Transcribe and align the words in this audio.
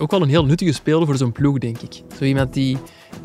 ook 0.00 0.10
wel 0.10 0.22
een 0.22 0.28
heel 0.28 0.44
nuttige 0.44 0.72
speler 0.72 1.06
voor 1.06 1.16
zo'n 1.16 1.32
ploeg, 1.32 1.58
denk 1.58 1.78
ik. 1.78 2.02
Zo 2.18 2.24
iemand 2.24 2.54
die 2.54 2.76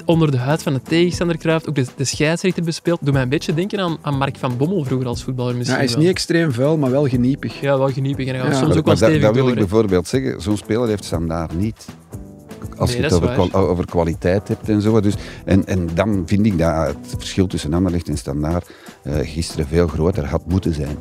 onder 0.06 0.32
de 0.32 0.38
huid 0.38 0.64
van 0.64 0.74
de 0.74 0.82
tegenstander 0.82 1.38
kruipt, 1.38 1.70
ook 1.70 1.76
de, 1.76 1.86
de 1.96 2.04
scheidsrechter 2.04 2.64
bespeelt. 2.64 3.00
Doet 3.02 3.14
mij 3.14 3.22
een 3.22 3.30
beetje 3.30 3.54
denken 3.54 3.80
aan, 3.80 3.98
aan 4.02 4.18
Mark 4.18 4.38
van 4.38 4.58
Bommel 4.58 4.84
vroeger 4.84 5.08
als 5.08 5.24
voetballer 5.24 5.52
Ja, 5.52 5.58
misschien 5.58 5.78
hij 5.80 5.88
is 5.88 5.94
wel. 5.94 6.02
niet 6.04 6.12
extreem 6.12 6.52
vuil, 6.52 6.78
maar 6.78 6.92
wel 6.92 7.08
geniepig. 7.08 7.62
Ja, 7.62 7.78
wel 7.78 7.90
geniepig. 7.90 8.28
En 8.28 8.34
hij 8.34 8.44
gaat 8.44 8.52
Ja. 8.52 8.58
soms 8.58 8.68
Maar, 8.70 8.78
ook 8.78 8.86
wel 8.86 8.94
maar 8.94 9.02
dat, 9.04 9.10
stevig 9.10 9.22
dat 9.26 9.34
wil 9.34 9.44
door. 9.44 9.52
ik 9.54 9.60
hè. 9.60 9.66
bijvoorbeeld 9.68 10.08
zeggen. 10.08 10.42
Zo'n 10.42 10.58
speler 10.58 10.88
heeft 10.88 11.04
standaard 11.06 11.58
niet. 11.58 11.86
Als 12.78 12.90
Nee, 12.90 13.02
je 13.02 13.08
dat 13.08 13.12
het 13.12 13.22
is 13.22 13.28
over, 13.30 13.42
waar. 13.42 13.50
kwa- 13.50 13.60
over 13.70 13.86
kwaliteit 13.86 14.48
hebt 14.48 14.70
en 14.70 14.82
zo. 14.82 15.00
Dus, 15.00 15.14
en, 15.46 15.66
en 15.68 15.90
dan 15.94 16.24
vind 16.26 16.46
ik 16.46 16.58
dat 16.58 16.88
het 16.88 16.96
verschil 17.18 17.48
tussen 17.48 17.74
Anderlecht 17.74 18.08
en 18.10 18.18
standaard 18.18 18.70
eh, 19.04 19.14
gisteren 19.22 19.68
veel 19.68 19.88
groter 19.88 20.26
had 20.26 20.42
moeten 20.48 20.74
zijn. 20.74 20.98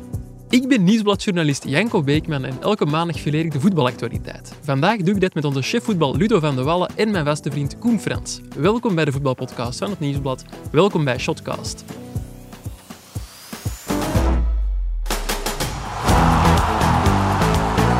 Ik 0.55 0.67
ben 0.67 0.83
nieuwsbladjournalist 0.83 1.63
Janko 1.63 2.03
Beekman 2.03 2.45
en 2.45 2.61
elke 2.61 2.85
maandag 2.85 3.19
fileer 3.19 3.45
ik 3.45 3.51
de 3.51 3.59
voetbalactualiteit. 3.59 4.53
Vandaag 4.61 4.97
doe 4.97 5.13
ik 5.13 5.21
dit 5.21 5.33
met 5.33 5.45
onze 5.45 5.61
chef 5.61 5.83
voetbal 5.83 6.15
Ludo 6.15 6.39
van 6.39 6.55
de 6.55 6.63
Wallen 6.63 6.89
en 6.95 7.11
mijn 7.11 7.25
vaste 7.25 7.51
vriend 7.51 7.77
Koen 7.77 7.99
Frans. 7.99 8.41
Welkom 8.57 8.95
bij 8.95 9.05
de 9.05 9.11
voetbalpodcast 9.11 9.79
van 9.79 9.89
het 9.89 9.99
Nieuwsblad. 9.99 10.45
Welkom 10.71 11.03
bij 11.03 11.17
Shotcast. 11.17 11.83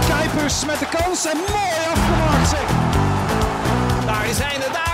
Kuipers 0.07 0.65
met 0.65 0.79
de 0.79 0.87
kans 0.97 1.25
en 1.25 1.37
mooi 1.37 1.71
afgemaakt. 1.91 2.51
Daar 4.05 4.29
is 4.29 4.37
hij, 4.37 4.84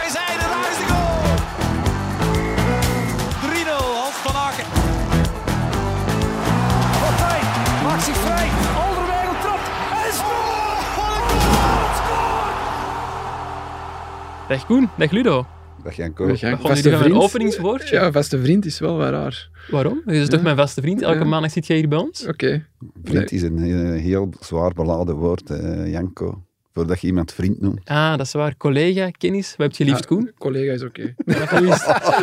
Dag 14.51 14.65
Koen, 14.65 14.89
dag 14.97 15.11
Ludo. 15.11 15.45
Dat 15.83 15.95
Janko. 15.95 16.27
Hè. 16.27 16.35
Vonden 16.37 16.59
Vaste 16.59 16.89
een 16.91 17.15
openingswoordje? 17.15 17.95
Ja, 17.95 18.11
vaste 18.11 18.41
vriend 18.41 18.65
is 18.65 18.79
wel 18.79 18.97
wat 18.97 19.09
raar. 19.09 19.49
Waarom? 19.69 20.01
Je 20.05 20.11
is 20.13 20.27
toch 20.29 20.41
mijn 20.41 20.55
vaste 20.55 20.81
vriend? 20.81 21.01
Elke 21.01 21.17
Ja. 21.17 21.23
maandag 21.25 21.51
zit 21.51 21.67
jij 21.67 21.77
hier 21.77 21.87
bij 21.87 21.97
ons? 21.97 22.27
Oké. 22.27 22.65
Vriend 23.03 23.31
is 23.31 23.41
een 23.41 23.57
eh, 23.57 24.01
heel 24.01 24.29
zwaar 24.39 24.73
beladen 24.73 25.15
woord, 25.15 25.49
eh, 25.49 25.91
Janko. 25.91 26.43
Voordat 26.73 27.01
je 27.01 27.07
iemand 27.07 27.33
vriend 27.33 27.61
noemt. 27.61 27.79
Ah, 27.89 28.17
dat 28.17 28.25
is 28.25 28.31
waar. 28.33 28.57
Collega, 28.57 29.09
kennis. 29.09 29.55
Wat 29.57 29.67
heb 29.67 29.75
je 29.75 29.85
liefst, 29.85 30.01
Ja, 30.01 30.07
Koen? 30.07 30.31
Collega 30.37 30.73
is 30.73 30.83
oké. 30.83 31.01
Is, 31.25 31.81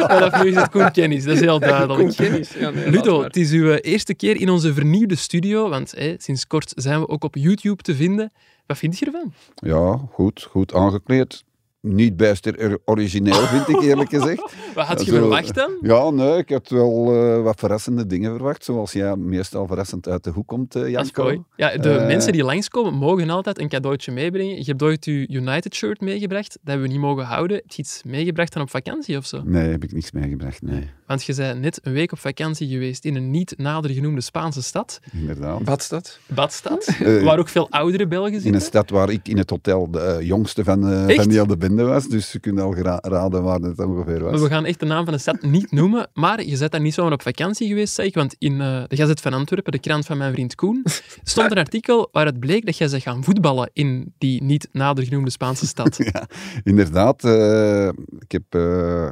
vanaf 0.08 0.42
nu 0.42 0.48
is 0.48 0.54
het 0.54 0.68
Koen 0.68 0.90
kennis. 0.90 1.24
Dat 1.24 1.34
is 1.34 1.40
heel 1.40 1.58
duidelijk. 1.70 1.98
Koen 2.00 2.14
kennis. 2.14 2.52
Ja, 2.58 2.70
nee, 2.70 2.90
Ludo, 2.90 3.22
het 3.22 3.36
is 3.36 3.50
uw 3.52 3.70
eh, 3.70 3.92
eerste 3.92 4.14
keer 4.14 4.40
in 4.40 4.48
onze 4.50 4.74
vernieuwde 4.74 5.16
studio, 5.16 5.68
want 5.68 5.90
hè, 5.96 6.14
sinds 6.18 6.46
kort 6.46 6.72
zijn 6.76 7.00
we 7.00 7.08
ook 7.08 7.24
op 7.24 7.34
YouTube 7.36 7.82
te 7.82 7.94
vinden. 7.94 8.32
Wat 8.66 8.78
vind 8.78 8.98
je 8.98 9.06
ervan? 9.06 9.32
Ja, 9.54 10.00
goed, 10.10 10.46
goed 10.50 10.74
aangekleed. 10.74 11.44
Niet 11.94 12.16
best 12.16 12.46
er- 12.46 12.78
origineel, 12.84 13.34
vind 13.34 13.68
ik 13.68 13.80
eerlijk 13.82 14.08
gezegd. 14.10 14.52
Wat 14.74 14.86
had 14.86 15.04
je 15.04 15.10
Zo- 15.10 15.16
verwacht 15.16 15.54
dan? 15.54 15.70
Ja, 15.80 16.10
nee, 16.10 16.36
ik 16.36 16.48
had 16.50 16.68
wel 16.68 17.14
eh, 17.14 17.42
wat 17.42 17.58
verrassende 17.58 18.06
dingen 18.06 18.34
verwacht. 18.34 18.64
Zoals 18.64 18.92
jij 18.92 19.16
meestal 19.16 19.66
verrassend 19.66 20.08
uit 20.08 20.24
de 20.24 20.30
hoek 20.30 20.46
komt, 20.46 20.74
eh 20.74 20.80
Dat 20.80 20.88
is 20.90 20.92
Janko. 20.94 21.22
mooi. 21.22 21.42
Ja, 21.56 21.76
de 21.76 21.90
Eh, 21.90 22.06
mensen 22.06 22.32
die 22.32 22.44
langskomen 22.44 22.94
mogen 22.94 23.30
altijd 23.30 23.58
een 23.60 23.68
cadeautje 23.68 24.12
meebrengen. 24.12 24.56
Je 24.56 24.64
hebt 24.64 24.82
ooit 24.82 25.04
je 25.04 25.26
United-shirt 25.28 26.00
meegebracht. 26.00 26.50
Dat 26.52 26.60
hebben 26.64 26.86
we 26.86 26.92
niet 26.92 27.00
mogen 27.02 27.24
houden. 27.24 27.56
Heb 27.56 27.70
je 27.70 27.82
iets 27.82 28.02
meegebracht 28.04 28.52
dan 28.52 28.62
op 28.62 28.70
vakantie 28.70 29.16
of 29.16 29.26
zo? 29.26 29.42
Nee, 29.44 29.70
heb 29.70 29.84
ik 29.84 29.92
niks 29.92 30.12
meegebracht, 30.12 30.62
nee. 30.62 30.90
Want 31.06 31.24
je 31.24 31.34
bent 31.34 31.60
net 31.60 31.80
een 31.82 31.92
week 31.92 32.12
op 32.12 32.18
vakantie 32.18 32.68
geweest 32.68 33.04
in 33.04 33.14
een 33.16 33.30
niet 33.30 33.54
nader 33.56 33.90
genoemde 33.90 34.20
Spaanse 34.20 34.62
stad, 34.62 35.00
Inderdaad. 35.12 35.64
Badstad. 35.64 36.18
Badstad, 36.26 36.96
waar 37.22 37.38
ook 37.38 37.48
veel 37.48 37.70
oudere 37.70 38.06
Belgen 38.06 38.28
In 38.30 38.34
een 38.36 38.40
zitten. 38.42 38.60
stad 38.60 38.90
waar 38.90 39.10
ik 39.10 39.28
in 39.28 39.36
het 39.38 39.50
hotel 39.50 39.90
de 39.90 40.18
jongste 40.22 40.64
van, 40.64 40.88
eh, 40.92 41.16
van 41.16 41.28
die 41.28 41.40
hele 41.40 41.56
bende 41.56 41.77
was. 41.86 42.06
Dus 42.08 42.32
je 42.32 42.40
kunt 42.40 42.60
al 42.60 42.74
raden 43.00 43.42
waar 43.42 43.60
het 43.60 43.78
ongeveer 43.78 44.22
was. 44.22 44.30
Maar 44.32 44.40
we 44.40 44.48
gaan 44.48 44.64
echt 44.64 44.80
de 44.80 44.86
naam 44.86 45.04
van 45.04 45.12
de 45.12 45.20
stad 45.20 45.42
niet 45.42 45.70
noemen, 45.72 46.08
maar 46.14 46.44
je 46.44 46.58
bent 46.58 46.72
daar 46.72 46.80
niet 46.80 46.94
zomaar 46.94 47.12
op 47.12 47.22
vakantie 47.22 47.68
geweest, 47.68 47.94
zeg 47.94 48.06
ik. 48.06 48.14
Want 48.14 48.34
in 48.38 48.60
eh, 48.60 48.82
de 48.88 48.96
Gazet 48.96 49.20
van 49.20 49.32
Antwerpen, 49.32 49.72
de 49.72 49.78
krant 49.78 50.06
van 50.06 50.18
mijn 50.18 50.32
vriend 50.32 50.54
Koen, 50.54 50.84
stond 51.22 51.50
een 51.50 51.58
artikel 51.58 52.08
waar 52.12 52.26
het 52.26 52.38
bleek 52.40 52.66
dat 52.66 52.76
jij 52.76 52.88
zou 52.88 53.02
gaan 53.02 53.24
voetballen 53.24 53.70
in 53.72 54.14
die 54.18 54.42
niet 54.42 54.68
nader 54.72 55.04
genoemde 55.04 55.30
Spaanse 55.30 55.66
stad. 55.66 55.96
Ja, 56.12 56.28
inderdaad. 56.62 57.24
eh, 57.24 57.88
ik 58.18 58.32
heb 58.32 58.42
eh, 58.48 59.10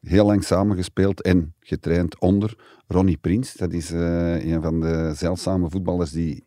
heel 0.00 0.26
lang 0.26 0.44
samengespeeld 0.44 1.22
en 1.22 1.54
getraind 1.60 2.20
onder 2.20 2.54
Ronnie 2.86 3.16
Prins. 3.16 3.52
Dat 3.54 3.72
is 3.72 3.90
een 3.90 4.62
van 4.62 4.80
de 4.80 5.12
zeldzame 5.16 5.70
voetballers 5.70 6.10
die 6.10 6.44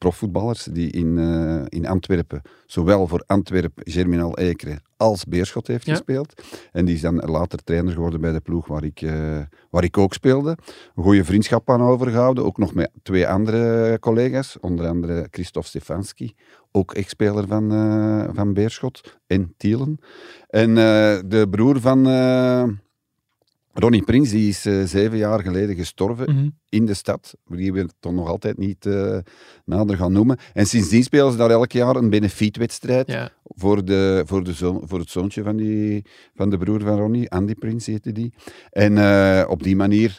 profvoetballers 0.00 0.64
die 0.64 0.90
in, 0.90 1.18
eh, 1.18 1.62
in 1.68 1.86
Antwerpen, 1.86 2.42
zowel 2.66 3.06
voor 3.06 3.22
Antwerpen, 3.26 3.82
Germinal 3.92 4.38
Ekeren 4.38 4.82
als 4.96 5.24
Beerschot 5.24 5.66
heeft 5.66 5.86
Ja. 5.86 5.92
gespeeld. 5.92 6.42
En 6.72 6.84
die 6.84 6.94
is 6.94 7.00
dan 7.00 7.16
later 7.16 7.58
trainer 7.64 7.92
geworden 7.92 8.20
bij 8.20 8.32
de 8.32 8.40
ploeg 8.40 8.66
waar 8.66 8.84
ik, 8.84 9.02
eh, 9.02 9.38
waar 9.70 9.84
ik 9.84 9.98
ook 9.98 10.12
speelde. 10.14 10.56
Een 10.94 11.02
goede 11.02 11.24
vriendschap 11.24 11.70
aan 11.70 11.82
overgehouden, 11.82 12.44
ook 12.44 12.58
nog 12.58 12.74
met 12.74 12.90
twee 13.02 13.28
andere 13.28 13.98
collega's, 13.98 14.58
onder 14.60 14.86
andere 14.88 15.28
Christophe 15.30 15.68
Stefanski, 15.68 16.34
ook 16.72 16.94
ex-speler 16.94 17.46
van, 17.46 17.72
eh, 17.72 18.28
van 18.32 18.52
Beerschot 18.54 19.18
en 19.26 19.54
Tielen. 19.56 19.98
En 20.48 20.74
de 21.28 21.46
broer 21.50 21.80
van 21.80 22.06
Ronnie 23.80 24.02
Prins, 24.02 24.30
die 24.30 24.48
is 24.48 24.66
eh, 24.66 24.82
zeven 24.84 25.18
jaar 25.18 25.40
geleden 25.42 25.76
gestorven 25.76 26.34
Mhm. 26.34 26.48
in 26.68 26.86
de 26.86 26.94
stad, 26.94 27.34
die 27.46 27.72
we 27.72 27.88
toch 28.00 28.12
nog 28.12 28.28
altijd 28.28 28.58
niet 28.58 28.86
eh, 28.86 29.18
nader 29.64 29.96
gaan 29.96 30.12
noemen. 30.12 30.38
En 30.52 30.66
sindsdien 30.66 31.02
spelen 31.02 31.30
ze 31.32 31.38
daar 31.38 31.50
elk 31.50 31.72
jaar 31.72 31.96
een 31.96 32.10
benefietwedstrijd 32.10 33.06
Ja. 33.10 33.30
voor, 33.44 33.84
de, 33.84 34.22
voor, 34.26 34.44
de 34.44 34.52
zoon, 34.52 34.82
voor 34.84 34.98
het 34.98 35.10
zoontje 35.10 35.42
van, 35.42 35.56
die, 35.56 36.04
van 36.34 36.50
de 36.50 36.58
broer 36.58 36.80
van 36.80 36.98
Ronnie, 36.98 37.30
Andy 37.30 37.54
Prins 37.54 37.86
heette 37.86 38.12
die. 38.12 38.32
En 38.70 38.98
eh, 38.98 39.44
op 39.48 39.62
die 39.62 39.76
manier 39.76 40.18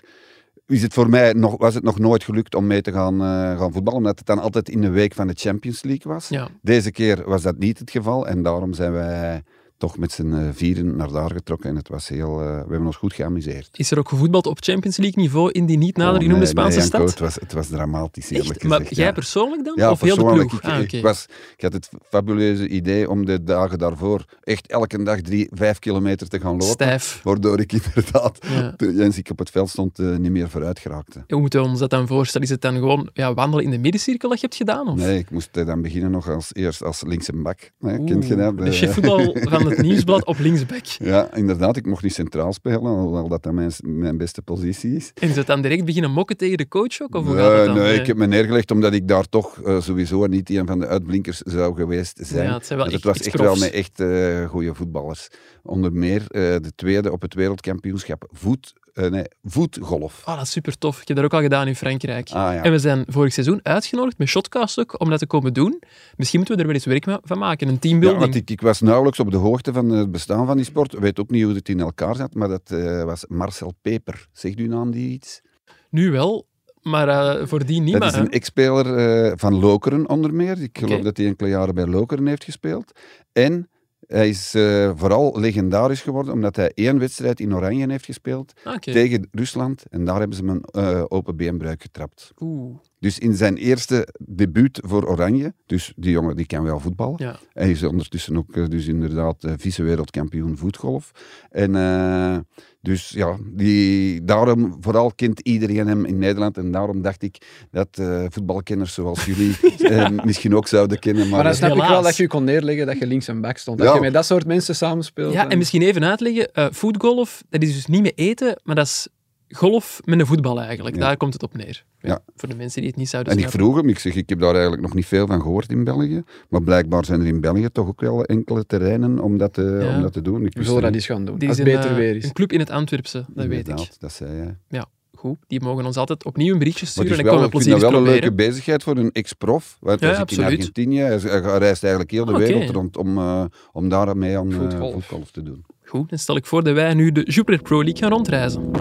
is 0.67 0.81
het 0.81 0.93
voor 0.93 1.09
mij 1.09 1.33
nog, 1.33 1.57
was 1.57 1.73
het 1.73 1.83
nog 1.83 1.99
nooit 1.99 2.23
gelukt 2.23 2.55
om 2.55 2.67
mee 2.67 2.81
te 2.81 2.91
gaan, 2.91 3.19
gaan 3.57 3.71
voetballen, 3.73 3.99
omdat 3.99 4.17
het 4.17 4.27
dan 4.27 4.39
altijd 4.39 4.69
in 4.69 4.81
de 4.81 4.89
week 4.89 5.13
van 5.13 5.27
de 5.27 5.33
Champions 5.35 5.83
League 5.83 6.11
was. 6.13 6.29
Ja. 6.29 6.47
Deze 6.61 6.91
keer 6.91 7.23
was 7.29 7.41
dat 7.41 7.57
niet 7.57 7.79
het 7.79 7.91
geval 7.91 8.27
en 8.27 8.43
daarom 8.43 8.73
zijn 8.73 8.91
wij 8.91 9.43
toch 9.81 9.97
met 9.97 10.11
z'n 10.11 10.33
eh, 10.33 10.49
vieren 10.53 10.95
naar 10.95 11.11
daar 11.11 11.31
getrokken 11.31 11.69
en 11.69 11.75
het 11.75 11.87
was 11.87 12.07
heel, 12.07 12.41
eh, 12.41 12.47
we 12.47 12.53
hebben 12.69 12.85
ons 12.85 12.95
goed 12.95 13.13
geamuseerd. 13.13 13.69
Is 13.73 13.91
er 13.91 13.97
ook 13.99 14.09
gevoetbald 14.09 14.45
op 14.47 14.57
Champions 14.61 14.97
League 14.97 15.23
niveau 15.23 15.51
in 15.51 15.65
die 15.65 15.77
niet 15.77 15.97
nader 15.97 16.13
Oh, 16.13 16.19
genoemde 16.21 16.37
nee, 16.39 16.47
Spaanse 16.47 16.77
nee, 16.77 16.87
stad? 16.87 17.09
Het 17.09 17.19
was, 17.19 17.35
het 17.35 17.53
was 17.53 17.67
dramatisch, 17.67 18.29
eerlijk 18.29 18.49
Echt? 18.49 18.61
gezegd. 18.61 18.79
Maar 18.83 18.93
jij 18.93 19.05
ja. 19.05 19.11
persoonlijk 19.11 19.65
dan? 19.65 19.73
Ja, 19.77 19.91
of 19.91 20.01
heel 20.01 20.15
de 20.15 20.23
ploeg? 20.23 20.53
Ik, 20.53 20.63
Ah, 20.63 20.77
ik 20.79 20.83
oké. 20.83 21.01
was, 21.01 21.25
ik 21.55 21.61
had 21.61 21.73
het 21.73 21.89
fabuleuze 22.09 22.67
idee 22.67 23.09
om 23.09 23.25
de 23.25 23.43
dagen 23.43 23.77
daarvoor 23.77 24.25
echt 24.43 24.67
elke 24.67 25.03
dag 25.03 25.21
drie, 25.21 25.49
vijf 25.53 25.79
kilometer 25.79 26.27
te 26.27 26.39
gaan 26.39 26.51
lopen. 26.51 26.67
Stijf. 26.67 27.19
Waardoor 27.23 27.59
ik 27.59 27.71
inderdaad, 27.95 28.37
Ja. 28.49 28.73
toen 28.77 29.11
ik 29.15 29.29
op 29.29 29.39
het 29.39 29.49
veld 29.49 29.69
stond, 29.69 29.99
eh, 29.99 30.15
niet 30.15 30.31
meer 30.31 30.49
vooruit 30.49 30.79
geraakte. 30.79 31.23
Hoe 31.27 31.39
moeten 31.39 31.61
we 31.61 31.67
ons 31.67 31.79
dat 31.79 31.89
dan 31.89 32.07
voorstellen? 32.07 32.47
Is 32.47 32.53
het 32.53 32.61
dan 32.61 32.73
gewoon 32.75 33.09
ja, 33.13 33.33
wandelen 33.33 33.65
in 33.65 33.71
de 33.71 33.77
middencirkel 33.79 34.29
dat 34.29 34.39
je 34.39 34.45
hebt 34.45 34.57
gedaan? 34.57 34.87
Of? 34.87 34.95
Nee, 34.97 35.17
ik 35.17 35.29
moest 35.31 35.53
dan 35.53 35.81
beginnen 35.81 36.11
nog 36.11 36.29
als, 36.29 36.49
eerst 36.53 36.83
als 36.83 37.01
linkse 37.07 37.33
bak. 37.35 37.71
Nee, 37.79 37.97
Oeh, 37.99 38.07
kent 38.11 38.27
je 38.27 38.35
dat? 38.35 38.57
De 38.57 38.63
Eh, 38.63 38.71
chef 38.71 38.93
voetbal 38.93 39.35
van 39.41 39.70
het 39.77 39.81
nieuwsblad 39.81 40.25
op 40.25 40.39
linksback. 40.39 40.85
Ja, 40.85 41.33
inderdaad. 41.35 41.77
Ik 41.77 41.85
mocht 41.85 42.03
niet 42.03 42.13
centraal 42.13 42.53
spelen, 42.53 42.79
hoewel 42.91 43.27
dat 43.27 43.43
dan 43.43 43.53
mijn, 43.55 43.71
mijn 43.81 44.17
beste 44.17 44.41
positie 44.41 44.95
is. 44.95 45.11
En 45.13 45.31
het 45.31 45.45
dan 45.47 45.61
direct 45.61 45.85
beginnen 45.85 46.11
mokken 46.11 46.37
tegen 46.37 46.57
de 46.57 46.67
coach 46.67 47.01
ook? 47.01 47.15
Of 47.15 47.25
hoe 47.25 47.35
nee, 47.35 47.43
gaat 47.43 47.65
dan? 47.65 47.75
nee, 47.75 47.83
Nee. 47.83 47.99
ik 47.99 48.07
heb 48.07 48.17
me 48.17 48.27
neergelegd 48.27 48.71
omdat 48.71 48.93
ik 48.93 49.07
daar 49.07 49.29
toch 49.29 49.61
eh, 49.61 49.81
sowieso 49.81 50.25
niet 50.25 50.49
een 50.49 50.67
van 50.67 50.79
de 50.79 50.87
uitblinkers 50.87 51.37
zou 51.37 51.75
geweest 51.75 52.19
zijn. 52.21 52.45
Ja, 52.47 52.53
het 52.53 52.65
zijn 52.65 52.79
wel 52.79 52.87
Want 52.89 53.03
echt- 53.03 53.13
het 53.13 53.17
was 53.17 53.27
echt 53.27 53.39
wel 53.41 53.55
met 53.55 53.71
echt 53.71 53.99
eh 53.99 54.49
goede 54.49 54.73
voetballers. 54.75 55.27
Onder 55.63 55.93
meer 55.93 56.21
eh, 56.21 56.41
de 56.41 56.71
tweede 56.75 57.11
op 57.11 57.21
het 57.21 57.33
wereldkampioenschap 57.33 58.27
voet, 58.31 58.73
eh, 58.93 59.07
nee, 59.09 59.23
voetgolf. 59.43 60.21
Oh, 60.25 60.35
dat 60.35 60.45
is 60.45 60.51
super 60.51 60.77
tof. 60.77 61.01
Ik 61.01 61.07
heb 61.07 61.17
dat 61.17 61.25
ook 61.25 61.33
al 61.33 61.41
gedaan 61.41 61.67
in 61.67 61.75
Frankrijk. 61.75 62.29
Ah, 62.29 62.53
ja. 62.53 62.63
En 62.63 62.71
we 62.71 62.79
zijn 62.79 63.03
vorig 63.07 63.33
seizoen 63.33 63.59
uitgenodigd 63.63 64.17
met 64.17 64.27
Shotcast 64.27 64.79
ook 64.79 64.99
om 64.99 65.09
dat 65.09 65.19
te 65.19 65.27
komen 65.27 65.53
doen. 65.53 65.81
Misschien 66.15 66.39
moeten 66.39 66.55
we 66.55 66.61
er 66.61 66.67
wel 66.67 66.75
eens 66.77 66.85
werk 66.85 67.19
van 67.23 67.37
maken, 67.37 67.67
een 67.67 67.73
Ja, 67.73 67.79
teambuilding. 67.79 68.21
want 68.21 68.35
ik, 68.35 68.49
ik 68.49 68.61
was 68.61 68.81
nauwelijks 68.81 69.19
op 69.19 69.31
de 69.31 69.37
hoogte 69.37 69.73
van 69.73 69.89
het 69.89 70.11
bestaan 70.11 70.45
van 70.45 70.55
die 70.55 70.65
sport. 70.65 70.93
Ik 70.93 70.99
weet 70.99 71.19
ook 71.19 71.29
niet 71.29 71.43
hoe 71.43 71.53
het 71.53 71.69
in 71.69 71.79
elkaar 71.79 72.15
zat, 72.15 72.33
maar 72.33 72.47
dat 72.47 72.71
eh, 72.71 73.03
was 73.03 73.25
Marcel 73.27 73.73
Peper. 73.81 74.27
Zegt 74.31 74.57
uw 74.57 74.67
naam 74.67 74.91
die 74.91 75.09
iets? 75.11 75.41
Nu 75.89 76.11
wel, 76.11 76.47
maar 76.81 77.07
eh 77.07 77.47
voor 77.47 77.65
die 77.65 77.81
niet. 77.81 77.91
Dat 77.91 78.01
maar, 78.01 78.09
is 78.09 78.15
een 78.15 78.31
ex-speler 78.31 79.37
van 79.39 79.59
Lokeren 79.59 80.09
onder 80.09 80.33
meer. 80.33 80.61
Ik 80.61 80.77
geloof 80.77 81.01
dat 81.01 81.17
hij 81.17 81.25
enkele 81.25 81.49
jaren 81.49 81.75
bij 81.75 81.85
Lokeren 81.85 82.27
heeft 82.27 82.43
gespeeld. 82.43 82.91
En 83.31 83.69
hij 84.11 84.29
is 84.29 84.53
eh, 84.53 84.91
vooral 84.95 85.39
legendarisch 85.39 86.01
geworden 86.01 86.33
omdat 86.33 86.55
hij 86.55 86.71
één 86.73 86.99
wedstrijd 86.99 87.39
in 87.39 87.55
Oranje 87.55 87.89
heeft 87.89 88.05
gespeeld 88.05 88.53
Ah, 88.63 88.75
tegen 88.75 89.27
Rusland. 89.31 89.83
En 89.89 90.05
daar 90.05 90.19
hebben 90.19 90.37
ze 90.37 90.45
hem 90.45 90.61
een 90.71 90.83
eh, 90.83 91.03
open 91.07 91.35
beenbruik 91.35 91.81
getrapt. 91.81 92.31
Oeh. 92.39 92.75
Dus 93.01 93.19
in 93.19 93.35
zijn 93.35 93.55
eerste 93.57 94.07
debuut 94.19 94.79
voor 94.85 95.07
Oranje, 95.09 95.53
dus 95.65 95.93
die 95.95 96.11
jongen 96.11 96.35
die 96.35 96.45
kan 96.45 96.63
wel 96.63 96.79
voetballen. 96.79 97.15
Ja. 97.17 97.39
Hij 97.53 97.69
is 97.71 97.83
ondertussen 97.83 98.37
ook 98.37 98.55
eh, 98.55 98.65
dus 98.67 98.85
inderdaad 98.87 99.43
eh, 99.43 99.53
vice-wereldkampioen 99.57 100.57
voetgolf. 100.57 101.11
En 101.49 101.75
eh, 101.75 102.37
dus 102.81 103.09
ja, 103.09 103.37
die, 103.53 104.23
daarom 104.23 104.77
vooral 104.79 105.11
kent 105.15 105.39
iedereen 105.39 105.87
hem 105.87 106.05
in 106.05 106.17
Nederland. 106.17 106.57
En 106.57 106.71
daarom 106.71 107.01
dacht 107.01 107.23
ik 107.23 107.65
dat 107.71 107.87
eh, 107.91 108.23
voetbalkenners 108.29 108.93
zoals 108.93 109.25
jullie 109.25 109.55
eh, 109.77 110.09
misschien 110.23 110.55
ook 110.55 110.67
zouden 110.67 110.99
kennen. 110.99 111.21
Maar, 111.23 111.31
Maar 111.35 111.43
dan 111.43 111.55
snap 111.55 111.75
ik 111.75 111.87
wel 111.87 112.01
dat 112.01 112.15
je 112.17 112.23
je 112.23 112.29
kon 112.29 112.43
neerleggen 112.43 112.85
dat 112.85 112.99
je 112.99 113.07
links 113.07 113.27
en 113.27 113.41
back 113.41 113.57
stond. 113.57 113.77
Dat 113.77 113.87
Ja. 113.87 113.93
je 113.93 113.99
met 114.01 114.13
dat 114.13 114.25
soort 114.25 114.45
mensen 114.45 114.75
samenspeelt. 114.75 115.33
Ja, 115.33 115.49
en 115.49 115.57
misschien 115.57 115.81
even 115.81 116.03
uitleggen. 116.03 116.53
eh 116.53 116.67
voetgolf, 116.71 117.43
dat 117.49 117.61
is 117.61 117.73
dus 117.73 117.85
niet 117.85 118.01
met 118.01 118.17
eten, 118.17 118.59
maar 118.63 118.75
dat 118.75 118.85
is 118.85 119.07
golf 119.51 120.01
met 120.03 120.19
een 120.19 120.25
voetbal 120.25 120.61
eigenlijk. 120.61 120.95
Ja. 120.95 121.01
Daar 121.01 121.17
komt 121.17 121.33
het 121.33 121.43
op 121.43 121.55
neer. 121.55 121.83
Ja. 122.01 122.19
Voor 122.35 122.49
de 122.49 122.55
mensen 122.55 122.81
die 122.81 122.89
het 122.89 122.99
niet 122.99 123.09
zouden 123.09 123.31
En 123.33 123.37
ik 123.39 123.43
snappen. 123.45 123.65
vroeg 123.65 123.79
hem, 123.81 123.89
ik 123.89 123.99
zeg, 123.99 124.15
ik 124.15 124.29
heb 124.29 124.39
daar 124.39 124.51
eigenlijk 124.53 124.81
nog 124.81 124.93
niet 124.93 125.05
veel 125.05 125.27
van 125.27 125.41
gehoord 125.41 125.71
in 125.71 125.83
België. 125.83 126.23
Maar 126.49 126.61
blijkbaar 126.61 127.05
zijn 127.05 127.19
er 127.21 127.27
in 127.27 127.41
België 127.41 127.69
toch 127.71 127.87
ook 127.87 128.01
wel 128.01 128.23
enkele 128.25 128.65
terreinen 128.65 129.19
om 129.19 129.37
dat, 129.37 129.53
te- 129.53 129.79
Ja. 129.81 129.95
om 129.95 130.01
dat 130.01 130.13
te 130.13 130.21
doen. 130.21 130.45
Ik 130.45 130.53
We 130.53 130.63
zullen 130.63 130.81
dat 130.81 130.93
eens 130.93 131.05
gaan 131.05 131.25
doen. 131.25 131.37
Die 131.37 131.47
als 131.49 131.57
het 131.57 131.67
een, 131.67 131.73
beter 131.73 131.89
eh, 131.89 131.95
weer 131.95 132.15
is. 132.15 132.23
Een 132.23 132.33
club 132.33 132.51
in 132.51 132.59
het 132.59 132.69
Antwerpse, 132.69 133.25
dat 133.33 133.45
weet 133.45 133.67
ik. 133.67 133.89
Dat 133.99 134.11
zei 134.13 134.55
hij. 134.69 134.85
Goed, 135.15 135.37
die 135.47 135.61
mogen 135.61 135.85
ons 135.85 135.97
altijd 135.97 136.25
opnieuw 136.25 136.53
een 136.53 136.59
berichtje 136.59 136.83
Maar 136.85 136.91
sturen 136.91 137.11
het 137.11 137.19
en 137.19 137.25
is 137.25 137.31
dan 137.31 137.39
wel, 137.39 137.49
komen 137.49 137.59
ik 137.59 137.65
we 137.67 137.79
plezier 137.79 137.91
wel 137.91 137.99
een 137.99 138.21
leuke 138.21 138.35
bezigheid 138.35 138.83
voor 138.83 138.97
een 138.97 139.11
ex-prof. 139.11 139.77
Want 139.79 139.99
Ja, 139.99 140.07
hij 140.07 140.15
zit 140.15 140.31
in 140.31 140.43
Argentinië, 140.43 140.99
hij, 140.99 141.17
reist 141.57 141.83
eigenlijk 141.83 142.11
heel 142.11 142.25
de 142.25 142.37
wereld 142.37 142.69
rond 142.69 142.97
om, 142.97 143.17
eh, 143.17 143.43
om 143.71 143.89
daar 143.89 144.17
mee 144.17 144.37
aan 144.37 144.51
eh, 144.51 144.57
Voetgolf. 144.57 144.93
voetgolf 144.93 145.31
te 145.31 145.43
doen. 145.43 145.65
Goed, 145.85 146.09
dan 146.09 146.19
stel 146.19 146.35
ik 146.35 146.45
voor 146.45 146.63
dat 146.63 146.73
wij 146.73 146.93
nu 146.93 147.11
de 147.11 147.21
Jupiler 147.23 147.61
Pro 147.61 147.83
League 147.83 148.01
gaan 148.01 148.11
rondreizen. 148.11 148.71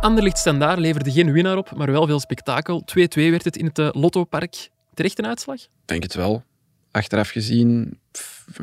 Anderlicht 0.00 0.38
Standaard 0.38 0.78
leverde 0.78 1.12
geen 1.12 1.32
winnaar 1.32 1.56
op, 1.56 1.76
maar 1.76 1.90
wel 1.90 2.06
veel 2.06 2.20
spektakel. 2.20 2.84
2-2 2.98 2.98
werd 3.14 3.44
het 3.44 3.56
in 3.56 3.64
het 3.64 3.78
eh, 3.78 3.88
Lottopark. 3.92 4.70
Terecht 4.94 5.18
een 5.18 5.26
uitslag? 5.26 5.60
denk 5.84 6.02
het 6.02 6.14
wel. 6.14 6.42
Achteraf 6.90 7.28
gezien, 7.28 7.98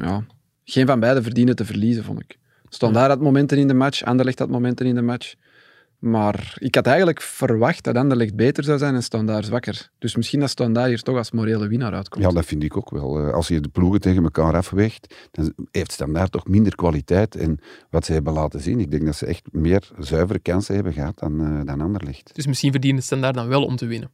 ja, 0.01 0.25
geen 0.63 0.85
van 0.85 0.99
beiden 0.99 1.23
verdiende 1.23 1.53
te 1.53 1.65
verliezen, 1.65 2.03
vond 2.03 2.19
ik. 2.19 2.37
Standaard 2.69 3.09
had 3.09 3.19
momenten 3.19 3.57
in 3.57 3.67
de 3.67 3.73
match, 3.73 4.03
Anderlecht 4.03 4.39
had 4.39 4.49
momenten 4.49 4.85
in 4.85 4.95
de 4.95 5.01
match. 5.01 5.33
Maar 6.05 6.55
ik 6.59 6.75
had 6.75 6.85
eigenlijk 6.87 7.21
verwacht 7.21 7.83
dat 7.83 7.95
Anderlecht 7.95 8.35
beter 8.35 8.63
zou 8.63 8.77
zijn 8.77 8.95
en 8.95 9.03
Standaard 9.03 9.45
zwakker. 9.45 9.89
Dus 9.99 10.15
misschien 10.15 10.39
dat 10.39 10.49
Standaard 10.49 10.87
hier 10.87 11.01
toch 11.01 11.17
als 11.17 11.31
morele 11.31 11.67
winnaar 11.67 11.93
uitkomt. 11.93 12.23
Ja, 12.23 12.29
dat 12.31 12.45
vind 12.45 12.63
ik 12.63 12.77
ook 12.77 12.89
wel. 12.89 13.19
Eh, 13.19 13.33
Als 13.33 13.47
je 13.47 13.59
de 13.59 13.69
ploegen 13.69 14.01
tegen 14.01 14.23
elkaar 14.23 14.55
afweegt, 14.55 15.15
dan 15.31 15.53
heeft 15.71 15.91
Standaard 15.91 16.31
toch 16.31 16.47
minder 16.47 16.75
kwaliteit. 16.75 17.35
En 17.35 17.59
wat 17.89 18.05
ze 18.05 18.13
hebben 18.13 18.33
laten 18.33 18.59
zien, 18.59 18.79
ik 18.79 18.91
denk 18.91 19.05
dat 19.05 19.15
ze 19.15 19.25
echt 19.25 19.47
meer 19.51 19.91
zuivere 19.99 20.39
kansen 20.39 20.75
hebben 20.75 20.93
gehad 20.93 21.19
dan, 21.19 21.39
eh 21.41 21.65
dan 21.65 21.81
Anderlecht. 21.81 22.29
Dus 22.33 22.47
misschien 22.47 22.71
verdient 22.71 23.03
Standaard 23.03 23.35
dan 23.35 23.47
wel 23.47 23.63
om 23.63 23.75
te 23.75 23.85
winnen. 23.85 24.09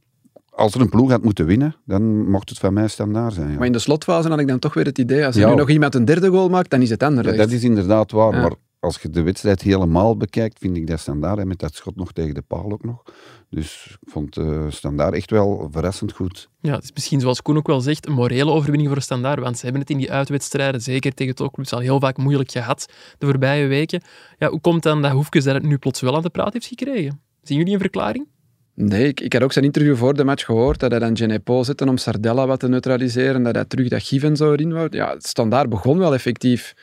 Als 0.50 0.74
er 0.74 0.82
een 0.82 0.90
ploeg 0.90 1.10
had 1.12 1.24
moeten 1.24 1.46
winnen, 1.46 1.76
dan 1.86 2.30
mocht 2.30 2.50
het 2.50 2.58
van 2.60 2.74
mij 2.74 2.88
Standaard 2.88 3.34
zijn. 3.34 3.52
ja. 3.52 3.58
Maar 3.58 3.66
in 3.66 3.72
de 3.72 3.80
slotfase 3.80 4.30
had 4.30 4.40
ik 4.40 4.48
dan 4.48 4.60
toch 4.60 4.74
weer 4.74 4.86
het 4.86 4.98
idee, 4.98 5.26
als 5.26 5.36
er 5.36 5.42
Ja. 5.42 5.50
nu 5.50 5.56
nog 5.56 5.70
iemand 5.70 5.96
een 5.96 6.06
derde 6.06 6.28
goal 6.30 6.50
maakt, 6.50 6.70
dan 6.70 6.82
is 6.82 6.90
het 6.90 7.02
Ja, 7.02 7.08
Anderlecht. 7.08 7.38
dat 7.38 7.52
is 7.52 7.64
inderdaad 7.64 8.12
waar, 8.12 8.34
Ja. 8.36 8.42
maar 8.42 8.54
als 8.82 9.02
je 9.02 9.10
de 9.10 9.22
wedstrijd 9.22 9.62
helemaal 9.62 10.18
bekijkt, 10.18 10.60
vind 10.60 10.78
ik 10.78 10.88
dat 10.88 11.00
Standaard, 11.00 11.40
en 11.40 11.48
met 11.48 11.60
dat 11.60 11.76
schot 11.76 11.96
nog 11.96 12.12
tegen 12.12 12.34
de 12.34 12.42
paal 12.42 12.72
ook 12.72 12.84
nog. 12.84 13.04
Dus 13.50 13.98
ik 14.02 14.10
vond 14.10 14.38
eh 14.38 14.66
Standaard 14.70 15.14
echt 15.14 15.30
wel 15.30 15.68
verrassend 15.72 16.12
goed. 16.12 16.50
Ja, 16.60 16.76
het 16.76 16.84
is 16.84 16.92
misschien, 16.94 17.20
zoals 17.20 17.42
Koen 17.42 17.58
ook 17.58 17.68
wel 17.68 17.82
zegt, 17.82 18.08
een 18.08 18.14
morele 18.14 18.52
overwinning 18.52 18.90
voor 18.90 19.02
Standaard, 19.02 19.40
want 19.40 19.58
ze 19.58 19.64
hebben 19.64 19.82
het 19.82 19.90
in 19.90 19.98
die 19.98 20.12
uitwedstrijden, 20.12 20.82
zeker 20.82 21.14
tegen 21.14 21.36
topclubs, 21.36 21.74
al 21.74 21.80
heel 21.80 22.00
vaak 22.00 22.18
moeilijk 22.18 22.52
gehad 22.52 22.86
de 23.18 23.26
voorbije 23.26 23.68
weken. 23.68 24.02
Ja, 24.38 24.50
hoe 24.50 24.62
komt 24.62 24.84
dan 24.84 25.02
dat 25.02 25.12
Hoefkes 25.12 25.44
dat 25.44 25.54
het 25.54 25.64
nu 25.64 25.78
plots 25.78 26.02
wel 26.02 26.16
aan 26.16 26.22
de 26.22 26.30
praat 26.30 26.54
heeft 26.54 26.68
gekregen? 26.68 27.22
Zien 27.42 27.58
jullie 27.58 27.74
een 27.74 27.80
verklaring? 27.80 28.28
Nee, 28.76 29.08
ik, 29.08 29.20
ik 29.20 29.34
had 29.34 29.44
ook 29.44 29.54
zijn 29.54 29.66
interview 29.66 29.96
voor 29.96 30.14
de 30.14 30.24
match 30.24 30.46
gehoord, 30.46 30.80
dat 30.80 30.92
hij 30.92 31.00
dan 31.00 31.18
Genepo 31.18 31.64
zette 31.64 31.86
om 31.86 31.98
Sardella 31.98 32.48
wat 32.48 32.60
te 32.60 32.68
neutraliseren, 32.68 33.44
dat 33.44 33.56
hij 33.56 33.66
terug 33.66 33.88
dat 33.88 34.04
Given 34.04 34.36
zou 34.36 34.52
erin 34.52 34.74
wou. 34.74 34.88
Ja, 34.90 35.14
het 35.14 35.28
standaard 35.28 35.70
begon 35.70 35.98
wel 35.98 36.14
effectief 36.14 36.74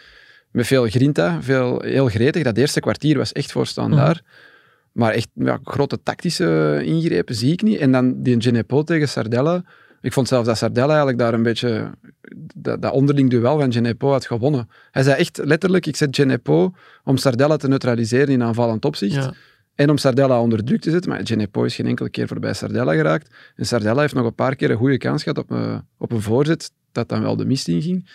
met 0.59 0.67
veel 0.67 0.87
grinta, 0.89 1.43
veel, 1.43 1.81
heel 1.81 2.07
gretig. 2.09 2.43
Dat 2.43 2.57
eerste 2.57 2.81
kwartier 2.81 3.17
was 3.17 3.33
echt 3.33 3.53
voor 3.53 3.67
standaard. 3.67 4.23
Maar 4.93 5.13
echt 5.13 5.29
ja, 5.35 5.59
grote 5.65 5.99
tactische 6.03 6.81
ingrepen 6.85 7.35
zie 7.35 7.53
ik 7.53 7.63
niet. 7.63 7.79
En 7.79 7.93
dan 7.93 8.23
die 8.23 8.41
Genepo 8.43 8.83
tegen 8.83 9.09
Sardella. 9.09 9.63
Ik 10.01 10.13
vond 10.13 10.29
zelfs 10.29 10.47
dat 10.47 10.57
Sardella 10.59 10.89
eigenlijk 10.89 11.19
daar 11.19 11.35
een 11.35 11.43
beetje 11.43 11.91
dat, 12.55 12.83
dat 12.83 12.93
onderling 12.93 13.31
duel 13.31 13.59
van 13.59 13.73
Genepo 13.73 14.11
had 14.11 14.27
gewonnen. 14.27 14.69
Hij 14.91 15.03
zei 15.03 15.17
echt 15.17 15.41
letterlijk, 15.45 15.87
ik 15.87 15.97
zet 15.97 16.17
Genepo 16.17 16.75
om 17.05 17.17
Sardella 17.17 17.57
te 17.57 17.69
neutraliseren 17.69 18.29
in 18.29 18.43
aanvallend 18.43 18.85
opzicht. 18.85 19.15
Ja. 19.15 19.33
En 19.75 19.91
om 19.91 19.97
Sardella 19.99 20.41
onder 20.41 20.65
druk 20.65 20.81
te 20.81 20.91
zetten. 20.91 21.11
Maar 21.11 21.21
Genepo 21.25 21.65
is 21.65 21.75
geen 21.75 21.87
enkele 21.87 22.11
keer 22.11 22.29
voorbij 22.29 22.53
Sardella 22.55 22.93
geraakt. 22.95 23.35
En 23.57 23.67
Sardella 23.67 24.01
heeft 24.01 24.15
nog 24.15 24.27
een 24.27 24.35
paar 24.35 24.57
keer 24.57 24.71
een 24.71 24.77
goede 24.77 24.99
kans 24.99 25.23
gehad 25.23 25.39
op, 25.39 25.51
een- 25.51 25.83
op 25.99 26.13
een 26.13 26.23
voorzet, 26.23 26.71
dat 26.93 27.09
dan 27.09 27.23
wel 27.23 27.37
de 27.37 27.45
mist 27.47 27.69
inging. 27.69 28.11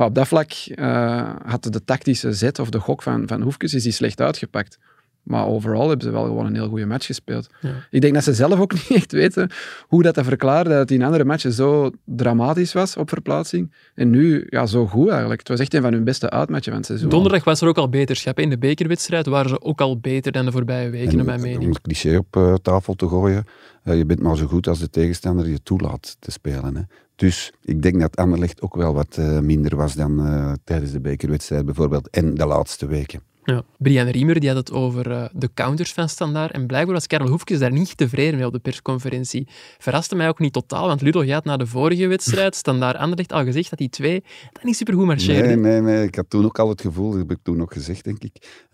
Maar 0.00 0.08
op 0.08 0.14
dat 0.14 0.28
vlak 0.28 0.52
eh, 0.52 1.30
had 1.44 1.62
de 1.62 1.84
tactische 1.84 2.32
zet 2.32 2.58
of 2.58 2.70
de 2.70 2.78
gok 2.78 3.02
van, 3.02 3.22
van 3.26 3.42
Hoefkes 3.42 3.74
is 3.74 3.82
die 3.82 3.92
slecht 3.92 4.20
uitgepakt. 4.20 4.78
Maar 5.22 5.46
overal 5.46 5.88
hebben 5.88 6.06
ze 6.06 6.12
wel 6.12 6.24
gewoon 6.24 6.46
een 6.46 6.54
heel 6.54 6.68
goede 6.68 6.86
match 6.86 7.06
gespeeld. 7.06 7.48
Ja. 7.60 7.70
Ik 7.90 8.00
denk 8.00 8.14
dat 8.14 8.24
ze 8.24 8.34
zelf 8.34 8.60
ook 8.60 8.72
niet 8.78 8.90
echt 8.90 9.12
weten 9.12 9.50
hoe 9.86 10.02
dat 10.02 10.14
te 10.14 10.24
verklaren, 10.24 10.70
dat 10.70 10.78
het 10.78 10.90
in 10.90 11.02
andere 11.02 11.24
matchen 11.24 11.52
zo 11.52 11.90
dramatisch 12.04 12.72
was 12.72 12.96
op 12.96 13.08
verplaatsing. 13.08 13.74
En 13.94 14.10
nu 14.10 14.46
ja, 14.48 14.66
zo 14.66 14.86
goed 14.86 15.08
eigenlijk. 15.08 15.38
Het 15.40 15.48
was 15.48 15.60
echt 15.60 15.74
een 15.74 15.82
van 15.82 15.92
hun 15.92 16.04
beste 16.04 16.30
uitmatchen 16.30 16.70
van 16.70 16.80
het 16.80 16.86
seizoen. 16.86 17.08
Donderdag 17.08 17.44
was 17.44 17.60
er 17.60 17.68
ook 17.68 17.78
al 17.78 17.88
beterschap. 17.88 18.38
In 18.38 18.50
de 18.50 18.58
bekerwedstrijd 18.58 19.26
waren 19.26 19.50
ze 19.50 19.60
ook 19.60 19.80
al 19.80 19.98
beter 19.98 20.32
dan 20.32 20.44
de 20.44 20.52
voorbije 20.52 20.90
weken, 20.90 21.16
naar 21.16 21.24
mijn 21.24 21.38
om 21.38 21.44
mening. 21.44 21.68
het 21.68 21.80
cliché 21.80 22.16
op 22.16 22.36
eh, 22.36 22.54
tafel 22.54 22.94
te 22.94 23.08
gooien, 23.08 23.44
eh, 23.82 23.96
je 23.96 24.06
bent 24.06 24.20
maar 24.20 24.36
zo 24.36 24.46
goed 24.46 24.68
als 24.68 24.78
de 24.78 24.90
tegenstander 24.90 25.48
je 25.48 25.62
toelaat 25.62 26.16
te 26.18 26.30
spelen. 26.30 26.76
Hè. 26.76 26.82
Dus 27.20 27.52
ik 27.64 27.82
denk 27.82 28.00
dat 28.00 28.16
Anderlecht 28.16 28.62
ook 28.62 28.74
wel 28.76 28.94
wat 28.94 29.16
eh, 29.16 29.38
minder 29.38 29.76
was 29.76 29.94
dan 29.94 30.26
eh, 30.26 30.52
tijdens 30.64 30.92
de 30.92 31.00
bekerwedstrijd 31.00 31.64
bijvoorbeeld 31.64 32.10
en 32.10 32.34
de 32.34 32.46
laatste 32.46 32.86
weken. 32.86 33.22
Ja. 33.44 33.62
Brian 33.78 34.08
Riemer 34.08 34.40
die 34.40 34.48
had 34.48 34.58
het 34.58 34.72
over 34.72 35.10
eh, 35.10 35.24
de 35.32 35.50
counters 35.54 35.92
van 35.92 36.08
Standaard. 36.08 36.52
En 36.52 36.66
blijkbaar 36.66 36.94
was 36.94 37.06
Karel 37.06 37.28
Hoefkes 37.28 37.58
daar 37.58 37.72
niet 37.72 37.96
tevreden 37.96 38.36
mee 38.36 38.46
op 38.46 38.52
de 38.52 38.58
persconferentie. 38.58 39.48
Verraste 39.78 40.14
mij 40.14 40.28
ook 40.28 40.38
niet 40.38 40.52
totaal, 40.52 40.86
want 40.86 41.00
Ludo 41.00 41.26
had 41.26 41.44
na 41.44 41.56
de 41.56 41.66
vorige 41.66 42.06
wedstrijd 42.06 42.54
Standaard 42.64 42.96
Anderlecht 42.96 43.32
al 43.32 43.44
gezegd 43.44 43.70
dat 43.70 43.78
die 43.78 43.88
twee 43.88 44.24
dat 44.52 44.64
niet 44.64 44.76
supergoed 44.76 45.06
marcheerden. 45.06 45.60
Nee, 45.60 45.80
nee, 45.80 45.80
nee. 45.80 46.06
Ik 46.06 46.14
had 46.14 46.30
toen 46.30 46.44
ook 46.44 46.58
al 46.58 46.68
het 46.68 46.80
gevoel, 46.80 47.10
dat 47.10 47.18
heb 47.18 47.30
ik 47.30 47.38
toen 47.42 47.62
ook 47.62 47.72
gezegd, 47.72 48.04
denk 48.04 48.22
ik, 48.22 48.66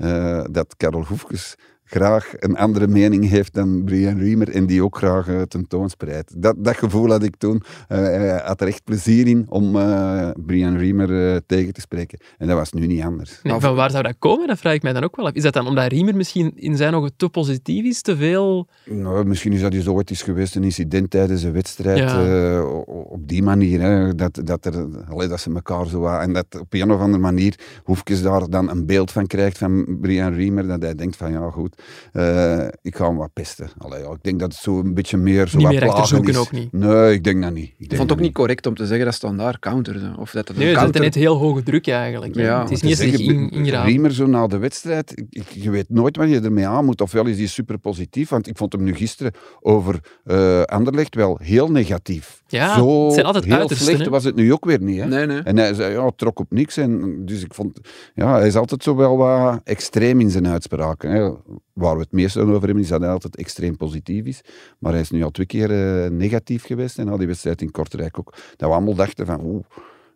dat 0.51 0.75
Karel 0.77 1.05
Hoefkes 1.05 1.55
graag 1.89 2.33
een 2.37 2.57
andere 2.57 2.87
mening 2.87 3.29
heeft 3.29 3.55
dan 3.55 3.85
Brian 3.85 4.19
Riemer 4.19 4.51
en 4.51 4.67
die 4.67 4.85
ook 4.85 4.97
graag 4.97 5.29
uh, 5.29 5.43
tentoonspreidt. 5.43 6.43
Dat, 6.43 6.55
dat 6.59 6.77
gevoel 6.77 7.11
had 7.11 7.23
ik 7.23 7.37
toen. 7.37 7.63
Uh, 7.89 7.99
hij 7.99 8.43
had 8.45 8.61
er 8.61 8.67
echt 8.67 8.85
plezier 8.85 9.27
in 9.27 9.47
om 9.49 9.77
uh, 9.77 10.31
Brian 10.47 10.77
Riemer 10.77 11.41
tegen 11.47 11.73
te 11.73 11.81
spreken. 11.81 12.19
En 12.39 12.47
dat 12.47 12.57
was 12.57 12.73
nu 12.73 12.87
niet 12.87 13.03
anders. 13.03 13.41
Nee, 13.43 13.61
van 13.61 13.75
waar 13.75 13.91
zou 13.91 14.03
dat 14.03 14.15
komen? 14.19 14.47
Dat 14.47 14.59
vraag 14.59 14.75
ik 14.75 14.83
mij 14.83 14.93
dan 14.93 15.05
ook 15.05 15.17
wel 15.17 15.27
af. 15.27 15.33
Is 15.33 15.43
dat 15.43 15.53
dan 15.53 15.67
omdat 15.67 15.93
Riemer 15.93 16.17
misschien 16.17 16.53
in 16.55 16.77
zijn 16.77 16.95
ogen 16.95 17.13
te 17.17 17.29
positief 17.29 17.85
is, 17.85 18.03
te 18.03 18.17
veel... 18.17 18.69
Nou, 18.85 19.25
misschien 19.25 19.53
is 19.53 19.61
dat 19.61 19.73
dus 19.73 19.89
ooit 19.89 20.11
eens 20.11 20.23
geweest, 20.23 20.57
een 20.57 20.65
incident 20.65 21.11
tijdens 21.11 21.43
een 21.43 21.53
wedstrijd. 21.53 21.99
Ja. 21.99 22.63
op 22.87 23.29
die 23.29 23.43
manier, 23.43 23.81
hè, 23.81 24.15
dat, 24.15 24.41
dat, 24.45 24.65
er, 24.65 24.87
allee, 25.09 25.29
dat 25.29 25.41
ze 25.41 25.53
elkaar 25.55 25.87
zo... 25.87 26.07
En 26.07 26.33
dat 26.33 26.47
op 26.61 26.75
een 26.75 26.93
of 26.93 27.01
andere 27.01 27.23
manier 27.23 27.59
Hoefkes 27.85 28.23
daar 28.23 28.49
dan 28.51 28.71
een 28.71 28.87
beeld 28.87 29.13
van 29.13 29.27
krijgt 29.27 29.59
van 29.59 29.99
Brian 30.01 30.33
Riemer, 30.33 30.67
dat 30.67 30.83
hij 30.83 30.95
denkt 30.95 31.17
van, 31.17 31.33
ja 31.33 31.51
goed, 31.51 31.76
Uh, 32.13 32.67
ik 32.83 32.97
ga 32.97 33.07
hem 33.07 33.17
wat 33.17 33.33
pesten. 33.33 33.69
Allee, 33.79 34.03
ja, 34.03 34.11
ik 34.11 34.23
denk 34.23 34.41
dat 34.41 34.53
het 34.53 34.63
zo 34.63 34.79
een 34.79 34.95
beetje 34.95 35.17
meer 35.17 35.49
zo 35.49 35.57
niet 35.57 35.67
wat 35.67 36.13
meer 36.13 36.29
is. 36.29 36.37
ook 36.37 36.53
niet. 36.53 36.73
Nee, 36.73 37.13
ik 37.13 37.25
denk 37.25 37.43
dat 37.43 37.53
niet. 37.53 37.73
Ik, 37.79 37.91
ik 37.91 37.97
vond 37.97 38.11
het 38.11 38.19
ook 38.19 38.25
niet 38.25 38.35
correct 38.35 38.67
om 38.67 38.75
te 38.75 38.87
zeggen 38.87 39.05
dat 39.05 39.15
Standaard 39.15 39.59
counterde. 39.59 40.15
Of 40.19 40.31
dat 40.31 40.49
het 40.49 40.57
nee, 40.57 40.75
counter... 40.75 41.01
net 41.01 41.15
heel 41.15 41.37
hoge 41.37 41.63
druk 41.63 41.89
eigenlijk. 41.89 42.35
Ja, 42.35 42.61
het 42.61 42.71
is 42.71 42.83
niet 42.83 42.99
eens 42.99 43.21
in, 43.21 43.51
ingraven. 43.51 43.91
Riemer 43.91 44.13
zo 44.13 44.27
na 44.27 44.47
de 44.47 44.59
wedstrijd, 44.59 45.25
ik, 45.31 45.49
je 45.49 45.71
weet 45.71 45.89
nooit 45.89 46.17
wat 46.17 46.29
je 46.29 46.41
ermee 46.41 46.67
aan 46.67 46.85
moet. 46.85 47.01
Ofwel 47.01 47.27
is 47.27 47.39
hij 47.39 47.47
super 47.47 47.79
positief, 47.79 48.29
want 48.29 48.47
ik 48.47 48.57
vond 48.57 48.73
hem 48.73 48.83
nu 48.83 48.95
gisteren 48.95 49.33
over 49.61 50.01
uh, 50.25 50.63
Anderlecht 50.63 51.15
wel 51.15 51.39
heel 51.43 51.71
negatief. 51.71 52.43
Ja, 52.47 52.75
zo 52.75 53.05
het 53.05 53.15
zijn 53.15 53.27
altijd 53.27 53.45
heel 53.45 53.69
slecht 53.69 54.07
was 54.07 54.25
het 54.25 54.35
nu 54.35 54.53
ook 54.53 54.65
weer 54.65 54.83
niet. 54.83 55.01
Hè? 55.01 55.07
Nee, 55.07 55.27
nee. 55.27 55.41
En 55.41 55.59
hij 55.59 55.75
zei, 55.75 55.93
ja, 55.93 56.11
trok 56.17 56.39
op 56.39 56.53
niks. 56.53 56.77
En, 56.77 57.23
dus 57.27 57.43
ik 57.43 57.55
vond, 57.55 57.81
ja, 58.15 58.39
hij 58.39 58.47
is 58.47 58.57
altijd 58.57 58.83
zo 58.83 58.97
wel 58.97 59.17
wat 59.17 59.61
extreem 59.65 60.21
in 60.21 60.31
zijn 60.31 60.47
uitspraken. 60.47 61.11
Hè. 61.11 61.31
Waar 61.77 61.95
we 61.95 62.01
het 62.01 62.13
meest 62.13 62.37
over 62.37 62.53
hebben, 62.67 62.83
is 62.83 62.89
dat 62.89 63.01
hij 63.01 63.11
altijd 63.11 63.37
extreem 63.37 63.77
positief 63.77 64.25
is. 64.25 64.41
Maar 64.79 64.93
hij 64.93 65.01
is 65.01 65.11
nu 65.11 65.23
al 65.23 65.31
twee 65.31 65.47
keer 65.47 65.71
uh, 65.71 66.11
negatief 66.11 66.65
geweest. 66.65 66.99
En 66.99 67.09
al 67.09 67.17
die 67.17 67.27
wedstrijd 67.27 67.63
in 67.63 67.71
Kortrijk 67.71 68.19
ook. 68.19 68.35
Dat 68.57 68.69
we 68.69 68.75
allemaal 68.75 68.95
dachten 68.95 69.27
van, 69.27 69.41
oeh, 69.45 69.65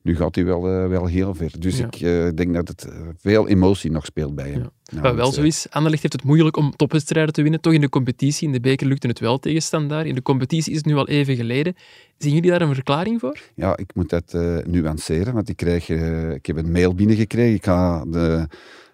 nu 0.02 0.16
gaat 0.16 0.34
hij 0.34 0.44
wel, 0.44 0.82
uh, 0.82 0.88
wel 0.88 1.06
heel 1.06 1.34
ver. 1.34 1.52
Dus 1.58 1.78
Ja. 1.78 1.86
ik 1.86 2.00
uh, 2.00 2.28
denk 2.34 2.54
dat 2.54 2.68
het 2.68 2.88
veel 3.18 3.48
emotie 3.48 3.90
nog 3.90 4.04
speelt 4.04 4.34
bij 4.34 4.50
hem. 4.50 4.60
Ja. 4.60 4.70
Nou, 4.90 5.02
Wat 5.02 5.14
wel 5.14 5.32
zo 5.32 5.42
is, 5.42 5.66
Anderlecht 5.70 6.02
heeft 6.02 6.14
het 6.14 6.24
moeilijk 6.24 6.56
om 6.56 6.76
topwedstrijden 6.76 7.32
te 7.32 7.42
winnen. 7.42 7.60
Toch 7.60 7.72
in 7.72 7.80
de 7.80 7.88
competitie, 7.88 8.46
in 8.46 8.52
de 8.52 8.60
beker 8.60 8.86
lukte 8.86 9.06
het 9.06 9.18
wel 9.18 9.38
tegen 9.38 9.62
Standaard. 9.62 10.06
In 10.06 10.14
de 10.14 10.22
competitie 10.22 10.70
is 10.72 10.76
het 10.78 10.86
nu 10.86 10.94
al 10.94 11.08
even 11.08 11.36
geleden. 11.36 11.74
Zien 12.18 12.34
jullie 12.34 12.50
daar 12.50 12.60
een 12.62 12.74
verklaring 12.74 13.20
voor? 13.20 13.38
Ja, 13.54 13.76
ik 13.76 13.94
moet 13.94 14.08
dat 14.10 14.32
uh, 14.36 14.58
nuanceren, 14.66 15.34
want 15.34 15.48
ik, 15.48 15.56
krijg, 15.56 15.88
uh, 15.88 16.30
ik 16.30 16.46
heb 16.46 16.56
een 16.56 16.72
mail 16.72 16.94
binnengekregen. 16.94 17.54
Ik 17.54 17.64
ga 17.64 18.04
de 18.04 18.46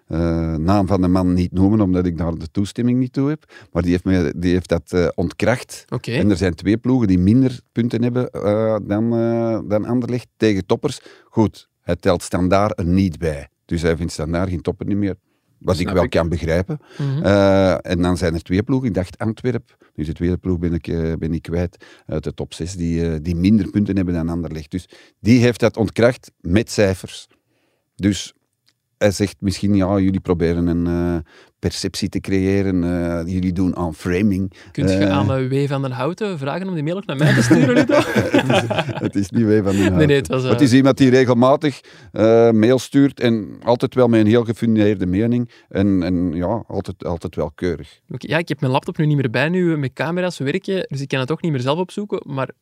eh, 0.07 0.55
naam 0.55 0.87
van 0.87 1.01
de 1.01 1.07
man 1.07 1.33
niet 1.33 1.51
noemen, 1.51 1.81
omdat 1.81 2.05
ik 2.05 2.17
daar 2.17 2.35
de 2.35 2.51
toestemming 2.51 2.99
niet 2.99 3.13
toe 3.13 3.29
heb. 3.29 3.53
Maar 3.71 3.81
die 3.81 3.91
heeft, 3.91 4.03
me, 4.03 4.33
die 4.37 4.51
heeft 4.51 4.69
dat 4.69 4.91
eh, 4.91 5.07
ontkracht. 5.15 5.85
En 6.01 6.29
er 6.29 6.37
zijn 6.37 6.53
twee 6.53 6.77
ploegen 6.77 7.07
die 7.07 7.19
minder 7.19 7.59
punten 7.71 8.03
hebben 8.03 8.31
eh, 8.31 8.77
dan, 8.81 9.09
dan 9.67 9.85
Anderlecht 9.85 10.27
tegen 10.37 10.65
toppers. 10.65 10.99
Goed, 11.25 11.69
hij 11.81 11.95
telt 11.95 12.23
standaard 12.23 12.79
er 12.79 12.85
niet 12.85 13.17
bij. 13.17 13.47
Dus 13.65 13.81
hij 13.81 13.97
vindt 13.97 14.11
standaard 14.11 14.49
geen 14.49 14.61
topper 14.61 14.85
niet 14.85 14.97
meer. 14.97 15.15
Wat 15.57 15.79
ik 15.79 15.89
wel 15.89 16.03
ik. 16.03 16.09
kan 16.09 16.29
begrijpen. 16.29 16.79
Mhm. 16.97 17.23
En 17.81 18.01
dan 18.01 18.17
zijn 18.17 18.33
er 18.33 18.43
twee 18.43 18.63
ploegen. 18.63 18.87
Ik 18.87 18.93
dacht 18.93 19.17
Antwerp. 19.17 19.89
Nu 19.95 20.03
de 20.03 20.13
tweede 20.13 20.37
ploeg 20.37 20.59
ben 20.59 20.73
ik, 20.73 20.85
ben 21.19 21.33
ik 21.33 21.41
kwijt. 21.41 21.85
Uit 22.05 22.23
de 22.23 22.33
top 22.33 22.53
6 22.53 22.73
die, 22.73 23.21
die 23.21 23.35
minder 23.35 23.69
punten 23.69 23.95
hebben 23.95 24.13
dan 24.13 24.29
Anderlecht. 24.29 24.71
Dus 24.71 24.89
die 25.19 25.39
heeft 25.39 25.59
dat 25.59 25.77
ontkracht 25.77 26.31
met 26.41 26.71
cijfers. 26.71 27.27
Dus 27.95 28.33
hij 28.97 29.11
zegt 29.11 29.35
misschien, 29.39 29.75
ja, 29.75 29.99
jullie 29.99 30.19
proberen 30.19 30.67
een 30.67 30.87
eh, 30.87 31.31
perceptie 31.59 32.09
te 32.09 32.19
creëren. 32.19 32.83
eh, 32.83 33.33
jullie 33.33 33.53
doen 33.53 33.75
aan 33.75 33.95
framing. 33.95 34.53
Kunt 34.71 34.89
je 34.89 34.95
Eh, 34.95 35.09
aan 35.11 35.49
W. 35.49 35.67
van 35.67 35.81
den 35.81 35.91
Houten 35.91 36.37
vragen 36.37 36.67
om 36.67 36.73
die 36.73 36.83
mail 36.83 36.95
ook 36.95 37.05
naar 37.05 37.17
mij 37.17 37.33
te 37.33 37.41
sturen, 37.41 37.73
Ludo? 37.73 37.99
het 39.05 39.15
is 39.15 39.29
niet 39.29 39.45
wij 39.45 39.63
van 39.63 39.71
die 39.71 39.89
nee, 39.89 40.15
het 40.15 40.27
was... 40.27 40.43
Het 40.43 40.61
is 40.61 40.73
iemand 40.73 40.97
die 40.97 41.09
regelmatig 41.09 41.81
mail 42.51 42.79
stuurt 42.79 43.19
en 43.19 43.57
altijd 43.63 43.95
wel 43.95 44.07
met 44.07 44.19
een 44.19 44.27
heel 44.27 44.43
gefundeerde 44.43 45.05
mening. 45.05 45.51
En, 45.69 46.03
en 46.03 46.33
ja, 46.33 46.63
altijd, 46.67 47.05
altijd 47.05 47.35
wel 47.35 47.51
keurig. 47.55 47.99
Ja, 48.17 48.37
ik 48.37 48.47
heb 48.47 48.59
mijn 48.59 48.71
laptop 48.71 48.97
nu 48.97 49.05
niet 49.05 49.17
meer 49.17 49.29
bij 49.29 49.49
nu 49.49 49.77
met 49.77 49.93
camera's 49.93 50.37
werken, 50.37 50.85
dus 50.87 51.01
ik 51.01 51.07
kan 51.07 51.19
het 51.19 51.31
ook 51.31 51.41
niet 51.41 51.51
meer 51.51 51.61
zelf 51.61 51.79
opzoeken. 51.79 52.21
Maar 52.25 52.47
het 52.47 52.55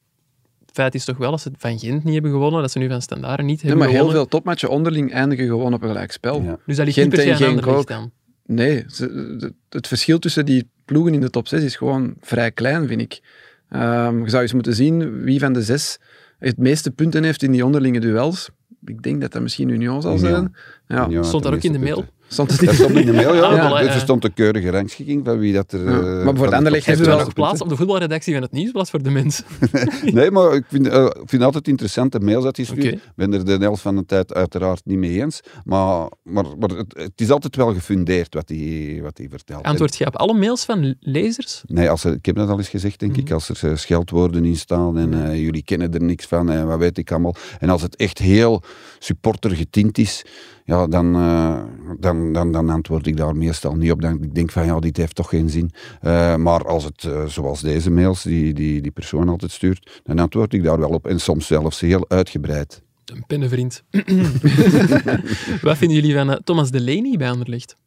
feit 0.76 0.96
is 0.96 1.06
toch 1.06 1.18
wel 1.18 1.32
dat 1.32 1.42
ze 1.42 1.52
van 1.58 1.80
Gent 1.80 2.04
niet 2.04 2.14
hebben 2.14 2.32
gewonnen, 2.32 2.62
dat 2.62 2.72
ze 2.72 2.80
nu 2.80 2.90
van 2.90 3.02
Standaard 3.02 3.42
niet 3.44 3.62
Ja, 3.62 3.68
hebben 3.68 3.78
maar 3.78 3.88
heel 3.88 3.98
gewonnen. 3.98 4.22
veel 4.22 4.30
topmatchen 4.30 4.70
onderling 4.70 5.12
eindigen 5.14 5.46
gewoon 5.46 5.74
op 5.74 5.82
een 5.82 5.88
gelijkspel. 5.88 6.42
Ja. 6.42 6.58
Dus 6.66 6.76
dat 6.76 6.86
ligt 6.86 6.98
Gent 6.98 7.12
niet 7.12 7.26
per 7.26 7.36
se 7.38 7.44
aan 7.44 7.50
Anderlecht 7.50 7.78
ook. 7.78 7.88
dan. 7.88 8.12
Nee, 8.46 8.84
ze- 8.88 9.36
de- 9.38 9.54
het 9.70 9.88
verschil 9.88 10.20
tussen 10.20 10.46
die 10.46 10.70
ploegen 10.86 11.14
in 11.14 11.22
de 11.22 11.30
top 11.30 11.48
6 11.48 11.64
is 11.64 11.76
gewoon 11.76 12.14
vrij 12.22 12.52
klein, 12.52 12.88
vind 12.88 13.02
ik. 13.02 13.22
Ehm, 13.70 14.24
je 14.24 14.30
zou 14.30 14.42
eens 14.42 14.54
moeten 14.54 14.74
zien 14.76 15.22
wie 15.24 15.40
van 15.40 15.54
de 15.54 15.62
zes 15.64 15.98
het 16.40 16.58
meeste 16.58 16.92
punten 16.92 17.24
heeft 17.24 17.44
in 17.44 17.52
die 17.52 17.66
onderlinge 17.66 18.00
duels. 18.00 18.50
Ik 18.86 19.02
denk 19.02 19.22
dat 19.22 19.32
dat 19.32 19.42
misschien 19.42 19.70
Union 19.70 20.02
zal 20.02 20.16
Union. 20.18 20.30
zijn. 20.30 20.56
Ja, 20.88 21.08
Ja, 21.10 21.24
Stond 21.24 21.44
daar 21.44 21.54
ook 21.54 21.64
in 21.64 21.72
de 21.72 21.80
mail? 21.80 22.06
Stond 22.36 22.52
het 22.52 22.60
Dat 22.60 22.70
in 22.70 22.76
stond 22.76 22.96
in 22.96 23.06
de 23.06 23.14
mail, 23.14 23.36
ja. 23.36 23.56
Wel, 23.56 23.70
Dus 23.78 23.88
ja. 23.88 23.94
er 23.94 24.00
stond 24.00 24.24
een 24.24 24.34
keurige 24.34 24.70
rangschikking 24.70 25.26
van 25.26 25.40
wie 25.40 25.54
dat 25.54 25.72
er... 25.72 25.84
Ja. 25.84 26.20
eh, 26.20 26.26
Maar 26.26 26.34
de 26.50 26.56
Anderlecht 26.56 26.86
we 26.86 27.04
wel 27.06 27.20
geplaatst 27.20 27.62
op 27.62 27.70
de 27.70 27.76
voetbalredactie 27.76 28.34
van 28.34 28.42
het 28.42 28.52
Nieuwsblad 28.52 28.90
voor 28.90 29.04
de 29.04 29.10
mensen? 29.10 29.46
Nee, 30.14 30.32
maar 30.32 30.54
ik 30.54 30.64
vind, 30.70 30.88
eh, 30.88 31.04
ik 31.04 31.30
vind 31.30 31.44
altijd 31.44 31.68
interessante 31.68 32.20
mails 32.20 32.44
dat 32.44 32.56
hij 32.56 32.66
stuurt. 32.66 32.84
Ik 32.86 33.02
ben 33.16 33.34
er 33.34 33.46
de 33.46 33.58
helft 33.60 33.82
van 33.82 33.96
de 33.96 34.06
tijd 34.06 34.34
uiteraard 34.34 34.82
niet 34.86 34.98
mee 34.98 35.22
eens. 35.22 35.40
Maar, 35.64 36.10
maar, 36.24 36.46
maar 36.60 36.70
het, 36.70 36.94
het 36.98 37.12
is 37.22 37.30
altijd 37.30 37.56
wel 37.56 37.74
gefundeerd 37.74 38.34
wat 38.34 38.50
hij, 38.50 39.00
wat 39.04 39.18
hij 39.18 39.28
vertelt. 39.30 39.64
Antwoord 39.64 39.96
je 39.98 40.06
op 40.08 40.16
alle 40.16 40.34
mails 40.34 40.66
van 40.66 40.96
lezers? 41.00 41.64
Nee, 41.68 41.90
als 41.90 42.04
er, 42.04 42.14
ik 42.14 42.26
heb 42.26 42.36
dat 42.36 42.50
al 42.50 42.58
eens 42.58 42.70
gezegd, 42.70 43.00
denk 43.00 43.12
Mhm. 43.12 43.20
ik. 43.22 43.32
Als 43.32 43.50
er 43.50 43.70
eh, 43.70 43.76
scheldwoorden 43.78 44.46
in 44.46 44.56
staan 44.56 44.98
en 44.98 45.26
eh, 45.26 45.40
jullie 45.42 45.64
kennen 45.64 45.94
er 45.94 46.02
niks 46.04 46.26
van 46.26 46.50
en 46.50 46.68
wat 46.68 46.80
weet 46.80 46.98
ik 46.98 47.12
allemaal. 47.12 47.36
En 47.60 47.70
als 47.70 47.82
het 47.82 47.96
echt 47.96 48.18
heel 48.18 48.64
supporter 49.00 49.52
getint 49.52 49.98
is, 49.98 50.24
ja, 50.66 50.88
dan, 50.88 51.16
eh, 51.16 51.64
dan, 52.00 52.34
dan, 52.34 52.52
dan 52.52 52.70
antwoord 52.70 53.08
ik 53.08 53.18
daar 53.18 53.36
meestal 53.36 53.76
niet 53.76 53.92
op. 53.92 54.02
Dan, 54.02 54.24
ik 54.24 54.36
denk 54.36 54.52
van, 54.52 54.66
ja, 54.66 54.80
dit 54.80 54.98
heeft 54.98 55.16
toch 55.16 55.30
geen 55.30 55.50
zin. 55.50 55.72
Eh, 56.02 56.36
maar 56.36 56.66
als 56.66 56.84
het, 56.84 57.04
eh, 57.04 57.26
zoals 57.26 57.62
deze 57.62 57.92
mails, 57.92 58.24
die, 58.24 58.54
die 58.54 58.82
die 58.82 58.92
persoon 58.92 59.30
altijd 59.30 59.52
stuurt, 59.52 60.02
dan 60.04 60.20
antwoord 60.20 60.54
ik 60.54 60.64
daar 60.64 60.80
wel 60.80 60.90
op. 60.90 61.08
En 61.08 61.20
soms 61.20 61.48
zelfs 61.48 61.80
heel 61.80 62.06
uitgebreid. 62.08 62.82
Een 63.06 63.24
pennenvriend. 63.28 63.84
Wat 65.62 65.78
vinden 65.78 65.98
jullie 65.98 66.14
van 66.14 66.40
Thomas 66.44 66.72
Delaney 66.72 67.18
bij 67.18 67.30
Anderlecht? 67.30 67.78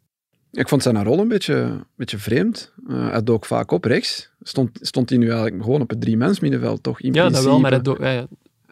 Ik 0.53 0.69
vond 0.69 0.83
zijn 0.83 1.05
rol 1.05 1.19
een 1.19 1.29
beetje, 1.29 1.55
een 1.55 1.85
beetje 1.97 2.19
vreemd. 2.19 2.73
Eh, 2.89 3.11
hij 3.11 3.23
dook 3.23 3.45
vaak 3.45 3.71
op 3.71 3.85
rechts. 3.85 4.31
Stond, 4.43 4.79
stond 4.81 5.09
hij 5.11 5.19
nu 5.19 5.31
eigenlijk 5.31 5.63
gewoon 5.63 5.81
op 5.81 5.91
het 5.91 6.01
drie-mens 6.01 6.41
middenveld, 6.41 6.83
toch? 6.83 7.01
In 7.01 7.13
Ja, 7.13 7.29
dat 7.29 7.45
wel, 7.45 7.61
maar 7.61 7.83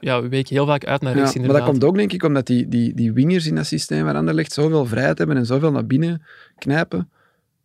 ja, 0.07 0.23
we 0.23 0.29
weken 0.29 0.55
heel 0.55 0.67
vaak 0.67 0.85
uit 0.85 1.01
naar 1.01 1.15
rechts 1.15 1.33
Ja, 1.35 1.41
maar 1.41 1.53
dat 1.53 1.65
komt 1.65 1.85
ook, 1.85 1.97
denk 1.97 2.13
ik, 2.13 2.23
omdat 2.23 2.47
die, 2.47 2.69
die, 2.69 2.95
die 2.95 3.13
wingers 3.13 3.47
in 3.47 3.55
dat 3.55 3.67
systeem 3.67 4.05
waar 4.05 4.15
Anderlecht 4.15 4.53
zoveel 4.53 4.87
vrijheid 4.87 5.19
hebben 5.19 5.37
en 5.37 5.47
zoveel 5.47 5.73
naar 5.73 5.87
binnen 5.87 6.23
knijpen, 6.59 7.11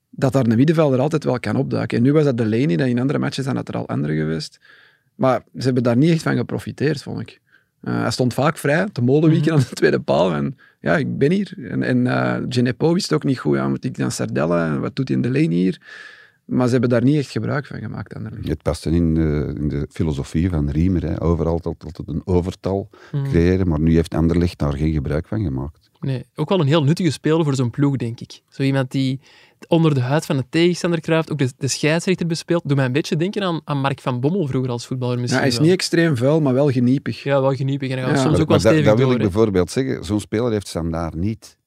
dat 0.09 0.33
daar 0.33 0.45
een 0.45 0.55
middenvelder 0.57 0.99
altijd 0.99 1.23
wel 1.23 1.39
kan 1.39 1.55
opduiken. 1.55 1.97
En 1.97 2.03
nu 2.03 2.13
was 2.13 2.23
dat 2.23 2.37
Delaney, 2.37 2.75
dat 2.75 2.87
in 2.87 2.99
andere 2.99 3.19
matches 3.19 3.43
zijn 3.43 3.55
dat 3.55 3.67
er 3.67 3.75
al 3.77 3.87
andere 3.87 4.15
geweest. 4.15 4.59
Maar 5.15 5.41
ze 5.57 5.63
hebben 5.63 5.83
daar 5.83 5.97
niet 5.97 6.11
echt 6.11 6.21
van 6.23 6.35
geprofiteerd, 6.35 7.03
vond 7.03 7.19
ik. 7.19 7.39
Eh, 7.81 8.01
hij 8.01 8.11
stond 8.11 8.33
vaak 8.33 8.57
vrij, 8.57 8.87
te 8.91 9.01
molenwieken 9.01 9.51
Mhm. 9.51 9.61
aan 9.61 9.67
de 9.69 9.75
tweede 9.75 9.99
paal. 9.99 10.33
En 10.33 10.57
ja, 10.81 10.97
ik 10.97 11.17
ben 11.17 11.31
hier. 11.31 11.53
En, 11.69 11.83
en 11.83 12.07
eh 12.07 12.35
Genepo 12.49 12.93
wist 12.93 13.13
ook 13.13 13.23
niet 13.23 13.39
goed, 13.39 13.55
ja, 13.55 13.67
moet 13.67 13.83
ik 13.85 13.97
dan 13.97 14.11
Sardella? 14.11 14.77
Wat 14.79 14.95
doet 14.95 15.09
in 15.09 15.21
Delaney 15.21 15.47
hier? 15.55 15.81
Maar 16.45 16.65
ze 16.65 16.71
hebben 16.71 16.89
daar 16.89 17.03
niet 17.03 17.17
echt 17.17 17.29
gebruik 17.31 17.65
van 17.65 17.79
gemaakt, 17.79 18.15
Anderlecht. 18.15 18.47
Het 18.47 18.61
past 18.61 18.85
in 18.85 19.13
de, 19.13 19.53
in 19.57 19.67
de 19.67 19.87
filosofie 19.91 20.49
van 20.49 20.69
Riemer. 20.69 21.03
Hè. 21.03 21.21
Overal 21.23 21.51
altijd, 21.53 21.83
altijd 21.83 22.07
een 22.07 22.21
overtal 22.25 22.89
Hmm. 23.11 23.23
creëren, 23.23 23.67
maar 23.67 23.79
nu 23.79 23.95
heeft 23.95 24.13
Anderlecht 24.13 24.57
daar 24.59 24.73
geen 24.77 24.93
gebruik 24.93 25.27
van 25.27 25.43
gemaakt. 25.43 25.89
Nee, 25.99 26.25
ook 26.35 26.49
wel 26.49 26.59
een 26.59 26.67
heel 26.67 26.83
nuttige 26.83 27.11
speler 27.11 27.43
voor 27.43 27.55
zo'n 27.55 27.69
ploeg, 27.69 27.95
denk 27.95 28.19
ik. 28.19 28.41
Zo 28.49 28.63
iemand 28.63 28.91
die 28.91 29.19
onder 29.67 29.93
de 29.93 29.99
huid 30.01 30.25
van 30.25 30.37
de 30.37 30.43
tegenstander 30.49 30.99
kruipt, 31.01 31.31
ook 31.31 31.37
de, 31.37 31.51
de 31.57 31.67
scheidsrechter 31.67 32.27
bespeelt. 32.27 32.61
Doet 32.67 32.77
mij 32.77 32.85
een 32.85 32.91
beetje 32.91 33.15
denken 33.15 33.43
aan, 33.43 33.61
aan 33.63 33.77
Mark 33.77 33.99
van 34.01 34.19
Bommel 34.19 34.47
vroeger 34.47 34.71
als 34.71 34.87
voetballer 34.87 35.15
Ja, 35.15 35.21
misschien 35.21 35.41
hij 35.41 35.49
is 35.51 35.57
wel. 35.57 35.65
niet 35.65 35.73
extreem 35.75 36.17
vuil, 36.17 36.41
maar 36.41 36.53
wel 36.53 36.71
geniepig. 36.71 37.23
Ja, 37.23 37.41
wel 37.41 37.55
geniepig. 37.55 37.89
En 37.89 37.97
hij 37.97 38.05
gaat 38.05 38.15
Ja. 38.15 38.21
soms 38.21 38.31
Maar- 38.31 38.41
ook 38.41 38.47
wel 38.47 38.57
maar 38.57 38.65
dat- 38.65 38.73
stevig 38.73 38.89
dat 38.89 38.97
wil 39.07 39.11
ik 39.11 39.17
bijvoorbeeld 39.17 39.71
zeggen. 39.71 40.03
Zo'n 40.05 40.19
speler 40.19 40.51
heeft 40.51 40.67
standaard 40.67 41.15
niet. 41.15 41.57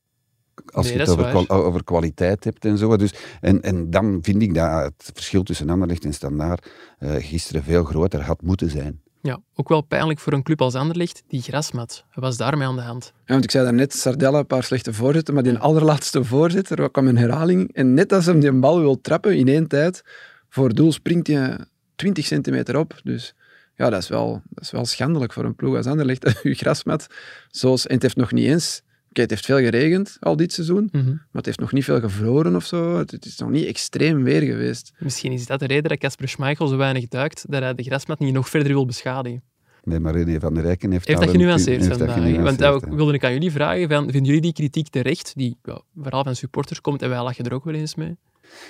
Als 0.72 0.84
Nee, 0.86 0.94
je 0.94 1.00
het 1.00 1.08
over, 1.08 1.32
waar. 1.32 1.44
kwa- 1.44 1.54
over 1.54 1.84
kwaliteit 1.84 2.44
hebt 2.44 2.64
en 2.64 2.78
zo. 2.78 2.96
Dus, 2.96 3.14
en, 3.40 3.62
en 3.62 3.90
dan 3.90 4.18
vind 4.22 4.42
ik 4.42 4.54
dat 4.54 4.82
het 4.82 5.10
verschil 5.14 5.42
tussen 5.42 5.70
Anderlecht 5.70 6.04
en 6.04 6.14
Standaard 6.14 6.68
eh, 6.98 7.14
gisteren 7.18 7.62
veel 7.62 7.84
groter 7.84 8.20
had 8.22 8.42
moeten 8.42 8.70
zijn. 8.70 9.02
Ja, 9.22 9.40
ook 9.54 9.68
wel 9.68 9.80
pijnlijk 9.80 10.18
voor 10.18 10.32
een 10.32 10.42
club 10.42 10.60
als 10.60 10.74
Anderlecht, 10.74 11.22
die 11.28 11.42
grasmat. 11.42 12.04
Hij 12.10 12.22
was 12.22 12.36
daarmee 12.36 12.66
aan 12.66 12.76
de 12.76 12.82
hand. 12.82 13.12
Ja, 13.14 13.20
want 13.32 13.44
ik 13.44 13.50
zei 13.50 13.64
daarnet, 13.64 13.92
Sardella, 13.94 14.38
een 14.38 14.46
paar 14.46 14.62
slechte 14.62 14.92
voorzetten, 14.92 15.34
maar 15.34 15.42
die 15.42 15.58
allerlaatste 15.58 16.24
voorzitter, 16.24 16.80
er 16.80 16.90
kwam 16.90 17.06
een 17.06 17.16
herhaling. 17.16 17.72
En 17.74 17.94
net 17.94 18.12
als 18.12 18.26
hem 18.26 18.40
die 18.40 18.52
bal 18.52 18.80
wil 18.80 19.00
trappen 19.00 19.36
in 19.36 19.48
één 19.48 19.66
tijd, 19.68 20.02
voor 20.48 20.66
het 20.68 20.76
doel 20.76 20.92
springt 20.92 21.26
hij 21.26 21.58
20 21.96 22.26
centimeter 22.26 22.76
op. 22.76 23.00
Dus 23.04 23.34
ja, 23.74 23.90
dat 23.90 24.02
is 24.02 24.08
wel, 24.08 24.42
dat 24.48 24.64
is 24.64 24.70
wel 24.70 24.84
schandelijk 24.84 25.32
voor 25.32 25.44
een 25.44 25.54
ploeg 25.56 25.76
als 25.76 25.86
Anderlecht. 25.86 26.22
dat 26.24 26.40
je 26.42 26.54
grasmat, 26.54 27.06
zoals, 27.48 27.86
en 27.86 27.94
het 27.94 28.02
heeft 28.02 28.16
nog 28.16 28.32
niet 28.32 28.46
eens... 28.46 28.82
Het 29.22 29.30
heeft 29.30 29.44
veel 29.44 29.58
geregend 29.58 30.16
al 30.20 30.36
dit 30.36 30.52
seizoen, 30.52 30.88
Mhm. 30.92 31.06
maar 31.08 31.18
het 31.32 31.46
heeft 31.46 31.60
nog 31.60 31.72
niet 31.72 31.84
veel 31.84 32.00
gevroren 32.00 32.56
of 32.56 32.64
zo. 32.64 32.98
Het, 32.98 33.10
het 33.10 33.24
is 33.24 33.38
nog 33.38 33.50
niet 33.50 33.66
extreem 33.66 34.22
weer 34.22 34.42
geweest. 34.42 34.92
Misschien 34.98 35.32
is 35.32 35.46
dat 35.46 35.60
de 35.60 35.66
reden 35.66 35.88
dat 35.88 35.98
Casper 35.98 36.28
Schmeichel 36.28 36.66
zo 36.66 36.76
weinig 36.76 37.08
duikt, 37.08 37.44
dat 37.48 37.62
hij 37.62 37.74
de 37.74 37.82
grasmat 37.82 38.18
niet 38.18 38.32
nog 38.34 38.48
verder 38.48 38.72
wil 38.72 38.86
beschadigen. 38.86 39.42
Nee, 39.82 40.00
maar 40.00 40.14
René 40.14 40.40
van 40.40 40.54
der 40.54 40.62
Rijken 40.62 40.90
heeft, 40.90 41.06
Heeft 41.08 41.20
dat 41.20 41.30
genuanceerd 41.30 41.88
dat? 41.88 41.98
Want 42.36 42.58
dat 42.58 42.84
wilde 42.84 43.12
ik 43.12 43.24
aan 43.24 43.32
jullie 43.32 43.50
vragen. 43.50 43.88
Van, 43.88 44.02
vinden 44.02 44.24
jullie 44.24 44.40
die 44.40 44.52
kritiek 44.52 44.88
terecht, 44.88 45.32
die 45.36 45.56
ja, 45.62 45.80
vooral 45.96 46.24
van 46.24 46.36
supporters 46.36 46.80
komt, 46.80 47.02
en 47.02 47.08
wij 47.08 47.22
lachen 47.22 47.44
er 47.44 47.52
ook 47.52 47.64
wel 47.64 47.74
eens 47.74 47.94
mee? 47.94 48.16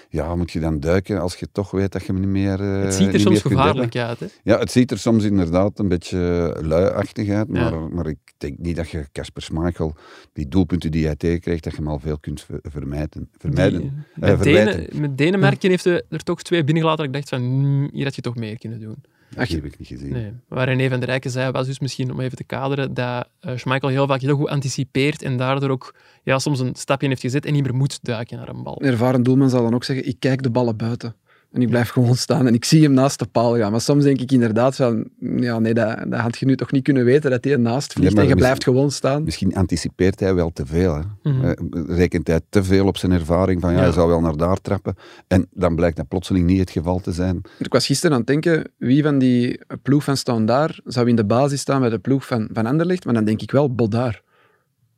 Ja, 0.09 0.35
moet 0.37 0.51
je 0.51 0.61
dan 0.61 0.81
duiken 0.81 1.21
als 1.21 1.35
je 1.37 1.49
toch 1.53 1.71
weet 1.71 1.93
dat 1.93 2.05
je 2.05 2.13
niet 2.13 2.27
meer 2.29 2.61
eh, 2.61 2.83
het 2.83 2.95
ziet 2.95 3.15
er 3.15 3.21
soms 3.21 3.41
gevaarlijk 3.41 3.97
uit. 3.97 4.21
Hè? 4.21 4.27
Ja, 4.43 4.59
het 4.59 4.71
ziet 4.71 4.91
er 4.91 4.99
soms 4.99 5.25
inderdaad 5.25 5.79
een 5.79 5.89
beetje 5.89 6.19
luiachtig 6.63 7.29
uit, 7.31 7.49
Ja. 7.53 7.71
maar, 7.71 7.89
maar 7.89 8.07
ik 8.07 8.19
denk 8.39 8.59
niet 8.59 8.77
dat 8.77 8.89
je 8.91 9.05
Casper 9.13 9.43
Schmeichel, 9.43 9.95
die 10.33 10.49
doelpunten 10.49 10.91
die 10.91 11.07
hij 11.07 11.17
tegenkrijgt, 11.17 11.65
dat 11.65 11.73
je 11.73 11.79
hem 11.79 11.89
al 11.89 11.99
veel 11.99 12.19
kunt 12.19 12.41
ver- 12.43 12.61
vermijden. 12.63 13.29
vermijden. 13.39 13.81
Die- 13.81 13.91
Eh, 14.25 14.31
met. 14.31 14.43
Denen, 14.43 14.87
met 15.01 15.19
Denemarken 15.19 15.71
heeft 15.71 15.85
hij 15.85 16.03
er 16.09 16.23
toch 16.23 16.43
twee 16.43 16.65
binnengelaten 16.65 17.05
ik 17.05 17.13
dacht 17.13 17.29
van, 17.29 17.41
hmm, 17.43 17.89
hier 17.93 18.05
had 18.05 18.15
je 18.15 18.23
toch 18.23 18.35
meer 18.37 18.59
kunnen 18.59 18.81
doen. 18.81 18.97
Dat 19.35 19.49
heb 19.49 19.65
ik 19.65 19.79
niet 19.79 19.89
gezien. 19.89 20.13
Nee. 20.13 20.33
Waar 20.49 20.69
René 20.69 20.89
van 20.89 21.01
der 21.01 21.09
Rijken 21.09 21.31
zei, 21.31 21.51
was 21.51 21.67
dus 21.67 21.79
misschien, 21.79 22.13
om 22.13 22.21
even 22.21 22.37
te 22.37 22.45
kaderen, 22.45 22.95
dat 22.95 23.29
uh, 23.41 23.57
Schmeichel 23.57 23.89
heel 23.89 24.07
vaak 24.07 24.21
heel 24.21 24.37
goed 24.37 24.49
anticipeert 24.49 25.23
en 25.23 25.37
daardoor 25.37 25.71
ook 25.71 25.95
ja, 26.23 26.39
soms 26.39 26.61
een 26.61 26.75
stapje 26.75 27.09
heeft 27.09 27.21
gezet 27.21 27.47
en 27.47 27.53
niet 27.53 27.63
meer 27.63 27.75
moet 27.75 27.99
duiken 28.03 28.37
naar 28.39 28.49
een 28.49 28.63
bal. 28.63 28.83
Een 28.83 28.91
ervaren 28.91 29.23
doelman 29.23 29.51
zal 29.51 29.63
dan 29.63 29.75
ook 29.75 29.85
zeggen, 29.85 30.07
ik 30.07 30.17
kijk 30.19 30.43
de 30.43 30.51
ballen 30.51 30.77
buiten. 30.77 31.15
En 31.55 31.63
ik 31.63 31.69
blijf 31.69 31.89
gewoon 31.89 32.15
staan 32.15 32.47
en 32.47 32.55
ik 32.55 32.65
zie 32.65 32.83
hem 32.83 32.93
naast 32.93 33.19
de 33.19 33.27
paal 33.27 33.57
gaan. 33.57 33.71
Maar 33.71 33.81
soms 33.81 34.05
denk 34.05 34.21
ik 34.21 34.33
inderdaad 34.33 34.77
van, 34.77 35.09
ja 35.19 35.59
nee, 35.59 35.75
dat, 35.75 35.99
dat 36.09 36.21
had 36.21 36.39
je 36.39 36.47
nu 36.47 36.57
toch 36.57 36.73
niet 36.73 36.83
kunnen 36.83 37.05
weten 37.05 37.31
dat 37.31 37.45
hij 37.45 37.53
ernaast 37.53 37.93
vliegt. 37.93 38.19
en 38.19 38.29
je 38.29 38.35
blijft 38.35 38.65
gewoon 38.65 38.91
staan. 38.91 39.23
Misschien 39.25 39.55
anticipeert 39.55 40.21
hij 40.21 40.35
wel 40.35 40.51
te 40.53 40.67
veel. 40.67 40.95
Hè. 40.95 41.31
Mhm. 41.33 41.45
Eh, 41.45 41.97
rekent 41.97 42.27
hij 42.27 42.41
te 42.49 42.65
veel 42.65 42.87
op 42.87 42.97
zijn 42.97 43.13
ervaring 43.13 43.61
van 43.61 43.71
ja, 43.71 43.77
Ja. 43.77 43.83
hij 43.83 43.93
zou 43.93 44.09
wel 44.09 44.21
naar 44.21 44.37
daar 44.37 44.61
trappen. 44.61 44.95
En 45.27 45.47
dan 45.51 45.75
blijkt 45.75 45.97
dat 45.97 46.09
plotseling 46.09 46.47
niet 46.47 46.59
het 46.59 46.71
geval 46.71 47.01
te 47.01 47.13
zijn. 47.13 47.41
Ik 47.59 47.73
was 47.73 47.87
gisteren 47.87 48.13
aan 48.13 48.19
het 48.19 48.27
denken, 48.29 48.71
wie 48.79 49.03
van 49.03 49.19
die 49.19 49.61
ploeg 49.83 50.05
van 50.05 50.17
Standaard 50.17 50.81
zou 50.85 51.09
in 51.09 51.17
de 51.17 51.25
basis 51.25 51.61
staan 51.61 51.81
bij 51.81 51.91
de 51.91 51.99
ploeg 51.99 52.27
van, 52.27 52.49
van 52.53 52.67
Anderlecht? 52.67 53.05
Maar 53.05 53.15
dan 53.15 53.25
denk 53.25 53.43
ik 53.43 53.51
wel 53.51 53.75
Bodaar. 53.75 54.23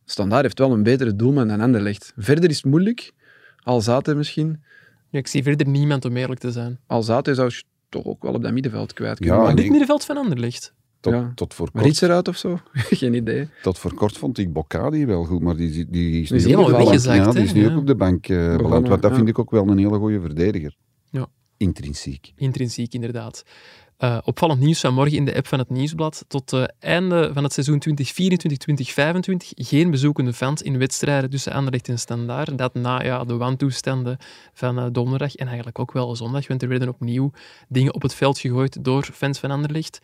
Standaard 0.04 0.42
heeft 0.42 0.58
wel 0.58 0.72
een 0.72 0.82
betere 0.82 1.16
doelman 1.16 1.48
dan 1.48 1.60
Anderlecht. 1.60 2.12
Verder 2.16 2.50
is 2.50 2.56
het 2.56 2.64
moeilijk. 2.64 3.12
Alzate 3.62 4.14
misschien. 4.14 4.62
Ja, 5.16 5.22
ik 5.22 5.28
zie 5.28 5.42
verder 5.42 5.68
niemand 5.68 6.04
om 6.04 6.16
eerlijk 6.16 6.40
te 6.40 6.52
zijn. 6.52 6.78
Alzate 6.86 7.34
zou 7.34 7.48
je 7.48 7.62
toch 7.88 8.04
ook 8.04 8.22
wel 8.22 8.34
op 8.34 8.42
dat 8.42 8.52
middenveld 8.52 8.92
kwijt 8.92 9.18
kunnen. 9.18 9.36
Ja, 9.36 9.42
Maar 9.42 9.54
dit 9.54 9.68
middenveld 9.68 10.04
van 10.04 10.16
Anderlecht. 10.16 10.74
Tot, 11.00 11.12
Ja. 11.12 11.32
tot, 11.34 11.54
voor 11.54 11.68
Maar 11.72 11.82
kort, 11.82 11.94
iets 11.94 12.02
eruit 12.02 12.28
of 12.28 12.36
zo? 12.36 12.58
Geen 13.00 13.14
idee. 13.14 13.48
tot 13.62 13.78
voor 13.78 13.94
kort 13.94 14.18
vond 14.18 14.38
ik 14.38 14.52
Bocadi 14.52 15.06
wel 15.06 15.24
goed, 15.24 15.40
maar 15.40 15.56
die, 15.56 15.70
die, 15.70 15.86
die 15.90 16.22
is 16.22 16.30
nu, 16.30 16.56
weggezakt, 16.56 17.24
ja, 17.24 17.30
die 17.30 17.42
is 17.42 17.52
hè? 17.52 17.58
nu 17.58 17.64
Ja. 17.64 17.72
ook 17.72 17.78
op 17.78 17.86
de 17.86 17.94
bank 17.94 18.28
eh, 18.28 18.36
beland. 18.36 18.56
Begonnen, 18.62 18.88
Want 18.90 19.02
dat 19.02 19.10
ja. 19.10 19.16
vind 19.16 19.28
ik 19.28 19.38
ook 19.38 19.50
wel 19.50 19.68
een 19.68 19.78
hele 19.78 19.98
goede 19.98 20.20
verdediger. 20.20 20.76
Ja. 21.10 21.26
Intrinsiek. 21.56 22.32
Intrinsiek, 22.36 22.94
inderdaad. 22.94 23.44
Eh, 23.96 24.18
opvallend 24.24 24.60
nieuws 24.60 24.80
vanmorgen 24.80 25.16
in 25.16 25.24
de 25.24 25.34
app 25.36 25.46
van 25.46 25.58
het 25.58 25.70
Nieuwsblad. 25.70 26.24
Tot 26.28 26.50
het 26.50 26.74
einde 26.78 27.30
van 27.32 27.42
het 27.42 27.52
seizoen 27.52 27.78
2024-2025 27.78 29.52
geen 29.54 29.90
bezoekende 29.90 30.32
fans 30.32 30.62
in 30.62 30.78
wedstrijden 30.78 31.30
tussen 31.30 31.52
Anderlecht 31.52 31.88
en 31.88 31.98
Standaard. 31.98 32.58
Dat 32.58 32.74
na 32.74 33.02
ja, 33.02 33.24
de 33.24 33.36
wantoestanden 33.36 34.16
van 34.52 34.78
eh, 34.78 34.86
donderdag 34.92 35.34
en 35.34 35.46
eigenlijk 35.46 35.78
ook 35.78 35.92
wel 35.92 36.16
zondag, 36.16 36.46
want 36.46 36.62
er 36.62 36.68
werden 36.68 36.88
opnieuw 36.88 37.32
dingen 37.68 37.94
op 37.94 38.02
het 38.02 38.14
veld 38.14 38.38
gegooid 38.38 38.84
door 38.84 39.08
fans 39.12 39.38
van 39.38 39.50
Anderlecht. 39.50 40.00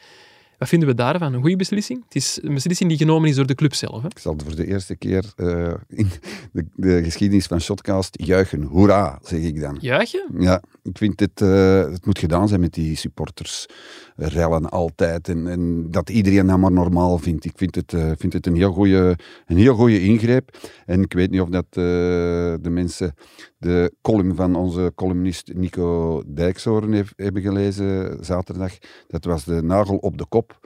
Wat 0.62 0.70
vinden 0.70 0.88
we 0.88 0.94
daarvan? 0.94 1.32
Een 1.32 1.40
goede 1.40 1.56
beslissing? 1.56 2.02
Het 2.04 2.14
is 2.14 2.38
een 2.42 2.54
beslissing 2.54 2.88
die 2.88 2.98
genomen 2.98 3.28
is 3.28 3.34
door 3.34 3.46
de 3.46 3.54
club 3.54 3.74
zelf. 3.74 4.02
Hè? 4.02 4.08
Ik 4.08 4.18
zal 4.18 4.36
voor 4.44 4.56
de 4.56 4.66
eerste 4.66 4.96
keer 4.96 5.32
eh, 5.36 5.74
in 5.88 6.10
de, 6.52 6.66
de 6.74 7.02
geschiedenis 7.02 7.46
van 7.46 7.60
Shotcast 7.60 8.22
juichen. 8.22 8.62
Hoera, 8.62 9.18
zeg 9.22 9.40
ik 9.40 9.60
dan. 9.60 9.78
Juichen? 9.80 10.26
Ja, 10.38 10.62
ik 10.82 10.98
vind 10.98 11.20
het, 11.20 11.40
eh, 11.40 11.90
het 11.92 12.06
moet 12.06 12.18
gedaan 12.18 12.48
zijn 12.48 12.60
met 12.60 12.74
die 12.74 12.96
supporters. 12.96 13.66
Rellen 14.16 14.70
altijd. 14.70 15.28
En, 15.28 15.46
en 15.46 15.90
dat 15.90 16.10
iedereen 16.10 16.46
dat 16.46 16.58
maar 16.58 16.72
normaal 16.72 17.18
vindt. 17.18 17.44
Ik 17.44 17.52
vind 17.56 17.74
het, 17.74 17.92
eh, 17.92 18.10
vind 18.16 18.32
het 18.32 18.46
een 18.46 18.56
heel 18.56 18.72
goede 18.72 19.18
een 19.46 19.56
heel 19.56 19.74
goeie 19.74 20.00
ingreep. 20.00 20.58
En 20.86 21.02
ik 21.02 21.12
weet 21.12 21.30
niet 21.30 21.40
of 21.40 21.48
dat 21.48 21.66
eh, 21.68 21.74
de 21.74 22.70
mensen 22.70 23.14
de 23.58 23.94
column 24.00 24.34
van 24.34 24.54
onze 24.54 24.92
columnist 24.94 25.54
Nico 25.54 26.22
Dijkshoorn 26.26 27.06
hebben 27.16 27.42
gelezen 27.42 28.16
zaterdag. 28.24 28.72
Dat 29.06 29.24
was 29.24 29.44
de 29.44 29.62
nagel 29.62 29.96
op 29.96 30.18
de 30.18 30.26
kop. 30.28 30.60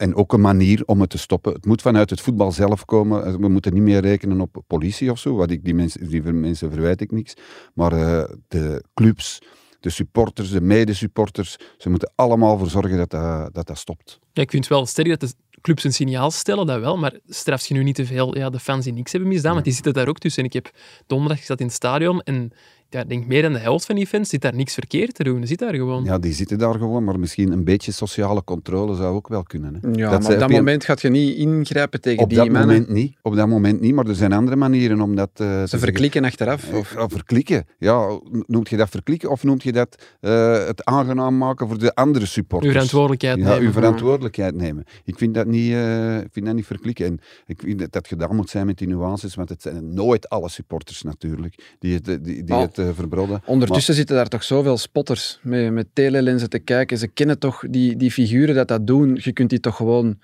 Eh, 0.00 0.06
en 0.06 0.14
ook 0.14 0.32
een 0.32 0.40
manier 0.40 0.82
om 0.86 1.00
het 1.00 1.10
te 1.10 1.18
stoppen. 1.18 1.52
Het 1.52 1.66
moet 1.66 1.82
vanuit 1.82 2.10
het 2.10 2.20
voetbal 2.20 2.52
zelf 2.52 2.84
komen. 2.84 3.40
We 3.40 3.48
moeten 3.48 3.74
niet 3.74 3.82
meer 3.82 4.00
rekenen 4.00 4.40
op 4.40 4.62
politie 4.66 5.10
of 5.10 5.18
zo. 5.18 5.34
Wat 5.34 5.50
ik, 5.50 5.64
die, 5.64 5.74
mensen, 5.74 6.08
die 6.08 6.22
mensen 6.22 6.72
verwijt 6.72 7.00
ik 7.00 7.10
niks. 7.10 7.34
Maar 7.74 7.92
eh, 7.92 8.34
de 8.48 8.84
clubs, 8.94 9.38
de 9.80 9.90
supporters, 9.90 10.50
de 10.50 10.60
medesupporters, 10.60 11.56
ze 11.78 11.90
moeten 11.90 12.12
allemaal 12.14 12.58
voor 12.58 12.70
zorgen 12.70 12.96
dat 12.96 13.10
dat, 13.10 13.54
dat, 13.54 13.66
dat 13.66 13.78
stopt. 13.78 14.18
Ja, 14.32 14.42
ik 14.42 14.50
vind 14.50 14.64
het 14.64 14.72
wel 14.72 14.86
sterk 14.86 15.08
dat 15.08 15.20
de 15.20 15.34
clubs 15.60 15.84
een 15.84 15.92
signaal 15.92 16.30
stellen, 16.30 16.66
dat 16.66 16.80
wel, 16.80 16.96
maar 16.96 17.18
straf 17.26 17.66
je 17.66 17.74
nu 17.74 17.82
niet 17.82 17.94
te 17.94 18.06
veel 18.06 18.36
ja, 18.36 18.50
de 18.50 18.58
fans 18.58 18.84
die 18.84 18.92
niks 18.92 19.12
hebben 19.12 19.30
misdaan, 19.30 19.52
want 19.52 19.64
die 19.64 19.74
zitten 19.74 19.92
daar 19.92 20.08
ook 20.08 20.18
tussen. 20.18 20.42
En 20.42 20.48
ik 20.48 20.54
heb 20.54 20.70
donderdag 21.06 21.38
gezet 21.38 21.60
in 21.60 21.66
het 21.66 21.74
stadion 21.74 22.20
en 22.20 22.52
ja, 22.90 23.00
ik 23.00 23.08
denk 23.08 23.26
meer 23.26 23.42
dan 23.42 23.52
de 23.52 23.58
helft 23.58 23.86
van 23.86 23.94
die 23.94 24.06
fans 24.06 24.28
zit 24.28 24.40
daar 24.40 24.54
niks 24.54 24.74
verkeerd 24.74 25.14
te 25.14 25.24
doen. 25.24 25.36
Die 25.38 25.46
zit 25.46 25.58
daar 25.58 25.74
gewoon. 25.74 26.04
Ja, 26.04 26.18
die 26.18 26.32
zitten 26.32 26.58
daar 26.58 26.74
gewoon, 26.74 27.04
maar 27.04 27.18
misschien 27.18 27.52
een 27.52 27.64
beetje 27.64 27.92
sociale 27.92 28.44
controle 28.44 28.94
zou 28.96 29.14
ook 29.14 29.28
wel 29.28 29.42
kunnen. 29.42 29.74
Hè. 29.80 29.88
Ja, 29.88 30.10
Dat 30.10 30.22
maar 30.22 30.32
op 30.32 30.38
dat 30.38 30.50
moment 30.50 30.84
gaat 30.84 31.00
je 31.00 31.08
niet 31.08 31.36
ingrijpen 31.36 32.00
tegen 32.00 32.22
Op 32.22 32.28
die 32.28 32.38
dat 32.38 32.48
mannen. 32.48 32.66
moment 32.76 32.88
niet. 32.88 33.16
Op 33.22 33.36
dat 33.36 33.48
moment 33.48 33.80
niet, 33.80 33.94
maar 33.94 34.06
er 34.06 34.14
zijn 34.14 34.32
andere 34.32 34.56
manieren 34.56 35.00
om 35.00 35.14
dat 35.16 35.28
eh, 35.32 35.36
te 35.36 35.42
Ze 35.44 35.58
zeggen. 35.58 35.78
verklikken 35.78 36.24
achteraf. 36.24 36.72
Of, 36.72 36.94
Ja, 36.94 37.08
verklikken. 37.08 37.66
Ja, 37.78 38.20
noemt 38.46 38.68
je 38.68 38.76
dat 38.76 38.88
verklikken 38.88 39.30
of 39.30 39.42
noemt 39.44 39.62
je 39.62 39.72
dat 39.72 40.02
eh, 40.20 40.66
het 40.66 40.84
aangenaam 40.84 41.38
maken 41.38 41.68
voor 41.68 41.78
de 41.78 41.94
andere 41.94 42.26
supporters? 42.26 42.68
Uw 42.72 42.72
verantwoordelijkheid 42.78 43.38
Ja, 43.38 43.44
nemen. 43.44 43.62
uw 43.66 43.72
verantwoordelijkheid 43.72 44.54
nemen. 44.54 44.84
Ik 45.04 45.18
vind 45.18 45.34
dat 45.34 45.46
niet, 45.46 45.72
eh, 45.72 46.16
ik 46.20 46.28
vind 46.32 46.46
dat 46.46 46.54
niet 46.54 46.66
verklikken. 46.66 47.06
En 47.06 47.18
ik 47.46 47.60
vind 47.60 47.78
dat 47.78 47.92
dat 47.92 48.08
gedaan 48.08 48.36
moet 48.36 48.50
zijn 48.50 48.66
met 48.66 48.78
die 48.78 48.88
nuances, 48.88 49.34
want 49.34 49.48
het 49.48 49.62
zijn 49.62 49.94
nooit 49.94 50.28
alle 50.28 50.48
supporters 50.48 51.02
natuurlijk 51.02 51.74
die 51.78 51.94
het, 51.94 52.04
die, 52.04 52.44
die 52.44 52.54
Oh. 52.54 52.60
het 52.60 52.78
verbrodden. 52.94 53.42
Ondertussen 53.46 53.94
zitten 53.94 54.16
daar 54.16 54.28
toch 54.28 54.44
zoveel 54.44 54.76
spotters 54.76 55.38
met, 55.42 55.72
met 55.72 55.86
telelenzen 55.92 56.50
te 56.50 56.58
kijken. 56.58 56.98
Ze 56.98 57.08
kennen 57.08 57.38
toch 57.38 57.64
die, 57.70 57.96
die 57.96 58.10
figuren 58.10 58.54
dat 58.54 58.68
dat 58.68 58.86
doen. 58.86 59.18
Je 59.22 59.32
kunt 59.32 59.50
die 59.50 59.60
toch 59.60 59.76
gewoon... 59.76 60.18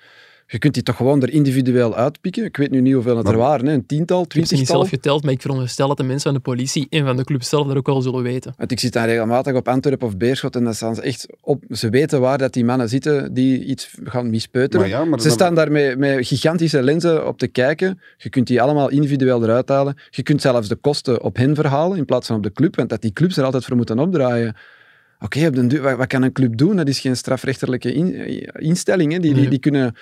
Je 0.48 0.58
kunt 0.58 0.74
die 0.74 0.82
toch 0.82 0.96
gewoon 0.96 1.22
er 1.22 1.30
individueel 1.32 1.96
uitpikken. 1.96 2.44
Ik 2.44 2.56
weet 2.56 2.70
nu 2.70 2.80
niet 2.80 2.94
hoeveel 2.94 3.16
het 3.16 3.28
er 3.28 3.36
waren. 3.36 3.66
Hè. 3.66 3.72
Een 3.72 3.86
tiental, 3.86 4.22
Ik 4.22 4.32
heb 4.32 4.50
niet 4.50 4.66
zelf 4.66 4.88
geteld, 4.88 5.22
maar 5.22 5.32
ik 5.32 5.40
veronderstel 5.40 5.88
dat 5.88 5.96
de 5.96 6.02
mensen 6.02 6.22
van 6.30 6.34
de 6.34 6.40
politie 6.40 6.86
en 6.90 7.04
van 7.04 7.16
de 7.16 7.24
club 7.24 7.42
zelf 7.42 7.66
dat 7.66 7.76
ook 7.76 7.86
wel 7.86 8.02
zullen 8.02 8.22
weten. 8.22 8.54
Want 8.56 8.70
ik 8.70 8.80
zit 8.80 8.92
dan 8.92 9.04
regelmatig 9.04 9.54
op 9.54 9.68
Antwerpen 9.68 10.06
of 10.06 10.16
Beerschot 10.16 10.56
en 10.56 10.64
dan 10.64 10.74
staan 10.74 10.94
ze 10.94 11.02
echt 11.02 11.26
op... 11.40 11.64
Ze 11.70 11.90
weten 11.90 12.20
waar 12.20 12.38
dat 12.38 12.52
die 12.52 12.64
mannen 12.64 12.88
zitten 12.88 13.34
die 13.34 13.64
iets 13.64 13.94
gaan 14.04 14.30
mispeuteren. 14.30 14.80
Maar 14.88 14.98
ja, 14.98 15.04
maar 15.04 15.18
Ze 15.20 15.26
dan- 15.26 15.36
staan 15.36 15.54
daar 15.54 15.72
met, 15.72 15.98
met 15.98 16.26
gigantische 16.26 16.82
lenzen 16.82 17.26
op 17.26 17.38
te 17.38 17.46
kijken. 17.46 18.00
Je 18.16 18.28
kunt 18.28 18.46
die 18.46 18.62
allemaal 18.62 18.90
individueel 18.90 19.42
eruit 19.42 19.68
halen. 19.68 19.96
Je 20.10 20.22
kunt 20.22 20.40
zelfs 20.40 20.68
de 20.68 20.76
kosten 20.76 21.22
op 21.22 21.36
hen 21.36 21.54
verhalen 21.54 21.98
in 21.98 22.04
plaats 22.04 22.26
van 22.26 22.36
op 22.36 22.42
de 22.42 22.52
club, 22.52 22.76
want 22.76 22.88
dat 22.88 23.02
die 23.02 23.12
clubs 23.12 23.36
er 23.36 23.44
altijd 23.44 23.64
voor 23.64 23.76
moeten 23.76 23.98
opdraaien. 23.98 24.56
Oké, 25.20 25.50
wat, 25.80 25.96
wat 25.96 26.06
kan 26.06 26.22
een 26.22 26.32
club 26.32 26.56
doen? 26.56 26.76
Dat 26.76 26.88
is 26.88 27.00
geen 27.00 27.16
strafrechterlijke 27.16 27.92
in- 27.94 28.14
instelling. 28.52 29.12
Hè. 29.12 29.18
Die, 29.18 29.34
die, 29.34 29.48
die 29.48 29.58
kunnen 29.58 29.94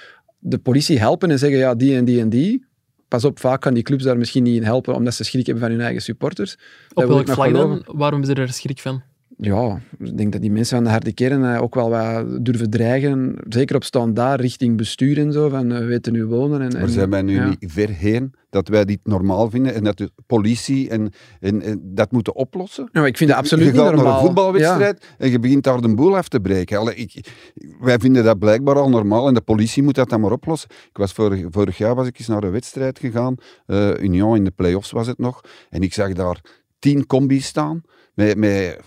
de 0.46 0.58
politie 0.58 0.98
helpen 0.98 1.30
en 1.30 1.38
zeggen, 1.38 1.58
ja, 1.58 1.74
die 1.74 1.96
en 1.96 2.04
die 2.04 2.20
en 2.20 2.28
die. 2.28 2.64
Pas 3.08 3.24
op, 3.24 3.38
vaak 3.38 3.60
kan 3.60 3.75
die 3.75 3.82
clubs 3.82 4.04
daar 4.04 4.19
misschien 4.19 4.42
niet 4.42 4.56
in 4.56 4.64
helpen, 4.64 4.95
omdat 4.95 5.14
ze 5.14 5.25
schrik 5.25 5.47
hebben 5.47 5.64
van 5.64 5.73
hun 5.73 5.80
eigen 5.80 6.02
supporters. 6.02 6.56
Op 6.95 7.04
welk 7.04 7.28
vlak 7.28 7.52
dan? 7.52 7.82
Waarom 7.86 8.25
ze 8.25 8.34
er 8.34 8.52
schrik 8.52 8.80
van? 8.80 9.02
Ja, 9.36 9.80
ik 9.99 10.16
denk 10.16 10.32
dat 10.32 10.40
die 10.40 10.50
mensen 10.50 10.76
van 10.76 10.84
de 10.84 10.90
harde 10.90 11.12
kern 11.12 11.54
eh, 11.54 11.62
ook 11.62 11.75
wel 11.75 11.90
wat 11.90 12.44
durven 12.44 12.70
dreigen. 12.70 13.36
Zeker 13.49 13.76
op 13.76 13.84
staan 13.84 14.14
daar 14.14 14.40
richting 14.40 14.76
bestuur 14.76 15.18
en 15.18 15.32
zo, 15.32 15.49
van 15.49 15.73
eh, 15.73 15.78
we 15.78 15.84
weten 15.84 16.12
nu 16.12 16.26
wonen. 16.26 16.60
En, 16.60 16.73
Maar 16.73 16.80
en- 16.82 16.88
zijn 16.88 17.10
wij 17.10 17.23
nu 17.23 17.34
ja. 17.34 17.49
niet 17.49 17.73
ver 17.73 17.88
heen 17.88 18.34
dat 18.50 18.68
wij 18.68 18.84
dit 18.84 18.99
normaal 19.02 19.50
vinden 19.50 19.75
en 19.75 19.84
dat 19.84 19.97
de 19.99 20.10
politie 20.26 20.88
en, 20.90 21.10
en, 21.40 21.62
en 21.62 21.80
dat 21.82 22.12
moeten 22.12 22.34
oplossen? 22.34 22.88
Ja, 22.92 23.00
maar 23.00 23.08
ik 23.08 23.16
vind 23.16 23.30
dat 23.30 23.38
absoluut 23.38 23.64
je 23.64 23.70
niet 23.73 23.80
gaat 23.80 23.90
normaal. 23.90 24.06
naar 24.12 24.20
een 24.20 24.26
voetbalwedstrijd 24.26 25.14
en 25.18 25.30
je 25.30 25.38
begint 25.38 25.64
daar 25.64 25.80
de 25.80 25.94
boel 25.94 26.16
af 26.16 26.28
te 26.28 26.40
breken. 26.40 26.78
Allee, 26.78 26.94
ik, 26.94 27.32
wij 27.80 27.99
vinden 27.99 28.25
dat 28.25 28.38
blijkbaar 28.38 28.76
al 28.76 28.88
normaal 28.88 29.28
en 29.28 29.34
de 29.34 29.40
politie 29.40 29.82
moet 29.82 29.94
dat 29.94 30.08
dan 30.08 30.20
maar 30.20 30.32
oplossen. 30.32 30.70
Ik 30.70 30.97
was 30.97 31.12
vorig, 31.12 31.47
vorig 31.50 31.78
jaar 31.78 31.94
was 31.94 32.06
ik 32.06 32.18
eens 32.18 32.28
naar 32.28 32.44
een 32.44 32.50
wedstrijd 32.50 32.99
gegaan, 32.99 33.34
eh, 33.66 34.02
Union 34.02 34.36
in 34.36 34.44
de 34.44 34.50
play-offs 34.50 34.90
was 34.90 35.06
het 35.06 35.18
nog, 35.18 35.40
en 35.70 35.82
ik 35.82 35.92
zag 35.94 36.12
daar 36.12 36.40
tien 36.78 37.06
combi's 37.06 37.47
staan 37.47 37.82
met, 38.14 38.36
met 38.36 38.80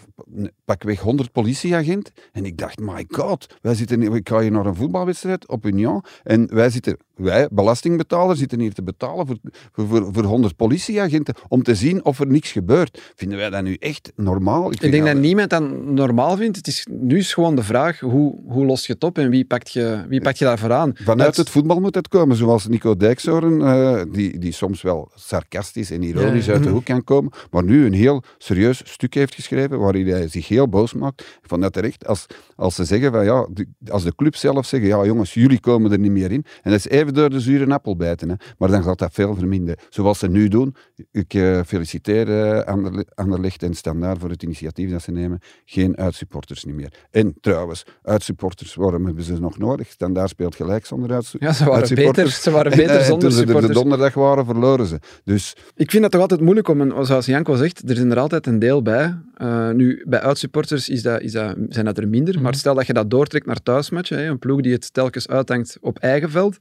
pakweg 0.66 1.00
100 1.00 1.32
politieagenten. 1.32 2.14
En 2.32 2.46
ik 2.46 2.58
dacht, 2.58 2.80
my 2.80 3.06
god, 3.08 3.56
wij 3.62 3.76
zitten, 3.76 4.02
ik 4.02 4.30
ga 4.30 4.40
hier 4.40 4.52
naar 4.52 4.66
een 4.66 4.76
voetbalwedstrijd 4.76 5.48
op 5.48 5.66
Union 5.66 6.04
en 6.24 6.48
wij 6.54 6.70
zitten, 6.70 6.98
wij, 7.16 7.48
belastingbetalers, 7.52 8.40
zitten 8.40 8.60
hier 8.60 8.74
te 8.74 8.84
betalen 8.84 9.28
voor, 9.28 9.38
voor, 9.72 9.88
voor, 9.88 10.10
voor 10.14 10.24
100 10.24 10.56
politieagenten 10.56 11.36
om 11.48 11.64
te 11.64 11.76
zien 11.76 12.06
of 12.06 12.20
er 12.20 12.28
niks 12.28 12.52
gebeurt. 12.52 13.12
Vinden 13.16 13.38
wij 13.38 13.50
dat 13.50 13.64
nu 13.64 13.74
echt 13.80 14.12
normaal? 14.16 14.72
Ik 14.72 14.92
denk 14.92 15.06
dat 15.06 15.16
niemand 15.18 15.50
dat 15.50 15.84
normaal 15.86 16.38
vindt. 16.38 16.58
Het 16.58 16.68
is, 16.68 16.88
nu 16.92 17.18
is 17.18 17.34
gewoon 17.34 17.56
de 17.56 17.64
vraag, 17.64 18.00
hoe, 18.00 18.36
hoe 18.48 18.66
los 18.66 18.86
je 18.88 18.94
het 18.94 19.04
op 19.04 19.18
en 19.18 19.30
wie 19.30 19.46
pakt 19.46 19.72
je, 19.72 20.06
wie 20.10 20.22
pakt 20.22 20.38
je 20.38 20.46
daarvoor 20.46 20.74
aan? 20.74 20.92
Vanuit 20.96 21.20
Dat- 21.28 21.36
het 21.36 21.50
voetbal 21.50 21.80
moet 21.80 21.96
het 21.96 22.08
komen, 22.08 22.36
zoals 22.38 22.68
Nico 22.68 22.96
Dijkshoorn, 22.98 23.62
eh, 23.62 24.02
die, 24.12 24.38
die 24.40 24.52
soms 24.52 24.82
wel 24.82 25.12
sarcastisch 25.16 25.92
en 25.92 26.04
ironisch 26.04 26.46
Ja. 26.46 26.54
uit 26.54 26.64
de 26.64 26.70
hoek 26.70 26.86
kan 26.86 27.04
komen, 27.04 27.32
maar 27.52 27.64
nu 27.64 27.86
een 27.86 27.94
heel 27.94 28.24
serieus 28.38 28.82
stuk 28.86 29.14
heeft 29.14 29.36
geschreven 29.36 29.80
waarin 29.80 30.06
hij 30.14 30.28
zich 30.28 30.48
heel 30.48 30.68
boos 30.70 30.94
maakt. 30.94 31.22
Ik 31.22 31.50
vond 31.50 31.62
dat 31.62 31.74
terecht. 31.74 32.08
Als, 32.08 32.26
als 32.56 32.76
ze 32.76 32.84
zeggen 32.86 33.12
van 33.12 33.26
ja, 33.26 33.48
de- 33.54 33.68
als 33.88 34.04
de 34.04 34.16
club 34.16 34.36
zelf 34.36 34.66
zeggen, 34.66 34.90
ja 34.90 35.06
jongens, 35.06 35.34
jullie 35.34 35.60
komen 35.60 35.92
er 35.92 36.00
niet 36.00 36.12
meer 36.12 36.32
in. 36.32 36.46
En 36.62 36.72
dat 36.72 36.80
is 36.80 36.88
even 36.88 37.14
door 37.14 37.30
de 37.30 37.40
zure 37.40 37.74
appel 37.74 37.96
bijten, 37.96 38.30
hè. 38.30 38.36
maar 38.58 38.70
dan 38.70 38.84
gaat 38.84 39.00
dat 39.00 39.14
veel 39.14 39.36
verminderen. 39.36 39.80
Zoals 39.90 40.20
ze 40.20 40.28
nu 40.30 40.48
doen. 40.48 40.76
Ik 41.12 41.34
eh, 41.34 41.60
feliciteer 41.66 42.28
uh, 42.28 42.60
Anderle- 42.60 43.06
Anderlecht 43.16 43.64
en 43.64 43.74
Standaard 43.74 44.20
voor 44.20 44.30
het 44.30 44.44
initiatief 44.44 44.92
dat 44.92 45.02
ze 45.02 45.12
nemen. 45.12 45.40
Geen 45.66 45.98
uitsupporters 45.98 46.64
niet 46.64 46.76
meer. 46.76 46.94
En 47.12 47.36
trouwens, 47.42 47.86
uitsupporters, 48.04 48.76
waarom 48.76 49.06
hebben 49.06 49.24
ze 49.24 49.40
nog 49.40 49.58
nodig? 49.58 49.90
Standaard 49.90 50.30
speelt 50.30 50.56
gelijk 50.56 50.86
zonder 50.86 51.12
uitsu- 51.14 51.38
Ja, 51.42 51.54
ze 51.54 51.64
waren 51.64 51.80
uitsupporters. 51.80 52.26
beter, 52.28 52.42
ze 52.42 52.52
waren 52.52 52.72
En, 52.72 52.78
beter 52.78 52.96
eh, 52.96 53.02
zonder 53.06 53.20
toen 53.22 53.32
ze 53.32 53.40
er 53.40 53.46
de 53.46 53.52
supporters. 53.52 53.80
donderdag 53.82 54.14
waren, 54.14 54.46
verloren 54.46 54.86
ze. 54.86 55.00
Dus 55.24 55.56
Ik 55.76 55.90
vind 55.92 56.02
dat 56.04 56.12
toch 56.12 56.22
altijd 56.22 56.42
moeilijk 56.42 56.68
om, 56.68 56.82
een, 56.82 57.06
zoals 57.06 57.26
Janko 57.26 57.56
zegt, 57.56 57.90
er 57.90 57.96
zijn 57.96 58.12
er 58.12 58.20
altijd 58.20 58.48
een 58.48 58.60
deel 58.60 58.82
bij. 58.82 59.16
Eh, 59.34 59.70
nu, 59.70 59.97
bij 60.06 60.20
uitsupporters 60.20 60.90
is 60.90 61.02
dat, 61.02 61.22
is 61.22 61.32
dat, 61.32 61.56
zijn 61.70 61.86
dat 61.86 61.98
er 61.98 62.08
minder, 62.08 62.42
maar 62.42 62.56
stel 62.56 62.76
dat 62.76 62.88
je 62.88 62.94
dat 62.94 63.10
doortrekt 63.10 63.46
naar 63.46 63.64
thuismatchen, 63.64 64.28
een 64.28 64.40
ploeg 64.40 64.62
die 64.62 64.74
het 64.74 64.94
telkens 64.94 65.28
uithangt 65.28 65.78
op 65.82 66.00
eigen 66.00 66.30
veld, 66.30 66.58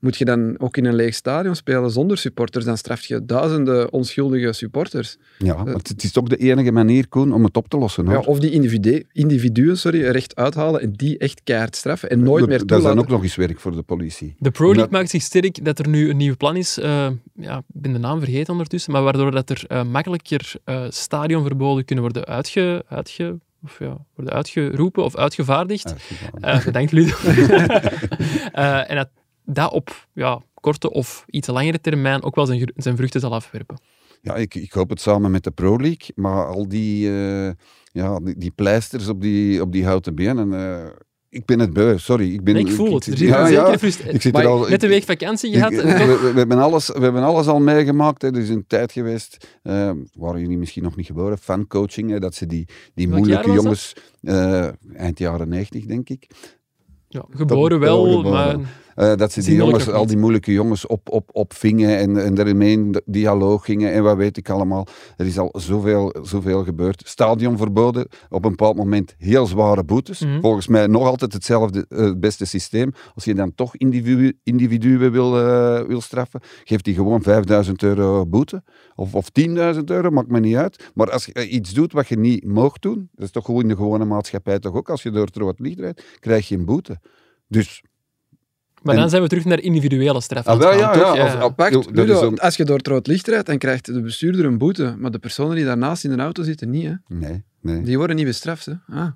moet 0.00 0.16
je 0.16 0.24
dan 0.24 0.58
ook 0.60 0.76
in 0.76 0.84
een 0.84 0.94
leeg 0.94 1.14
stadion 1.14 1.54
spelen 1.56 1.90
zonder 1.90 2.18
supporters, 2.18 2.64
dan 2.64 2.76
straf 2.76 3.04
je 3.04 3.24
duizenden 3.24 3.92
onschuldige 3.92 4.52
supporters. 4.52 5.16
ja, 5.38 5.64
maar 5.64 5.74
het 5.74 6.02
is 6.04 6.12
toch 6.12 6.24
de 6.28 6.36
enige 6.36 6.72
manier, 6.72 7.08
Koen, 7.08 7.32
om 7.32 7.44
het 7.44 7.56
op 7.56 7.68
te 7.68 7.76
lossen. 7.78 8.04
Hoor. 8.06 8.14
Ja, 8.14 8.20
of 8.20 8.38
die 8.38 8.50
individu- 8.50 9.02
individuen 9.12 9.78
sorry, 9.78 10.02
er 10.04 10.14
echt 10.14 10.36
uithalen 10.36 10.80
en 10.80 10.92
die 10.92 11.18
echt 11.18 11.40
keihard 11.44 11.76
straffen 11.76 12.10
en 12.10 12.22
nooit 12.22 12.46
meer 12.46 12.58
Dat 12.58 12.60
is 12.60 12.66
dan 12.66 12.78
toelaten. 12.78 13.00
ook 13.02 13.08
nog 13.08 13.22
eens 13.22 13.36
werk 13.36 13.60
voor 13.60 13.72
de 13.76 13.82
politie. 13.82 14.34
De 14.38 14.50
Pro 14.50 14.64
League 14.64 14.82
Dat- 14.82 14.90
maakt 14.92 15.10
zich 15.10 15.22
sterk 15.22 15.64
dat 15.64 15.78
er 15.78 15.88
nu 15.88 16.10
een 16.10 16.16
nieuw 16.16 16.36
plan 16.36 16.56
is. 16.56 16.78
eh, 16.78 17.08
ja, 17.34 17.56
ik 17.58 17.64
ben 17.66 17.92
de 17.92 17.98
naam 17.98 18.18
vergeten 18.20 18.52
ondertussen, 18.52 18.92
maar 18.92 19.02
waardoor 19.02 19.30
dat 19.30 19.50
er 19.50 19.64
eh, 19.68 19.84
makkelijker 19.84 20.52
eh, 20.64 20.84
stadionverboden 20.88 21.84
kunnen 21.84 22.04
worden 22.04 22.24
uitge, 22.24 22.84
uitge, 22.88 23.38
of 23.62 23.78
ja, 23.78 23.96
worden 24.14 24.34
uitgeroepen 24.34 25.04
of 25.04 25.16
uitgevaardigd. 25.16 25.94
Eh, 26.40 26.64
bedankt, 26.64 26.92
Ludo. 26.92 27.14
Eh, 28.52 28.90
en 28.90 28.96
dat 28.96 29.08
dat 29.52 29.72
op 29.72 30.06
ja, 30.12 30.42
korte 30.54 30.90
of 30.90 31.24
iets 31.26 31.48
langere 31.48 31.80
termijn 31.80 32.22
ook 32.22 32.34
wel 32.34 32.46
zijn, 32.46 32.72
zijn 32.76 32.96
vruchten 32.96 33.20
zal 33.20 33.34
afwerpen. 33.34 33.80
Ja, 34.22 34.34
ik, 34.36 34.54
ik 34.54 34.72
hoop 34.72 34.90
het 34.90 35.00
samen 35.00 35.30
met 35.30 35.44
de 35.44 35.50
Pro 35.50 35.76
League, 35.76 36.08
maar 36.14 36.46
al 36.46 36.68
die, 36.68 37.08
eh, 37.10 37.50
ja, 37.92 38.18
die, 38.18 38.34
die 38.38 38.50
pleisters 38.50 39.08
op 39.08 39.20
die, 39.20 39.60
op 39.62 39.72
die 39.72 39.84
houten 39.84 40.14
benen, 40.14 40.52
eh, 40.52 40.86
Ik 41.30 41.44
ben 41.44 41.58
het 41.58 41.72
beu, 41.72 41.98
sorry. 41.98 42.32
Ik, 42.32 42.44
ben, 42.44 42.54
Nee, 42.54 42.64
ik 42.64 42.70
voel 42.72 42.94
het. 42.94 43.06
Er 43.06 43.16
zit 43.16 43.28
ja, 43.28 43.48
ja. 43.48 43.72
Ik 44.08 44.22
zit 44.22 44.36
er 44.38 44.46
al, 44.46 44.68
Net 44.68 44.82
een 44.82 44.88
week 44.88 45.04
vakantie 45.04 45.52
gehad. 45.52 45.72
ik- 45.72 45.80
we, 45.82 46.30
we 46.32 46.38
hebben 46.38 46.58
alles, 46.58 46.86
we 46.88 47.00
hebben 47.00 47.22
alles 47.22 47.46
al 47.46 47.60
meegemaakt. 47.60 48.22
Hè. 48.22 48.28
Er 48.28 48.40
is 48.40 48.48
een 48.48 48.64
tijd 48.66 48.92
geweest, 48.92 49.58
eh, 49.62 49.90
waren 50.12 50.40
jullie 50.40 50.58
misschien 50.58 50.82
nog 50.82 50.96
niet 50.96 51.06
geboren, 51.06 51.38
fancoaching. 51.38 52.10
Hè, 52.10 52.18
dat 52.20 52.34
ze 52.34 52.46
die, 52.46 52.68
die 52.94 53.08
Welk 53.08 53.18
moeilijke 53.20 53.52
jongens, 53.52 53.94
eind 54.94 55.18
jaren 55.18 55.48
90 55.48 55.84
denk 55.84 56.08
ik, 56.08 56.26
ja, 57.08 57.24
geboren 57.30 57.80
wel, 57.80 58.04
wel 58.04 58.16
geboren. 58.16 58.60
maar 58.60 58.68
Eh, 58.98 59.14
dat 59.14 59.32
ze 59.32 59.42
die 59.42 59.54
jongens, 59.54 59.90
al 59.90 60.06
die 60.06 60.16
moeilijke 60.16 60.52
jongens 60.52 60.86
op, 60.86 61.10
op, 61.10 61.30
opvingen 61.32 61.98
en, 61.98 62.24
en 62.24 62.34
daarmee 62.34 62.72
in 62.72 63.02
dialoog 63.04 63.64
gingen 63.64 63.92
en 63.92 64.02
wat 64.02 64.16
weet 64.16 64.36
ik 64.36 64.48
allemaal. 64.50 64.86
Er 65.16 65.26
is 65.26 65.38
al 65.38 65.54
zoveel, 65.58 66.14
zoveel 66.22 66.64
gebeurd. 66.64 67.02
Stadion 67.06 67.56
verboden, 67.56 68.08
op 68.28 68.44
een 68.44 68.50
bepaald 68.50 68.76
moment 68.76 69.14
heel 69.18 69.46
zware 69.46 69.84
boetes. 69.84 70.20
Mhm. 70.20 70.40
Volgens 70.40 70.66
mij 70.66 70.86
nog 70.86 71.06
altijd 71.06 71.32
hetzelfde, 71.32 71.86
het 71.88 72.20
beste 72.20 72.44
systeem. 72.44 72.92
Als 73.14 73.24
je 73.24 73.34
dan 73.34 73.54
toch 73.54 73.76
individu, 73.76 74.38
individuen 74.42 75.12
wil, 75.12 75.38
eh, 75.38 75.86
wil 75.86 76.00
straffen, 76.00 76.40
geeft 76.64 76.86
hij 76.86 76.94
gewoon 76.94 77.22
5000 77.22 77.82
euro 77.82 78.26
boete. 78.26 78.62
Of, 78.94 79.14
of 79.14 79.30
10.000 79.30 79.90
euro, 79.90 80.10
maakt 80.10 80.30
me 80.30 80.40
niet 80.40 80.56
uit. 80.56 80.90
Maar 80.94 81.10
als 81.10 81.24
je 81.24 81.48
iets 81.48 81.72
doet 81.72 81.92
wat 81.92 82.08
je 82.08 82.18
niet 82.18 82.44
mag 82.44 82.78
doen, 82.78 83.08
dat 83.12 83.24
is 83.24 83.32
toch 83.32 83.44
gewoon 83.44 83.62
in 83.62 83.68
de 83.68 83.76
gewone 83.76 84.04
maatschappij 84.04 84.58
toch 84.58 84.74
ook, 84.74 84.90
als 84.90 85.02
je 85.02 85.10
door 85.10 85.26
het 85.26 85.36
rood 85.36 85.58
licht 85.58 85.78
rijdt, 85.78 86.04
krijg 86.20 86.48
je 86.48 86.56
een 86.56 86.64
boete. 86.64 87.00
Dus 87.48 87.82
Maar 88.82 88.94
En- 88.94 89.00
dan 89.00 89.10
zijn 89.10 89.22
we 89.22 89.28
terug 89.28 89.44
naar 89.44 89.60
individuele 89.60 90.20
straffen. 90.20 90.52
Ah, 90.52 90.58
wel, 90.58 90.72
ja, 90.72 90.92
gaan, 90.92 90.98
ja, 90.98 91.14
toch? 91.14 91.40
als- 91.40 91.54
als- 91.74 91.86
Ludo, 91.92 92.26
een- 92.26 92.52
je 92.56 92.64
door 92.64 92.76
het 92.76 92.86
rood 92.86 93.06
licht 93.06 93.26
rijdt, 93.28 93.46
dan 93.46 93.58
krijgt 93.58 93.86
de 93.86 94.00
bestuurder 94.00 94.44
een 94.44 94.58
boete. 94.58 94.94
Maar 94.98 95.10
de 95.10 95.18
personen 95.18 95.56
die 95.56 95.64
daarnaast 95.64 96.04
in 96.04 96.10
de 96.10 96.22
auto 96.22 96.42
zitten, 96.42 96.70
niet. 96.70 96.86
Hè? 96.86 96.92
Nee, 97.08 97.42
nee. 97.60 97.82
Die 97.82 97.96
worden 97.96 98.16
niet 98.16 98.24
bestraft. 98.26 98.66
Hè? 98.66 98.72
Ah. 98.88 99.06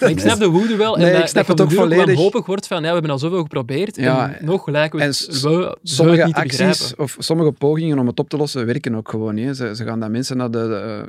Maar 0.00 0.10
ik 0.10 0.18
snap 0.20 0.38
de 0.38 0.46
woede 0.46 0.76
wel. 0.76 0.96
Nee, 0.96 1.06
en 1.06 1.12
dat, 1.12 1.22
ik 1.22 1.28
snap 1.28 1.46
dat 1.46 1.58
het 1.58 1.68
ook 1.68 1.74
volledig. 1.74 2.06
wanhopig 2.06 2.46
wordt 2.46 2.66
van, 2.66 2.76
ja, 2.76 2.86
we 2.86 2.92
hebben 2.92 3.10
al 3.10 3.18
zoveel 3.18 3.42
geprobeerd. 3.42 3.96
Ja, 3.96 4.34
en 4.34 4.44
nog 4.44 4.66
lijken 4.68 4.98
we 4.98 5.04
en 5.04 5.10
we, 5.10 5.76
Sommige 5.82 6.24
niet 6.24 6.34
acties 6.34 6.58
begrijpen. 6.58 6.98
of 7.04 7.16
sommige 7.18 7.52
pogingen 7.52 7.98
om 7.98 8.06
het 8.06 8.18
op 8.18 8.28
te 8.28 8.36
lossen 8.36 8.66
werken 8.66 8.94
ook 8.94 9.08
gewoon 9.08 9.34
niet. 9.34 9.56
Ze, 9.56 9.76
ze 9.76 9.84
gaan 9.84 10.00
dan 10.00 10.10
mensen 10.10 10.36
naar 10.36 10.50
de, 10.50 10.58
de 10.58 11.06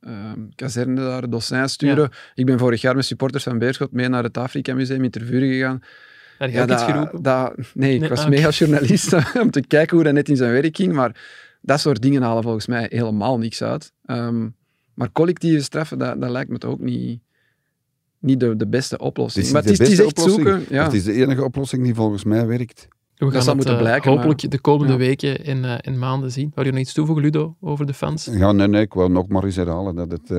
eh, 0.00 0.12
eh, 0.12 0.32
kazerne 0.54 1.28
daar, 1.28 1.68
sturen. 1.68 2.10
Ik 2.34 2.46
ben 2.46 2.58
vorig 2.58 2.80
jaar 2.80 2.94
met 2.94 3.04
supporters 3.04 3.42
van 3.44 3.58
Beerschot 3.58 3.92
mee 3.92 4.08
naar 4.08 4.22
het 4.22 4.38
Afrika 4.38 4.74
Museum 4.74 5.04
in 5.04 5.10
Tervuren 5.10 5.48
gegaan. 5.48 5.80
Heb 6.38 6.48
ik 6.48 6.56
iets 6.56 6.66
dat, 6.66 6.82
geroepen. 6.82 7.22
dat, 7.22 7.54
nee, 7.74 7.94
ik 7.94 8.00
Nee, 8.00 8.08
was 8.08 8.20
ah, 8.20 8.28
mee 8.28 8.46
als 8.46 8.58
journalist 8.58 9.12
om 9.42 9.50
te 9.50 9.60
kijken 9.66 9.96
hoe 9.96 10.04
dat 10.04 10.14
net 10.14 10.28
in 10.28 10.36
zijn 10.36 10.52
werk 10.52 10.76
ging. 10.76 10.92
Maar 10.92 11.20
dat 11.60 11.80
soort 11.80 12.02
dingen 12.02 12.22
halen 12.22 12.42
volgens 12.42 12.66
mij 12.66 12.86
helemaal 12.90 13.38
niks 13.38 13.62
uit. 13.62 13.92
Ehm, 14.04 14.48
maar 14.94 15.12
collectieve 15.12 15.62
straffen, 15.62 15.98
dat, 15.98 16.20
dat 16.20 16.30
lijkt 16.30 16.50
me 16.50 16.58
toch 16.58 16.70
ook 16.70 16.80
niet, 16.80 17.20
niet 18.18 18.40
de, 18.40 18.56
de 18.56 18.66
beste 18.66 18.98
oplossing. 18.98 19.46
Het 19.46 19.54
is 19.54 19.62
maar 19.62 19.70
niet 19.70 19.78
het 19.78 19.88
is, 19.88 19.96
de 19.96 20.02
het 20.02 20.12
is 20.12 20.14
beste 20.14 20.30
echt 20.32 20.36
oplossing. 20.36 20.66
zoeken. 20.66 20.76
Ja. 20.76 20.84
Het 20.84 20.92
is 20.92 21.04
de 21.04 21.12
enige 21.12 21.44
oplossing 21.44 21.82
die 21.82 21.94
volgens 21.94 22.24
mij 22.24 22.46
werkt. 22.46 22.88
We 23.16 23.30
gaan 23.30 23.46
het 23.46 23.54
moeten 23.54 23.74
eh, 23.74 23.80
blijken, 23.80 24.10
hopelijk 24.10 24.50
de 24.50 24.58
komende 24.60 24.92
Ja. 24.92 24.98
weken 24.98 25.44
en, 25.44 25.64
eh, 25.64 25.74
en 25.80 25.98
maanden 25.98 26.30
zien. 26.32 26.50
Wou 26.54 26.66
je 26.66 26.72
nog 26.72 26.82
iets 26.82 26.92
toevoegen, 26.92 27.24
Ludo, 27.24 27.54
over 27.60 27.86
de 27.86 27.94
fans? 27.94 28.28
Ja, 28.32 28.52
nee, 28.52 28.68
nee, 28.68 28.80
ik 28.82 28.94
wil 28.94 29.10
nog 29.10 29.28
maar 29.28 29.44
eens 29.44 29.56
herhalen 29.56 29.94
dat 29.94 30.10
het, 30.10 30.30
eh, 30.30 30.36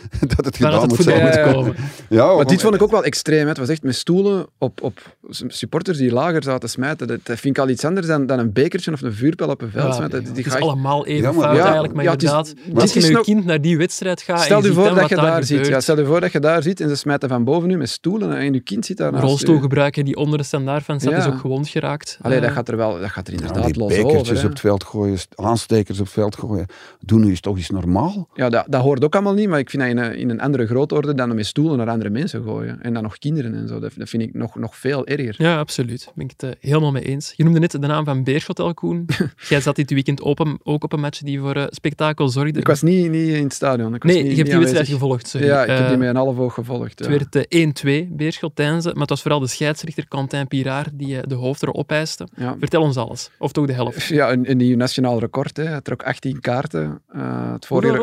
dat 0.36 0.44
het 0.44 0.56
gedaan 0.56 0.80
het 0.80 0.88
moet 0.88 1.02
zijn. 1.02 1.52
komen. 1.52 1.74
Ja, 2.08 2.34
Maar 2.34 2.46
dit 2.46 2.60
vond 2.62 2.74
ik 2.74 2.82
ook 2.82 2.90
wel 2.90 3.04
extreem. 3.04 3.42
Hè. 3.42 3.48
Het 3.48 3.58
was 3.58 3.68
echt 3.68 3.82
met 3.82 3.94
stoelen 3.94 4.46
op, 4.58 4.82
op 4.82 5.16
supporters 5.46 5.98
die 5.98 6.12
lager 6.12 6.42
zaten 6.42 6.68
smijten. 6.68 7.06
Dat, 7.06 7.18
dat 7.22 7.38
vind 7.40 7.56
ik 7.56 7.62
al 7.62 7.68
iets 7.68 7.84
anders 7.84 8.06
dan, 8.06 8.26
dan 8.26 8.38
een 8.38 8.52
bekertje 8.52 8.92
of 8.92 9.02
een 9.02 9.12
vuurpijl 9.14 9.50
op 9.50 9.62
een 9.62 9.70
veld 9.70 9.86
Ja, 9.86 9.92
smijten. 9.92 10.20
Die 10.20 10.28
het 10.28 10.38
is 10.46 10.52
ga 10.52 10.56
ik- 10.58 10.62
allemaal 10.62 11.06
even 11.06 11.22
Ja, 11.22 11.32
maar- 11.32 11.42
fout 11.44 11.56
ja, 11.56 11.62
eigenlijk, 11.62 11.94
maar 11.94 12.04
het 12.04 12.22
is- 12.22 12.28
inderdaad, 12.28 12.54
dit 12.66 12.80
als 12.80 12.92
je 12.92 12.98
is 12.98 13.02
met 13.02 13.10
je 13.10 13.16
nog- 13.16 13.24
kind 13.24 13.44
naar 13.44 13.60
die 13.60 13.78
wedstrijd 13.78 14.22
gaat 14.22 14.40
Stel 14.40 14.58
en 14.58 14.64
je 14.64 14.72
voor 14.72 14.94
dat 14.94 15.08
je 15.08 15.14
daar 15.16 15.44
ziet. 15.44 15.66
Ja, 15.66 15.80
stel 15.80 15.98
je 15.98 16.04
voor 16.04 16.20
dat 16.20 16.32
je 16.32 16.40
daar 16.40 16.62
ziet 16.62 16.80
en 16.80 16.88
ze 16.88 16.94
smijten 16.94 17.28
van 17.28 17.44
boven 17.44 17.68
nu 17.68 17.76
met 17.76 17.88
stoelen 17.88 18.36
en 18.36 18.52
je 18.52 18.60
kind 18.60 18.86
zit 18.86 18.96
daar 18.96 19.12
naast 19.12 19.24
rolstoel 19.24 19.54
je. 19.54 19.60
gebruiken 19.60 20.04
die 20.04 20.16
onder 20.16 20.38
de 20.38 20.44
standaard 20.44 20.84
van 20.84 21.00
staat, 21.00 21.12
is 21.18 21.26
ook 21.26 21.38
gewond 21.40 21.68
geraakt. 21.68 22.15
Allee, 22.20 22.40
dat 22.40 22.48
Eh, 22.48 22.54
gaat 22.54 22.68
er 22.68 22.76
wel, 22.76 23.00
dat 23.00 23.10
gaat 23.10 23.26
er 23.28 23.32
Ja, 23.34 23.38
inderdaad 23.40 23.64
die 23.64 23.78
los 23.78 23.88
bekertjes 23.88 24.20
over. 24.20 24.36
hè. 24.36 24.42
op 24.44 24.50
het 24.50 24.60
veld 24.60 24.84
gooien, 24.84 25.18
st- 25.18 25.36
aanstekers 25.36 25.98
op 25.98 26.04
het 26.04 26.14
veld 26.14 26.36
gooien. 26.36 26.66
Doen 27.00 27.20
nu 27.20 27.28
eens 27.30 27.40
toch 27.40 27.56
eens 27.56 27.70
normaal. 27.70 28.28
Ja, 28.34 28.48
dat, 28.48 28.64
dat 28.68 28.82
hoort 28.82 29.04
ook 29.04 29.14
allemaal 29.14 29.34
niet, 29.34 29.48
maar 29.48 29.58
ik 29.58 29.70
vind 29.70 29.82
dat 29.82 29.90
in 29.90 29.98
een, 29.98 30.16
in 30.16 30.30
een 30.30 30.40
andere 30.40 30.66
grootorde 30.66 31.14
dan 31.14 31.34
met 31.34 31.46
stoelen 31.46 31.76
naar 31.78 31.88
andere 31.88 32.10
mensen 32.10 32.42
gooien. 32.42 32.82
En 32.82 32.94
dan 32.94 33.02
nog 33.02 33.18
kinderen 33.18 33.54
en 33.54 33.68
zo. 33.68 33.78
Dat, 33.80 33.92
dat 33.96 34.08
vind 34.08 34.22
ik 34.22 34.34
nog, 34.34 34.54
nog 34.54 34.76
veel 34.76 35.06
erger. 35.06 35.34
Ja, 35.38 35.58
absoluut. 35.58 36.04
Daar 36.04 36.12
ben 36.14 36.24
ik 36.24 36.32
het 36.36 36.42
eh, 36.42 36.68
helemaal 36.70 36.92
mee 36.92 37.02
eens. 37.04 37.32
Je 37.36 37.44
noemde 37.44 37.58
net 37.60 37.70
de 37.70 37.78
naam 37.78 38.04
van 38.04 38.24
Beerschot, 38.24 38.58
El 38.58 38.74
Koen. 38.74 39.06
Jij 39.48 39.60
zat 39.60 39.76
dit 39.76 39.90
weekend 39.90 40.22
open, 40.22 40.58
ook 40.62 40.84
op 40.84 40.92
een 40.92 41.00
match 41.00 41.18
die 41.20 41.40
voor 41.40 41.54
eh, 41.56 41.64
spektakel 41.68 42.28
zorgde. 42.28 42.58
Ik 42.60 42.66
was 42.66 42.82
niet, 42.82 43.10
niet 43.10 43.28
in 43.28 43.42
het 43.42 43.52
stadion. 43.52 43.94
Ik 43.94 44.02
was 44.02 44.12
nee, 44.12 44.22
niet, 44.22 44.30
je 44.30 44.36
hebt 44.38 44.50
die 44.50 44.58
wedstrijd 44.58 44.88
gevolgd, 44.88 45.28
sorry. 45.28 45.46
Ja, 45.46 45.62
ik 45.62 45.68
heb 45.68 45.78
Eh, 45.78 45.88
die 45.88 45.96
met 45.96 46.08
een 46.08 46.16
half 46.16 46.38
oog 46.38 46.54
gevolgd. 46.54 46.98
Het 46.98 47.08
werd 47.08 47.46
eh, 47.46 48.04
1-2, 48.06 48.08
Beerschot 48.10 48.56
Deinze, 48.56 48.88
maar 48.92 49.00
het 49.00 49.08
was 49.10 49.22
vooral 49.22 49.40
de 49.40 49.46
scheidsrechter 49.46 50.08
Quentin 50.08 50.48
Piraar 50.48 50.86
die 50.92 51.16
eh, 51.16 51.22
de 51.26 51.34
hoofdrol 51.34 51.74
opeiste. 51.74 52.04
Ja. 52.36 52.56
Vertel 52.58 52.82
ons 52.82 52.96
alles. 52.96 53.30
Of 53.38 53.52
toch 53.52 53.66
de 53.66 53.72
helft. 53.72 54.04
Ja, 54.06 54.32
een, 54.32 54.50
een 54.50 54.56
nieuw 54.56 54.76
nationaal 54.76 55.18
record. 55.18 55.56
Hè. 55.56 55.64
Hij 55.64 55.80
trok 55.80 56.02
18 56.02 56.40
kaarten. 56.40 57.02
Eh, 57.08 57.52
het 57.52 57.66
Hoeveel 57.66 57.90
vorige, 57.90 57.96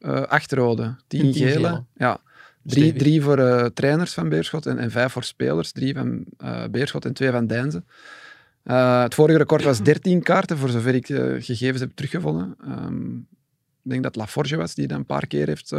rode? 0.00 0.26
acht 0.28 0.52
rode, 0.52 0.96
10 1.06 1.20
En 1.20 1.32
tien 1.32 1.46
gele. 1.48 1.52
gele. 1.68 1.84
Ja. 1.96 2.18
Drie, 2.62 2.82
Stevig. 2.84 3.02
drie 3.02 3.22
voor 3.22 3.38
eh, 3.38 3.64
trainers 3.66 4.14
van 4.14 4.28
Beerschot 4.28 4.66
en, 4.66 4.78
en 4.78 4.90
vijf 4.90 5.12
voor 5.12 5.24
spelers. 5.24 5.72
Drie 5.72 5.94
van 5.94 6.24
Beerschot 6.70 7.04
en 7.04 7.12
twee 7.12 7.30
van 7.30 7.46
Deinze. 7.46 7.82
Eh, 8.62 9.02
het 9.02 9.14
vorige 9.14 9.38
record 9.38 9.62
was 9.64 9.82
13 9.82 10.22
kaarten, 10.22 10.58
voor 10.58 10.68
zover 10.68 10.94
ik 10.94 11.06
gegevens 11.38 11.80
heb 11.80 11.90
teruggevonden. 11.94 12.56
Ehm, 12.64 13.16
ik 13.82 13.90
denk 13.90 14.02
dat 14.02 14.16
Laforge 14.16 14.56
was 14.56 14.74
die 14.74 14.86
dat 14.86 14.98
een 14.98 15.06
paar 15.06 15.26
keer 15.26 15.46
heeft 15.46 15.72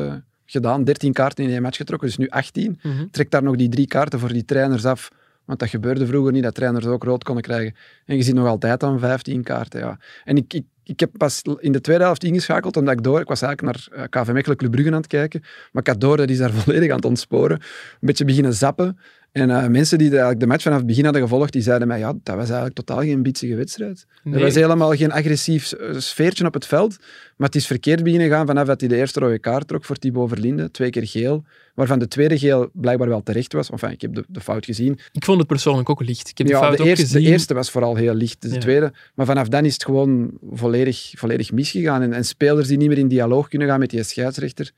gedaan. 0.46 0.84
13 0.84 1.14
kaarten 1.14 1.44
in 1.44 1.50
één 1.50 1.62
match 1.62 1.78
getrokken, 1.78 2.08
dus 2.08 2.18
nu 2.18 2.28
18 2.30 2.80
Mhm. 2.84 3.06
trekt 3.12 3.32
daar 3.32 3.44
nog 3.44 3.56
die 3.56 3.70
drie 3.70 3.88
kaarten 3.88 4.20
voor 4.20 4.34
die 4.34 4.46
trainers 4.46 4.86
af. 4.86 5.10
Want 5.46 5.60
dat 5.60 5.70
gebeurde 5.70 6.08
vroeger 6.08 6.32
niet, 6.32 6.44
dat 6.44 6.56
trainers 6.56 6.86
ook 6.86 7.04
rood 7.04 7.24
konden 7.24 7.44
krijgen. 7.44 7.76
En 8.06 8.16
je 8.16 8.24
ziet 8.24 8.36
nog 8.36 8.48
altijd 8.48 8.80
dan 8.80 9.00
15 9.00 9.44
kaarten. 9.44 9.80
Ja. 9.80 10.00
En 10.24 10.38
ik, 10.38 10.54
ik, 10.54 10.64
ik 10.84 11.00
heb 11.00 11.10
pas 11.18 11.42
in 11.60 11.72
de 11.72 11.82
tweede 11.82 12.04
helft 12.04 12.24
ingeschakeld, 12.24 12.78
omdat 12.78 12.94
ik 12.94 13.04
door... 13.04 13.20
Ik 13.20 13.28
was 13.28 13.42
eigenlijk 13.42 13.90
naar 13.92 14.00
eh, 14.00 14.10
KV 14.10 14.32
Mechelen 14.32 14.58
Club 14.58 14.72
Brugge 14.72 14.92
aan 14.92 14.98
het 14.98 15.08
kijken, 15.08 15.42
maar 15.72 15.82
ik 15.82 15.88
had 15.88 16.02
door 16.02 16.18
dat 16.18 16.30
is 16.30 16.38
daar 16.38 16.52
volledig 16.64 16.90
aan 16.90 16.96
het 16.96 17.06
ontsporen. 17.06 17.58
Een 17.60 17.98
beetje 18.00 18.26
beginnen 18.26 18.54
zappen. 18.54 18.98
En 19.36 19.50
eh, 19.50 19.68
mensen 19.68 19.98
die 19.98 20.08
de, 20.10 20.14
eigenlijk 20.14 20.40
de 20.40 20.48
match 20.48 20.64
vanaf 20.64 20.78
het 20.78 20.88
begin 20.88 21.04
hadden 21.04 21.22
gevolgd, 21.22 21.54
die 21.54 21.62
zeiden 21.62 21.88
mij, 21.88 22.00
ja, 22.00 22.14
dat 22.24 22.36
was 22.36 22.46
eigenlijk 22.46 22.76
totaal 22.76 23.00
geen 23.00 23.24
bitsige 23.24 23.56
wedstrijd. 23.56 24.06
Nee. 24.24 24.34
Er 24.34 24.42
was 24.42 24.56
helemaal 24.56 24.96
geen 24.96 25.12
agressief 25.12 25.72
eh, 25.72 25.98
sfeertje 25.98 26.46
op 26.46 26.54
het 26.54 26.66
veld, 26.66 26.98
maar 27.38 27.48
het 27.48 27.56
is 27.56 27.68
verkeerd 27.68 28.04
beginnen 28.04 28.30
gaan 28.30 28.46
vanaf 28.46 28.68
dat 28.68 28.80
hij 28.80 28.90
de 28.90 28.96
eerste 28.96 29.20
rode 29.20 29.40
kaart 29.40 29.68
trok 29.68 29.86
voor 29.86 29.96
Thibaut 29.96 30.30
Verlinde, 30.30 30.72
twee 30.72 30.90
keer 30.90 31.08
geel, 31.08 31.44
waarvan 31.74 32.00
de 32.00 32.08
tweede 32.08 32.38
geel 32.38 32.70
blijkbaar 32.74 33.08
wel 33.08 33.24
terecht 33.24 33.54
was. 33.54 33.70
Enfin, 33.70 33.92
ik 33.92 34.02
heb 34.02 34.14
de, 34.14 34.24
de 34.28 34.42
fout 34.42 34.66
gezien. 34.66 35.00
Ik 35.12 35.26
vond 35.26 35.38
het 35.38 35.48
persoonlijk 35.48 35.90
ook 35.90 36.02
licht. 36.02 36.30
Ik 36.30 36.38
heb 36.38 36.48
de 36.48 36.54
fout 36.54 36.78
de, 36.78 36.84
ook 36.84 36.90
eerste, 36.90 37.06
gezien. 37.06 37.24
de 37.24 37.30
eerste 37.30 37.54
was 37.54 37.72
vooral 37.72 37.96
heel 37.96 38.14
licht, 38.14 38.42
dus 38.42 38.52
de 38.52 38.58
tweede. 38.58 38.94
Maar 39.14 39.26
vanaf 39.26 39.48
dan 39.48 39.66
is 39.66 39.74
het 39.74 39.86
gewoon 39.86 40.32
volledig, 40.52 41.12
volledig 41.16 41.52
misgegaan. 41.52 42.02
En, 42.02 42.14
en 42.14 42.26
spelers 42.26 42.68
die 42.68 42.78
niet 42.78 42.88
meer 42.88 42.98
in 42.98 43.08
dialoog 43.08 43.48
kunnen 43.48 43.68
gaan 43.68 43.80
met 43.80 43.90
die 43.90 44.04
scheidsrechter. 44.04 44.72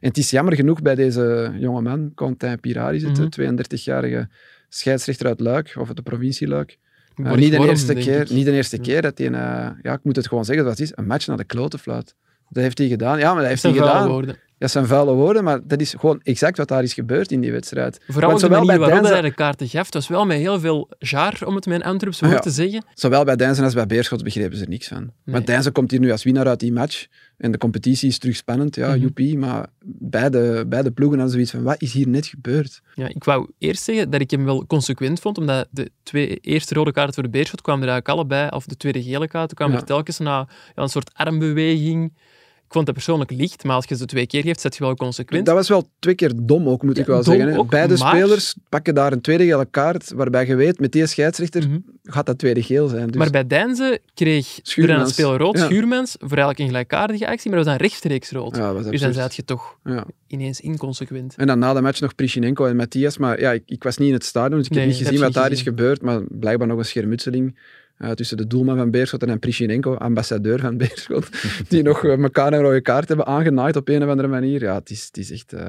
En 0.00 0.08
het 0.08 0.18
is 0.18 0.30
jammer 0.30 0.54
genoeg 0.54 0.82
bij 0.82 0.94
deze 0.94 1.52
jonge 1.58 1.80
man, 1.80 2.12
Quentin 2.14 2.60
Pirari, 2.60 2.98
zit, 2.98 3.16
de 3.16 3.52
32-jarige 3.78 4.28
scheidsrechter 4.68 5.26
uit 5.26 5.40
Luik, 5.40 5.74
of 5.78 5.86
uit 5.86 5.96
de 5.96 6.02
provincie 6.02 6.48
Luik. 6.48 6.78
Uh, 7.16 7.34
niet, 7.34 7.52
de 7.52 7.68
eerste 7.68 7.94
keer, 7.94 8.20
ik. 8.20 8.30
niet 8.30 8.44
de 8.44 8.52
eerste 8.52 8.78
keer 8.78 9.02
dat 9.02 9.18
hij, 9.18 9.26
een, 9.26 9.34
eh, 9.34 9.70
ja, 9.82 9.92
ik 9.92 10.04
moet 10.04 10.16
het 10.16 10.28
gewoon 10.28 10.44
zeggen 10.44 10.64
wat 10.64 10.78
het 10.78 10.88
is, 10.88 10.92
een 10.94 11.06
match 11.06 11.26
naar 11.26 11.36
de 11.36 11.44
klote 11.44 11.78
fluit. 11.78 12.14
Dat 12.48 12.62
heeft 12.62 12.78
hij 12.78 12.88
gedaan. 12.88 13.18
Ja, 13.18 13.32
maar 13.32 13.40
dat 13.40 13.48
heeft 13.48 13.62
Dat 13.62 13.74
hij 13.74 13.80
gedaan. 13.80 14.08
woorden. 14.08 14.36
Dat 14.58 14.70
zijn 14.70 14.86
vuile 14.86 15.12
woorden, 15.12 15.44
maar 15.44 15.60
dat 15.66 15.80
is 15.80 15.94
gewoon 15.98 16.20
exact 16.22 16.56
wat 16.56 16.68
daar 16.68 16.82
is 16.82 16.94
gebeurd 16.94 17.32
in 17.32 17.40
die 17.40 17.52
wedstrijd. 17.52 18.00
Vooral 18.06 18.30
Want 18.30 18.32
ook 18.32 18.38
de 18.38 18.44
zowel 18.46 18.58
manier 18.64 18.78
bij 18.80 18.88
waarop 18.88 19.10
hij 19.12 19.20
de 19.20 19.34
kaarten 19.34 19.68
gaf. 19.68 19.84
Het 19.84 19.94
was 19.94 20.08
wel 20.08 20.26
met 20.26 20.36
heel 20.38 20.60
veel 20.60 20.90
jaar, 20.98 21.40
om 21.44 21.54
het 21.54 21.66
met 21.66 21.80
een 21.80 21.86
Antwerps 21.86 22.20
woord 22.20 22.32
Ja. 22.32 22.38
te 22.38 22.50
zeggen. 22.50 22.84
Zowel 22.94 23.24
bij 23.24 23.36
Deinzen 23.36 23.64
als 23.64 23.74
bij 23.74 23.86
Beerschot 23.86 24.22
begrepen 24.22 24.56
ze 24.56 24.62
er 24.62 24.68
niks 24.68 24.88
van. 24.88 24.98
Nee. 24.98 25.10
Want 25.34 25.46
Deinzen 25.46 25.72
komt 25.72 25.90
hier 25.90 26.00
nu 26.00 26.10
als 26.10 26.22
winnaar 26.24 26.46
uit 26.46 26.60
die 26.60 26.72
match. 26.72 27.06
En 27.36 27.50
de 27.50 27.58
competitie 27.58 28.08
is 28.08 28.18
terug 28.18 28.36
spannend, 28.36 28.74
ja, 28.76 28.88
Mhm. 28.88 28.98
joepie. 28.98 29.38
Maar 29.38 29.66
beide, 29.84 30.64
beide 30.68 30.90
ploegen 30.90 31.18
hadden 31.18 31.34
zoiets 31.34 31.50
van, 31.52 31.62
wat 31.62 31.82
is 31.82 31.92
hier 31.92 32.08
net 32.08 32.26
gebeurd? 32.26 32.80
Ja, 32.94 33.08
ik 33.08 33.24
wou 33.24 33.50
eerst 33.58 33.82
zeggen 33.82 34.10
dat 34.10 34.20
ik 34.20 34.30
hem 34.30 34.44
wel 34.44 34.66
consequent 34.66 35.20
vond, 35.20 35.38
omdat 35.38 35.68
de 35.70 35.90
twee 36.02 36.36
eerste 36.40 36.74
rode 36.74 36.92
kaarten 36.92 37.14
voor 37.14 37.22
de 37.22 37.28
Beerschot 37.28 37.60
kwamen 37.60 37.82
er 37.82 37.88
eigenlijk 37.90 38.18
allebei, 38.18 38.48
of 38.50 38.66
de 38.66 38.76
tweede 38.76 39.02
gele 39.02 39.28
kaart, 39.28 39.54
kwamen 39.54 39.74
Ja. 39.74 39.80
er 39.80 39.86
telkens 39.86 40.18
na 40.18 40.48
ja, 40.74 40.82
een 40.82 40.88
soort 40.88 41.10
armbeweging. 41.14 42.12
Ik 42.74 42.80
vond 42.80 42.94
dat 42.96 43.04
persoonlijk 43.04 43.40
licht, 43.40 43.64
maar 43.64 43.76
als 43.76 43.84
je 43.88 43.96
ze 43.96 44.04
twee 44.04 44.26
keer 44.26 44.42
geeft, 44.42 44.60
zet 44.60 44.76
je 44.76 44.84
wel 44.84 44.94
consequent. 44.94 45.46
Dat 45.46 45.54
was 45.54 45.68
wel 45.68 45.88
twee 45.98 46.14
keer 46.14 46.32
dom 46.42 46.68
ook, 46.68 46.82
moet 46.82 46.96
Ja, 46.96 47.02
ik 47.02 47.06
wel 47.08 47.22
zeggen. 47.22 47.56
ook, 47.56 47.70
Beide 47.70 47.96
maar- 47.98 48.16
spelers 48.16 48.54
pakken 48.68 48.94
daar 48.94 49.12
een 49.12 49.20
tweede 49.20 49.44
gele 49.44 49.66
kaart, 49.70 50.12
waarbij 50.12 50.46
je 50.46 50.54
weet, 50.54 50.80
met 50.80 50.92
die 50.92 51.06
scheidsrechter 51.06 51.68
Mhm. 51.68 51.78
gaat 52.02 52.26
dat 52.26 52.38
tweede 52.38 52.62
geel 52.62 52.88
zijn. 52.88 53.06
Dus 53.06 53.16
Maar 53.16 53.30
bij 53.30 53.46
Deinze 53.46 54.00
kreeg 54.14 54.46
er 54.52 54.54
een 54.58 54.60
Schuurmans. 54.62 55.12
speler 55.12 55.38
rood, 55.38 55.58
Ja. 55.58 55.64
Schuurmans, 55.64 56.10
voor 56.18 56.28
eigenlijk 56.28 56.58
een 56.58 56.66
gelijkaardige 56.66 57.26
actie, 57.28 57.50
maar 57.50 57.58
dat 57.58 57.66
was 57.68 57.76
dan 57.78 57.86
rechtstreeks 57.86 58.30
rood. 58.30 58.56
ja, 58.56 58.72
dus 58.72 59.00
dan 59.00 59.12
zat 59.12 59.34
je 59.36 59.44
toch 59.44 59.78
ineens 60.26 60.60
inconsequent. 60.60 61.34
En 61.36 61.46
dan 61.46 61.58
na 61.58 61.72
de 61.72 61.80
match 61.80 62.00
nog 62.00 62.14
Prishinenko 62.14 62.66
en 62.66 62.76
Matthias. 62.76 63.18
Maar 63.18 63.40
ja, 63.40 63.52
ik, 63.52 63.62
ik 63.66 63.82
was 63.82 63.96
niet 63.96 64.08
in 64.08 64.14
het 64.14 64.24
stadion, 64.24 64.58
dus 64.58 64.66
ik 64.66 64.72
Nee, 64.74 64.80
heb 64.86 64.92
niet 64.92 65.02
gezien 65.06 65.20
wat 65.20 65.32
daar 65.32 65.50
is 65.50 65.62
gebeurd. 65.62 66.02
Maar 66.02 66.20
blijkbaar 66.28 66.66
nog 66.68 66.78
een 66.78 66.84
schermutseling 66.84 67.58
eh, 67.98 68.10
tussen 68.10 68.36
de 68.36 68.46
doelman 68.46 68.76
van 68.76 68.90
Beerschot 68.90 69.22
en 69.22 69.38
Prishinenko, 69.38 69.94
ambassadeur 69.94 70.60
van 70.60 70.76
Beerschot, 70.82 71.28
die 71.68 71.82
nog 71.82 72.04
eh, 72.04 72.22
elkaar 72.22 72.52
een 72.52 72.60
rode 72.60 72.80
kaart 72.80 73.08
hebben 73.08 73.26
aangenaaid 73.26 73.76
op 73.76 73.88
een 73.88 74.02
of 74.02 74.08
andere 74.08 74.28
manier. 74.28 74.60
Ja, 74.62 74.74
het 74.74 74.90
is, 74.90 75.04
het 75.04 75.16
is 75.16 75.30
echt... 75.30 75.52
eh, 75.52 75.66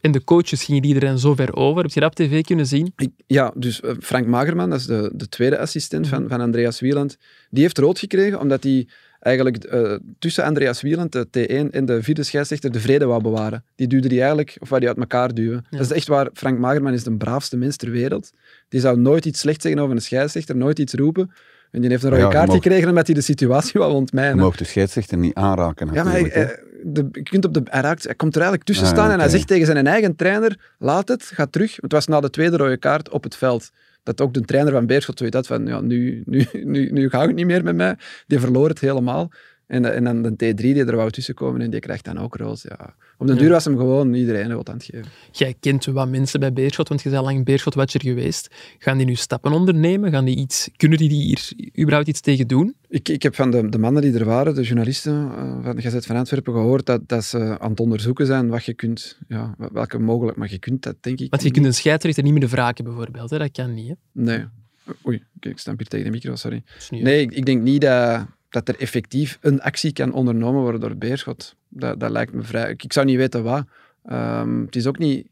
En 0.00 0.12
de 0.12 0.24
coaches 0.24 0.64
gingen 0.64 0.82
die 0.82 0.94
er 0.94 1.00
dan 1.00 1.18
zo 1.18 1.34
ver 1.34 1.54
over. 1.56 1.82
Heb 1.82 1.90
je 1.92 2.00
dat 2.00 2.10
op 2.10 2.16
tv 2.26 2.42
kunnen 2.42 2.66
zien? 2.66 2.92
Ik- 2.96 3.10
ja, 3.26 3.52
dus 3.56 3.80
Frank 4.00 4.26
Magerman, 4.26 4.70
dat 4.70 4.80
is 4.80 4.86
de, 4.86 5.10
de 5.14 5.28
tweede 5.28 5.58
assistent 5.58 6.08
van, 6.08 6.28
van 6.28 6.40
Andreas 6.40 6.80
Wieland, 6.80 7.16
die 7.50 7.62
heeft 7.62 7.78
rood 7.78 7.98
gekregen 7.98 8.40
omdat 8.40 8.62
hij 8.62 8.88
eigenlijk 9.20 9.56
eh, 9.64 9.92
tussen 10.18 10.44
Andreas 10.44 10.82
Wieland, 10.82 11.12
de 11.12 11.26
T1, 11.26 11.70
en 11.74 11.84
de 11.84 12.02
vierde 12.02 12.22
scheidsrechter 12.22 12.72
de 12.72 12.80
vrede 12.80 13.04
wou 13.04 13.22
bewaren. 13.22 13.64
Die 13.76 13.86
duwde 13.86 14.08
die 14.08 14.18
eigenlijk, 14.18 14.56
of 14.60 14.68
wou 14.68 14.80
die 14.80 14.88
uit 14.90 14.98
elkaar 14.98 15.34
duwen. 15.34 15.64
Dat 15.70 15.80
is 15.80 15.90
echt 15.92 16.06
waar, 16.08 16.28
Frank 16.34 16.58
Magerman 16.58 16.92
is 16.92 17.04
de 17.04 17.16
braafste 17.16 17.56
mens 17.56 17.76
ter 17.76 17.90
wereld. 17.90 18.30
Die 18.68 18.80
zou 18.80 18.98
nooit 19.00 19.24
iets 19.24 19.40
slecht 19.40 19.62
zeggen 19.62 19.80
over 19.82 19.94
een 19.94 20.02
scheidsrechter, 20.02 20.56
nooit 20.56 20.78
iets 20.78 20.94
roepen. 20.94 21.30
En 21.70 21.80
die 21.80 21.90
heeft 21.90 22.02
een 22.02 22.08
rode 22.10 22.20
Ja, 22.22 22.28
je 22.28 22.34
kaart 22.34 22.46
mag- 22.46 22.56
gekregen 22.56 22.88
omdat 22.88 23.06
hij 23.06 23.14
de 23.14 23.20
situatie 23.20 23.72
wou 23.80 23.92
Je 23.92 23.98
ontmijnen. 23.98 24.36
mag 24.38 24.56
de 24.56 24.64
scheidsrechter 24.64 25.18
niet 25.18 25.34
aanraken 25.34 25.92
Ja, 25.92 26.04
maar 26.04 26.12
hij, 26.12 26.58
de, 26.82 27.08
je 27.12 27.22
kunt 27.22 27.44
op 27.44 27.54
de, 27.54 27.60
hij, 27.64 27.80
raakt, 27.80 28.04
hij 28.04 28.14
komt 28.14 28.34
er 28.34 28.40
eigenlijk 28.40 28.68
tussen 28.70 28.86
Ah, 28.86 28.92
staan 28.92 29.10
en 29.10 29.18
hij 29.20 29.28
zegt 29.28 29.46
tegen 29.46 29.66
zijn 29.66 29.86
eigen 29.86 30.16
trainer, 30.16 30.58
laat 30.78 31.08
het, 31.08 31.22
ga 31.24 31.46
terug. 31.46 31.76
Het 31.80 31.92
was 31.92 32.06
na 32.06 32.20
de 32.20 32.30
tweede 32.30 32.56
rode 32.56 32.76
kaart 32.76 33.08
op 33.10 33.22
het 33.22 33.36
veld. 33.36 33.70
Dat 34.02 34.20
ook 34.20 34.34
de 34.34 34.40
trainer 34.40 34.72
van 34.72 34.86
Beerschot 34.86 35.18
zoiets 35.18 35.36
had 35.36 35.46
van, 35.46 35.66
ja, 35.66 35.80
nu, 35.80 36.22
nu, 36.26 36.46
nu, 36.64 36.90
nu 36.90 37.08
gaat 37.08 37.26
het 37.26 37.34
niet 37.34 37.46
meer 37.46 37.64
met 37.64 37.76
mij. 37.76 37.96
Die 38.26 38.40
verloor 38.40 38.68
het 38.68 38.80
helemaal. 38.80 39.30
En, 39.70 39.94
en 39.94 40.04
dan 40.04 40.22
de 40.22 40.30
T3 40.30 40.54
die 40.54 40.84
er 40.84 40.96
wou 40.96 41.10
tussenkomen 41.10 41.60
en 41.60 41.70
die 41.70 41.80
krijgt 41.80 42.04
dan 42.04 42.18
ook 42.18 42.36
rood. 42.36 42.64
Ja. 42.68 42.94
Op 43.18 43.26
den 43.26 43.36
Ja. 43.36 43.42
duur 43.42 43.50
was 43.50 43.64
hem 43.64 43.76
gewoon 43.76 44.14
iedereen 44.14 44.52
rood 44.52 44.68
aan 44.68 44.74
het 44.74 44.84
geven. 44.84 45.06
Jij 45.30 45.54
kent 45.60 45.84
wat 45.84 46.08
mensen 46.08 46.40
bij 46.40 46.52
Beerschot, 46.52 46.88
want 46.88 47.02
je 47.02 47.10
bent 47.10 47.24
lang 47.24 47.44
Beerschot-watcher 47.44 48.00
geweest. 48.00 48.54
Gaan 48.78 48.96
die 48.96 49.06
nu 49.06 49.14
stappen 49.14 49.52
ondernemen? 49.52 50.10
Gaan 50.10 50.24
die 50.24 50.36
iets, 50.36 50.70
kunnen 50.76 50.98
die 50.98 51.10
hier 51.10 51.52
überhaupt 51.78 52.08
iets 52.08 52.20
tegen 52.20 52.46
doen? 52.46 52.74
Ik, 52.88 53.08
ik 53.08 53.22
heb 53.22 53.34
van 53.34 53.50
de, 53.50 53.68
de 53.68 53.78
mannen 53.78 54.02
die 54.02 54.14
er 54.18 54.24
waren, 54.24 54.54
de 54.54 54.62
journalisten 54.62 55.30
eh, 55.36 55.64
van 55.64 55.76
de 55.76 55.82
Gazet 55.82 56.06
van 56.06 56.16
Antwerpen, 56.16 56.52
gehoord 56.52 56.86
dat, 56.86 57.08
dat 57.08 57.24
ze 57.24 57.58
aan 57.58 57.70
het 57.70 57.80
onderzoeken 57.80 58.26
zijn 58.26 58.48
wat 58.48 58.64
je 58.64 58.74
kunt, 58.74 59.18
ja, 59.28 59.54
welke 59.72 59.98
mogelijk, 59.98 60.36
maar 60.36 60.50
je 60.50 60.58
kunt 60.58 60.82
dat 60.82 60.96
denk 61.00 61.20
ik 61.20 61.30
Want 61.30 61.42
je 61.42 61.50
kunt 61.50 61.66
een 61.66 61.74
scheidsrechter 61.74 62.22
niet 62.22 62.32
meer 62.32 62.48
wraken, 62.48 62.84
bijvoorbeeld. 62.84 63.30
Hè? 63.30 63.38
Dat 63.38 63.52
kan 63.52 63.74
niet. 63.74 63.88
Hè? 63.88 63.94
Nee. 64.12 64.44
Oei, 65.06 65.22
kijk, 65.40 65.54
ik 65.54 65.60
stamp 65.60 65.78
hier 65.78 65.88
tegen 65.88 66.06
de 66.06 66.12
micro, 66.12 66.34
sorry. 66.34 66.62
Nee, 66.90 67.20
ik, 67.20 67.32
ik 67.32 67.46
denk 67.46 67.62
niet 67.62 67.80
dat, 67.80 68.26
dat 68.50 68.68
er 68.68 68.80
effectief 68.80 69.38
een 69.40 69.60
actie 69.60 69.92
kan 69.92 70.12
ondernomen 70.12 70.62
worden 70.62 70.80
door 70.80 70.96
Beerschot. 70.96 71.56
Dat, 71.68 72.00
dat 72.00 72.10
lijkt 72.10 72.32
me 72.32 72.42
vrij... 72.42 72.70
Ik, 72.70 72.84
ik 72.84 72.92
zou 72.92 73.06
niet 73.06 73.16
weten 73.16 73.42
wat. 73.42 73.64
Ehm, 74.04 74.60
het 74.60 74.76
is 74.76 74.86
ook 74.86 74.98
niet... 74.98 75.28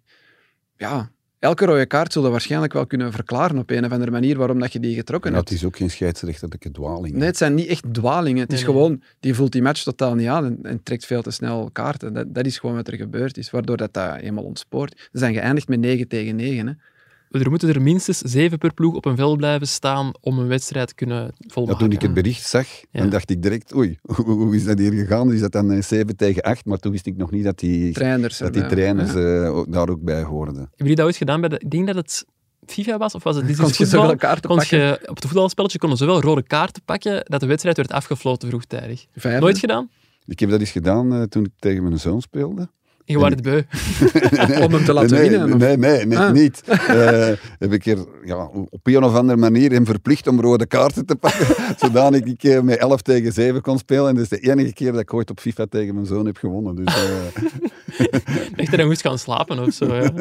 Ja, 0.76 1.10
elke 1.38 1.64
rode 1.64 1.86
kaart 1.86 2.12
zullen 2.12 2.26
we 2.26 2.32
waarschijnlijk 2.32 2.72
wel 2.72 2.86
kunnen 2.86 3.12
verklaren 3.12 3.58
op 3.58 3.70
een 3.70 3.84
of 3.84 3.92
andere 3.92 4.10
manier 4.10 4.36
waarom 4.36 4.58
dat 4.58 4.72
je 4.72 4.80
die 4.80 4.94
getrokken 4.94 5.34
hebt. 5.34 5.50
is 5.50 5.64
ook 5.64 5.76
geen 5.76 5.90
scheidsrechterlijke 5.90 6.70
dwaling. 6.70 7.14
Nee, 7.14 7.26
het 7.26 7.36
zijn 7.36 7.54
niet 7.54 7.66
echt 7.66 7.94
dwalingen. 7.94 8.42
Het 8.42 8.52
is 8.52 8.64
nee. 8.64 8.70
gewoon, 8.70 9.02
die 9.20 9.34
voelt 9.34 9.52
die 9.52 9.62
match 9.62 9.82
totaal 9.82 10.14
niet 10.14 10.28
aan 10.28 10.44
en, 10.44 10.58
en 10.62 10.82
trekt 10.82 11.06
veel 11.06 11.22
te 11.22 11.30
snel 11.30 11.70
kaarten. 11.72 12.12
Dat, 12.12 12.34
dat 12.34 12.46
is 12.46 12.58
gewoon 12.58 12.76
wat 12.76 12.88
er 12.88 12.96
gebeurd 12.96 13.38
is, 13.38 13.50
waardoor 13.50 13.76
dat, 13.76 13.92
dat 13.92 14.14
helemaal 14.14 14.44
ontspoort. 14.44 15.08
Ze 15.12 15.18
zijn 15.18 15.34
geëindigd 15.34 15.68
met 15.68 15.80
9 15.80 16.08
tegen 16.08 16.36
9. 16.36 16.66
Hè. 16.66 16.72
Er 17.30 17.50
moeten 17.50 17.68
er 17.68 17.82
minstens 17.82 18.18
zeven 18.18 18.58
per 18.58 18.74
ploeg 18.74 18.94
op 18.94 19.04
een 19.04 19.16
veld 19.16 19.36
blijven 19.36 19.68
staan 19.68 20.12
om 20.20 20.38
een 20.38 20.46
wedstrijd 20.46 20.88
te 20.88 20.94
kunnen 20.94 21.22
Ja, 21.22 21.48
volmaken. 21.52 21.78
toen 21.78 21.92
ik 21.92 22.02
het 22.02 22.14
bericht 22.14 22.46
zag, 22.48 22.66
Ja. 22.90 23.00
dan 23.00 23.10
dacht 23.10 23.30
ik 23.30 23.42
direct, 23.42 23.74
oei, 23.74 23.98
hoe, 24.24 24.56
is 24.56 24.64
dat 24.64 24.78
hier 24.78 24.92
gegaan? 24.92 25.32
Is 25.32 25.40
dat 25.40 25.52
dan 25.52 25.70
eh, 25.72 25.82
7 25.82 26.16
tegen 26.16 26.42
8? 26.42 26.64
Maar 26.64 26.78
toen 26.78 26.92
wist 26.92 27.06
ik 27.06 27.16
nog 27.16 27.30
niet 27.30 27.44
dat 27.44 27.58
die, 27.58 27.92
Trainers. 27.92 28.38
dat 28.38 28.52
die 28.52 28.62
eh, 28.62 28.68
trainers 28.68 29.12
ja. 29.12 29.42
eh, 29.44 29.56
ook- 29.56 29.72
daar 29.72 29.88
ook 29.88 30.02
bij 30.02 30.22
hoorden. 30.22 30.54
Hebben 30.56 30.76
jullie 30.76 30.94
dat 30.96 31.06
ooit 31.06 31.16
gedaan 31.16 31.40
bij 31.40 31.48
de... 31.48 31.58
Ik 31.58 31.70
denk 31.70 31.86
dat 31.86 31.96
het 31.96 32.24
FIFA 32.66 32.98
was, 32.98 33.14
of 33.14 33.22
was 33.22 33.36
het 33.36 33.46
Dit 33.48 33.56
Kon 33.56 33.66
je 33.68 33.74
voetbal? 33.74 34.00
zoveel 34.00 34.16
kaarten 34.16 34.48
Kon 34.48 34.56
pakken? 34.58 34.78
je 34.78 34.98
op 35.06 35.14
het 35.16 35.24
voetbalspelletje 35.24 35.78
konden 35.78 35.98
zowel 35.98 36.20
rode 36.20 36.42
kaarten 36.42 36.82
pakken 36.84 37.24
dat 37.24 37.40
de 37.40 37.46
wedstrijd 37.46 37.76
werd 37.76 37.92
afgefloten 37.92 38.48
vroegtijdig. 38.48 39.06
Nooit 39.22 39.58
gedaan? 39.58 39.90
Ik 40.26 40.40
heb 40.40 40.50
dat 40.50 40.60
eens 40.60 40.70
gedaan 40.70 41.12
eh, 41.14 41.22
toen 41.22 41.44
ik 41.44 41.50
tegen 41.58 41.82
mijn 41.82 41.98
zoon 41.98 42.20
speelde. 42.20 42.68
Je 43.08 43.18
was 43.18 43.28
het 43.30 43.42
beu. 43.42 43.62
Om 44.64 44.72
hem 44.72 44.84
te 44.84 44.92
laten 44.92 45.10
nee, 45.18 45.28
winnen? 45.30 45.52
of- 45.52 45.58
Nee, 45.58 45.76
nee, 45.76 46.06
net 46.06 46.18
Ah. 46.18 46.32
niet. 46.32 46.62
Eh, 46.66 47.28
heb 47.58 47.72
ik 47.72 47.86
er 47.86 47.98
ja, 48.24 48.46
op 48.70 48.80
een 48.86 49.04
of 49.04 49.14
andere 49.14 49.38
manier 49.38 49.70
hem 49.72 49.84
verplicht 49.86 50.26
om 50.26 50.40
rode 50.40 50.66
kaarten 50.66 51.06
te 51.06 51.16
pakken, 51.16 51.46
zodanig 51.84 52.20
ik 52.20 52.42
eh, 52.44 52.60
met 52.60 52.78
11 52.78 53.02
tegen 53.02 53.32
7 53.32 53.60
kon 53.62 53.78
spelen. 53.78 54.08
En 54.08 54.14
dat 54.14 54.22
is 54.22 54.28
de 54.28 54.50
enige 54.50 54.72
keer 54.72 54.92
dat 54.92 55.00
ik 55.00 55.14
ooit 55.14 55.30
op 55.30 55.40
FIFA 55.40 55.66
tegen 55.70 55.94
mijn 55.94 56.06
zoon 56.06 56.26
heb 56.26 56.36
gewonnen. 56.36 56.74
Dus, 56.74 56.94
eh, 56.94 57.42
Echt 58.56 58.70
dat 58.70 58.80
je 58.80 58.86
moest 58.86 59.00
gaan 59.00 59.18
slapen 59.18 59.58
of 59.58 59.72
zo. 59.72 59.94
Ja. 59.94 60.12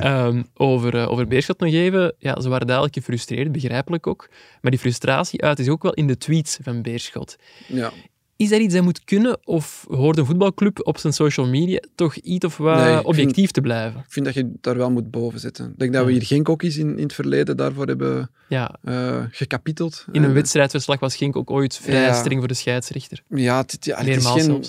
Ehm, 0.00 0.42
over, 0.54 0.94
eh, 0.96 1.10
over 1.10 1.26
Beerschot 1.26 1.60
nog 1.60 1.72
even. 1.72 2.14
Ja, 2.18 2.40
ze 2.40 2.48
waren 2.48 2.66
duidelijk 2.66 2.96
gefrustreerd, 2.96 3.52
begrijpelijk 3.52 4.06
ook. 4.06 4.28
Maar 4.60 4.70
die 4.70 4.80
frustratie 4.80 5.42
uit 5.42 5.58
is 5.58 5.68
ook 5.68 5.82
wel 5.82 5.94
in 5.94 6.06
de 6.06 6.16
tweets 6.16 6.58
van 6.62 6.82
Beerschot. 6.82 7.36
Ja. 7.66 7.90
Is 8.38 8.48
dat 8.48 8.60
iets 8.60 8.74
dat 8.74 8.82
moet 8.84 9.04
kunnen? 9.04 9.38
Of 9.46 9.84
hoort 9.88 10.18
een 10.18 10.26
voetbalclub 10.26 10.80
op 10.86 10.98
zijn 10.98 11.12
social 11.12 11.46
media 11.46 11.80
toch 11.94 12.14
iets 12.16 12.44
of 12.46 12.56
wat 12.56 12.76
Nee, 12.76 13.04
objectief 13.04 13.34
vind- 13.34 13.52
te 13.52 13.60
blijven? 13.60 14.00
Ik 14.00 14.06
vind 14.12 14.24
dat 14.26 14.34
je 14.34 14.50
daar 14.60 14.76
wel 14.76 14.90
moet 14.90 15.10
boven 15.10 15.40
zitten. 15.40 15.70
Ik 15.70 15.78
denk 15.78 15.92
dat 15.92 16.06
we 16.06 16.12
hier 16.12 16.22
geen 16.22 16.42
kokkies 16.42 16.76
in, 16.76 16.96
in 16.96 17.02
het 17.02 17.12
verleden 17.12 17.56
daarvoor 17.56 17.86
hebben 17.86 18.30
Ja, 18.48 18.78
eh 18.84 19.24
gekapiteld. 19.30 20.04
in 20.12 20.22
een 20.22 20.28
Eh, 20.28 20.34
wedstrijdverslag 20.34 21.00
was 21.00 21.16
Genk 21.16 21.36
ook 21.36 21.50
ooit 21.50 21.76
vrij 21.76 22.02
Ja. 22.02 22.12
streng 22.14 22.38
voor 22.38 22.48
de 22.48 22.54
scheidsrechter. 22.54 23.22
Ja, 23.28 23.58
het, 23.58 23.84
ja, 23.84 23.98
het 23.98 24.06
is 24.16 24.26
geen... 24.26 24.64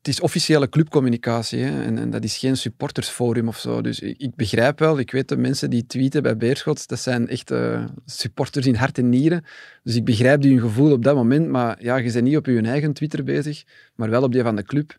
Het 0.00 0.08
is 0.08 0.20
officiële 0.20 0.68
clubcommunicatie 0.68 1.58
hè, 1.58 1.82
en, 1.82 1.98
en 1.98 2.10
dat 2.10 2.24
is 2.24 2.36
geen 2.36 2.56
supportersforum 2.56 3.48
of 3.48 3.58
zo. 3.58 3.80
Dus 3.80 4.00
ik, 4.00 4.18
ik 4.18 4.34
begrijp 4.34 4.78
wel, 4.78 4.98
ik 4.98 5.10
weet 5.10 5.28
de 5.28 5.36
mensen 5.36 5.70
die 5.70 5.86
tweeten 5.86 6.22
bij 6.22 6.36
Beerschot, 6.36 6.88
dat 6.88 7.00
zijn 7.00 7.28
echt 7.28 7.50
eh, 7.50 7.84
supporters 8.04 8.66
in 8.66 8.74
hart 8.74 8.98
en 8.98 9.08
nieren. 9.08 9.44
Dus 9.82 9.94
ik 9.94 10.04
begrijp 10.04 10.40
die 10.40 10.52
hun 10.52 10.60
gevoel 10.60 10.92
op 10.92 11.04
dat 11.04 11.14
moment, 11.14 11.48
maar 11.48 11.82
ja, 11.82 11.96
je 11.96 12.12
bent 12.12 12.24
niet 12.24 12.36
op 12.36 12.46
je 12.46 12.60
eigen 12.60 12.92
Twitter 12.92 13.24
bezig, 13.24 13.64
maar 13.94 14.10
wel 14.10 14.22
op 14.22 14.32
die 14.32 14.42
van 14.42 14.56
de 14.56 14.62
club. 14.62 14.96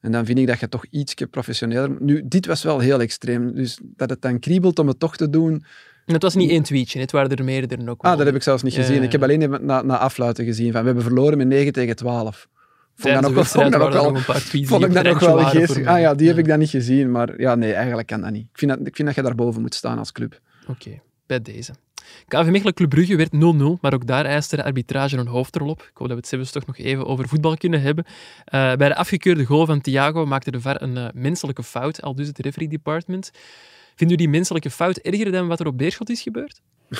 En 0.00 0.12
dan 0.12 0.26
vind 0.26 0.38
ik 0.38 0.46
dat 0.46 0.60
je 0.60 0.68
toch 0.68 0.84
ietsje 0.90 1.26
professioneler... 1.26 1.96
Nu, 1.98 2.22
dit 2.24 2.46
was 2.46 2.62
wel 2.62 2.78
heel 2.78 3.00
extreem, 3.00 3.54
dus 3.54 3.78
dat 3.82 4.10
het 4.10 4.22
dan 4.22 4.38
kriebelt 4.38 4.78
om 4.78 4.88
het 4.88 4.98
toch 4.98 5.16
te 5.16 5.30
doen... 5.30 5.64
En 6.06 6.14
het 6.14 6.22
was 6.22 6.34
niet 6.34 6.50
één 6.50 6.62
tweetje, 6.62 7.00
het 7.00 7.10
waren 7.10 7.36
er 7.36 7.44
meerdere 7.44 7.90
ook. 7.90 8.02
Ah, 8.02 8.16
dat 8.16 8.26
heb 8.26 8.34
ik 8.34 8.42
zelfs 8.42 8.62
niet 8.62 8.74
gezien. 8.74 8.96
ja, 8.96 9.02
Ik 9.02 9.12
heb 9.12 9.22
alleen 9.22 9.56
na, 9.60 9.82
na 9.82 9.98
afluiten 9.98 10.44
gezien 10.44 10.72
van 10.72 10.80
we 10.80 10.86
hebben 10.86 11.04
verloren 11.04 11.38
met 11.38 11.46
9 11.46 11.72
tegen 11.72 11.96
12. 11.96 12.48
Vond 12.98 13.14
de 13.14 13.20
nog 13.20 13.32
wel- 13.32 13.44
vond 13.44 13.74
wel 13.76 14.16
een 14.16 14.24
paar 14.24 14.42
tweets 14.44 14.68
Vond 14.68 14.84
ik 14.84 14.92
dat 14.92 15.04
nog 15.04 15.20
wel 15.20 15.38
geestig. 15.38 15.86
Ah 15.86 16.00
ja, 16.00 16.14
die 16.14 16.28
heb 16.28 16.38
ik 16.38 16.46
dan 16.48 16.58
niet 16.58 16.70
gezien. 16.70 17.10
Maar 17.10 17.40
ja, 17.40 17.54
nee, 17.54 17.72
eigenlijk 17.72 18.06
kan 18.08 18.20
dat 18.20 18.30
niet. 18.30 18.46
Ik 18.52 18.58
vind 18.58 18.70
dat, 18.70 18.86
ik 18.86 18.96
vind 18.96 19.08
dat 19.08 19.16
je 19.16 19.22
daar 19.22 19.34
boven 19.34 19.60
moet 19.60 19.74
staan 19.74 19.98
als 19.98 20.12
club. 20.12 20.40
Oké, 20.68 21.00
bij 21.26 21.42
deze. 21.42 21.72
KV 22.28 22.46
Mechelen 22.50 22.74
Club 22.74 22.88
Brugge 22.88 23.16
werd 23.16 23.32
0-0, 23.32 23.36
maar 23.80 23.94
ook 23.94 24.06
daar 24.06 24.24
eiste 24.24 24.56
de 24.56 24.64
arbitrage 24.64 25.16
een 25.16 25.26
hoofdrol 25.26 25.68
op. 25.68 25.80
Ik 25.82 25.90
hoop 25.94 25.98
dat 26.08 26.08
we 26.08 26.14
het 26.14 26.26
zelfs 26.28 26.50
toch 26.50 26.66
nog 26.66 26.78
even 26.78 27.06
over 27.06 27.28
voetbal 27.28 27.56
kunnen 27.56 27.80
hebben. 27.80 28.04
Eh, 28.44 28.74
bij 28.74 28.88
de 28.88 28.94
afgekeurde 28.94 29.44
goal 29.44 29.66
van 29.66 29.80
Thiago 29.80 30.26
maakte 30.26 30.50
de 30.50 30.60
VAR 30.60 30.82
een 30.82 30.96
eh, 30.96 31.06
menselijke 31.14 31.62
fout, 31.62 32.02
al 32.02 32.14
dus 32.14 32.26
het 32.26 32.38
referee 32.38 32.68
department. 32.68 33.30
Vindt 33.96 34.12
u 34.12 34.16
die 34.16 34.28
menselijke 34.28 34.70
fout 34.70 34.96
erger 34.96 35.32
dan 35.32 35.46
wat 35.48 35.60
er 35.60 35.66
op 35.66 35.78
Beerschot 35.78 36.10
is 36.10 36.22
gebeurd? 36.22 36.60
ja, 36.88 36.98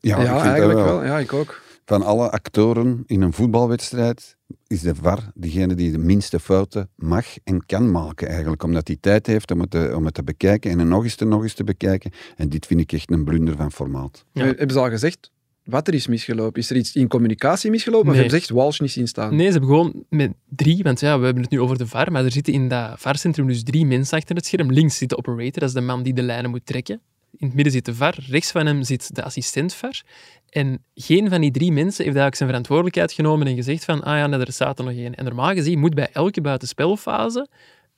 Ja, 0.00 0.16
ik 0.16 0.16
vind 0.16 0.28
dat 0.28 0.42
eigenlijk 0.42 0.78
wel. 0.78 0.98
wel. 0.98 1.04
Ja, 1.04 1.18
ik 1.18 1.32
ook. 1.32 1.62
Van 1.84 2.02
alle 2.02 2.30
actoren 2.30 3.02
in 3.06 3.22
een 3.22 3.32
voetbalwedstrijd 3.32 4.36
is 4.66 4.80
de 4.80 4.94
VAR 4.94 5.30
degene 5.34 5.74
die 5.74 5.90
de 5.90 5.98
minste 5.98 6.40
fouten 6.40 6.88
mag 6.96 7.26
en 7.44 7.66
kan 7.66 7.90
maken 7.90 8.28
eigenlijk. 8.28 8.62
Omdat 8.62 8.86
hij 8.88 8.96
tijd 9.00 9.26
heeft 9.26 9.50
om 9.50 9.60
het 9.60 9.70
te, 9.70 9.92
om 9.96 10.04
het 10.04 10.14
te 10.14 10.22
bekijken 10.22 10.70
en 10.70 10.78
het 10.78 10.88
nog 10.88 11.02
eens 11.04 11.14
te 11.14 11.24
nog 11.24 11.42
eens 11.42 11.54
te 11.54 11.64
bekijken. 11.64 12.10
En 12.36 12.48
dit 12.48 12.66
vind 12.66 12.80
ik 12.80 12.92
echt 12.92 13.10
een 13.10 13.24
blunder 13.24 13.56
van 13.56 13.72
formaat. 13.72 14.24
Ja. 14.32 14.40
Eh, 14.42 14.46
Hebben 14.48 14.70
ze 14.70 14.78
al 14.78 14.88
gezegd 14.90 15.30
wat 15.64 15.88
er 15.88 15.94
is 15.94 16.06
misgelopen? 16.06 16.60
Is 16.60 16.70
er 16.70 16.76
iets 16.76 16.94
in 16.94 17.08
communicatie 17.08 17.70
misgelopen? 17.70 18.08
Of 18.08 18.12
Nee. 18.14 18.20
hebben 18.22 18.40
ze 18.40 18.46
echt 18.46 18.56
Walsh 18.56 18.80
niet 18.80 18.90
zien 18.90 19.08
staan? 19.08 19.36
Nee, 19.36 19.46
ze 19.46 19.52
hebben 19.52 19.68
gewoon 19.70 20.04
met 20.08 20.32
drie, 20.48 20.82
want 20.82 21.00
ja, 21.00 21.18
we 21.18 21.24
hebben 21.24 21.42
het 21.42 21.52
nu 21.52 21.60
over 21.60 21.78
de 21.78 21.86
VAR, 21.86 22.12
maar 22.12 22.24
er 22.24 22.32
zitten 22.32 22.52
in 22.52 22.68
dat 22.68 23.00
VAR-centrum 23.00 23.46
dus 23.46 23.62
drie 23.62 23.86
mensen 23.86 24.18
achter 24.18 24.36
het 24.36 24.46
scherm. 24.46 24.72
Links 24.72 24.96
zit 24.96 25.08
de 25.08 25.16
operator, 25.16 25.52
dat 25.60 25.68
is 25.68 25.74
de 25.74 25.80
man 25.80 26.02
die 26.02 26.14
de 26.14 26.22
lijnen 26.22 26.50
moet 26.50 26.66
trekken. 26.66 27.00
In 27.36 27.46
het 27.46 27.54
midden 27.54 27.72
zit 27.72 27.84
de 27.84 27.94
VAR, 27.94 28.14
rechts 28.28 28.50
van 28.50 28.66
hem 28.66 28.82
zit 28.82 29.14
de 29.14 29.22
assistent 29.22 29.74
VAR. 29.74 30.02
En 30.48 30.84
geen 30.94 31.28
van 31.28 31.40
die 31.40 31.50
drie 31.50 31.72
mensen 31.72 32.04
heeft 32.04 32.16
eigenlijk 32.16 32.36
zijn 32.36 32.48
verantwoordelijkheid 32.48 33.12
genomen 33.12 33.46
en 33.46 33.54
gezegd 33.54 33.84
van, 33.84 34.02
ah 34.02 34.16
ja, 34.16 34.38
er 34.38 34.52
staat 34.52 34.78
er 34.78 34.84
nog 34.84 34.94
één. 34.94 35.14
En 35.14 35.24
normaal 35.24 35.52
gezien 35.52 35.78
moet 35.78 35.94
bij 35.94 36.08
elke 36.12 36.40
buitenspelfase 36.40 37.48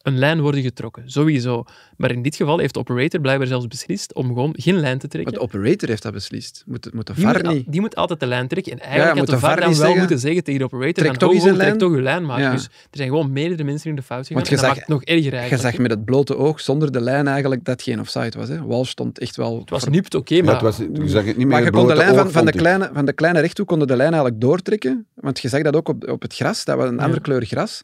een 0.03 0.19
lijn 0.19 0.41
worden 0.41 0.63
getrokken, 0.63 1.03
sowieso. 1.07 1.65
Maar 1.97 2.11
in 2.11 2.23
dit 2.23 2.37
geval 2.37 2.59
heeft 2.59 2.75
de 2.75 2.81
operator 2.81 3.21
blijkbaar 3.21 3.47
zelfs 3.47 3.67
beslist 3.67 4.15
om 4.15 4.27
gewoon 4.27 4.55
geen 4.59 4.75
lijn 4.81 4.99
te 4.99 5.07
Maar 5.07 5.09
trekken. 5.11 5.33
de 5.33 5.41
operator 5.41 5.89
heeft 5.89 6.03
dat 6.03 6.13
beslist. 6.13 6.63
Moet, 6.67 6.93
moet 6.95 7.07
de 7.07 7.13
Die 7.15 7.25
VAR 7.25 7.45
moet, 7.45 7.53
niet. 7.55 7.65
die 7.73 7.81
moet 7.81 7.97
altijd 7.97 8.21
de 8.21 8.27
lijn 8.27 8.49
trekken. 8.49 8.73
En 8.73 8.79
eigenlijk 8.81 9.19
moet 9.19 9.19
had 9.19 9.29
de 9.29 9.35
de 9.35 9.41
VAR 9.47 9.57
dan 9.61 9.69
wel 9.69 9.75
zeggen, 9.79 9.99
moeten 9.99 10.19
zeggen 10.19 10.45
tegen 10.45 10.59
de 10.61 10.65
operator 10.67 10.93
trek 10.95 11.07
van, 11.09 11.19
toch 11.19 11.29
ho, 11.29 11.35
eens 11.35 11.43
ho, 11.45 11.49
een 11.49 11.55
trek 11.55 11.67
lijn. 11.67 11.79
toch 11.79 11.91
uw 11.91 12.01
lijn 12.01 12.27
maken. 12.27 12.45
Ja. 12.45 12.51
Dus 12.53 12.65
er 12.65 12.71
zijn 12.91 13.09
gewoon 13.09 13.33
meerdere 13.33 13.65
mensen 13.65 13.91
in 13.91 13.97
de 13.97 14.03
fout 14.03 14.27
gegaan. 14.27 14.35
Want 14.37 14.49
je 14.49 14.55
en 14.57 14.61
dat 14.61 14.67
zag- 14.71 14.77
maakt 14.77 14.89
het 14.89 14.97
nog 14.99 15.17
erger 15.33 15.51
Je 15.51 15.63
zag 15.63 15.79
met 15.79 15.91
het 15.91 16.05
blote 16.05 16.37
oog, 16.37 16.61
zonder 16.61 16.93
de 16.93 17.01
lijn 17.01 17.27
eigenlijk, 17.29 17.65
dat 17.65 17.83
geen 17.83 18.01
offside 18.01 18.39
was. 18.39 18.49
Hè. 18.49 18.63
Walsh 18.67 18.91
stond 18.91 19.19
echt 19.19 19.37
wel... 19.37 19.59
Het 19.61 19.71
was 19.71 19.85
nipt 19.85 20.15
oké, 20.15 20.35
Ja, 20.35 20.43
maar... 20.45 20.53
het 20.55 20.63
was, 20.63 20.77
je 20.77 21.09
zag 21.09 21.25
het 21.25 21.27
niet 21.27 21.37
meer 21.37 21.47
Maar 21.47 21.65
je 21.65 21.71
kon 21.71 21.87
de 21.87 21.95
lijn 21.95 22.15
van, 22.15 22.31
van, 22.31 22.45
de 22.45 22.53
kleine, 22.53 22.91
van 22.93 23.05
de 23.05 23.13
kleine 23.13 23.41
rechthoek 23.41 23.67
kon 23.67 23.79
de 23.79 23.87
lijn 23.97 24.13
eigenlijk 24.13 24.41
doortrekken. 24.41 25.07
Want 25.15 25.41
je 25.41 25.49
zag 25.49 25.63
dat 25.63 25.77
ook 25.77 25.89
op, 25.89 26.09
op 26.09 26.23
het 26.23 26.35
gras. 26.35 26.65
Dat 26.65 26.77
was 26.77 26.89
een 26.89 26.97
Ja. 26.97 27.03
andere 27.03 27.21
kleur 27.21 27.45
gras. 27.45 27.83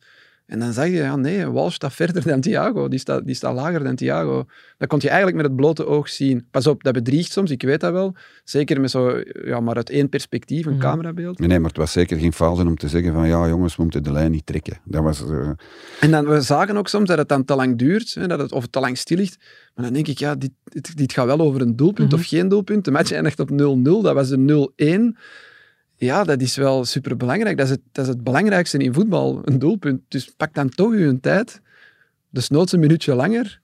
En 0.48 0.58
dan 0.58 0.72
zag 0.72 0.86
je, 0.86 0.92
ja, 0.92 1.16
nee, 1.16 1.46
Walsh 1.50 1.74
staat 1.74 1.92
verder 1.92 2.22
dan 2.26 2.40
Thiago. 2.40 2.88
Die 2.88 2.98
staat, 2.98 3.24
die 3.26 3.34
staat 3.34 3.54
lager 3.54 3.84
dan 3.84 3.94
Thiago. 3.94 4.44
Dat 4.78 4.88
kon 4.88 4.98
je 5.02 5.06
eigenlijk 5.08 5.36
met 5.36 5.46
het 5.46 5.56
blote 5.56 5.86
oog 5.86 6.08
zien. 6.08 6.46
Pas 6.50 6.66
op, 6.66 6.82
dat 6.82 6.92
bedriegt 6.92 7.32
soms, 7.32 7.50
ik 7.50 7.62
weet 7.62 7.80
dat 7.80 7.92
wel. 7.92 8.14
Zeker 8.44 8.80
met 8.80 8.90
zo, 8.90 9.22
ja, 9.44 9.60
maar 9.60 9.76
uit 9.76 9.90
één 9.90 10.08
perspectief, 10.08 10.66
een 10.66 10.72
Mhm. 10.72 10.80
camerabeeld. 10.80 11.38
Nee, 11.38 11.58
maar 11.58 11.68
het 11.68 11.76
was 11.78 11.92
zeker 11.92 12.18
geen 12.18 12.32
fase 12.32 12.62
om 12.66 12.76
te 12.76 12.88
zeggen 12.88 13.12
van 13.12 13.28
ja 13.28 13.48
jongens, 13.48 13.76
we 13.76 13.82
moeten 13.82 14.02
de 14.02 14.12
lijn 14.12 14.30
niet 14.30 14.46
trekken. 14.46 14.78
Dat 14.84 15.02
was... 15.02 15.30
eh, 15.30 15.50
En 16.00 16.10
dan, 16.10 16.26
we 16.26 16.40
zagen 16.40 16.76
ook 16.76 16.88
soms 16.88 17.08
dat 17.08 17.18
het 17.18 17.28
dan 17.28 17.44
te 17.44 17.54
lang 17.54 17.78
duurt, 17.78 18.14
hè, 18.14 18.26
dat 18.26 18.38
het, 18.38 18.52
of 18.52 18.62
het 18.62 18.72
te 18.72 18.80
lang 18.80 18.98
stil 18.98 19.16
ligt. 19.16 19.36
Maar 19.74 19.84
dan 19.84 19.94
denk 19.94 20.06
ik, 20.08 20.18
ja, 20.18 20.34
dit, 20.34 20.50
dit, 20.64 20.96
dit 20.96 21.12
gaat 21.12 21.26
wel 21.26 21.40
over 21.40 21.60
een 21.60 21.76
doelpunt 21.76 22.10
Mhm. 22.10 22.20
of 22.20 22.26
geen 22.26 22.48
doelpunt. 22.48 22.84
De 22.84 22.90
match 22.90 23.12
eindigt 23.12 23.40
op 23.40 23.50
0-0, 23.50 24.02
dat 24.02 24.14
was 24.14 24.30
een 24.30 24.44
0-1. 24.44 25.16
Ja, 26.00 26.24
dat 26.24 26.40
is 26.40 26.56
wel 26.56 26.84
superbelangrijk. 26.84 27.56
Dat 27.56 27.66
is, 27.66 27.72
het, 27.72 27.80
dat 27.92 28.04
is 28.04 28.10
het 28.10 28.24
belangrijkste 28.24 28.78
in 28.78 28.94
voetbal, 28.94 29.40
een 29.44 29.58
doelpunt. 29.58 30.00
Dus 30.08 30.30
pak 30.36 30.54
dan 30.54 30.68
toch 30.68 30.92
je 30.92 31.18
tijd, 31.20 31.60
dus 32.30 32.48
noods 32.48 32.72
een 32.72 32.80
minuutje 32.80 33.14
langer, 33.14 33.60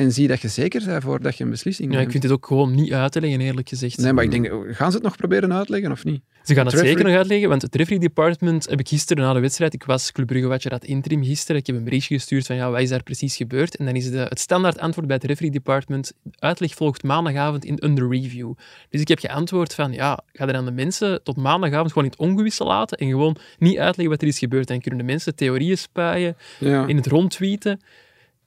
en 0.00 0.12
zie 0.12 0.28
dat 0.28 0.40
je 0.40 0.48
zeker 0.48 0.84
bent 0.86 1.02
voordat 1.02 1.36
je 1.36 1.44
een 1.44 1.50
beslissing 1.50 1.88
Ja, 1.88 1.94
ik 1.94 1.98
neemt. 2.00 2.10
vind 2.10 2.22
dit 2.22 2.32
ook 2.32 2.46
gewoon 2.46 2.74
niet 2.74 2.92
uit 2.92 3.12
te 3.12 3.20
leggen, 3.20 3.40
eerlijk 3.40 3.68
gezegd. 3.68 3.98
Nee, 3.98 4.12
maar 4.12 4.24
ik 4.24 4.30
denk, 4.30 4.46
gaan 4.76 4.90
ze 4.90 4.96
het 4.96 5.06
nog 5.06 5.16
proberen 5.16 5.52
uitleggen 5.52 5.90
of 5.92 6.04
niet? 6.04 6.20
Ze 6.42 6.54
gaan 6.54 6.64
het 6.66 6.74
Het 6.74 6.84
zeker 6.86 7.04
nog 7.04 7.14
uitleggen, 7.14 7.48
want 7.48 7.62
het 7.62 7.74
referee 7.74 7.98
department 7.98 8.68
heb 8.68 8.80
ik 8.80 8.88
gisteren 8.88 9.22
na 9.24 9.32
de 9.32 9.40
wedstrijd, 9.40 9.74
ik 9.74 9.84
was 9.84 10.12
Club 10.12 10.26
Brugge 10.26 10.48
Watcher 10.48 10.70
dat 10.70 10.84
interim 10.84 11.24
gisteren, 11.24 11.60
ik 11.60 11.66
heb 11.66 11.76
een 11.76 11.84
berichtje 11.84 12.14
gestuurd 12.14 12.46
van 12.46 12.56
ja, 12.56 12.70
wat 12.70 12.80
is 12.80 12.88
daar 12.88 13.02
precies 13.02 13.36
gebeurd? 13.36 13.76
En 13.76 13.84
dan 13.84 13.94
is 13.94 14.10
de, 14.10 14.18
het 14.18 14.38
standaard 14.40 14.78
antwoord 14.78 15.06
bij 15.06 15.16
het 15.16 15.24
referee 15.24 15.50
department, 15.50 16.12
uitleg 16.38 16.74
volgt 16.74 17.02
maandagavond 17.02 17.64
in 17.64 17.84
under 17.84 18.08
review. 18.10 18.52
Dus 18.90 19.00
ik 19.00 19.08
heb 19.08 19.18
geantwoord 19.18 19.74
van 19.74 19.92
ja, 19.92 20.20
ga 20.32 20.46
er 20.46 20.52
dan 20.52 20.64
de 20.64 20.70
mensen 20.72 21.22
tot 21.22 21.36
maandagavond 21.36 21.92
gewoon 21.92 22.04
in 22.04 22.10
het 22.10 22.20
ongewisse 22.20 22.64
laten 22.64 22.98
en 22.98 23.08
gewoon 23.08 23.36
niet 23.58 23.78
uitleggen 23.78 24.08
wat 24.08 24.22
er 24.22 24.28
is 24.28 24.38
gebeurd. 24.38 24.70
En 24.70 24.80
kunnen 24.80 24.98
de 25.00 25.06
mensen 25.06 25.34
theorieën 25.34 25.78
spuien, 25.78 26.36
Ja. 26.58 26.86
in 26.86 26.96
het 26.96 27.06
rondtweeten. 27.06 27.80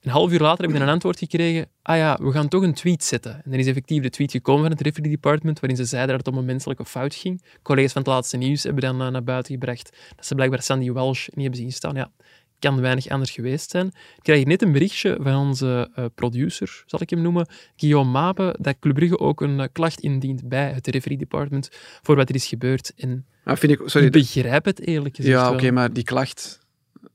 Een 0.04 0.10
half 0.10 0.32
uur 0.32 0.40
later 0.40 0.64
heb 0.64 0.72
ik 0.72 0.78
dan 0.78 0.86
een 0.86 0.92
antwoord 0.92 1.18
gekregen. 1.18 1.66
Ah 1.82 1.96
ja, 1.96 2.18
we 2.22 2.32
gaan 2.32 2.48
toch 2.48 2.62
een 2.62 2.74
tweet 2.74 3.04
zetten. 3.04 3.34
En 3.34 3.50
dan 3.50 3.58
is 3.58 3.66
effectief 3.66 4.02
de 4.02 4.10
tweet 4.10 4.30
gekomen 4.30 4.62
van 4.62 4.70
het 4.70 4.80
referee 4.80 5.10
department, 5.10 5.60
waarin 5.60 5.78
ze 5.78 5.84
zeiden 5.84 6.16
dat 6.16 6.26
het 6.26 6.34
om 6.34 6.40
een 6.40 6.46
menselijke 6.46 6.84
fout 6.84 7.14
ging. 7.14 7.42
Collega's 7.62 7.92
van 7.92 8.02
het 8.02 8.10
laatste 8.10 8.36
nieuws 8.36 8.62
hebben 8.62 8.82
dan 8.82 9.02
eh, 9.02 9.08
naar 9.08 9.24
buiten 9.24 9.52
gebracht 9.52 9.96
dat 10.16 10.26
ze 10.26 10.34
blijkbaar 10.34 10.62
Sandy 10.62 10.90
Walsh 10.90 11.26
niet 11.26 11.42
hebben 11.42 11.60
zien 11.60 11.72
staan. 11.72 11.94
Ja, 11.94 12.10
kan 12.58 12.80
weinig 12.80 13.08
anders 13.08 13.30
geweest 13.30 13.70
zijn. 13.70 13.86
Ik 13.86 14.22
krijg 14.22 14.38
hier 14.38 14.48
net 14.48 14.62
een 14.62 14.72
berichtje 14.72 15.18
van 15.20 15.36
onze 15.36 15.90
eh, 15.94 16.04
producer, 16.14 16.82
zal 16.86 17.02
ik 17.02 17.10
hem 17.10 17.22
noemen, 17.22 17.46
Guillaume 17.76 18.10
Mape, 18.10 18.56
dat 18.60 18.76
Club 18.80 18.94
Brugge 18.94 19.18
ook 19.18 19.40
een 19.40 19.60
eh, 19.60 19.66
klacht 19.72 20.00
indient 20.00 20.48
bij 20.48 20.72
het 20.72 20.86
referee 20.86 21.18
department 21.18 21.68
voor 22.02 22.16
wat 22.16 22.28
er 22.28 22.34
is 22.34 22.46
gebeurd. 22.46 22.92
En 22.96 23.26
Maar 23.44 23.58
vind 23.58 23.72
ik, 23.72 23.80
sorry, 23.84 24.06
ik 24.06 24.12
begrijp 24.12 24.64
het 24.64 24.86
eerlijk 24.86 25.16
gezegd 25.16 25.34
ja, 25.34 25.52
oké, 25.52 25.70
maar 25.70 25.92
die 25.92 26.04
klacht, 26.04 26.60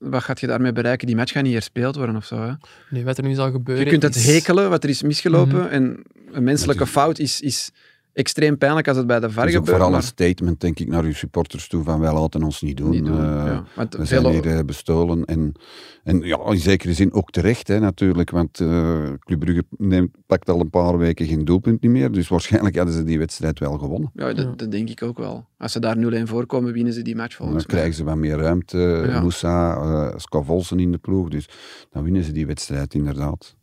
wat 0.00 0.22
gaat 0.22 0.40
je 0.40 0.46
daarmee 0.46 0.72
bereiken? 0.72 1.06
Die 1.06 1.16
match 1.16 1.32
gaat 1.32 1.42
niet 1.42 1.52
herspeeld 1.52 1.96
worden 1.96 2.16
of 2.16 2.24
zo, 2.24 2.40
hè? 2.42 2.52
Nee, 2.90 3.04
wat 3.04 3.18
er 3.18 3.24
nu 3.24 3.34
zal 3.34 3.50
gebeuren 3.50 3.84
Je 3.84 3.90
kunt 3.90 4.02
het 4.02 4.14
is- 4.16 4.26
hekelen, 4.26 4.70
wat 4.70 4.84
er 4.84 4.90
is 4.90 5.02
misgelopen. 5.02 5.58
Mhm. 5.58 5.66
En 5.68 6.02
een 6.32 6.44
menselijke 6.44 6.86
fout 6.86 7.18
is, 7.18 7.40
is 7.40 7.70
extreem 8.20 8.58
pijnlijk 8.58 8.88
als 8.88 8.96
het 8.96 9.06
bij 9.06 9.20
de 9.20 9.30
VAR 9.30 9.44
Het 9.44 9.52
is 9.52 9.58
ook 9.58 9.64
gebeurt. 9.64 9.82
vooral 9.82 9.96
een 9.98 10.06
statement, 10.06 10.60
denk 10.60 10.78
ik, 10.78 10.88
naar 10.88 11.04
uw 11.04 11.12
supporters 11.12 11.68
toe 11.68 11.82
van 11.84 12.00
wij 12.00 12.12
laten 12.12 12.42
ons 12.42 12.60
niet 12.62 12.76
doen. 12.76 12.90
niet 12.90 13.04
doen. 13.04 13.16
Eh, 13.18 13.22
ja. 13.46 13.64
We 13.76 13.86
veel- 13.90 14.04
zijn 14.06 14.26
hier 14.26 14.46
eh, 14.56 14.64
bestolen. 14.64 15.24
En, 15.24 15.52
en 16.04 16.20
ja, 16.20 16.38
in 16.46 16.58
zekere 16.58 16.94
zin 16.94 17.12
ook 17.12 17.30
terecht, 17.30 17.68
hè, 17.68 17.78
natuurlijk. 17.80 18.30
Want 18.30 18.60
eh 18.60 19.02
Club 19.18 19.38
Brugge 19.40 19.64
neemt, 19.76 20.10
pakt 20.26 20.50
al 20.50 20.60
een 20.60 20.70
paar 20.70 20.98
weken 20.98 21.26
geen 21.26 21.44
doelpunt 21.44 21.80
niet 21.82 21.90
meer. 21.90 22.12
Dus 22.12 22.28
waarschijnlijk 22.28 22.76
hadden 22.76 22.94
ze 22.94 23.04
die 23.04 23.18
wedstrijd 23.18 23.58
wel 23.58 23.78
gewonnen. 23.78 24.10
ja, 24.14 24.26
dat, 24.32 24.44
Ja. 24.44 24.52
dat 24.56 24.70
denk 24.70 24.88
ik 24.88 25.02
ook 25.02 25.18
wel. 25.18 25.46
Als 25.58 25.72
ze 25.72 25.80
daar 25.80 25.96
0-1 25.98 26.26
voorkomen, 26.28 26.72
winnen 26.72 26.92
ze 26.92 27.02
die 27.02 27.16
match 27.16 27.36
Dan 27.36 27.46
volgens 27.46 27.66
mij. 27.66 27.74
krijgen 27.76 27.96
ze 27.96 28.04
wat 28.04 28.16
meer 28.16 28.36
ruimte. 28.36 29.04
Ja. 29.06 29.20
Moussa, 29.20 30.18
Scavolsen 30.18 30.78
in 30.80 30.92
de 30.92 30.98
ploeg. 30.98 31.28
Dus 31.28 31.48
dan 31.90 32.02
winnen 32.04 32.24
ze 32.24 32.32
die 32.32 32.46
wedstrijd 32.46 32.94
inderdaad. 32.94 33.56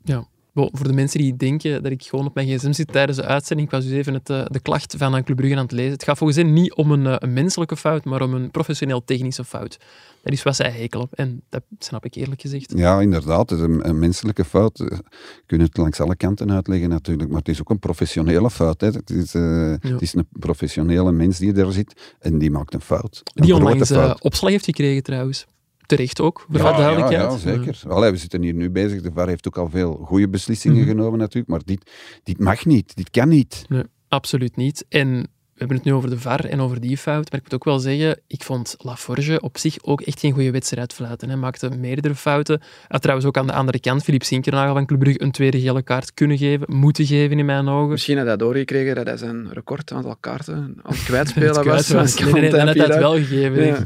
Bon, 0.57 0.69
voor 0.71 0.87
de 0.87 0.93
mensen 0.93 1.19
die 1.19 1.35
denken 1.35 1.83
dat 1.83 1.91
ik 1.91 2.03
gewoon 2.03 2.25
op 2.25 2.35
mijn 2.35 2.47
gsm 2.47 2.71
zit 2.71 2.91
tijdens 2.91 3.17
de 3.17 3.25
uitzending, 3.25 3.67
ik 3.67 3.73
was 3.73 3.85
dus 3.85 3.93
even 3.93 4.13
het, 4.13 4.29
eh, 4.29 4.45
de 4.47 4.59
klacht 4.59 4.95
van 4.97 5.13
een 5.13 5.23
Club 5.23 5.37
Brugge 5.37 5.55
aan 5.55 5.63
het 5.63 5.71
lezen. 5.71 5.91
Het 5.91 6.03
gaat 6.03 6.17
volgens 6.17 6.39
hen 6.39 6.53
niet 6.53 6.73
om 6.73 6.91
een, 6.91 7.05
eh, 7.05 7.15
een 7.17 7.33
menselijke 7.33 7.77
fout, 7.77 8.05
maar 8.05 8.21
om 8.21 8.33
een 8.33 8.51
professioneel-technische 8.51 9.43
fout. 9.43 9.77
Dat 10.23 10.33
is 10.33 10.43
wat 10.43 10.55
zij 10.55 10.69
hekelen. 10.69 11.07
En 11.11 11.41
dat 11.49 11.61
snap 11.79 12.05
ik 12.05 12.15
eerlijk 12.15 12.41
gezegd. 12.41 12.73
Ja, 12.75 13.01
inderdaad. 13.01 13.49
Het 13.49 13.59
is 13.59 13.65
een, 13.65 13.87
een 13.87 13.99
menselijke 13.99 14.45
fout. 14.45 14.77
Je 14.77 15.01
kunt 15.45 15.61
het 15.61 15.77
langs 15.77 15.99
alle 15.99 16.15
kanten 16.15 16.51
uitleggen 16.51 16.89
natuurlijk. 16.89 17.29
Maar 17.29 17.39
het 17.39 17.49
is 17.49 17.59
ook 17.59 17.69
een 17.69 17.79
professionele 17.79 18.49
fout. 18.49 18.81
Hè. 18.81 18.87
Het, 18.87 19.09
is, 19.09 19.33
eh, 19.33 19.73
het 19.79 20.01
is 20.01 20.13
een 20.13 20.27
professionele 20.31 21.11
mens 21.11 21.37
die 21.37 21.53
daar 21.53 21.71
zit. 21.71 22.15
En 22.19 22.37
die 22.37 22.51
maakt 22.51 22.73
een 22.73 22.81
fout. 22.81 23.21
Een 23.33 23.43
Die 23.45 23.55
onlangs 23.55 23.91
eh, 23.91 24.13
opslag 24.19 24.51
heeft 24.51 24.65
gekregen 24.65 25.03
trouwens. 25.03 25.45
Terecht 25.87 26.21
ook, 26.21 26.45
voor 26.49 26.59
Ja, 26.59 26.77
duidelijkheid. 26.77 27.21
Ja, 27.21 27.29
ja, 27.31 27.37
zeker. 27.37 27.81
Allee, 27.87 28.11
we 28.11 28.17
zitten 28.17 28.41
hier 28.41 28.53
nu 28.53 28.69
bezig. 28.71 29.01
De 29.01 29.11
VAR 29.13 29.27
heeft 29.27 29.47
ook 29.47 29.57
al 29.57 29.69
veel 29.69 29.93
goede 30.05 30.29
beslissingen 30.29 30.77
Mhm. 30.77 30.87
genomen 30.87 31.19
natuurlijk. 31.19 31.47
Maar 31.47 31.61
dit, 31.65 31.91
dit 32.23 32.39
mag 32.39 32.65
niet. 32.65 32.95
Dit 32.95 33.09
kan 33.09 33.29
niet. 33.29 33.65
Nee, 33.67 33.83
absoluut 34.07 34.55
niet. 34.55 34.85
En 34.89 35.27
we 35.57 35.63
hebben 35.65 35.77
het 35.77 35.85
nu 35.85 35.93
over 35.93 36.09
de 36.09 36.19
VAR 36.19 36.45
en 36.45 36.59
over 36.59 36.79
die 36.79 36.97
fout, 36.97 37.31
maar 37.31 37.39
ik 37.39 37.43
moet 37.43 37.53
ook 37.53 37.63
wel 37.63 37.79
zeggen, 37.79 38.19
ik 38.27 38.43
vond 38.43 38.75
Laforge 38.77 39.41
op 39.41 39.57
zich 39.57 39.83
ook 39.83 40.01
echt 40.01 40.19
geen 40.19 40.33
goede 40.33 40.51
wedstrijd 40.51 40.93
fluiten. 40.93 41.27
Hij 41.27 41.37
maakte 41.37 41.69
meerdere 41.69 42.15
fouten. 42.15 42.61
Had 42.87 43.01
trouwens 43.01 43.27
ook 43.27 43.37
aan 43.37 43.47
de 43.47 43.53
andere 43.53 43.79
kant 43.79 44.03
Filip 44.03 44.23
Sinkernagel 44.23 44.73
van 44.73 44.85
Club 44.85 44.99
Brugge 44.99 45.21
een 45.21 45.31
tweede 45.31 45.59
gele 45.61 45.81
kaart 45.81 46.13
kunnen 46.13 46.37
geven, 46.37 46.75
moeten 46.75 47.05
geven 47.05 47.39
in 47.39 47.45
mijn 47.45 47.67
ogen. 47.67 47.89
Misschien 47.89 48.17
had 48.17 48.25
hij 48.25 48.37
doorgekregen 48.37 48.95
dat 48.95 49.05
hij 49.05 49.17
zijn 49.17 49.53
record 49.53 49.91
aantal 49.91 50.15
kaarten 50.15 50.55
aan 50.55 50.93
het 50.95 51.03
kwijtspelen 51.03 51.55
Het 51.55 51.87
was. 51.87 52.19
Nee, 52.19 52.31
nee, 52.31 52.41
nee, 52.41 52.49
dan 52.49 52.67
had 52.67 52.75
hij 52.75 52.85
het 52.85 52.97
wel 52.97 53.15
gegeven. 53.15 53.65
Ja. 53.65 53.83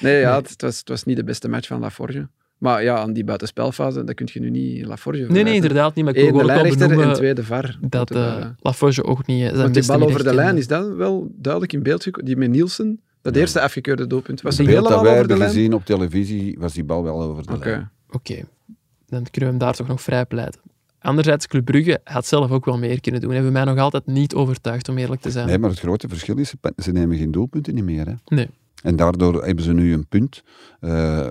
Nee, 0.00 0.20
ja, 0.20 0.36
het 0.36 0.62
was, 0.62 0.78
het 0.78 0.88
was 0.88 1.04
niet 1.04 1.16
de 1.16 1.24
beste 1.24 1.48
match 1.48 1.66
van 1.66 1.80
Laforge. 1.80 2.28
Maar 2.62 2.82
ja, 2.82 2.96
aan 2.96 3.12
die 3.12 3.24
buitenspelfase, 3.24 4.04
dat 4.04 4.14
kun 4.14 4.28
je 4.32 4.40
nu 4.40 4.50
niet 4.50 4.86
Laforge 4.86 5.26
Nee, 5.28 5.42
nee, 5.42 5.54
inderdaad 5.54 5.94
niet. 5.94 6.04
Maar 6.04 6.14
ik 6.14 6.20
wil 6.20 6.28
Eén 6.28 6.32
de 6.32 6.38
gewoon 6.38 6.58
ook 6.58 6.64
lijnrechter 6.76 7.08
en 7.08 7.14
tweede 7.14 7.44
VAR. 7.44 7.78
dat 7.80 8.10
eh 8.10 8.46
Laforge 8.60 9.04
ook 9.04 9.26
niet 9.26 9.40
eh, 9.42 9.48
zijn 9.48 9.60
Want 9.62 9.74
die 9.74 9.86
bal 9.86 10.02
over 10.02 10.24
de 10.24 10.34
lijn, 10.34 10.56
is 10.56 10.66
dat 10.66 10.94
wel 10.94 11.32
duidelijk 11.36 11.72
in 11.72 11.82
beeld 11.82 12.02
gekomen? 12.02 12.26
Die 12.26 12.36
met 12.36 12.50
Nielsen, 12.50 13.00
dat 13.22 13.34
Ja. 13.34 13.40
eerste 13.40 13.60
afgekeurde 13.60 14.06
doelpunt. 14.06 14.40
Was 14.42 14.56
Het 14.58 14.66
beeld 14.66 14.78
hele 14.78 14.94
dat 14.94 15.02
wij 15.02 15.16
hebben 15.16 15.36
gezien 15.40 15.72
op 15.74 15.84
televisie 15.84 16.56
was 16.58 16.72
die 16.72 16.84
bal 16.84 17.02
wel 17.02 17.22
over 17.22 17.46
de 17.46 17.52
Oké. 17.52 17.68
lijn. 17.68 17.90
Oké, 18.10 18.34
dan 19.06 19.22
kunnen 19.30 19.30
we 19.32 19.44
hem 19.46 19.58
daar 19.58 19.74
toch 19.74 19.88
nog 19.88 20.00
vrij 20.00 20.26
pleiten. 20.26 20.60
Anderzijds, 21.00 21.46
Club 21.46 21.64
Brugge 21.64 22.00
had 22.04 22.26
zelf 22.26 22.50
ook 22.50 22.64
wel 22.64 22.78
meer 22.78 23.00
kunnen 23.00 23.20
doen. 23.20 23.30
Hebben 23.32 23.52
mij 23.52 23.64
nog 23.64 23.78
altijd 23.78 24.06
niet 24.06 24.34
overtuigd, 24.34 24.88
om 24.88 24.98
eerlijk 24.98 25.20
te 25.20 25.30
zijn. 25.30 25.46
Nee, 25.46 25.58
maar 25.58 25.70
het 25.70 25.78
grote 25.78 26.08
verschil 26.08 26.36
is, 26.38 26.54
ze 26.76 26.92
nemen 26.92 27.16
geen 27.16 27.30
doelpunten 27.30 27.74
niet 27.74 27.84
meer. 27.84 28.06
Hè. 28.06 28.12
Nee. 28.26 28.48
En 28.82 28.96
daardoor 28.96 29.44
hebben 29.44 29.64
ze 29.64 29.72
nu 29.72 29.92
een 29.92 30.06
punt. 30.06 30.42
Eh, 30.80 31.26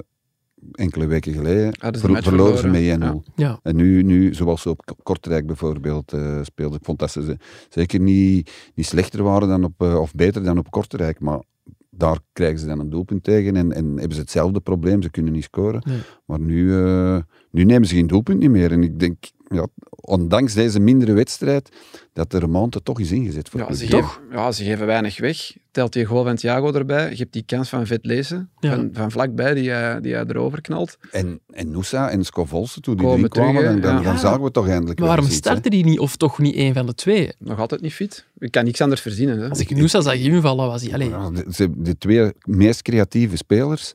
enkele 0.72 1.06
weken 1.06 1.34
geleden 1.34 1.74
ver- 1.80 2.12
match 2.12 2.28
verloren 2.28 2.58
ze 2.58 2.68
met 2.68 2.82
1-0. 3.28 3.34
Ja. 3.36 3.60
En 3.64 3.76
nu, 3.76 4.04
nu, 4.04 4.34
zoals 4.34 4.62
ze 4.62 4.70
op 4.70 4.96
Kortrijk 5.04 5.46
bijvoorbeeld 5.46 6.14
eh 6.14 6.40
speelden, 6.44 6.80
ik 6.80 6.86
vond 6.86 7.00
dat 7.00 7.12
ze 7.12 7.24
ze 7.24 7.38
zeker 7.70 8.00
niet, 8.00 8.52
niet 8.76 8.86
slechter 8.86 9.24
waren 9.24 9.48
dan 9.48 9.64
op, 9.64 9.74
eh, 9.78 10.00
of 10.00 10.14
beter 10.14 10.44
dan 10.44 10.58
op 10.58 10.72
Kortrijk, 10.72 11.20
maar 11.20 11.42
daar 11.90 12.20
krijgen 12.34 12.60
ze 12.60 12.66
dan 12.66 12.80
een 12.80 12.90
doelpunt 12.90 13.24
tegen 13.24 13.56
en, 13.56 13.72
en 13.72 13.86
hebben 13.86 14.14
ze 14.14 14.22
hetzelfde 14.22 14.60
probleem, 14.60 15.02
ze 15.02 15.10
kunnen 15.10 15.34
niet 15.34 15.44
scoren. 15.44 15.82
Nee. 15.88 16.00
Maar 16.26 16.40
nu, 16.40 16.84
eh, 16.84 17.18
nu 17.52 17.64
nemen 17.64 17.88
ze 17.88 17.96
geen 17.96 18.08
doelpunt 18.08 18.40
niet 18.40 18.50
meer. 18.50 18.72
En 18.72 18.84
ik 18.84 19.00
denk, 19.00 19.18
ja, 19.52 19.68
ondanks 20.02 20.54
deze 20.54 20.80
mindere 20.80 21.14
wedstrijd, 21.14 21.70
dat 22.14 22.32
de 22.32 22.40
remonte 22.40 22.84
toch 22.84 23.00
is 23.00 23.12
ingezet 23.12 23.50
voor 23.50 23.60
Ja 23.60 23.74
ze, 23.74 23.86
geven, 23.86 24.10
ja, 24.32 24.52
ze 24.52 24.64
geven 24.64 24.86
weinig 24.86 25.20
weg. 25.20 25.56
Telt 25.72 25.94
die 25.94 26.06
goal 26.06 26.24
van 26.24 26.36
Thiago 26.36 26.74
erbij. 26.74 27.10
Je 27.10 27.16
hebt 27.16 27.34
die 27.34 27.44
kans 27.46 27.70
van 27.70 27.86
Vet 27.88 28.06
Lezen, 28.06 28.50
Ja. 28.60 28.76
van, 28.76 28.90
van 28.94 29.12
vlakbij, 29.12 29.54
die, 29.54 29.70
hij- 29.70 30.02
die 30.02 30.14
hij 30.14 30.24
erover 30.28 30.62
knalt. 30.62 30.98
En, 31.12 31.40
en 31.50 31.72
Noosa 31.72 32.10
en 32.10 32.24
Scovolse, 32.26 32.80
toen 32.80 32.96
die 32.96 33.04
Komen 33.06 33.20
erin 33.20 33.30
kwamen, 33.30 33.54
terug, 33.56 33.72
dan, 33.72 33.82
dan, 33.82 33.96
ja. 34.04 34.10
dan 34.10 34.18
zagen 34.20 34.42
we 34.44 34.52
toch 34.52 34.68
eindelijk 34.68 35.00
Maar 35.00 35.08
waarom 35.08 35.26
startte 35.28 35.70
die 35.70 35.84
niet, 35.86 36.00
of 36.00 36.16
toch 36.16 36.40
niet 36.40 36.56
één 36.56 36.74
van 36.74 36.86
de 36.86 36.94
twee? 36.96 37.32
Nog 37.40 37.60
altijd 37.60 37.82
niet 37.82 37.94
fit. 37.94 38.26
Ik 38.38 38.52
kan 38.52 38.64
niks 38.66 38.82
anders 38.82 39.02
verzinnen. 39.02 39.40
Hè. 39.40 39.50
Als 39.50 39.60
ik 39.60 39.76
Noosa 39.76 40.02
zag 40.02 40.14
invallen, 40.16 40.68
was 40.68 40.82
hij... 40.82 40.94
Allee, 40.94 41.10
Ja, 41.10 41.30
de, 41.30 41.46
ze- 41.52 41.72
de 41.82 41.98
twee 41.98 42.32
meest 42.46 42.82
creatieve 42.82 43.38
spelers. 43.38 43.92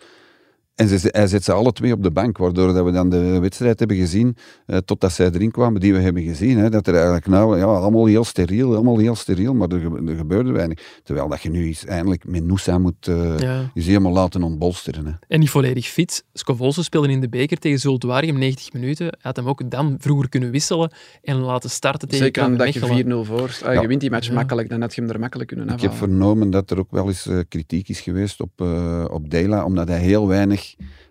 En 0.77 0.89
ze, 0.89 1.09
hij 1.11 1.27
zet 1.27 1.45
ze 1.45 1.53
alle 1.53 1.73
twee 1.73 1.93
op 1.93 2.03
de 2.03 2.11
bank, 2.11 2.39
waardoor 2.39 2.73
dat 2.73 2.85
we 2.85 2.91
dan 2.91 3.11
de 3.11 3.39
wedstrijd 3.41 3.79
hebben 3.79 3.97
gezien, 3.97 4.37
eh, 4.67 4.77
totdat 4.77 5.13
zij 5.13 5.31
erin 5.33 5.51
kwamen, 5.51 5.81
die 5.81 5.93
we 5.93 5.99
hebben 6.01 6.23
gezien. 6.23 6.59
Hè, 6.59 6.71
dat 6.71 6.87
er 6.87 6.95
eigenlijk 6.95 7.27
nou, 7.27 7.59
ja, 7.59 7.65
allemaal 7.65 8.07
heel 8.07 8.25
steriel, 8.25 8.75
allemaal 8.75 8.99
heel 8.99 9.15
steriel, 9.15 9.55
maar 9.55 9.69
er, 9.69 9.81
ge- 9.81 10.03
er 10.11 10.17
gebeurde 10.17 10.53
weinig. 10.53 10.79
Terwijl 11.03 11.29
dat 11.29 11.43
je 11.43 11.51
nu 11.51 11.67
eens 11.67 11.85
eindelijk 11.85 12.25
met 12.27 12.45
Noosa 12.45 12.79
moet, 12.79 13.09
eh 13.09 13.39
ja. 13.39 13.71
is 13.75 13.87
helemaal 13.87 14.13
laten 14.13 14.43
ontbolsteren. 14.43 15.07
Hè. 15.07 15.13
En 15.29 15.41
niet 15.41 15.51
volledig 15.51 15.87
fit. 15.87 16.25
Scovolse 16.33 16.83
speelde 16.83 17.09
in 17.09 17.21
de 17.21 17.29
beker 17.29 17.59
tegen 17.59 17.79
Zultuarium 17.79 18.39
90 18.39 18.73
minuten. 18.73 19.07
Hij 19.07 19.17
had 19.21 19.37
hem 19.37 19.49
ook 19.49 19.71
dan 19.71 19.97
vroeger 19.99 20.29
kunnen 20.29 20.51
wisselen 20.51 20.91
en 21.23 21.37
laten 21.37 21.71
starten 21.71 22.09
tegen 22.09 22.25
Zeker 22.25 22.45
omdat 22.47 22.75
je 22.75 22.81
Mechelen. 22.81 23.25
4-0 23.25 23.27
voor. 23.29 23.59
Ja. 23.63 23.81
Je 23.81 23.87
wint 23.89 24.01
die 24.01 24.11
match 24.11 24.27
Ja. 24.29 24.35
makkelijk, 24.35 24.69
dan 24.69 24.81
had 24.81 24.95
je 24.95 25.01
hem 25.01 25.11
er 25.11 25.21
makkelijk 25.21 25.49
kunnen 25.49 25.67
Ik 25.67 25.73
afhalen. 25.75 25.99
heb 25.99 26.09
vernomen 26.09 26.51
dat 26.51 26.71
er 26.71 26.79
ook 26.79 26.91
wel 26.91 27.07
eens 27.09 27.27
eh, 27.27 27.39
kritiek 27.49 27.89
is 27.89 28.01
geweest 28.01 28.41
op, 28.41 28.51
eh 28.57 29.05
op 29.11 29.31
Dela, 29.31 29.65
omdat 29.65 29.89
hij 29.89 29.99
heel 30.01 30.29
weinig 30.29 30.66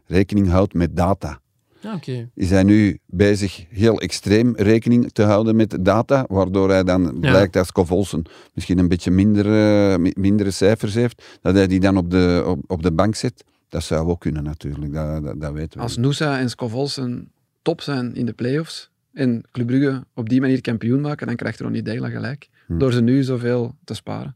rekening 0.06 0.50
houdt 0.50 0.74
met 0.74 0.96
data. 0.96 1.40
Ja, 1.80 1.94
oké. 1.96 2.30
is 2.34 2.50
hij 2.50 2.64
nu 2.64 3.00
bezig 3.06 3.66
heel 3.70 4.00
extreem 4.00 4.54
rekening 4.56 5.12
te 5.12 5.22
houden 5.24 5.56
met 5.56 5.78
data, 5.86 6.26
waardoor 6.28 6.70
hij 6.70 6.84
dan 6.84 7.20
blijkt 7.20 7.54
dat 7.54 7.66
Scovolsen 7.68 8.24
misschien 8.54 8.78
een 8.78 8.88
beetje 8.88 9.12
minder, 9.12 9.46
eh, 9.46 9.98
mi- 9.98 10.14
mindere 10.18 10.52
cijfers 10.52 10.94
heeft, 10.94 11.24
dat 11.42 11.56
hij 11.56 11.68
die 11.68 11.80
dan 11.80 11.98
op 11.98 12.12
de, 12.12 12.44
op, 12.48 12.60
op 12.68 12.84
de 12.84 12.92
bank 12.92 13.16
zet. 13.16 13.44
Dat 13.70 13.84
zou 13.84 14.08
ook 14.10 14.20
kunnen 14.20 14.44
natuurlijk, 14.44 14.94
dat, 14.94 15.24
dat, 15.24 15.42
dat 15.42 15.54
weten 15.54 15.78
we. 15.78 15.84
Als 15.84 15.98
Noosa 15.98 16.40
en 16.40 16.50
Scovolsen 16.50 17.32
top 17.62 17.82
zijn 17.82 18.16
in 18.16 18.26
de 18.26 18.34
play-offs 18.34 18.90
en 19.14 19.44
Club 19.52 19.68
Brugge 19.68 20.04
op 20.14 20.30
die 20.30 20.42
manier 20.42 20.62
kampioen 20.62 21.02
maken, 21.02 21.28
dan 21.28 21.36
krijgt 21.36 21.60
Ronnie 21.60 21.82
Deila 21.82 22.10
gelijk. 22.10 22.50
Hm. 22.68 22.78
Door 22.78 22.92
ze 22.94 23.02
nu 23.02 23.24
zoveel 23.24 23.76
te 23.84 23.94
sparen. 23.94 24.36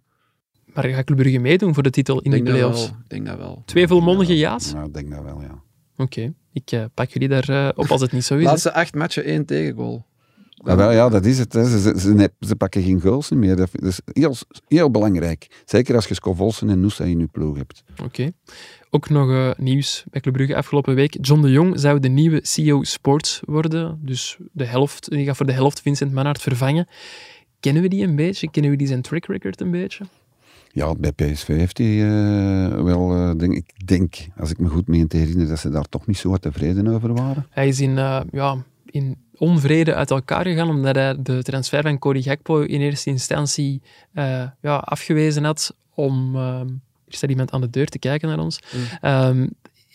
Maar 0.74 0.84
gaat 0.84 1.06
Club 1.06 1.18
Brugge 1.18 1.40
meedoen 1.40 1.74
voor 1.74 1.84
de 1.84 1.90
titel 1.90 2.22
in 2.22 2.32
de 2.32 2.44
play-offs? 2.44 2.86
Ik 2.86 2.94
denk 3.08 3.26
dat 3.26 3.38
wel. 3.38 3.62
Twee 3.66 3.88
volmondige 3.88 4.38
ja's? 4.38 4.74
Nou, 4.74 4.88
ik 4.88 4.94
denk 4.94 5.12
dat 5.12 5.24
wel, 5.24 5.42
ja. 5.42 5.62
Oké, 5.98 6.34
ik 6.54 6.72
eh, 6.72 6.84
pak 6.94 7.10
jullie 7.10 7.28
daar 7.28 7.50
eh, 7.50 7.70
op 7.76 7.92
als 7.92 8.02
het 8.02 8.12
niet 8.12 8.26
zo 8.26 8.38
is. 8.38 8.44
Laatste 8.44 8.74
acht 8.74 8.96
matchen, 8.96 9.24
één 9.24 9.46
tegengoal. 9.46 10.06
Ja, 10.66 10.76
wel, 10.76 10.92
ja, 10.92 11.10
dat 11.10 11.26
is 11.26 11.40
het. 11.40 11.54
Hè. 11.54 11.70
Ze, 11.70 11.80
ze, 11.80 12.00
ze, 12.00 12.32
ze 12.40 12.56
pakken 12.56 12.84
geen 12.84 13.02
goals 13.02 13.30
meer. 13.30 13.56
Dat 13.56 13.70
is 13.72 14.00
heel, 14.14 14.36
heel 14.68 14.92
belangrijk. 14.92 15.48
Zeker 15.66 15.96
als 15.96 16.08
je 16.08 16.14
Scovolsen 16.14 16.70
en 16.70 16.80
Noosa 16.80 17.04
in 17.04 17.20
je 17.20 17.28
ploeg 17.28 17.58
hebt. 17.58 17.84
Oké. 18.04 18.32
Ook 18.90 19.10
nog 19.10 19.30
eh, 19.30 19.52
nieuws 19.58 20.04
bij 20.10 20.22
Club 20.22 20.34
Brugge 20.34 20.56
afgelopen 20.56 20.96
week. 20.96 21.18
John 21.22 21.42
de 21.42 21.52
Jong 21.52 21.80
zou 21.80 22.00
de 22.00 22.08
nieuwe 22.08 22.40
CEO 22.44 22.84
Sports 22.84 23.42
worden. 23.46 24.00
Dus 24.02 24.38
de 24.52 24.66
helft, 24.66 25.10
die 25.10 25.26
gaat 25.26 25.38
voor 25.38 25.46
de 25.46 25.52
helft 25.52 25.82
Vincent 25.82 26.12
Manhart 26.12 26.42
vervangen. 26.42 26.88
Kennen 27.60 27.82
we 27.82 27.88
die 27.88 28.04
een 28.04 28.16
beetje? 28.16 28.50
Kennen 28.52 28.72
we 28.72 28.78
die 28.78 28.88
zijn 28.88 29.02
track 29.02 29.26
record 29.26 29.62
een 29.62 29.72
beetje? 29.72 30.06
Ja, 30.72 30.96
bij 30.96 31.12
PSV 31.12 31.48
heeft 31.48 31.78
hij 31.78 31.88
eh, 31.88 32.84
wel, 32.84 33.14
eh, 33.14 33.32
denk, 33.38 33.54
ik 33.54 33.88
denk, 33.88 34.16
als 34.38 34.52
ik 34.52 34.60
me 34.60 34.70
goed 34.70 34.88
meen 34.88 35.08
te 35.08 35.18
herinneren, 35.18 35.50
dat 35.50 35.60
ze 35.60 35.70
daar 35.70 35.90
toch 35.90 36.08
niet 36.08 36.18
zo 36.18 36.30
wat 36.30 36.42
tevreden 36.42 36.88
over 36.88 37.14
waren. 37.14 37.48
Hij 37.50 37.68
is 37.68 37.80
in, 37.80 37.98
eh, 37.98 38.22
ja, 38.32 38.64
in 38.86 39.18
onvrede 39.38 39.96
uit 39.96 40.12
elkaar 40.12 40.46
gegaan 40.46 40.70
omdat 40.70 40.96
hij 40.96 41.16
de 41.22 41.44
transfer 41.44 41.82
van 41.82 42.00
Cody 42.00 42.22
Gakpo 42.22 42.62
in 42.62 42.82
eerste 42.82 43.10
instantie 43.10 43.82
eh, 44.14 44.44
ja, 44.62 44.76
afgewezen 44.76 45.44
had 45.44 45.76
om... 45.94 46.36
ehm, 46.36 46.68
er 47.08 47.16
staat 47.16 47.30
iemand 47.30 47.52
aan 47.52 47.62
de 47.62 47.70
deur 47.70 47.88
te 47.88 48.00
kijken 48.00 48.30
naar 48.30 48.40
ons. 48.40 48.60
Ehm, 49.02 49.48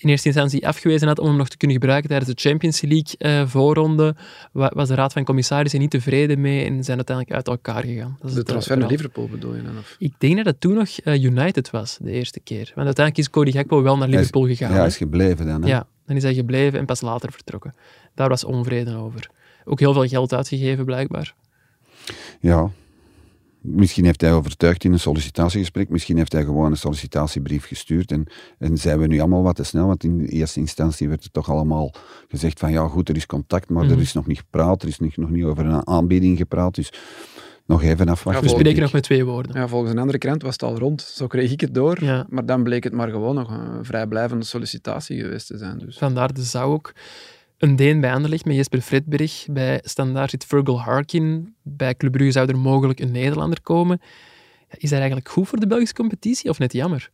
in 0.04 0.10
eerste 0.10 0.28
instantie 0.28 0.66
afgewezen 0.66 1.08
had 1.08 1.18
om 1.18 1.26
hem 1.26 1.36
nog 1.36 1.48
te 1.48 1.56
kunnen 1.56 1.76
gebruiken 1.76 2.08
tijdens 2.10 2.30
de 2.34 2.48
Champions 2.48 2.80
League 2.80 3.14
eh, 3.18 3.46
voorronde, 3.48 4.14
wa- 4.52 4.72
was 4.74 4.88
de 4.88 4.94
raad 4.94 5.12
van 5.12 5.24
commissarissen 5.24 5.80
niet 5.80 5.90
tevreden 5.90 6.40
mee 6.40 6.64
en 6.64 6.84
zijn 6.84 6.96
uiteindelijk 6.96 7.36
uit 7.36 7.48
elkaar 7.48 7.84
gegaan. 7.84 8.16
Dat 8.20 8.28
is 8.28 8.34
De 8.34 8.40
eh, 8.40 8.46
transfer 8.46 8.78
naar. 8.78 8.88
Liverpool 8.88 9.28
bedoel 9.28 9.54
je 9.54 9.62
dan? 9.62 9.78
Of? 9.78 9.96
Ik 9.98 10.12
denk 10.18 10.36
dat 10.36 10.46
het 10.46 10.60
toen 10.60 10.74
nog 10.74 10.88
eh, 10.88 11.22
United 11.22 11.70
was, 11.70 11.98
de 12.00 12.10
eerste 12.10 12.40
keer. 12.40 12.72
Want 12.74 12.86
uiteindelijk 12.86 13.18
is 13.26 13.30
Cody 13.30 13.50
Gakpo 13.50 13.82
wel 13.82 13.96
naar 13.96 14.08
Liverpool 14.08 14.46
gegaan. 14.46 14.70
ja, 14.70 14.76
hij 14.76 14.86
is 14.86 14.96
gebleven 14.96 15.46
dan. 15.46 15.62
Hè? 15.62 15.68
Ja, 15.68 15.86
dan 16.06 16.16
is 16.16 16.22
hij 16.22 16.34
gebleven 16.34 16.78
en 16.78 16.84
pas 16.86 17.00
later 17.00 17.32
vertrokken. 17.32 17.74
Daar 18.14 18.28
was 18.28 18.44
onvrede 18.44 18.96
over. 18.96 19.30
Ook 19.64 19.80
heel 19.80 19.92
veel 19.92 20.06
geld 20.06 20.32
uitgegeven, 20.34 20.84
blijkbaar. 20.84 21.34
Ja. 22.40 22.70
Misschien 23.66 24.04
heeft 24.04 24.20
hij 24.20 24.32
overtuigd 24.32 24.84
in 24.84 24.92
een 24.92 24.98
sollicitatiegesprek, 25.00 25.88
misschien 25.88 26.16
heeft 26.16 26.32
hij 26.32 26.44
gewoon 26.44 26.70
een 26.70 26.76
sollicitatiebrief 26.76 27.66
gestuurd 27.66 28.10
en, 28.12 28.26
en 28.58 28.78
zijn 28.78 28.98
we 28.98 29.06
nu 29.06 29.18
allemaal 29.20 29.42
wat 29.42 29.56
te 29.56 29.62
snel, 29.64 29.86
want 29.86 30.04
in 30.04 30.20
eerste 30.24 30.60
instantie 30.60 31.08
werd 31.08 31.22
het 31.22 31.32
toch 31.32 31.50
allemaal 31.50 31.94
gezegd 32.28 32.58
van 32.58 32.72
ja 32.72 32.86
goed, 32.88 33.08
er 33.08 33.16
is 33.16 33.26
contact, 33.26 33.68
maar 33.70 33.84
Mhm. 33.84 33.92
er 33.92 34.00
is 34.00 34.12
nog 34.12 34.26
niet 34.26 34.38
gepraat, 34.38 34.82
er 34.82 34.88
is 34.88 34.98
nog, 34.98 35.16
nog 35.16 35.30
niet 35.30 35.44
over 35.44 35.66
een 35.66 35.86
aanbieding 35.86 36.36
gepraat, 36.36 36.74
dus 36.74 36.92
nog 37.66 37.82
even 37.82 38.08
afwachten. 38.08 38.42
Ja, 38.42 38.48
We 38.48 38.58
spreken 38.58 38.82
nog 38.82 38.92
met 38.92 39.02
twee 39.02 39.24
woorden. 39.24 39.60
Ja, 39.60 39.68
volgens 39.68 39.92
een 39.92 39.98
andere 39.98 40.18
krant 40.18 40.42
was 40.42 40.52
het 40.52 40.62
al 40.62 40.78
rond. 40.78 41.02
Zo 41.02 41.26
kreeg 41.26 41.52
ik 41.52 41.60
het 41.60 41.74
door. 41.74 42.04
Ja. 42.04 42.26
Maar 42.28 42.46
dan 42.46 42.62
bleek 42.62 42.84
het 42.84 42.92
maar 42.92 43.10
gewoon 43.10 43.34
nog 43.34 43.50
een 43.50 43.84
vrijblijvende 43.84 44.44
sollicitatie 44.44 45.20
geweest 45.20 45.46
te 45.46 45.58
zijn. 45.58 45.78
Dus. 45.78 45.98
Vandaar 45.98 46.34
de 46.34 46.42
zou 46.42 46.72
ook 46.72 46.92
een 47.58 47.76
Deen 47.76 48.00
bij 48.00 48.12
Anderlecht 48.12 48.44
met 48.44 48.56
Jesper 48.56 48.80
Fredberg. 48.80 49.46
Bij 49.50 49.80
Standaard 49.84 50.30
zit 50.30 50.44
Virgil 50.44 50.80
Harkin. 50.80 51.54
Bij 51.62 51.94
Club 51.94 52.12
Brugge 52.12 52.32
zou 52.32 52.48
er 52.48 52.58
mogelijk 52.58 53.00
een 53.00 53.12
Nederlander 53.12 53.62
komen. 53.62 54.00
Is 54.70 54.90
dat 54.90 54.98
eigenlijk 54.98 55.28
goed 55.28 55.48
voor 55.48 55.60
de 55.60 55.66
Belgische 55.66 55.94
competitie 55.94 56.50
of 56.50 56.58
net 56.58 56.72
jammer? 56.72 57.10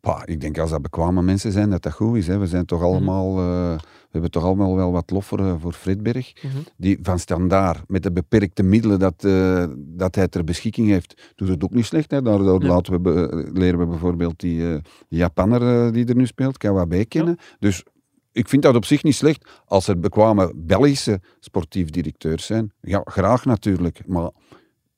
Pah, 0.00 0.22
ik 0.24 0.40
denk 0.40 0.58
als 0.58 0.70
dat 0.70 0.82
bekwame 0.82 1.22
mensen 1.22 1.52
zijn, 1.52 1.70
dat 1.70 1.82
dat 1.82 1.92
goed 1.92 2.16
is. 2.16 2.26
Hè. 2.26 2.38
We 2.38 2.46
zijn 2.46 2.64
toch 2.64 2.82
allemaal, 2.82 3.38
eh, 3.38 3.74
we 3.78 4.08
hebben 4.10 4.30
toch 4.30 4.44
allemaal 4.44 4.76
wel 4.76 4.92
wat 4.92 5.10
lof 5.10 5.26
voor, 5.26 5.38
eh, 5.38 5.54
voor 5.58 5.72
Fredberg. 5.72 6.32
Mhm. 6.42 6.56
Die 6.76 6.98
van 7.02 7.18
standaard, 7.18 7.88
met 7.88 8.02
de 8.02 8.12
beperkte 8.12 8.62
middelen 8.62 8.98
dat, 8.98 9.24
eh, 9.24 9.64
dat 9.76 10.14
hij 10.14 10.28
ter 10.28 10.44
beschikking 10.44 10.88
heeft, 10.88 11.32
doet 11.34 11.48
het 11.48 11.64
ook 11.64 11.74
niet 11.74 11.84
slecht. 11.84 12.10
Hè. 12.10 12.16
Ja. 12.16 12.38
laten 12.38 13.02
we 13.02 13.50
leren 13.54 13.78
we 13.78 13.86
bijvoorbeeld 13.86 14.40
die 14.40 14.72
eh, 14.72 14.80
Japanner 15.08 15.86
eh, 15.86 15.92
die 15.92 16.06
er 16.06 16.16
nu 16.16 16.26
speelt, 16.26 16.58
Kawabe, 16.58 17.04
kennen. 17.04 17.36
Dus 17.58 17.84
ik 18.32 18.48
vind 18.48 18.62
dat 18.62 18.74
op 18.76 18.84
zich 18.84 19.02
niet 19.02 19.14
slecht. 19.14 19.48
Als 19.66 19.88
er 19.88 20.00
bekwame 20.00 20.52
Belgische 20.56 21.20
sportief 21.40 21.90
directeurs 21.90 22.46
zijn, 22.46 22.72
ja, 22.80 23.00
graag 23.04 23.44
natuurlijk. 23.44 24.00
Maar 24.06 24.30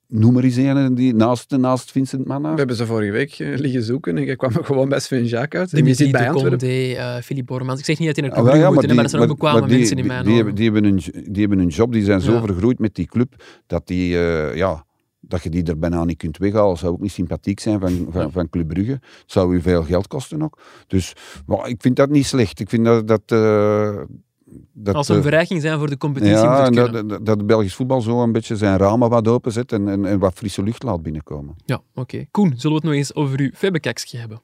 noem 0.08 0.36
er 0.36 0.44
eens 0.44 0.56
een 0.56 0.94
die 0.94 1.14
naast, 1.14 1.50
naast 1.56 1.90
Vincent 1.90 2.22
We 2.22 2.28
Manna. 2.28 2.54
hebben 2.54 2.76
ze 2.76 2.86
vorige 2.86 3.10
week 3.12 3.38
eh, 3.38 3.56
liggen 3.58 3.82
zoeken 3.82 4.16
en 4.16 4.24
je 4.24 4.36
kwam 4.36 4.52
er 4.56 4.64
gewoon 4.64 4.88
bij 4.88 5.00
Sven 5.00 5.24
Jacques 5.26 5.60
uit. 5.60 5.70
Die 5.70 5.82
Dimitri 5.82 6.04
zit 6.04 6.12
bij 6.12 6.22
de 6.22 6.28
Antwerpen. 6.28 6.58
Condé, 6.58 6.92
eh 6.94 7.16
Philippe 7.22 7.52
Bormans. 7.52 7.78
Ik 7.78 7.84
zeg 7.84 7.98
niet 7.98 8.06
dat 8.06 8.16
hij 8.16 8.28
naar 8.28 8.36
Ah, 8.38 8.44
Club 8.44 8.54
ja, 8.62 8.70
moet, 8.70 8.82
hè, 8.86 8.94
maar 8.94 9.02
dat 9.02 9.10
zijn 9.10 9.22
ook 9.22 9.28
maar- 9.28 9.36
bekwame 9.36 9.58
maar 9.60 9.68
die- 9.68 9.78
mensen 9.78 9.96
in 9.96 10.02
die- 10.02 10.12
mijn 10.12 10.24
die, 10.24 10.32
ogen. 10.32 10.44
hebben, 10.44 10.54
die, 10.62 10.70
hebben 10.70 10.84
een, 11.24 11.32
die 11.32 11.40
hebben 11.46 11.58
een 11.58 11.68
job, 11.68 11.92
die 11.92 12.04
zijn 12.04 12.20
zo 12.20 12.32
Ja. 12.32 12.40
vergroeid 12.40 12.78
met 12.78 12.94
die 12.94 13.06
club, 13.06 13.42
dat, 13.66 13.86
die, 13.86 14.18
eh, 14.18 14.56
ja, 14.56 14.84
dat 15.34 15.42
je 15.42 15.50
die 15.50 15.64
er 15.64 15.78
bijna 15.78 16.04
niet 16.04 16.16
kunt 16.16 16.38
weghalen. 16.38 16.68
Dat 16.68 16.78
zou 16.78 16.92
ook 16.92 17.00
niet 17.00 17.12
sympathiek 17.12 17.60
zijn 17.60 17.80
van, 17.80 18.06
van, 18.10 18.32
van 18.32 18.48
Club 18.48 18.68
Brugge. 18.68 18.92
Het 18.92 19.22
zou 19.26 19.54
u 19.54 19.60
veel 19.60 19.82
geld 19.82 20.06
kosten 20.06 20.42
ook. 20.42 20.58
Dus 20.86 21.12
maar 21.46 21.68
ik 21.68 21.80
vind 21.80 21.96
dat 21.96 22.10
niet 22.10 22.26
slecht. 22.26 22.60
Ik 22.60 22.68
vind 22.68 22.84
dat... 22.84 23.08
dat, 23.08 23.22
eh, 23.26 23.96
dat 24.72 24.94
Als 24.94 25.08
een 25.08 25.16
eh, 25.16 25.22
verrijking 25.22 25.60
zijn 25.60 25.78
voor 25.78 25.88
de 25.88 25.96
competitie 25.96 26.36
ja, 26.36 26.70
dat, 26.70 27.26
dat, 27.26 27.46
Belgisch 27.46 27.74
voetbal 27.74 28.00
zo 28.00 28.22
een 28.22 28.32
beetje 28.32 28.56
zijn 28.56 28.78
ramen 28.78 29.08
wat 29.08 29.28
openzet 29.28 29.72
en, 29.72 29.88
en, 29.88 30.04
en 30.04 30.18
wat 30.18 30.34
frisse 30.34 30.62
lucht 30.62 30.82
laat 30.82 31.02
binnenkomen. 31.02 31.54
Ja, 31.64 31.82
oké. 31.94 32.24
Koen, 32.30 32.52
zullen 32.56 32.68
we 32.68 32.74
het 32.74 32.84
nog 32.84 32.92
eens 32.92 33.14
over 33.14 33.40
uw 33.40 33.50
Febbekekske 33.54 34.16
hebben? 34.16 34.42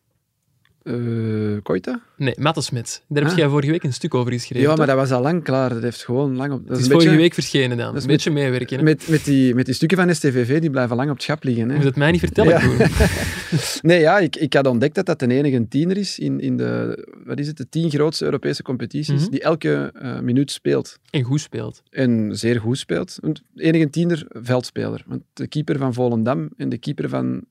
Eh, 0.94 1.62
Koita? 1.62 2.00
Nee, 2.16 2.34
Matte 2.38 2.60
Smit. 2.60 3.02
Daar 3.08 3.22
heb 3.22 3.32
Ah. 3.32 3.38
jij 3.38 3.48
vorige 3.48 3.70
week 3.70 3.82
een 3.82 3.92
stuk 3.92 4.14
over 4.14 4.32
geschreven. 4.32 4.68
Ja, 4.68 4.74
maar 4.76 4.86
dat 4.86 4.96
was 4.96 5.10
al 5.10 5.22
lang 5.22 5.42
klaar. 5.44 5.68
Dat 5.68 5.82
heeft 5.82 6.04
gewoon 6.04 6.36
lang 6.36 6.52
op... 6.52 6.60
Dat 6.60 6.68
Het 6.70 6.78
is 6.78 6.86
vorige 6.86 7.04
beetje- 7.06 7.20
week 7.22 7.34
verschenen 7.34 7.76
dan. 7.76 7.86
dat 7.86 7.96
is 7.96 8.02
een 8.02 8.08
beetje 8.08 8.30
meewerken. 8.30 8.76
hè. 8.78 8.82
Met, 8.82 9.08
met, 9.08 9.24
die, 9.24 9.54
met 9.54 9.64
die 9.66 9.74
stukken 9.74 9.98
van 9.98 10.14
STVV, 10.14 10.60
die 10.60 10.70
blijven 10.70 10.96
lang 10.96 11.08
op 11.08 11.14
het 11.14 11.24
schap 11.24 11.44
liggen. 11.44 11.64
Je 11.64 11.70
Hè. 11.70 11.76
moet 11.76 11.84
het 11.86 11.96
mij 11.96 12.10
niet 12.10 12.20
vertellen, 12.20 12.78
Ja. 12.78 12.88
Nee, 13.82 14.00
ja, 14.00 14.18
ik, 14.18 14.36
ik 14.36 14.54
had 14.54 14.66
ontdekt 14.66 14.94
dat 14.94 15.06
dat 15.06 15.18
de 15.18 15.26
enige 15.26 15.68
tiener 15.68 15.96
is 15.96 16.18
in, 16.18 16.40
in 16.40 16.56
de, 16.56 17.06
wat 17.24 17.38
is 17.38 17.46
het, 17.46 17.56
de 17.56 17.68
tien 17.68 17.90
grootste 17.90 18.24
Europese 18.24 18.62
competities, 18.62 19.22
Mhm. 19.22 19.30
die 19.30 19.40
elke 19.40 19.92
eh, 19.94 20.20
minuut 20.20 20.50
speelt. 20.50 20.98
En 21.10 21.22
goed 21.22 21.40
speelt. 21.40 21.82
En 21.90 22.36
zeer 22.38 22.60
goed 22.60 22.78
speelt. 22.78 23.18
De 23.20 23.62
enige 23.62 23.90
tiener 23.90 24.26
veldspeler. 24.28 25.04
Want 25.06 25.22
de 25.32 25.46
keeper 25.46 25.78
van 25.78 25.94
Volendam 25.94 26.48
en 26.56 26.68
de 26.68 26.78
keeper 26.78 27.08
van 27.08 27.44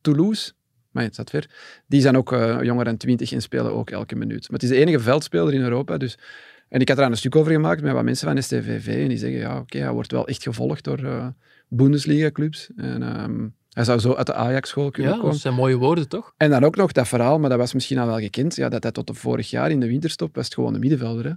Toulouse, 0.00 0.52
maar 0.94 1.04
het 1.04 1.30
ver, 1.30 1.50
die 1.86 2.00
zijn 2.00 2.16
ook 2.16 2.32
eh, 2.32 2.62
jonger 2.62 2.84
dan 2.84 2.96
20 2.96 3.32
en 3.32 3.42
spelen 3.42 3.72
ook 3.72 3.90
elke 3.90 4.16
minuut. 4.16 4.50
Maar 4.50 4.60
het 4.60 4.62
is 4.62 4.76
de 4.76 4.82
enige 4.82 5.00
veldspeler 5.00 5.54
in 5.54 5.62
Europa. 5.62 5.96
Dus... 5.96 6.18
En 6.68 6.80
ik 6.80 6.88
had 6.88 6.98
er 6.98 7.04
aan 7.04 7.10
een 7.10 7.16
stuk 7.16 7.36
over 7.36 7.52
gemaakt 7.52 7.82
met 7.82 7.92
wat 7.92 8.04
mensen 8.04 8.28
van 8.28 8.42
STVV. 8.42 8.86
En 9.02 9.08
die 9.08 9.18
zeggen, 9.18 9.38
ja, 9.38 9.58
oké, 9.58 9.78
hij 9.78 9.92
wordt 9.92 10.12
wel 10.12 10.26
echt 10.26 10.42
gevolgd 10.42 10.84
door 10.84 10.98
eh, 11.04 11.26
Bundesliga-clubs. 11.68 12.70
En 12.76 13.02
ehm, 13.02 13.48
hij 13.70 13.84
zou 13.84 13.98
zo 13.98 14.14
uit 14.14 14.26
de 14.26 14.34
Ajax-school 14.34 14.90
kunnen 14.90 15.12
Ja, 15.12 15.16
komen. 15.18 15.32
dat 15.32 15.40
zijn 15.42 15.54
mooie 15.54 15.76
woorden, 15.76 16.08
toch? 16.08 16.32
En 16.36 16.50
dan 16.50 16.64
ook 16.64 16.76
nog 16.76 16.92
dat 16.92 17.08
verhaal, 17.08 17.38
maar 17.38 17.50
dat 17.50 17.58
was 17.58 17.74
misschien 17.74 17.98
al 17.98 18.06
wel 18.06 18.18
gekend, 18.18 18.56
ja, 18.56 18.68
dat 18.68 18.82
hij 18.82 18.92
tot 18.92 19.06
de 19.06 19.14
vorig 19.14 19.50
jaar 19.50 19.70
in 19.70 19.80
de 19.80 19.86
winterstop 19.86 20.34
was 20.34 20.44
het 20.44 20.54
gewoon 20.54 20.74
een 20.74 20.80
middenvelder. 20.80 21.24
Hè. 21.24 21.32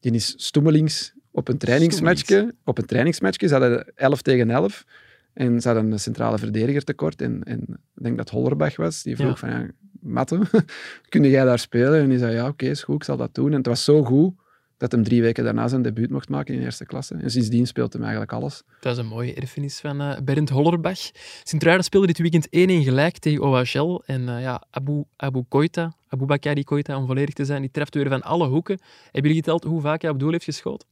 Die 0.00 0.12
is 0.12 0.34
stoemelings 0.36 1.12
op 1.30 1.48
een 1.48 1.58
trainingsmatchje. 1.58 2.54
Op 2.64 2.78
een 2.78 2.86
trainingsmatchje. 2.86 3.46
Ze 3.48 3.54
hadden 3.54 3.92
11 3.94 4.22
tegen 4.22 4.50
11. 4.50 4.84
En 5.32 5.60
ze 5.60 5.68
hadden 5.68 5.92
een 5.92 6.00
centrale 6.00 6.38
verdediger 6.38 6.84
tekort. 6.84 7.22
En, 7.22 7.42
en 7.42 7.60
ik 7.96 8.02
denk 8.02 8.16
dat 8.16 8.30
Hollerbach 8.30 8.76
was. 8.76 9.02
Die 9.02 9.16
vroeg 9.16 9.28
Ja. 9.28 9.36
van, 9.36 9.50
ja, 9.50 9.68
Matte, 10.00 10.40
kun 11.08 11.24
jij 11.24 11.44
daar 11.44 11.58
spelen? 11.58 12.00
En 12.00 12.08
die 12.08 12.18
zei, 12.18 12.34
ja, 12.34 12.48
oké, 12.48 12.66
is 12.66 12.82
goed, 12.82 12.94
ik 12.94 13.04
zal 13.04 13.16
dat 13.16 13.34
doen. 13.34 13.50
En 13.50 13.56
het 13.56 13.66
was 13.66 13.84
zo 13.84 14.04
goed 14.04 14.34
dat 14.76 14.92
hem 14.92 15.02
drie 15.04 15.22
weken 15.22 15.44
daarna 15.44 15.68
zijn 15.68 15.82
debuut 15.82 16.10
mocht 16.10 16.28
maken 16.28 16.54
in 16.54 16.62
eerste 16.62 16.86
klasse. 16.86 17.14
En 17.14 17.30
sindsdien 17.30 17.66
speelt 17.66 17.92
hem 17.92 18.02
eigenlijk 18.02 18.32
alles. 18.32 18.62
Dat 18.80 18.92
is 18.92 18.98
een 18.98 19.06
mooie 19.06 19.34
erfenis 19.34 19.80
van 19.80 20.00
eh 20.00 20.18
Bernd 20.20 20.48
Hollerbach. 20.48 21.10
Sint-Truiden 21.44 21.84
speelde 21.84 22.06
dit 22.06 22.18
weekend 22.18 22.46
1-1 22.46 22.50
gelijk 22.84 23.18
tegen 23.18 23.42
OHL. 23.42 24.02
En 24.06 24.28
eh, 24.28 24.42
ja, 24.42 24.62
Abu, 24.70 25.04
Abu 25.16 25.42
Koita, 25.48 25.92
Abu 26.08 26.24
Bakari 26.24 26.64
Koita, 26.64 26.96
om 26.96 27.06
volledig 27.06 27.34
te 27.34 27.44
zijn, 27.44 27.60
die 27.60 27.70
treft 27.70 27.94
weer 27.94 28.08
van 28.08 28.22
alle 28.22 28.48
hoeken. 28.48 28.78
Hebben 29.02 29.22
jullie 29.22 29.36
geteld 29.36 29.64
hoe 29.64 29.80
vaak 29.80 30.02
hij 30.02 30.10
op 30.10 30.18
doel 30.18 30.30
heeft 30.30 30.44
geschoten? 30.44 30.88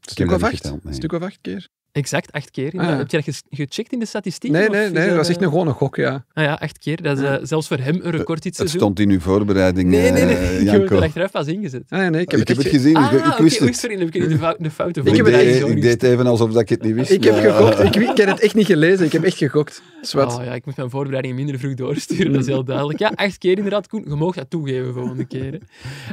Stuk 0.00 0.30
of 0.30 0.42
acht? 0.42 0.54
geteld, 0.56 0.84
nee. 0.84 0.94
Stuk 0.94 1.12
of 1.12 1.22
acht 1.22 1.38
keer? 1.40 1.68
Exact 1.92 2.32
acht 2.32 2.50
keer. 2.50 2.66
Ah, 2.76 2.84
ja. 2.88 2.96
Heb 2.96 3.10
je 3.10 3.22
dat 3.24 3.42
gecheckt 3.50 3.92
in 3.92 3.98
de 3.98 4.06
statistiek? 4.06 4.50
Nee, 4.50 4.68
nee, 4.68 4.90
nee. 4.90 5.06
Dat 5.08 5.16
was 5.16 5.28
echt 5.28 5.42
een 5.42 5.48
gewoon 5.48 5.66
een 5.66 5.74
gok, 5.74 5.96
ja. 5.96 6.24
Ah 6.32 6.44
ja, 6.44 6.54
acht 6.54 6.78
keer. 6.78 7.02
Dat 7.02 7.18
is 7.18 7.24
eh, 7.24 7.34
zelfs 7.42 7.68
voor 7.68 7.76
hem 7.78 8.00
een 8.02 8.10
record 8.10 8.42
dit 8.42 8.44
Het 8.44 8.56
seizoen. 8.56 8.80
stond 8.80 9.00
in 9.00 9.10
uw 9.10 9.20
voorbereiding, 9.20 9.88
Nee, 9.88 10.10
nee, 10.10 10.24
nee. 10.24 10.34
eh, 10.36 10.60
Ik 10.60 10.68
heb 10.68 10.82
het 10.82 10.90
er 10.90 11.02
achteraf 11.02 11.30
pas 11.30 11.46
ingezet. 11.46 11.82
Ah, 11.88 11.98
nee, 11.98 12.08
ik 12.20 12.30
heb 12.30 12.40
Ik 12.40 12.48
het, 12.48 12.48
heb 12.48 12.56
het 12.56 12.66
gezien, 12.66 12.96
Ah, 12.96 13.12
ik, 13.12 13.36
wist 13.38 13.60
oei, 13.60 13.70
het. 13.70 13.78
sorry, 13.78 13.98
heb 13.98 14.14
ik 14.14 14.28
de, 14.28 14.38
fou- 14.38 14.56
de 14.58 14.70
foute 14.70 15.00
Ik 15.00 15.16
heb 15.16 15.26
deed, 15.26 15.68
ik 15.68 15.82
deed 15.82 16.02
even 16.02 16.26
alsof 16.26 16.52
dat 16.52 16.60
ik 16.62 16.68
het 16.68 16.82
niet 16.82 16.94
wist. 16.94 17.10
Ik 17.10 17.24
heb 17.24 17.34
gegokt. 17.34 17.78
Ik, 17.78 17.96
ik 17.96 18.16
heb 18.16 18.28
het 18.28 18.40
echt 18.40 18.54
niet 18.54 18.66
gelezen. 18.66 19.06
Ik 19.06 19.12
heb 19.12 19.22
echt 19.24 19.36
gegokt. 19.36 19.82
Zwat. 20.02 20.38
Oh 20.38 20.44
ja, 20.44 20.54
ik 20.54 20.66
moet 20.66 20.76
mijn 20.76 20.90
voorbereidingen 20.90 21.36
minder 21.36 21.58
vroeg 21.58 21.74
doorsturen, 21.74 22.32
dat 22.32 22.40
is 22.40 22.46
heel 22.46 22.64
duidelijk. 22.64 22.98
Ja, 22.98 23.12
acht 23.14 23.38
keer 23.38 23.56
inderdaad. 23.56 23.88
Koen, 23.88 24.04
je 24.08 24.14
mag 24.14 24.34
dat 24.34 24.50
toegeven 24.50 24.92
volgende 24.94 25.24
keer. 25.24 25.58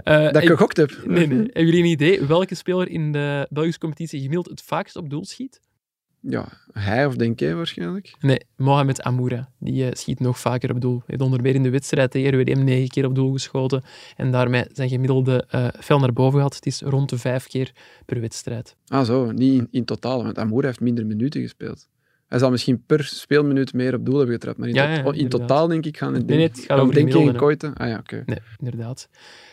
Eh, 0.04 0.16
dat 0.24 0.28
ik 0.28 0.34
heb- 0.34 0.44
gegokt 0.44 0.78
heb. 0.78 0.92
Nee, 1.06 1.28
nee. 1.28 1.38
Hebben 1.38 1.66
jullie 1.66 1.80
een 1.84 1.90
idee 1.90 2.22
welke 2.26 2.56
speler 2.56 2.90
in 2.90 3.12
de 3.12 3.48
Belgische 3.50 3.80
competitie 3.80 4.20
gemiddeld 4.20 4.50
het 4.50 4.62
vaakst 4.66 4.96
op 4.96 5.10
doel 5.10 5.26
schiet? 5.26 5.60
Ja, 6.22 6.48
hij 6.72 7.06
of 7.06 7.16
Denke 7.16 7.54
waarschijnlijk. 7.56 8.16
Nee, 8.20 8.40
Mohamed 8.56 9.02
Amoura. 9.02 9.50
Die 9.60 9.86
eh, 9.86 9.92
schiet 9.94 10.20
nog 10.20 10.40
vaker 10.40 10.72
op 10.72 10.82
doel. 10.82 10.96
Hij 10.96 11.04
heeft 11.08 11.22
onder 11.22 11.42
meer 11.42 11.56
in 11.56 11.64
de 11.64 11.70
wedstrijd 11.70 12.12
tegen 12.12 12.40
RWDM 12.40 12.64
negen 12.64 12.88
keer 12.88 13.06
op 13.06 13.16
doel 13.16 13.32
geschoten. 13.32 13.84
En 14.16 14.32
daarmee 14.32 14.66
zijn 14.72 14.90
gemiddelde 14.90 15.46
eh 15.50 15.68
fel 15.80 16.00
naar 16.00 16.14
boven 16.14 16.38
gehad. 16.38 16.56
Het 16.56 16.66
is 16.66 16.82
rond 16.82 17.10
de 17.10 17.18
vijf 17.18 17.48
keer 17.48 17.72
per 18.06 18.22
wedstrijd. 18.22 18.76
Ah 18.88 19.06
zo, 19.06 19.32
niet 19.32 19.54
in, 19.60 19.68
in 19.72 19.86
totaal, 19.86 20.24
want 20.24 20.38
Amoura 20.38 20.68
heeft 20.68 20.80
minder 20.80 21.06
minuten 21.06 21.42
gespeeld. 21.42 21.88
Hij 22.28 22.40
zal 22.40 22.52
misschien 22.52 22.84
per 22.86 23.04
speelminuut 23.04 23.74
meer 23.74 23.94
op 23.96 24.06
doel 24.06 24.18
hebben 24.18 24.36
getrapt, 24.36 24.58
maar 24.58 24.68
in, 24.68 24.74
Ja, 24.76 24.88
tot- 24.96 25.04
ja, 25.04 25.10
oh, 25.10 25.16
in 25.16 25.30
totaal 25.30 25.68
denk 25.68 25.86
ik 25.86 25.98
gaan 25.98 26.14
het 26.14 26.26
Nee, 26.28 26.38
nee, 26.38 26.48
het 26.48 26.60
gaat 26.60 26.80
over 26.80 26.94
de 26.94 27.00
en 27.00 27.08
gemiddelde, 27.08 27.40
Koite. 27.40 27.72
Ah 27.74 27.88
ja, 27.88 27.98
oké. 27.98 28.24
Nee, 28.26 28.38
inderdaad. 28.58 29.10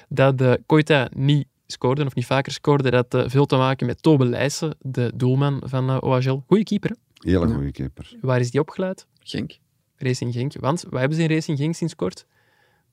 Dat 0.08 0.38
de 0.38 0.60
Koita 0.66 1.08
niet 1.14 1.46
scoorde, 1.66 2.04
of 2.04 2.14
niet 2.14 2.26
vaker 2.26 2.52
scoorde, 2.52 2.90
dat 2.90 2.92
had 2.92 3.24
eh, 3.24 3.30
veel 3.30 3.46
te 3.46 3.56
maken 3.56 3.86
met 3.86 4.02
Tobe 4.02 4.24
Leijsen, 4.24 4.76
de 4.80 5.12
doelman 5.14 5.62
van 5.64 5.90
eh 5.90 5.96
OHL. 6.00 6.42
Goeie 6.46 6.64
keeper, 6.64 6.90
hè? 6.90 6.96
Hele 7.30 7.48
goede 7.48 7.72
keeper. 7.72 8.16
Waar 8.20 8.40
is 8.40 8.50
die 8.50 8.60
opgeleid? 8.60 9.06
Genk. 9.20 9.58
Racing 9.96 10.32
Genk. 10.32 10.52
Want, 10.60 10.82
wat 10.90 11.00
hebben 11.00 11.18
ze 11.18 11.24
in 11.24 11.30
Racing 11.30 11.58
Genk 11.58 11.74
sinds 11.74 11.94
kort? 11.94 12.26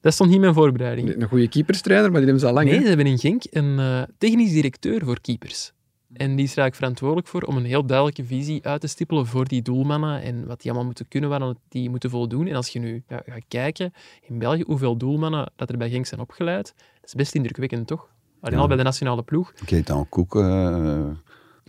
Dat 0.01 0.13
stond 0.13 0.29
niet 0.29 0.37
in 0.37 0.43
mijn 0.43 0.55
voorbereiding. 0.55 1.21
Een 1.21 1.27
goede 1.27 1.47
keeperstrainer, 1.47 2.11
maar 2.11 2.21
die 2.21 2.29
hebben 2.29 2.41
ze 2.41 2.47
al 2.47 2.53
lang. 2.53 2.65
Nee, 2.65 2.75
hè? 2.75 2.81
ze 2.81 2.87
hebben 2.87 3.05
in 3.05 3.19
Genk 3.19 3.43
een 3.49 3.79
eh, 3.79 4.01
technisch 4.17 4.51
directeur 4.51 5.05
voor 5.05 5.21
keepers. 5.21 5.71
En 6.13 6.35
die 6.35 6.45
is 6.45 6.51
er 6.51 6.57
eigenlijk 6.57 6.75
verantwoordelijk 6.75 7.27
voor 7.27 7.41
om 7.41 7.57
een 7.57 7.65
heel 7.65 7.85
duidelijke 7.85 8.23
visie 8.23 8.65
uit 8.65 8.81
te 8.81 8.87
stippelen 8.87 9.25
voor 9.25 9.47
die 9.47 9.61
doelmannen 9.61 10.21
en 10.21 10.47
wat 10.47 10.57
die 10.61 10.65
allemaal 10.65 10.85
moeten 10.85 11.07
kunnen, 11.07 11.29
waar 11.29 11.53
die 11.69 11.89
moeten 11.89 12.09
voldoen. 12.09 12.47
En 12.47 12.55
als 12.55 12.69
je 12.69 12.79
nu 12.79 13.03
ja, 13.07 13.21
gaat 13.25 13.45
kijken 13.47 13.93
in 14.21 14.39
België 14.39 14.63
hoeveel 14.65 14.97
doelmannen 14.97 15.51
dat 15.55 15.69
er 15.69 15.77
bij 15.77 15.89
Genk 15.89 16.05
zijn 16.05 16.21
opgeleid, 16.21 16.73
dat 16.75 17.09
is 17.09 17.13
best 17.13 17.35
indrukwekkend, 17.35 17.87
toch? 17.87 18.12
Alleen 18.43 18.55
Ja. 18.55 18.61
al 18.61 18.67
bij 18.67 18.77
de 18.77 18.83
nationale 18.83 19.23
ploeg. 19.23 19.51
Gaetan 19.55 20.09
Koek, 20.09 20.35
eh, 20.35 21.07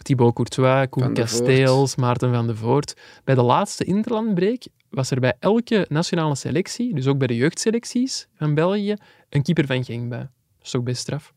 Thibaut 0.03 0.35
Courtois, 0.35 0.87
Koen 0.89 1.14
Kasteels, 1.14 1.97
Maarten 1.97 2.33
van 2.35 2.47
de 2.47 2.57
Voort. 2.57 2.97
Bij 3.25 3.35
de 3.35 3.43
laatste 3.43 3.85
interlandbreek 3.85 4.66
was 4.91 5.11
er 5.11 5.20
bij 5.20 5.35
elke 5.39 5.87
nationale 5.89 6.35
selectie, 6.35 6.95
dus 6.95 7.07
ook 7.07 7.18
bij 7.18 7.27
de 7.27 7.37
jeugdselecties 7.37 8.29
van 8.35 8.55
België, 8.55 8.95
een 9.29 9.43
keeper 9.43 9.66
van 9.66 9.85
Genk 9.85 10.09
bij. 10.09 10.18
Dat 10.18 10.29
is 10.62 10.70
toch 10.70 10.83
best 10.83 11.01
straf. 11.01 11.33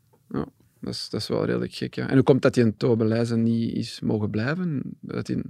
Dat, 0.81 0.93
is, 0.93 1.09
dat 1.09 1.21
is 1.21 1.27
wel 1.27 1.45
redelijk 1.45 1.73
gek, 1.73 1.95
ja. 1.95 2.07
En 2.07 2.13
hoe 2.13 2.23
komt 2.23 2.41
dat 2.41 2.55
hij 2.55 2.63
in 2.63 2.77
Tobe 2.77 3.05
Leijzen 3.05 3.43
niet 3.43 3.73
is 3.75 3.99
mogen 3.99 4.29
blijven? 4.29 4.81
Dat 5.01 5.27
hij... 5.27 5.43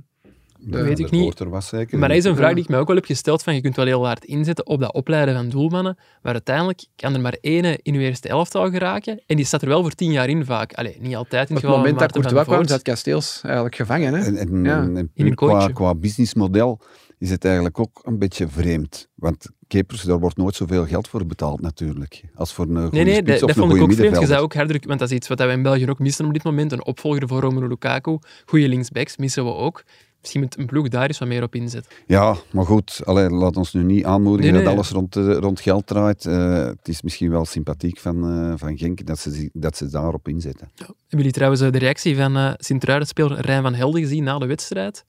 Dat 0.59 0.81
weet 0.81 0.99
ik 0.99 1.11
niet. 1.11 1.21
Poorter 1.21 1.49
was 1.49 1.67
zeker. 1.67 1.97
Maar 1.97 2.07
dat 2.09 2.17
is 2.17 2.23
een 2.23 2.35
vraag 2.35 2.53
die 2.53 2.63
ik 2.63 2.69
mij 2.69 2.79
ook 2.79 2.87
wel 2.87 2.95
heb 2.95 3.05
gesteld, 3.05 3.43
van 3.43 3.55
je 3.55 3.61
kunt 3.61 3.75
wel 3.75 3.85
heel 3.85 4.05
hard 4.05 4.25
inzetten 4.25 4.65
op 4.67 4.79
dat 4.79 4.93
opleiden 4.93 5.35
van 5.35 5.49
doelmannen, 5.49 5.97
maar 6.21 6.33
uiteindelijk 6.33 6.85
kan 6.95 7.13
er 7.13 7.21
maar 7.21 7.37
ene 7.41 7.79
in 7.81 7.93
uw 7.93 7.99
eerste 7.99 8.27
elftal 8.27 8.69
geraken, 8.69 9.21
en 9.25 9.35
die 9.35 9.45
staat 9.45 9.61
er 9.61 9.67
wel 9.67 9.81
voor 9.81 9.91
tien 9.91 10.11
jaar 10.11 10.29
in 10.29 10.45
vaak. 10.45 10.73
Allee, 10.73 10.97
niet 10.99 11.15
altijd 11.15 11.49
in 11.49 11.55
Op 11.55 11.61
het 11.61 11.71
het 11.71 11.73
geval 11.73 11.77
moment 11.77 11.97
van 11.97 12.07
dat 12.07 12.11
Courtois 12.11 12.45
kwam, 12.45 12.67
zat 12.67 12.81
Kasteels 12.81 13.39
eigenlijk 13.43 13.75
gevangen. 13.75 14.13
Hè? 14.13 14.25
En, 14.25 14.37
en, 14.37 14.63
Ja. 14.63 14.81
en 14.81 14.97
In 14.97 15.09
puur 15.13 15.25
een 15.25 15.35
qua, 15.35 15.67
qua 15.67 15.95
businessmodel 15.95 16.79
is 17.19 17.29
het 17.29 17.45
eigenlijk 17.45 17.79
ook 17.79 18.01
een 18.03 18.19
beetje 18.19 18.47
vreemd. 18.47 19.07
Want 19.15 19.49
keepers, 19.67 20.01
daar 20.01 20.19
wordt 20.19 20.37
nooit 20.37 20.55
zoveel 20.55 20.85
geld 20.85 21.07
voor 21.07 21.25
betaald 21.25 21.61
natuurlijk. 21.61 22.23
Als 22.35 22.53
voor 22.53 22.65
een 22.65 22.75
goede 22.75 22.89
Nee, 22.95 23.03
nee, 23.03 23.13
spits 23.13 23.39
dat, 23.39 23.41
of 23.41 23.47
dat 23.47 23.49
een 23.49 23.55
vond 23.55 23.71
ik 23.73 23.77
goede 23.77 23.93
ook 23.93 23.99
vreemd. 23.99 24.19
Je 24.19 24.27
zou 24.27 24.43
ook 24.43 24.53
harder, 24.53 24.79
want 24.87 24.99
dat 24.99 25.09
is 25.09 25.15
iets 25.15 25.27
wat 25.27 25.39
we 25.39 25.45
in 25.47 25.61
België 25.61 25.89
ook 25.89 25.99
missen 25.99 26.25
op 26.25 26.33
dit 26.33 26.43
moment. 26.43 26.71
Een 26.71 26.85
opvolger 26.85 27.27
voor 27.27 27.41
Romelu 27.41 27.67
Lukaku. 27.67 28.17
Goede 28.45 28.67
linksbacks 28.67 29.17
missen 29.17 29.45
we 29.45 29.53
ook. 29.53 29.83
Misschien 30.21 30.41
moet 30.41 30.57
een 30.57 30.65
ploeg 30.65 30.87
daar 30.87 31.07
eens 31.07 31.19
wat 31.19 31.27
meer 31.27 31.43
op 31.43 31.55
inzetten. 31.55 31.91
Ja, 32.07 32.35
maar 32.51 32.65
goed, 32.65 33.01
allee, 33.03 33.29
laat 33.29 33.57
ons 33.57 33.73
nu 33.73 33.83
niet 33.83 34.05
aanmoedigen 34.05 34.53
Nee, 34.53 34.61
nee. 34.61 34.69
dat 34.69 34.73
alles 34.73 34.91
rond, 34.91 35.15
eh, 35.15 35.37
rond 35.37 35.59
geld 35.59 35.87
draait. 35.87 36.25
Eh, 36.25 36.65
het 36.65 36.87
is 36.87 37.01
misschien 37.01 37.29
wel 37.29 37.45
sympathiek 37.45 37.99
van, 37.99 38.29
eh, 38.29 38.53
van 38.55 38.77
Genk 38.77 39.05
dat 39.05 39.19
ze, 39.19 39.49
dat 39.53 39.77
ze 39.77 39.89
daarop 39.89 40.27
inzetten. 40.27 40.71
Hebben 40.75 40.95
jullie 41.07 41.31
trouwens 41.31 41.61
de 41.61 41.77
reactie 41.77 42.15
van 42.15 42.37
eh 42.37 42.53
Sint-Truiden-speler 42.57 43.41
Rijn 43.41 43.61
van 43.61 43.73
Helden 43.73 44.01
gezien 44.01 44.23
na 44.23 44.37
de 44.39 44.45
wedstrijd? 44.45 45.05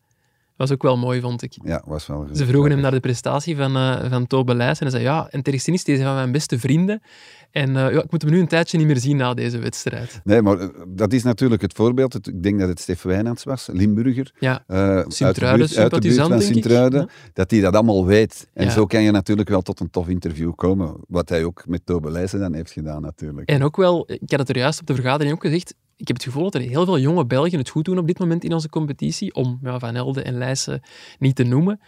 Was 0.58 0.72
ook 0.72 0.82
wel 0.82 0.96
mooi, 0.96 1.20
vond 1.20 1.42
ik. 1.42 1.56
Ja, 1.64 1.82
was 1.86 2.06
wel 2.06 2.26
Ze 2.32 2.46
vroegen 2.46 2.70
hem 2.70 2.80
naar 2.80 2.90
de 2.90 3.00
prestatie 3.00 3.56
van, 3.56 3.76
eh 3.76 4.10
van 4.10 4.26
Tobe 4.26 4.54
Leijs 4.54 4.78
en 4.80 4.86
hij 4.86 4.90
zei, 5.00 5.02
ja, 5.02 5.28
en 5.30 5.42
Terrestini 5.42 5.76
is 5.84 5.86
een 5.98 6.04
van 6.04 6.14
mijn 6.14 6.32
beste 6.32 6.58
vrienden. 6.58 7.02
En 7.50 7.68
eh, 7.76 7.92
ja, 7.92 8.02
ik 8.02 8.10
moet 8.10 8.22
hem 8.22 8.30
nu 8.30 8.40
een 8.40 8.48
tijdje 8.48 8.78
niet 8.78 8.86
meer 8.86 8.96
zien 8.98 9.16
na 9.16 9.34
deze 9.34 9.58
wedstrijd. 9.58 10.20
Nee, 10.24 10.42
maar 10.42 10.58
eh, 10.58 10.68
dat 10.88 11.12
is 11.12 11.22
natuurlijk 11.22 11.62
het 11.62 11.72
voorbeeld. 11.72 12.14
Ik 12.28 12.42
denk 12.42 12.58
dat 12.58 12.68
het 12.68 12.80
Stef 12.80 13.02
Wijnands 13.02 13.44
was, 13.44 13.68
Limburger. 13.72 14.32
Ja, 14.38 14.52
uit 14.52 14.66
de 14.66 15.02
buurt- 15.02 15.14
Sint-Truiden, 15.14 15.60
uit 15.60 15.70
de 15.70 15.74
buurt 15.76 15.90
sympathisant, 15.90 16.28
van. 16.32 16.42
Sint-Truiden, 16.42 17.00
Ja. 17.00 17.08
dat 17.32 17.50
hij 17.50 17.60
dat 17.60 17.74
allemaal 17.74 18.06
weet. 18.06 18.48
En 18.54 18.64
Ja. 18.64 18.70
zo 18.70 18.86
kan 18.86 19.02
je 19.02 19.10
natuurlijk 19.10 19.48
wel 19.48 19.62
tot 19.62 19.80
een 19.80 19.90
tof 19.90 20.08
interview 20.08 20.52
komen. 20.54 20.96
Wat 21.08 21.28
hij 21.28 21.44
ook 21.44 21.62
met 21.66 21.80
Tobe 21.86 22.10
Leijsen 22.10 22.40
dan 22.40 22.54
heeft 22.54 22.72
gedaan, 22.72 23.02
natuurlijk. 23.02 23.48
En 23.48 23.62
ook 23.62 23.76
wel, 23.76 24.04
ik 24.06 24.30
had 24.30 24.38
het 24.38 24.48
er 24.48 24.56
juist 24.56 24.80
op 24.80 24.86
de 24.86 24.94
vergadering 24.94 25.34
ook 25.34 25.42
gezegd, 25.42 25.74
ik 25.98 26.06
heb 26.06 26.16
het 26.16 26.24
gevoel 26.24 26.42
dat 26.42 26.54
er 26.54 26.60
heel 26.68 26.84
veel 26.84 26.98
jonge 26.98 27.26
Belgen 27.26 27.58
het 27.58 27.68
goed 27.68 27.84
doen 27.84 27.98
op 27.98 28.06
dit 28.06 28.18
moment 28.18 28.44
in 28.44 28.52
onze 28.52 28.68
competitie, 28.68 29.34
om 29.34 29.58
ja, 29.62 29.78
Van 29.78 29.94
Helden 29.94 30.24
en 30.24 30.38
Leijsen 30.38 30.80
niet 31.18 31.36
te 31.36 31.42
noemen. 31.44 31.80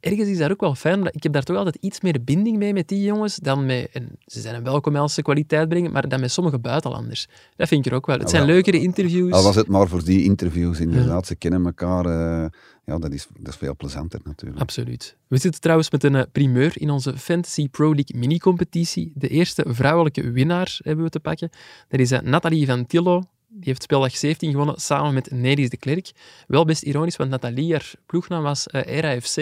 Ergens 0.00 0.28
is 0.28 0.38
dat 0.38 0.50
ook 0.50 0.60
wel 0.60 0.74
fijn, 0.74 1.04
ik 1.10 1.22
heb 1.22 1.32
daar 1.32 1.42
toch 1.42 1.56
altijd 1.56 1.76
iets 1.80 2.00
meer 2.00 2.24
binding 2.24 2.56
mee 2.56 2.72
met 2.72 2.88
die 2.88 3.02
jongens 3.02 3.36
dan 3.36 3.66
met, 3.66 3.88
en 3.92 4.08
ze 4.26 4.40
zijn 4.40 4.54
een 4.54 4.62
welkom 4.62 4.96
als 4.96 5.14
ze 5.14 5.22
kwaliteit 5.22 5.68
brengen, 5.68 5.92
maar 5.92 6.08
dan 6.08 6.20
met 6.20 6.32
sommige 6.32 6.58
buitenlanders. 6.58 7.26
Dat 7.56 7.68
vind 7.68 7.86
ik 7.86 7.90
er 7.92 7.96
ook 7.98 8.06
wel. 8.06 8.14
Het 8.16 8.24
Ja, 8.24 8.30
zijn 8.30 8.42
wel. 8.46 8.52
leukere 8.54 8.80
interviews. 8.80 9.32
Al 9.32 9.42
was 9.42 9.54
het 9.56 9.66
maar 9.68 9.88
voor 9.88 10.04
die 10.04 10.22
interviews, 10.24 10.80
inderdaad. 10.80 11.26
Ze 11.26 11.36
kennen 11.36 11.64
elkaar. 11.64 12.04
eh, 12.06 12.46
ja, 12.84 12.98
dat 12.98 13.12
is, 13.12 13.26
dat 13.38 13.52
is 13.52 13.58
veel 13.58 13.76
plezanter 13.76 14.20
natuurlijk. 14.24 14.60
Absoluut. 14.60 15.16
We 15.26 15.36
zitten 15.38 15.60
trouwens 15.60 15.90
met 15.90 16.04
een 16.04 16.14
eh, 16.14 16.22
primeur 16.32 16.72
in 16.74 16.90
onze 16.90 17.16
Fantasy 17.18 17.68
Pro 17.68 17.94
League 17.94 18.18
mini-competitie. 18.20 19.12
De 19.14 19.28
eerste 19.28 19.64
vrouwelijke 19.68 20.30
winnaar 20.30 20.78
hebben 20.82 21.04
we 21.04 21.10
te 21.10 21.20
pakken. 21.20 21.50
Dat 21.88 22.00
is 22.00 22.10
eh, 22.10 22.20
Nathalie 22.20 22.66
van 22.66 22.86
Tillo. 22.86 23.22
Die 23.50 23.62
heeft 23.64 23.82
speeldag 23.82 24.16
17 24.16 24.50
gewonnen 24.50 24.80
samen 24.80 25.14
met 25.14 25.30
Nedis 25.30 25.70
de 25.70 25.76
Klerk. 25.76 26.10
Wel 26.46 26.64
best 26.64 26.82
ironisch, 26.82 27.16
want 27.16 27.30
Nathalie, 27.30 27.72
haar 27.72 27.92
ploegnaam 28.06 28.42
was 28.42 28.66
eh 28.66 28.96
Era 28.96 29.20
FC, 29.20 29.36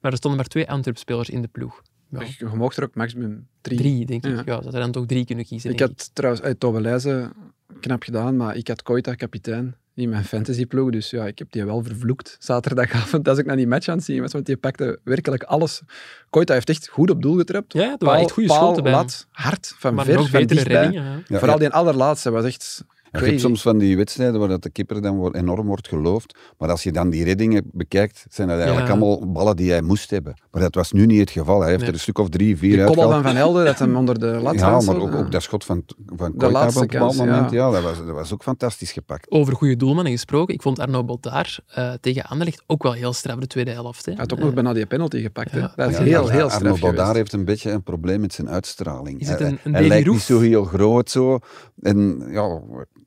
maar 0.00 0.10
er 0.10 0.16
stonden 0.16 0.40
maar 0.40 0.48
twee 0.48 0.70
Antwerp-spelers 0.70 1.30
in 1.30 1.42
de 1.42 1.48
ploeg. 1.48 1.82
Ja, 2.10 2.20
Je 2.38 2.46
mocht 2.54 2.76
er 2.76 2.82
ook 2.82 2.94
maximum 2.94 3.46
drie. 3.60 3.78
drie, 3.78 4.06
denk 4.06 4.26
ik. 4.26 4.30
Ja. 4.36 4.42
Ja, 4.54 4.60
dat 4.60 4.74
er 4.74 4.80
dan 4.80 4.90
toch 4.92 5.06
drie 5.06 5.24
kunnen 5.24 5.44
kiezen. 5.44 5.70
Ik 5.70 5.80
had 5.80 6.10
trouwens 6.12 6.42
uit 6.42 6.60
Tove 6.60 6.80
Leijzen 6.80 7.32
knap 7.80 8.02
gedaan, 8.02 8.36
maar 8.36 8.56
ik 8.56 8.68
had 8.68 8.82
Koita 8.82 9.14
kapitein 9.14 9.74
in 9.94 10.08
mijn 10.08 10.24
fantasyploeg. 10.24 10.90
Dus 10.90 11.10
ja, 11.10 11.26
ik 11.26 11.38
heb 11.38 11.52
die 11.52 11.64
wel 11.64 11.82
vervloekt 11.82 12.36
zaterdagavond 12.38 13.28
als 13.28 13.38
ik 13.38 13.46
naar 13.46 13.56
die 13.56 13.66
match 13.66 13.88
aan 13.88 13.96
het 13.96 14.04
zien 14.04 14.20
was. 14.20 14.32
Want 14.32 14.46
die 14.46 14.56
pakte 14.56 15.00
werkelijk 15.04 15.42
alles. 15.42 15.82
Koita 16.30 16.54
heeft 16.54 16.68
echt 16.68 16.88
goed 16.88 17.10
op 17.10 17.22
doel 17.22 17.36
getrapt. 17.36 17.72
Ja, 17.72 17.90
er 17.98 18.06
waren 18.06 18.20
echt 18.20 18.30
goede 18.30 18.48
paal, 18.48 18.58
schoten 18.58 18.82
bij 18.82 18.92
hem. 18.92 19.00
lat, 19.00 19.26
hard, 19.30 19.74
van 19.78 19.94
Maar 19.94 20.04
ver, 20.04 20.26
van 20.28 20.46
dichtbij. 20.46 20.62
reddingen. 20.80 21.04
ja. 21.04 21.18
Ja, 21.28 21.38
Vooral 21.38 21.58
die 21.58 21.68
allerlaatste 21.68 22.30
was 22.30 22.44
echt 22.44 22.84
je 23.20 23.26
hebt 23.26 23.40
soms 23.40 23.62
van 23.62 23.78
die 23.78 23.96
wedstrijden 23.96 24.40
waar 24.40 24.48
dat 24.48 24.62
de 24.62 24.70
keeper 24.70 25.02
dan 25.02 25.16
wordt, 25.16 25.36
enorm 25.36 25.66
wordt 25.66 25.88
geloofd. 25.88 26.38
Maar 26.58 26.70
als 26.70 26.82
je 26.82 26.92
dan 26.92 27.10
die 27.10 27.24
reddingen 27.24 27.62
bekijkt, 27.72 28.24
zijn 28.30 28.48
dat 28.48 28.56
eigenlijk 28.56 28.86
Ja. 28.88 28.92
allemaal 28.94 29.32
ballen 29.32 29.56
die 29.56 29.70
hij 29.70 29.82
moest 29.82 30.10
hebben. 30.10 30.40
Maar 30.50 30.60
dat 30.62 30.74
was 30.74 30.92
nu 30.92 31.06
niet 31.06 31.20
het 31.20 31.30
geval. 31.30 31.60
Hij 31.60 31.68
heeft 31.68 31.78
Nee. 31.80 31.88
er 31.88 31.94
een 31.94 32.00
stuk 32.00 32.18
of 32.18 32.28
drie, 32.28 32.56
vier 32.56 32.76
Die 32.76 32.84
kobbel 32.84 33.02
uitgehaald. 33.04 33.22
van 33.24 33.32
Van 33.32 33.40
Helden, 33.42 33.64
dat 33.64 33.78
hem 33.78 33.96
onder 33.96 34.18
de 34.18 34.26
lat 34.26 34.54
Ja, 34.54 34.80
maar 34.80 34.96
ook, 34.96 35.14
ook 35.14 35.32
dat 35.32 35.42
schot 35.42 35.64
van, 35.64 35.82
van 36.06 36.30
De 36.30 36.36
Koita 36.36 36.46
op 36.46 36.52
laatste 36.52 36.80
een 36.80 36.86
bepaald 36.86 37.16
moment. 37.16 37.50
ja. 37.50 37.56
Ja, 37.66 37.70
dat, 37.70 37.82
was, 37.82 37.96
dat 37.98 38.06
was 38.14 38.32
ook 38.32 38.42
fantastisch 38.42 38.92
gepakt. 38.92 39.30
Over 39.30 39.54
goede 39.54 39.76
doelmannen 39.76 40.12
gesproken, 40.12 40.54
ik 40.54 40.62
vond 40.62 40.78
Arno 40.78 41.04
Bodaar 41.04 41.58
eh, 41.66 41.92
tegen 42.00 42.22
Anderlecht 42.24 42.62
ook 42.66 42.82
wel 42.82 42.92
heel 42.92 43.12
straf 43.12 43.38
de 43.38 43.46
tweede 43.46 43.70
helft. 43.70 44.04
Hè. 44.04 44.12
Hij 44.12 44.20
had 44.20 44.32
ook 44.32 44.38
Eh, 44.38 44.44
nog 44.44 44.54
bijna 44.54 44.72
die 44.72 44.86
penalty 44.86 45.20
gepakt. 45.22 45.50
hè. 45.50 45.58
Ja. 45.58 45.72
Dat 45.76 45.90
is 45.90 45.96
Ja, 45.96 46.02
heel, 46.02 46.10
ja, 46.26 46.32
heel 46.32 46.50
Arno 46.50 46.74
straf 46.74 46.78
geweest. 46.90 47.12
heeft 47.12 47.32
een 47.32 47.44
beetje 47.44 47.70
een 47.70 47.82
probleem 47.82 48.20
met 48.20 48.32
zijn 48.32 48.48
uitstraling. 48.50 49.20
Is 49.20 49.28
het 49.28 49.38
hij 49.38 49.48
een- 49.48 49.58
een 49.64 49.72
hij 49.74 49.86
lijkt 49.88 50.08
niet 50.08 50.20
zo 50.20 50.40
heel 50.40 50.64
groot 50.64 51.10
zo. 51.10 51.38
En 51.80 52.22
ja, 52.30 52.60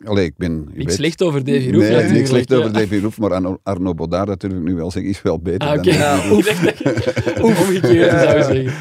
allee, 0.05 0.25
ik 0.25 0.37
ben... 0.37 0.57
Niks 0.63 0.75
weet- 0.85 0.93
slecht 0.93 1.23
over 1.23 1.43
Davy 1.43 1.71
Roef 1.71 1.81
Nee, 1.89 2.09
niks 2.11 2.29
slecht 2.29 2.49
ja. 2.49 2.55
over 2.57 2.73
Davy 2.73 2.99
Roef, 2.99 3.17
maar 3.17 3.33
Arno, 3.33 3.59
Arno 3.63 3.93
Bodaar 3.93 4.25
natuurlijk 4.27 4.63
nu 4.63 4.75
wel 4.75 4.91
zeggen, 4.91 5.11
is 5.11 5.21
wel 5.21 5.39
beter 5.39 5.67
Ah, 5.67 5.83
dan. 5.83 6.31
Oef. 6.31 6.47
Ik 6.63 6.73
dat- 7.35 7.39
omgekeerd 7.41 8.11
zou 8.11 8.37
je 8.37 8.43
zeggen. 8.43 8.73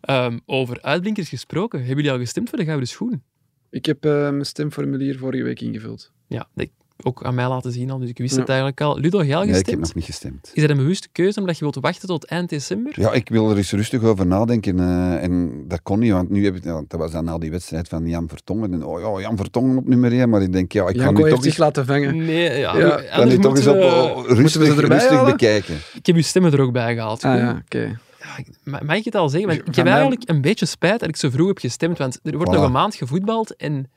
Ehm, 0.00 0.38
over 0.46 0.82
uitblinkers 0.82 1.28
gesproken, 1.28 1.78
hebben 1.78 1.96
jullie 1.96 2.10
al 2.12 2.18
gestemd 2.18 2.48
voor 2.48 2.58
de 2.58 2.64
Gouden 2.64 2.88
Schoen? 2.88 3.22
Ik 3.70 3.86
heb 3.86 4.04
eh, 4.04 4.12
mijn 4.12 4.46
stemformulier 4.46 5.18
vorige 5.18 5.42
week 5.42 5.60
ingevuld. 5.60 6.12
Ja, 6.26 6.48
dat 6.54 6.68
ook 7.04 7.24
aan 7.24 7.34
mij 7.34 7.48
laten 7.48 7.72
zien 7.72 7.90
al, 7.90 7.98
dus 7.98 8.08
ik 8.08 8.18
wist 8.18 8.34
Ja. 8.34 8.40
het 8.40 8.48
eigenlijk 8.48 8.80
al. 8.80 8.98
Ludo, 8.98 9.22
jij 9.24 9.36
al 9.36 9.40
Nee, 9.44 9.48
ik 9.50 9.54
heb 9.54 9.64
gestemd? 9.64 9.80
nog 9.80 9.94
niet 9.94 10.04
gestemd. 10.04 10.50
Is 10.54 10.60
dat 10.60 10.70
een 10.70 10.76
bewuste 10.76 11.08
keuze 11.12 11.40
omdat 11.40 11.54
je 11.58 11.60
wilt 11.64 11.76
wachten 11.80 12.08
tot 12.08 12.24
eind 12.24 12.48
december? 12.48 12.92
Ja, 13.00 13.12
ik 13.12 13.28
wil 13.28 13.50
er 13.50 13.56
eens 13.56 13.72
rustig 13.72 14.02
over 14.02 14.26
nadenken. 14.26 14.78
eh, 14.80 15.22
en 15.22 15.64
dat 15.68 15.82
kon 15.82 15.98
niet, 15.98 16.12
want 16.12 16.30
nu 16.30 16.44
heb 16.44 16.54
ik, 16.56 16.64
ja, 16.64 16.82
dat 16.88 17.00
was 17.00 17.10
dan 17.12 17.24
na 17.24 17.38
die 17.38 17.50
wedstrijd 17.50 17.88
van 17.88 18.08
Jan 18.08 18.28
Vertongen. 18.28 18.72
En, 18.72 18.84
oh 18.84 19.00
ja, 19.00 19.20
Jan 19.20 19.36
Vertongen 19.36 19.76
op 19.76 19.88
nummer 19.88 20.12
1. 20.12 20.28
Maar 20.28 20.42
ik 20.42 20.52
denk, 20.52 20.72
ja, 20.72 20.88
ik 20.88 20.96
ga 20.96 21.02
Janko 21.02 21.22
nu 21.24 21.28
toch 21.30 21.38
zich 21.38 21.46
eens, 21.46 21.56
laten 21.56 21.86
vangen. 21.86 22.16
Nee, 22.16 22.58
ja, 22.58 22.76
Ja, 22.78 22.88
anders 22.88 23.08
kan 23.10 23.28
nu 23.28 23.38
toch 23.38 23.56
eens 23.56 23.66
op 23.66 23.76
oh, 23.76 24.26
rustig, 24.28 24.78
halen? 25.08 25.24
bekijken. 25.24 25.74
Ik 25.94 26.06
heb 26.06 26.16
uw 26.16 26.22
stemmen 26.22 26.52
er 26.52 26.60
ook 26.60 26.72
bij 26.72 26.94
gehaald. 26.94 27.24
Ah 27.24 27.36
ja, 27.38 27.60
oké. 27.64 27.78
Ja, 28.22 28.36
ik- 28.38 28.48
ma- 28.64 28.80
mag 28.84 28.96
ik 28.96 29.04
het 29.04 29.14
al 29.14 29.28
zeggen? 29.28 29.48
Want 29.48 29.60
ik 29.68 29.74
Van 29.74 29.84
heb 29.84 29.92
eigenlijk 29.94 30.30
een 30.30 30.40
beetje 30.40 30.66
spijt 30.66 31.00
dat 31.00 31.08
ik 31.08 31.16
zo 31.16 31.30
vroeg 31.30 31.46
heb 31.48 31.58
gestemd, 31.58 31.98
want 31.98 32.18
er 32.22 32.36
wordt 32.36 32.50
Voilà. 32.50 32.54
nog 32.54 32.64
een 32.64 32.72
maand 32.72 32.94
gevoetbald 32.94 33.56
en 33.56 33.90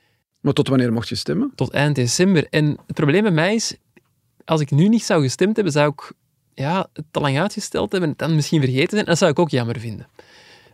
Maar 0.46 0.54
tot 0.54 0.68
wanneer 0.68 0.94
mocht 0.94 1.10
je 1.10 1.16
stemmen? 1.16 1.52
tot 1.56 1.72
eind 1.72 1.96
december. 1.96 2.48
En 2.50 2.66
het 2.88 2.96
probleem 2.96 3.22
bij 3.22 3.32
mij 3.32 3.56
is, 3.56 3.76
als 4.46 4.62
ik 4.62 4.72
nu 4.72 4.88
niet 4.88 5.04
zou 5.04 5.22
gestemd 5.24 5.56
hebben, 5.56 5.74
zou 5.74 5.92
ik 5.92 6.12
ja, 6.54 6.88
het 6.94 7.06
te 7.12 7.20
lang 7.20 7.40
uitgesteld 7.40 7.92
hebben 7.92 8.10
en 8.10 8.16
het 8.18 8.28
dan 8.28 8.36
misschien 8.36 8.62
vergeten 8.62 8.90
zijn. 8.90 9.02
En 9.02 9.08
dat 9.08 9.18
zou 9.18 9.32
ik 9.32 9.40
ook 9.40 9.50
jammer 9.50 9.80
vinden. 9.80 10.08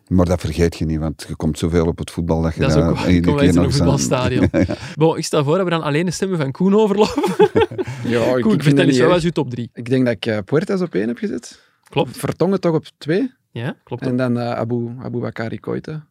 Maar 0.08 0.26
dat 0.26 0.40
vergeet 0.40 0.78
je 0.78 0.86
niet, 0.86 1.00
want 1.00 1.26
je 1.28 1.36
komt 1.36 1.58
zoveel 1.60 1.86
op 1.86 1.98
het 1.98 2.12
voetbal 2.12 2.42
dat 2.42 2.54
je 2.54 2.60
Dat 2.60 2.70
is 2.70 2.76
daar 2.76 2.90
ook 2.90 2.96
waar. 2.96 3.12
iedere 3.12 3.18
Ik 3.18 3.24
kom 3.24 3.36
keer 3.36 3.46
uit 3.48 3.56
een 3.56 3.62
nog 3.62 3.72
zo- 3.72 3.78
voetbalstadion. 3.78 4.50
Bon, 4.96 5.18
ik 5.18 5.26
stel 5.26 5.44
voor 5.44 5.56
dat 5.56 5.64
we 5.64 5.70
dan 5.70 5.82
alleen 5.82 6.06
de 6.06 6.12
stemmen 6.12 6.38
van 6.38 6.52
Koen 6.52 6.76
overlopen. 6.76 7.24
Ja, 8.04 8.36
ik, 8.36 8.42
Koen, 8.42 8.54
ik 8.54 8.64
vind 8.64 8.64
vertel 8.64 8.76
dat 8.76 8.86
eens, 8.88 8.98
wat 9.00 9.08
was 9.08 9.16
erg. 9.16 9.24
uw 9.24 9.32
top 9.32 9.50
3? 9.50 9.70
Ik 9.74 9.90
denk 9.90 10.06
dat 10.06 10.14
ik 10.14 10.26
eh, 10.26 10.38
Puertas 10.46 10.82
op 10.82 10.94
één 10.96 11.08
heb 11.08 11.18
gezet. 11.18 11.62
Klopt. 11.90 12.18
Vertongen 12.18 12.60
toch 12.60 12.74
op 12.76 12.86
twee. 12.98 13.32
Ja, 13.52 13.76
klopt. 13.84 14.02
En 14.06 14.16
dan 14.18 14.40
eh, 14.40 14.52
Abu, 14.52 14.90
Abu 15.00 15.20
Bakari 15.20 15.60
Koita 15.60 16.06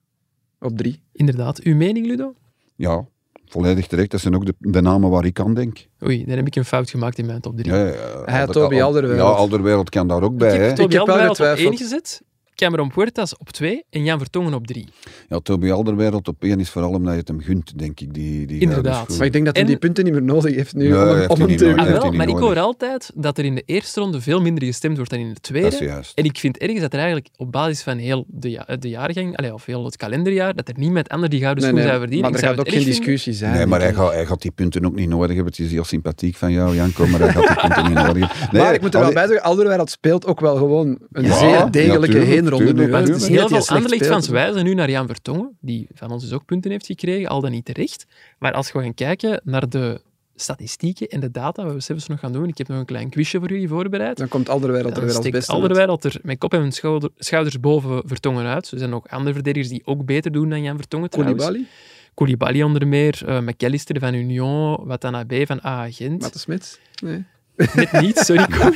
op 0.60 0.76
drie. 0.76 1.00
Inderdaad. 1.12 1.62
Uw 1.62 1.76
mening, 1.76 2.06
Ludo? 2.06 2.34
Ja, 2.76 3.04
volledig 3.50 3.86
terecht. 3.86 4.10
Dat 4.10 4.20
zijn 4.20 4.34
ook 4.34 4.46
de, 4.46 4.54
de 4.58 4.80
namen 4.80 5.10
waar 5.10 5.24
ik 5.24 5.40
aan 5.40 5.54
denk. 5.54 5.86
Oei, 6.04 6.24
dan 6.26 6.36
heb 6.36 6.46
ik 6.46 6.56
een 6.56 6.64
fout 6.64 6.90
gemaakt 6.90 7.18
in 7.18 7.26
mijn 7.26 7.40
top 7.40 7.56
3. 7.56 7.72
Ja, 7.72 7.78
ja, 7.86 7.92
Hij 8.24 8.38
had 8.38 8.46
Alder- 8.46 8.62
Toby 8.62 8.74
Al- 8.76 8.82
Alderweireld. 8.82 9.28
Ja, 9.30 9.34
Alderwereld 9.34 9.90
kan 9.90 10.08
daar 10.08 10.22
ook 10.22 10.36
bij. 10.36 10.52
ik 10.54 10.60
Hè. 10.60 10.66
heb 10.66 10.76
Toby 10.76 10.92
Ik 10.92 10.98
heb 10.98 11.06
wel 11.06 11.16
Alderweireld 11.16 11.66
op. 11.66 11.72
1 11.72 11.76
gezet, 11.76 12.22
Cameron 12.60 12.88
Puertas 12.90 13.36
op 13.36 13.50
2 13.50 13.84
en 13.90 14.04
Jan 14.04 14.18
Vertongen 14.18 14.54
op 14.54 14.66
3. 14.66 14.86
Ja, 15.28 15.38
Toby 15.42 15.70
Alderwereld 15.70 16.28
op 16.28 16.42
één 16.42 16.60
is 16.60 16.70
vooral 16.70 16.90
omdat 16.92 17.12
je 17.12 17.18
het 17.18 17.28
hem 17.28 17.40
gunt, 17.40 17.78
denk 17.78 18.00
ik. 18.00 18.14
Die, 18.14 18.46
die 18.46 18.60
Inderdaad. 18.60 19.04
schoen. 19.04 19.16
Maar 19.16 19.26
ik 19.26 19.32
denk 19.32 19.44
dat 19.44 19.54
hij 19.54 19.62
En- 19.64 19.68
die 19.70 19.78
punten 19.78 20.04
niet 20.04 20.12
meer 20.12 20.22
nodig 20.22 20.54
heeft 20.54 20.74
nu 20.74 20.88
Nee, 20.88 20.92
om, 21.00 21.06
hem- 21.08 21.16
heeft 21.16 21.28
om 21.30 21.36
hij 21.36 21.46
hem 21.46 21.48
niet 21.48 21.58
te. 21.58 21.82
Ah, 21.82 22.00
wel, 22.00 22.12
maar 22.12 22.28
ik 22.28 22.36
hoor 22.36 22.58
altijd 22.58 23.10
dat 23.14 23.38
er 23.38 23.44
in 23.44 23.54
de 23.54 23.62
eerste 23.66 24.00
ronde 24.00 24.20
veel 24.20 24.40
minder 24.40 24.64
gestemd 24.64 24.96
wordt 24.96 25.10
dan 25.10 25.20
in 25.20 25.26
de 25.26 25.32
Dat 25.32 25.42
tweede. 25.42 25.68
is 25.68 25.78
juist. 25.78 26.12
En 26.18 26.24
ik 26.24 26.38
vind 26.38 26.58
ergens 26.58 26.80
dat 26.80 26.92
er 26.92 26.98
eigenlijk 26.98 27.28
op 27.36 27.52
basis 27.52 27.82
van 27.82 27.96
heel 27.98 28.24
de, 28.28 28.50
ja- 28.50 28.66
de 28.78 28.88
jaargang, 28.88 29.36
allee, 29.36 29.54
of 29.54 29.64
heel 29.66 29.84
het 29.84 29.96
kalenderjaar, 29.96 30.54
dat 30.54 30.68
er 30.68 30.74
niet 30.78 30.90
met 30.92 31.08
anderen 31.08 31.30
die 31.30 31.40
gouden 31.40 31.62
Nee, 31.64 31.72
schoen 31.72 31.82
nee, 31.82 31.90
zou 31.92 32.00
verdienen. 32.02 32.30
maar 32.30 32.40
er 32.40 32.46
zou 32.46 32.56
gaat 32.58 32.66
ook 32.66 32.72
geen 32.74 32.84
discussie 32.84 33.32
zijn. 33.32 33.52
Nee, 33.52 33.66
maar 33.66 33.80
hij 33.80 33.94
gaat, 33.94 34.12
hij 34.12 34.26
gaat 34.26 34.42
die 34.42 34.50
punten 34.50 34.86
ook 34.86 34.94
niet 34.94 35.08
nodig 35.08 35.34
hebben. 35.34 35.52
Het 35.52 35.58
is 35.58 35.70
heel 35.70 35.84
sympathiek 35.84 36.36
van 36.36 36.52
jou, 36.52 36.74
Janko, 36.74 37.06
maar 37.06 37.20
hij 37.20 37.28
gaat 37.32 37.46
die 37.46 37.56
punten 37.60 37.84
niet 37.84 37.94
nodig 37.94 38.32
hebben. 38.38 38.48
Nee, 38.52 38.62
maar 38.62 38.74
ik 38.74 38.80
moet 38.80 38.94
er 38.94 39.00
wel 39.00 39.12
bij 39.12 39.26
zeggen, 39.26 39.42
Alderweireld 39.44 39.90
speelt 39.90 40.26
ook 40.26 40.40
wel 40.40 40.56
gewoon 40.56 40.98
een 41.12 41.24
Ja, 41.24 41.38
zeer 41.38 41.70
degelijke 41.70 42.18
heenronde 42.58 42.86
nu. 42.86 42.94
Het 42.94 43.08
is 43.08 43.28
Heel 43.28 43.48
veel 43.48 43.66
Anderlecht-fans 43.66 44.28
wijzen 44.28 44.64
nu 44.64 44.74
naar 44.74 44.90
Jan 44.90 45.06
Vertongen, 45.06 45.56
die 45.60 45.86
van 45.94 46.10
ons 46.10 46.22
dus 46.22 46.32
ook 46.32 46.44
punten 46.44 46.70
heeft 46.70 46.86
gekregen, 46.86 47.28
al 47.28 47.40
dan 47.40 47.50
niet 47.50 47.64
terecht. 47.64 48.06
Maar 48.38 48.52
als 48.52 48.72
we 48.72 48.80
gaan 48.80 48.94
kijken 48.94 49.40
naar 49.44 49.68
de 49.68 50.00
statistieken 50.34 51.08
en 51.08 51.20
de 51.20 51.30
data, 51.30 51.64
wat 51.64 51.72
we 51.74 51.80
zelfs 51.80 52.06
nog 52.06 52.18
gaan 52.20 52.32
doen, 52.32 52.48
ik 52.48 52.58
heb 52.58 52.68
nog 52.68 52.78
een 52.78 52.84
klein 52.84 53.10
quizje 53.10 53.38
voor 53.38 53.48
jullie 53.48 53.68
voorbereid. 53.68 54.16
Dan 54.16 54.28
komt 54.28 54.48
Alderweireld 54.48 54.96
er 54.96 55.04
weer 55.06 55.16
als 55.16 55.28
beste. 55.28 55.52
Alderweireld 55.52 56.04
er 56.04 56.18
met 56.22 56.38
kop 56.38 56.54
en 56.54 56.72
schouder- 56.72 57.10
schouders 57.16 57.60
boven 57.60 58.02
Vertongen 58.06 58.46
uit. 58.46 58.70
Er 58.70 58.78
zijn 58.78 58.94
ook 58.94 59.06
andere 59.06 59.34
verdedigers 59.34 59.68
die 59.72 59.82
ook 59.84 60.04
beter 60.04 60.32
doen 60.32 60.48
dan 60.48 60.62
Jan 60.62 60.76
Vertongen 60.76 61.10
trouwens. 61.10 61.42
Koulibaly, 61.42 61.68
Koulibaly 62.14 62.62
onder 62.62 62.88
meer, 62.88 63.22
eh 63.26 63.40
McAllister 63.40 63.98
van 64.00 64.14
Union, 64.14 64.86
Watanabe 64.86 65.46
van 65.46 65.64
AA 65.64 65.90
Gent. 65.90 66.20
Matte 66.22 66.38
Smit. 66.38 66.80
Nee. 67.02 67.24
Net 67.56 67.92
niet, 68.00 68.18
sorry 68.18 68.46
Koen. 68.58 68.74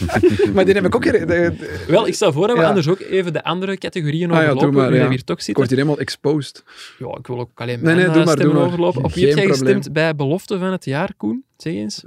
Maar 0.55 0.65
die 0.65 0.75
heb 0.75 0.85
ik 0.85 0.95
ook... 0.95 1.05
hier- 1.05 1.13
de- 1.13 1.27
de- 1.27 1.85
Wel, 1.89 2.07
ik 2.07 2.15
stel 2.15 2.33
voor 2.33 2.47
dat 2.47 2.57
we 2.57 2.63
Ja. 2.63 2.69
anders 2.69 2.89
ook 2.89 3.01
even 3.01 3.33
de 3.33 3.45
andere 3.45 3.77
categorieën 3.79 4.31
Ah 4.31 4.37
ja, 4.37 4.43
doe 4.43 4.55
overlopen, 4.55 4.79
maar, 4.81 4.93
ja. 4.93 4.99
dat 4.99 5.09
we 5.09 5.15
hier 5.15 5.25
toch 5.25 5.37
Ik 5.37 5.43
zitten. 5.43 5.55
word 5.65 5.69
hier 5.69 5.79
helemaal 5.79 6.01
exposed. 6.01 6.65
Ja, 6.99 7.17
ik 7.19 7.27
wil 7.27 7.39
ook 7.41 7.51
alleen 7.55 7.75
Nee, 7.75 7.85
mijn 7.85 7.97
nee, 7.97 8.07
eh, 8.07 8.13
doe 8.13 8.25
maar, 8.25 8.33
stemmen 8.33 8.55
doe 8.55 8.65
maar. 8.65 8.73
overlopen. 8.73 9.05
Op 9.05 9.13
wie 9.13 9.27
heb 9.29 9.37
jij 9.37 9.47
gestemd 9.47 9.93
bij 9.93 10.15
belofte 10.15 10.59
van 10.59 10.73
het 10.73 10.85
jaar, 10.85 11.15
Koen? 11.17 11.45
Zeg 11.57 11.73
eens. 11.75 12.03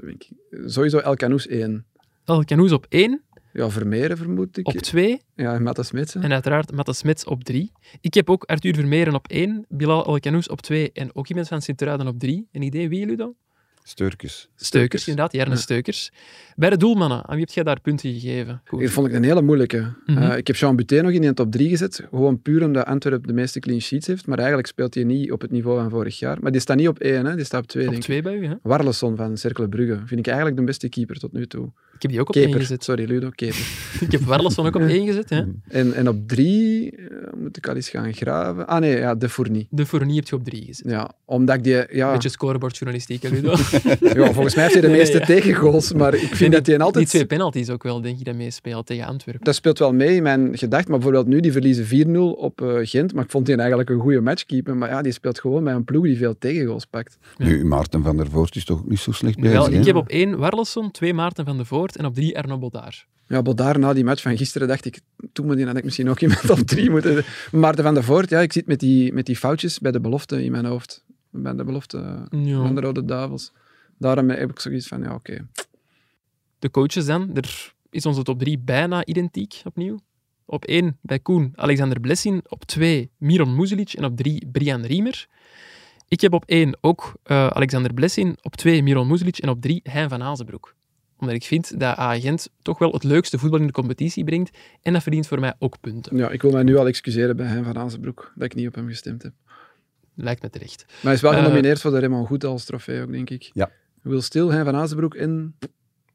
Sowieso 0.66 0.98
El 0.98 1.16
Canoes 1.16 1.48
1. 1.48 1.86
El 2.26 2.44
Canoes 2.44 2.72
op 2.72 2.86
1, 2.90 3.22
Ja, 3.54 3.70
Vermeeren 3.70 4.18
vermoed 4.18 4.58
ik. 4.58 4.68
op 4.68 4.78
2 4.78 5.22
Ja, 5.36 5.54
en 5.54 5.64
Matte 5.64 5.84
Smit. 5.84 6.14
hè. 6.14 6.20
en 6.20 6.32
uiteraard 6.34 6.72
Matta 6.72 6.92
Smits 6.94 7.26
op 7.26 7.44
3. 7.44 7.72
Ik 8.02 8.14
heb 8.14 8.30
ook 8.30 8.44
Arthur 8.44 8.74
Vermeeren 8.76 9.14
op 9.16 9.28
1, 9.28 9.66
Bilal 9.70 10.06
El 10.06 10.20
Canoes 10.20 10.48
op 10.48 10.62
2 10.62 10.92
en 10.94 11.10
ook 11.16 11.28
iemand 11.28 11.48
van 11.48 11.62
Sint-Truiden 11.62 12.08
op 12.08 12.20
3. 12.20 12.48
Een 12.52 12.62
idee 12.62 12.90
wie 12.90 13.00
jullie 13.00 13.16
dan? 13.18 13.34
Steurkes. 13.88 14.50
Steukers, 14.56 15.08
inderdaad, 15.08 15.34
Jerne 15.34 15.54
Ja. 15.54 15.60
Steukers. 15.60 16.12
Bij 16.56 16.70
de 16.70 16.78
doelmannen, 16.78 17.18
aan 17.26 17.36
wie 17.36 17.40
heb 17.40 17.50
jij 17.50 17.64
daar 17.64 17.82
punten 17.82 18.14
gegeven? 18.14 18.62
Hier 18.78 18.92
vond 18.92 19.08
ik 19.08 19.14
een 19.14 19.24
hele 19.24 19.42
moeilijke. 19.42 19.94
Mhm. 20.06 20.18
Eh, 20.18 20.38
ik 20.38 20.48
heb 20.48 20.56
Jean 20.56 20.76
Buté 20.76 21.02
nog 21.02 21.12
in 21.12 21.22
de 21.22 21.34
top 21.34 21.52
3 21.52 21.70
gezet. 21.70 22.04
Gewoon 22.10 22.42
puur 22.42 22.64
omdat 22.64 22.86
Antwerpen 22.86 23.28
de 23.28 23.34
meeste 23.34 23.60
clean 23.60 23.82
sheets 23.82 24.08
heeft. 24.08 24.28
Maar 24.28 24.38
eigenlijk 24.38 24.68
speelt 24.68 24.94
hij 24.94 25.04
niet 25.04 25.32
op 25.32 25.42
het 25.42 25.52
niveau 25.52 25.80
van 25.80 25.90
vorig 25.90 26.20
jaar. 26.20 26.38
Maar 26.42 26.52
die 26.52 26.62
staat 26.62 26.78
niet 26.78 26.88
op 26.88 27.00
1, 27.00 27.26
hè. 27.26 27.36
die 27.36 27.46
staat 27.46 27.62
op 27.62 27.68
2, 27.68 27.84
op 27.84 27.90
denk 27.90 28.04
ik. 28.04 28.10
2 28.10 28.22
bij 28.22 28.36
u, 28.36 28.46
hè? 28.48 28.54
Warleson 28.62 29.16
van 29.16 29.38
Cercle 29.38 29.70
Brugge. 29.70 30.02
Vind 30.06 30.20
ik 30.20 30.28
eigenlijk 30.28 30.58
de 30.58 30.64
beste 30.64 30.90
keeper 30.90 31.20
tot 31.20 31.34
nu 31.34 31.48
toe. 31.48 31.72
Ik 31.98 32.04
heb 32.04 32.12
die 32.12 32.20
ook 32.22 32.30
op 32.30 32.36
1 32.36 32.44
Keeper. 32.44 32.62
gezet. 32.62 32.84
Sorry, 32.84 33.06
Ludo. 33.06 33.30
Keeper. 33.30 33.68
Ik 34.06 34.12
heb 34.12 34.22
Warleson 34.22 34.66
ook 34.66 34.76
op 34.76 34.82
1 34.82 35.06
gezet, 35.06 35.30
hè? 35.30 35.42
En, 35.68 35.94
en 35.94 36.08
op 36.08 36.28
3 36.28 36.94
moet 37.38 37.58
ik 37.58 37.68
al 37.68 37.76
eens 37.76 37.90
gaan 37.90 38.14
graven. 38.14 38.68
Ah 38.68 38.80
nee, 38.80 38.98
ja, 38.98 39.16
De 39.16 39.30
Fournie. 39.30 39.68
De 39.70 39.86
Fournier 39.86 40.16
heb 40.16 40.28
je 40.28 40.36
op 40.36 40.44
3 40.44 40.64
gezet. 40.66 40.92
Ja, 40.92 41.12
omdat 41.26 41.56
ik 41.56 41.64
die... 41.64 41.96
Ja, 41.96 42.12
Beetje 42.12 42.30
scorebordjournalistiek, 42.30 43.22
hè, 43.24 43.30
Ludo? 43.30 43.50
ja, 44.22 44.34
volgens 44.34 44.56
mij 44.56 44.64
heeft 44.64 44.74
hij 44.74 44.82
de 44.82 44.88
Nee, 44.98 44.98
meeste 44.98 45.20
ja. 45.20 45.26
tegengoals. 45.26 45.94
Maar 45.94 46.14
ik 46.14 46.36
vind 46.36 46.52
dat 46.54 46.66
hij 46.66 46.76
een 46.76 46.80
Die 46.80 46.88
altijd... 46.88 47.08
twee 47.10 47.26
penalties 47.26 47.70
ook 47.70 47.84
wel, 47.84 48.02
denk 48.02 48.20
ik, 48.20 48.26
dat 48.26 48.36
meespeelt 48.36 48.86
tegen 48.86 49.06
Antwerpen. 49.06 49.44
Dat 49.46 49.56
speelt 49.56 49.80
wel 49.80 49.94
mee 49.94 50.16
in 50.16 50.24
mijn 50.24 50.58
gedacht. 50.58 50.88
Maar 50.88 50.98
bijvoorbeeld 51.00 51.28
nu, 51.28 51.40
die 51.40 51.52
verliezen 51.52 52.08
4-0 52.08 52.20
op 52.38 52.62
eh, 52.62 52.76
Gent. 52.82 53.14
Maar 53.14 53.24
ik 53.24 53.32
vond 53.32 53.46
die 53.46 53.56
eigenlijk 53.56 53.90
een 53.90 54.00
goede 54.00 54.22
matchkeeper. 54.22 54.76
Maar 54.78 54.90
ja, 54.90 55.02
die 55.02 55.12
speelt 55.12 55.40
gewoon 55.40 55.64
bij 55.64 55.74
een 55.74 55.84
ploeg 55.84 56.04
die 56.04 56.18
veel 56.18 56.36
tegengoals 56.40 56.86
pakt. 56.86 57.18
Ja. 57.38 57.46
Nu, 57.46 57.66
Maarten 57.66 58.04
van 58.04 58.18
der 58.18 58.30
Voort 58.30 58.56
is 58.56 58.66
toch 58.66 58.80
ook 58.80 58.90
niet 58.90 59.00
zo 59.00 59.12
slecht 59.12 59.40
bezig. 59.40 59.58
Wel, 59.58 59.72
ik 59.72 59.86
heb 59.86 59.96
op 59.96 60.08
1 60.10 60.38
Warleson, 60.38 60.92
2 60.92 61.14
Maarten 61.14 61.46
van 61.46 61.58
de 61.58 61.66
Voort 61.66 61.87
en 61.96 62.06
op 62.06 62.14
3 62.16 62.38
Arno 62.38 62.58
Bodaar. 62.58 63.08
Ja, 63.28 63.42
Bodaar, 63.42 63.80
na 63.80 63.94
die 63.94 64.04
match 64.04 64.22
van 64.22 64.38
gisteren, 64.38 64.68
dacht 64.68 64.86
ik... 64.86 65.00
Toen 65.34 65.46
moet 65.46 65.64
had 65.64 65.78
ik 65.78 65.84
misschien 65.84 66.10
ook 66.10 66.20
iemand 66.20 66.50
op 66.50 66.60
3 66.60 66.90
moeten... 66.90 67.24
Maarten 67.52 67.84
van 67.84 67.94
der 67.94 68.04
Voort, 68.04 68.30
ja, 68.30 68.40
ik 68.40 68.54
zit 68.54 68.68
met 68.68 68.80
die, 68.80 69.14
met 69.14 69.26
die 69.26 69.36
foutjes 69.36 69.80
bij 69.80 69.92
de 69.92 70.00
belofte 70.00 70.44
in 70.44 70.52
mijn 70.52 70.66
hoofd. 70.66 71.04
Bij 71.32 71.56
de 71.56 71.64
belofte 71.64 72.28
Ja. 72.32 72.62
van 72.62 72.76
de 72.76 72.82
Rode 72.82 73.06
Duivels. 73.06 73.52
Daarom 73.98 74.30
heb 74.30 74.50
ik 74.50 74.60
zoiets 74.60 74.88
van, 74.88 75.02
ja, 75.02 75.14
oké. 75.14 75.48
De 76.60 76.72
coaches 76.72 77.06
dan, 77.06 77.36
er 77.36 77.74
is 77.90 78.06
onze 78.06 78.24
top 78.24 78.40
3 78.40 78.60
bijna 78.60 79.06
identiek 79.06 79.62
opnieuw. 79.64 80.00
Op 80.46 80.66
1 80.66 80.98
bij 81.02 81.20
Koen 81.20 81.52
Alexander 81.56 82.00
Blessin, 82.00 82.42
op 82.48 82.66
2 82.66 83.12
Miron 83.18 83.56
Muzelic 83.56 83.94
en 83.94 84.04
op 84.06 84.18
3 84.18 84.48
Brian 84.52 84.82
Riemer. 84.86 85.28
Ik 86.08 86.22
heb 86.22 86.34
op 86.34 86.44
1 86.46 86.78
ook 86.82 87.14
eh, 87.24 87.48
Alexander 87.48 87.94
Blessin, 87.94 88.38
op 88.42 88.56
2 88.56 88.84
Miron 88.84 89.08
Muzelic 89.08 89.38
en 89.38 89.50
op 89.50 89.62
3 89.62 89.80
Hein 89.84 90.10
van 90.10 90.24
Azenbroek. 90.24 90.76
Omdat 91.20 91.36
ik 91.36 91.44
vind 91.44 91.80
dat 91.80 91.96
Agent 91.96 92.50
toch 92.62 92.80
wel 92.80 92.92
het 92.92 93.04
leukste 93.04 93.38
voetbal 93.38 93.60
in 93.60 93.66
de 93.66 93.72
competitie 93.74 94.24
brengt 94.24 94.58
en 94.82 94.94
dat 94.94 95.02
verdient 95.02 95.28
voor 95.28 95.40
mij 95.40 95.54
ook 95.60 95.80
punten. 95.82 96.18
Ja, 96.18 96.30
ik 96.30 96.42
wil 96.42 96.52
mij 96.52 96.64
nu 96.64 96.78
al 96.78 96.88
excuseren 96.88 97.36
bij 97.38 97.46
Hein 97.46 97.64
van 97.64 97.78
Azenbroek, 97.78 98.32
dat 98.36 98.46
ik 98.46 98.56
niet 98.56 98.68
op 98.68 98.76
hem 98.76 98.88
gestemd 98.88 99.24
heb. 99.24 99.34
Lijkt 100.16 100.42
me 100.42 100.50
terecht. 100.50 100.84
Maar 100.88 100.98
hij 101.02 101.14
is 101.14 101.22
wel 101.22 101.32
Eh, 101.34 101.38
genomineerd 101.44 101.82
voor 101.82 101.92
de 101.92 102.00
Raymond 102.00 102.28
Goed 102.28 102.44
als 102.44 102.66
trofee 102.66 103.02
ook, 103.02 103.12
denk 103.12 103.30
ik. 103.30 103.50
Ja. 103.54 103.72
Wil 104.02 104.22
Stil, 104.22 104.52
Hein 104.52 104.66
van 104.66 104.76
Azenbroek 104.76 105.16
en 105.16 105.56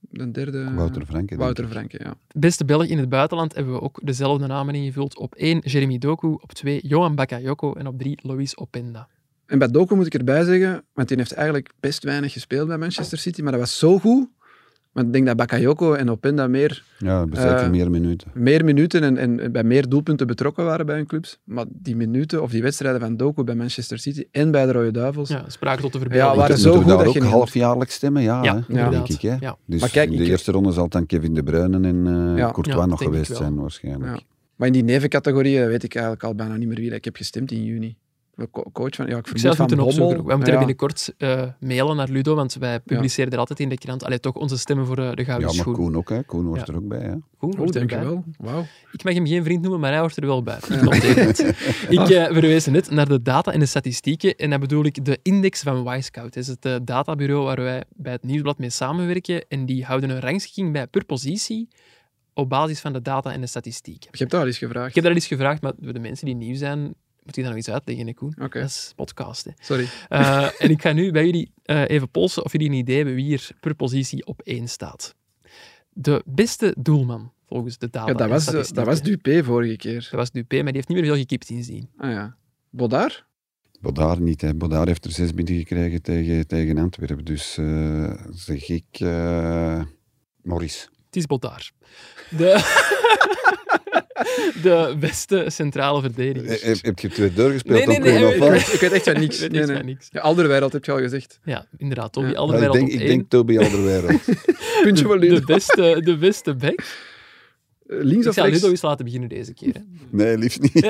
de 0.01 0.31
derde... 0.31 0.75
Wouter 0.75 1.07
Franke. 1.07 1.37
Wouter. 1.37 1.69
Franke, 1.69 2.01
ja. 2.05 2.15
Beste 2.35 2.65
Belg 2.65 2.85
in 2.87 2.99
het 2.99 3.09
buitenland 3.09 3.55
hebben 3.55 3.73
we 3.73 3.81
ook 3.81 4.01
dezelfde 4.03 4.47
namen 4.47 4.75
ingevuld. 4.75 5.17
Op 5.19 5.35
1 5.35 5.59
Jeremy 5.59 5.99
Doku, 5.99 6.27
op 6.27 6.53
2 6.53 6.81
Johan 6.87 7.15
Bakayoko 7.15 7.73
en 7.73 7.87
op 7.87 7.99
3 7.99 8.19
Lois 8.23 8.57
Openda. 8.57 9.09
En 9.47 9.59
bij 9.59 9.69
Doku 9.69 9.95
moet 9.95 10.07
ik 10.07 10.15
erbij 10.15 10.45
zeggen, 10.45 10.85
want 10.93 11.09
die 11.09 11.17
heeft 11.17 11.33
eigenlijk 11.33 11.71
best 11.81 12.05
weinig 12.05 12.33
gespeeld 12.33 12.69
bij 12.69 12.79
Manchester 12.79 13.19
City, 13.19 13.43
maar 13.43 13.53
dat 13.53 13.61
was 13.61 13.79
zo 13.79 13.99
goed. 13.99 14.29
Want 14.93 15.07
ik 15.07 15.13
denk 15.13 15.27
dat 15.27 15.37
Bakayoko 15.37 15.93
en 15.95 16.11
Openda 16.11 16.47
meer, 16.49 16.85
Ja, 16.99 17.27
Eh, 17.33 17.69
meer 17.71 17.91
minuten. 17.91 18.29
meer 18.35 18.65
minuten 18.65 19.03
en, 19.19 19.39
en 19.41 19.53
bij 19.53 19.65
meer 19.65 19.89
doelpunten 19.89 20.27
betrokken 20.27 20.65
waren 20.65 20.87
bij 20.87 20.97
hun 20.97 21.07
clubs. 21.07 21.39
Maar 21.45 21.65
die 21.69 21.97
minuten 21.97 22.43
of 22.43 22.51
die 22.51 22.63
wedstrijden 22.63 23.01
van 23.01 23.17
Doku 23.17 23.45
bij 23.45 23.55
Manchester 23.55 23.99
City 23.99 24.25
en 24.31 24.51
bij 24.51 24.67
de 24.67 24.73
Rode 24.73 24.91
Duivels, 24.91 25.29
Ja, 25.29 25.45
spraken 25.49 25.83
tot 25.83 25.93
de 25.93 25.99
Ja, 25.99 26.05
verbeelding. 26.05 26.37
waren 26.37 26.51
Moeten 26.55 26.59
zo 26.65 26.73
we 26.73 26.79
goed 26.79 26.89
daar 26.89 26.97
dat 26.99 27.07
ook 27.07 27.15
je 27.15 27.23
halfjaarlijks 27.23 27.95
stemmen? 27.95 28.23
Ja, 28.23 28.43
Ja, 28.43 28.63
hè, 28.69 28.91
denk 28.91 29.09
ik. 29.09 29.21
Hè? 29.21 29.37
Ja. 29.41 29.57
Dus 29.67 29.81
Maar 29.81 29.91
kijk, 29.91 30.11
in 30.11 30.17
de 30.17 30.23
ik- 30.23 30.29
eerste 30.29 30.53
ronde 30.53 30.73
zal 30.73 30.83
het 30.83 30.93
dan 30.93 31.07
Kevin 31.07 31.35
De 31.35 31.43
Bruyne 31.43 31.89
en 31.89 32.07
eh 32.07 32.37
Ja. 32.39 32.51
Courtois 32.51 32.77
Ja, 32.77 32.87
nog 32.87 33.03
geweest 33.03 33.37
zijn 33.37 33.55
waarschijnlijk. 33.55 34.15
Ja. 34.17 34.21
Maar 34.57 34.67
in 34.67 34.73
die 34.73 34.85
nevencategorieën 34.85 35.67
weet 35.69 35.83
ik 35.83 35.95
eigenlijk 35.95 36.25
al 36.25 36.35
bijna 36.35 36.57
niet 36.57 36.69
meer 36.69 36.77
wie 36.77 36.91
ik 36.95 37.05
heb 37.05 37.17
gestemd 37.17 37.51
in 37.51 37.65
juni. 37.65 37.97
Coach 38.73 38.95
van, 38.95 39.07
ja, 39.07 39.13
ik 39.13 39.19
Ik 39.19 39.25
vermoed 39.25 39.41
zelf 39.41 39.57
van 39.57 39.67
moeten 39.67 39.85
opzoeken. 39.85 40.17
We 40.17 40.23
moeten 40.23 40.47
Ja. 40.47 40.53
er 40.53 40.59
binnenkort 40.59 41.15
eh, 41.19 41.43
mailen 41.61 41.97
naar 41.97 42.09
Ludo, 42.09 42.35
want 42.35 42.55
wij 42.55 42.81
publiceren 42.81 43.33
er 43.33 43.39
altijd 43.39 43.61
in 43.61 43.69
de 43.69 43.79
krant 43.79 44.05
allee, 44.05 44.21
toch 44.21 44.35
onze 44.35 44.59
stemmen 44.59 44.87
voor 44.87 44.99
eh, 44.99 45.13
de 45.15 45.25
Gouden 45.25 45.49
Ja, 45.49 45.55
maar 45.55 45.63
Schoen. 45.65 45.75
Koen 45.75 45.97
ook. 45.97 46.09
Hè. 46.09 46.23
Koen 46.23 46.45
hoort 46.47 46.59
Ja. 46.61 46.67
er 46.67 46.77
ook 46.77 46.89
bij. 46.89 47.01
Hè. 47.01 47.15
Koen 47.39 47.53
Oh, 47.53 47.59
hoort 47.59 47.77
erbij. 47.77 47.97
dankjewel. 47.99 48.25
Wauw. 48.39 48.65
Ik 48.93 49.05
mag 49.05 49.15
hem 49.15 49.27
geen 49.27 49.45
vriend 49.45 49.63
noemen, 49.63 49.81
maar 49.81 49.91
hij 49.91 50.01
hoort 50.01 50.17
er 50.17 50.27
wel 50.27 50.43
bij. 50.43 50.57
Ik 50.91 51.03
het. 51.03 51.39
Ik 51.89 51.99
eh, 52.09 52.25
verwees 52.25 52.67
net 52.67 52.91
naar 52.91 53.09
de 53.09 53.23
data 53.23 53.53
en 53.53 53.59
de 53.59 53.67
statistieken. 53.67 54.37
En 54.37 54.51
dat 54.51 54.61
bedoel 54.61 54.85
ik 54.85 55.05
de 55.05 55.19
index 55.23 55.63
van 55.63 55.85
Wisecout. 55.85 56.35
Dat 56.35 56.43
is 56.43 56.47
het 56.61 56.87
databureau 56.87 57.45
waar 57.45 57.63
wij 57.63 57.85
bij 57.97 58.13
het 58.13 58.23
Nieuwsblad 58.23 58.59
mee 58.59 58.71
samenwerken. 58.71 59.45
En 59.49 59.67
die 59.67 59.85
houden 59.85 60.11
een 60.11 60.21
rangschikking 60.21 60.73
bij 60.73 60.87
per 60.87 61.05
positie 61.05 61.69
op 62.35 62.49
basis 62.49 62.81
van 62.81 62.93
de 62.93 63.03
data 63.03 63.33
en 63.33 63.41
de 63.41 63.47
statistieken. 63.47 64.09
Je 64.13 64.19
hebt 64.19 64.31
daar 64.31 64.41
al 64.41 64.47
eens 64.47 64.59
gevraagd. 64.59 64.89
Ik 64.89 64.95
heb 64.95 65.03
daar 65.05 65.13
al 65.13 65.19
eens 65.19 65.27
gevraagd, 65.27 65.63
maar 65.63 65.73
de 65.79 65.99
mensen 65.99 66.27
die 66.27 66.35
nieuw 66.35 66.57
zijn, 66.57 66.95
moet 67.25 67.37
ik 67.37 67.43
dat 67.43 67.45
nog 67.45 67.55
eens 67.55 67.69
uitleggen, 67.69 68.07
hè, 68.07 68.13
Koen? 68.13 68.35
Oké. 68.41 68.61
Dat 68.61 68.69
is 68.69 68.93
podcast, 68.97 69.45
hè. 69.45 69.51
Sorry. 69.59 69.89
Eh, 70.09 70.49
en 70.59 70.71
ik 70.71 70.83
ga 70.83 70.93
nu 70.93 71.11
bij 71.11 71.25
jullie 71.25 71.53
eh, 71.63 71.89
even 71.89 72.11
polsen 72.11 72.45
of 72.45 72.53
jullie 72.53 72.69
een 72.69 72.75
idee 72.75 72.97
hebben 72.97 73.15
wie 73.15 73.33
er 73.35 73.51
per 73.61 73.75
positie 73.75 74.27
op 74.27 74.41
één 74.41 74.69
staat. 74.69 75.15
De 75.93 76.23
beste 76.27 76.75
doelman, 76.79 77.33
volgens 77.47 77.79
de 77.79 77.91
data 77.91 78.11
Ja, 78.11 78.15
dat, 78.15 78.29
was, 78.29 78.71
dat 78.73 78.87
was 78.87 79.03
Dupé 79.03 79.45
vorige 79.45 79.77
keer. 79.77 80.01
Dat 80.11 80.21
was 80.21 80.31
Dupé, 80.31 80.55
maar 80.55 80.65
die 80.65 80.75
heeft 80.75 80.89
niet 80.89 80.99
meer 80.99 81.07
veel 81.07 81.17
gekiept 81.17 81.47
sindsdien. 81.47 81.89
Ah 81.97 82.11
ja. 82.11 82.37
Bodaar? 82.71 83.27
Bodaar 83.81 84.21
niet. 84.21 84.41
Hè. 84.41 84.55
Bodaar 84.55 84.87
heeft 84.87 85.05
er 85.05 85.11
zes 85.13 85.35
binnen 85.35 85.57
gekregen 85.57 86.03
tegen, 86.03 86.47
tegen 86.47 86.79
Antwerpen. 86.79 87.25
Dus 87.25 87.59
eh, 87.59 88.13
zeg 88.31 88.69
ik 88.69 88.87
eh 89.01 89.83
Maurice. 90.43 90.89
Het 91.07 91.17
is 91.17 91.27
Botaar. 91.27 91.73
De... 92.31 92.51
De 94.63 94.97
beste 95.01 95.45
centrale 95.49 96.01
verdediger. 96.01 96.67
Heb, 96.67 96.83
heb 96.83 96.99
je 96.99 97.09
twee 97.09 97.33
doorgespeeld 97.33 97.79
Nee, 97.79 97.87
nee, 97.87 97.97
op 97.97 98.03
nee, 98.21 98.39
Koen, 98.39 98.49
of 98.55 98.73
ik 98.73 98.81
weet 98.81 98.93
echt 98.93 99.05
van 99.05 99.21
niks. 99.21 99.39
Nee, 99.41 99.49
niks 99.51 99.67
nee. 99.67 99.77
van 99.77 99.85
niks. 99.87 100.09
Ja, 100.11 100.21
Alderweireld 100.21 100.73
heb 100.73 100.85
je 100.85 100.93
al 100.93 100.99
gezegd. 100.99 101.39
Ja, 101.45 101.67
inderdaad. 101.77 102.13
Toby 102.13 102.27
Ja. 102.27 102.33
Ja, 102.33 102.39
Alderweireld 102.39 102.77
ik 102.79 102.87
denk, 102.87 102.95
op 102.95 103.01
ik 103.01 103.07
denk 103.09 103.31
Toby 103.31 103.59
Alderweireld. 103.59 104.21
Puntje 104.83 105.05
voor 105.05 105.21
de, 105.21 105.43
beste, 105.45 106.01
de 106.05 106.17
beste 106.17 106.55
back. 106.55 106.81
Eh, 107.87 107.97
Links 108.01 108.23
Ik 108.23 108.29
of 108.29 108.35
zal 108.35 108.45
rechts? 108.45 108.59
Ludo 108.61 108.71
eens 108.73 108.83
laten 108.83 109.05
beginnen 109.05 109.29
deze 109.29 109.55
keer. 109.55 109.75
Hè. 109.75 109.81
Nee, 110.11 110.39
liefst 110.39 110.61
niet. 110.61 110.85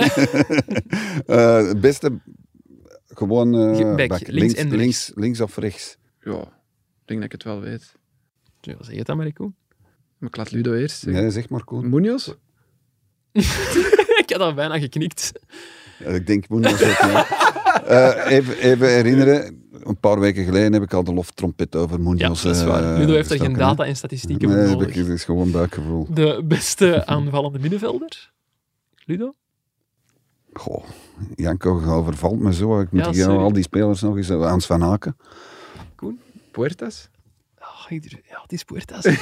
Eh, 1.27 1.67
het 1.67 1.81
beste, 1.81 2.19
gewoon 3.07 3.55
eh, 3.55 3.77
Ge- 3.77 3.95
back, 3.97 4.09
back. 4.09 4.27
links 4.29 4.55
links, 4.55 4.75
links, 4.77 5.13
links 5.15 5.41
of 5.41 5.57
rechts. 5.57 5.97
Ja, 6.21 6.41
ik 6.41 6.49
denk 7.05 7.21
dat 7.21 7.25
ik 7.25 7.33
het 7.33 7.43
wel 7.45 7.61
weet. 7.61 7.93
Ja, 8.61 8.75
zeg 8.81 8.97
het 8.97 9.07
dan 9.07 9.17
maar, 9.17 9.33
Koen. 9.33 9.55
Maar 10.19 10.29
ik 10.29 10.37
laat 10.37 10.51
Ludo 10.51 10.73
eerst. 10.75 11.01
zeggen. 11.01 11.23
Nee, 11.23 11.31
zeg 11.31 11.49
maar 11.49 11.65
Koen. 11.65 11.89
Munoz? 11.89 12.33
ik 14.23 14.25
had 14.27 14.41
al 14.41 14.55
bijna 14.55 14.79
geknikt. 14.79 15.33
Ik 15.99 16.27
denk 16.27 16.49
Munoz 16.49 16.73
ook, 16.73 16.79
ja. 16.81 17.27
Eh, 17.87 18.31
even, 18.37 18.59
even 18.59 18.89
herinneren, 18.89 19.63
een 19.83 19.97
paar 20.01 20.21
weken 20.21 20.45
geleden 20.45 20.73
heb 20.73 20.83
ik 20.83 20.93
al 20.93 21.05
de 21.05 21.13
loftrompet 21.15 21.77
over 21.77 21.97
Ja, 21.99 22.03
Munoz 22.11 22.43
dat 22.43 22.57
is 22.57 22.65
waar. 22.65 22.93
eh, 22.93 22.99
Ludo 22.99 23.13
heeft 23.13 23.31
er 23.31 23.39
geen 23.39 23.53
data 23.53 23.85
en 23.85 23.97
statistieken 23.97 24.49
Nee, 24.49 24.57
voor 24.57 24.67
ik- 24.73 24.79
nodig. 24.79 24.95
het 24.95 25.09
is 25.09 25.25
gewoon 25.25 25.51
buikgevoel. 25.51 26.07
De 26.11 26.41
beste 26.45 27.07
aanvallende 27.07 27.59
middenvelder? 27.59 28.33
Ludo? 29.05 29.35
Goh, 30.53 30.85
Janko 31.35 31.83
overvalt 31.87 32.39
me 32.41 32.55
zo. 32.55 32.81
Ik 32.81 32.91
moet 32.93 33.15
Ja, 33.17 33.27
al 33.27 33.53
die 33.53 33.63
spelers 33.63 34.01
nog 34.01 34.17
eens... 34.17 34.29
eh, 34.29 34.47
Hans 34.49 34.67
van 34.67 34.83
Aken. 34.85 35.17
Puertas? 36.51 37.09
Oh, 37.59 37.99
ja, 38.29 38.41
het 38.43 38.53
is 38.53 38.65
Puertas. 38.65 39.05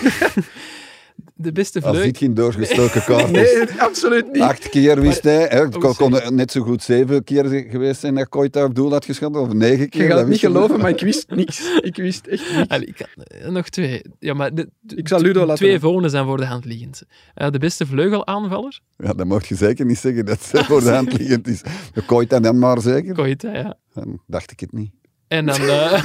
de 1.34 1.52
beste 1.52 1.78
Als 1.80 1.88
vleugel. 1.88 2.10
dit 2.12 2.18
geen 2.18 2.34
doorgestoken 2.34 3.04
kaart 3.04 3.30
is. 3.36 3.52
Nee, 3.54 3.80
absoluut 3.88 4.32
niet. 4.32 4.42
Acht 4.42 4.68
keer 4.68 5.00
wist 5.00 5.22
hij. 5.22 5.46
Hè. 5.48 5.60
Het 5.64 5.76
Oh, 5.84 5.96
kon, 5.96 6.34
net 6.34 6.52
zo 6.52 6.60
goed 6.62 6.82
zeven 6.82 7.24
keer 7.24 7.44
geweest 7.70 8.00
zijn 8.00 8.14
dat 8.14 8.28
Koita 8.28 8.64
op 8.64 8.74
doel 8.74 8.90
had 8.90 9.04
geschoten. 9.04 9.40
Of 9.40 9.52
negen 9.52 9.88
keer. 9.88 10.02
Je 10.02 10.08
gaat 10.08 10.18
het 10.18 10.28
niet 10.28 10.38
geloven, 10.38 10.80
maar 10.80 10.90
ik 10.90 11.00
wist 11.00 11.30
niks. 11.30 11.60
Ik 11.80 11.96
wist 11.96 12.26
echt 12.26 12.56
niks. 12.56 12.68
Allee, 12.68 12.86
ik 12.86 12.98
had, 12.98 13.26
eh, 13.26 13.48
nog 13.48 13.68
twee. 13.68 14.02
Ja, 14.18 14.34
maar 14.34 14.54
de, 14.54 14.68
Ik 14.94 15.08
zal 15.08 15.20
Ludo 15.20 15.40
laten 15.40 15.54
Twee 15.64 15.78
volgende 15.80 16.08
zijn 16.08 16.24
voor 16.24 16.36
de 16.36 16.44
hand 16.46 16.64
liggend. 16.64 17.02
Eh, 17.34 17.50
de 17.50 17.58
beste 17.58 17.86
vleugelaanvaller? 17.86 18.80
Ja, 18.96 19.12
dat 19.12 19.26
mag 19.26 19.46
je 19.48 19.54
zeker 19.54 19.84
niet 19.84 19.98
zeggen 19.98 20.26
dat 20.26 20.42
ze 20.42 20.64
voor 20.64 20.80
de 20.80 20.90
hand 20.90 21.18
liggend 21.18 21.46
is. 21.48 21.62
De 21.92 22.02
Koita 22.04 22.40
dan 22.40 22.58
maar 22.58 22.80
zeker. 22.80 23.14
Koita, 23.14 23.52
ja. 23.52 23.78
Dan 23.94 24.20
dacht 24.26 24.50
ik 24.50 24.60
het 24.60 24.72
niet. 24.72 24.90
En 25.28 25.46
dan 25.46 25.56
eh, 25.60 26.02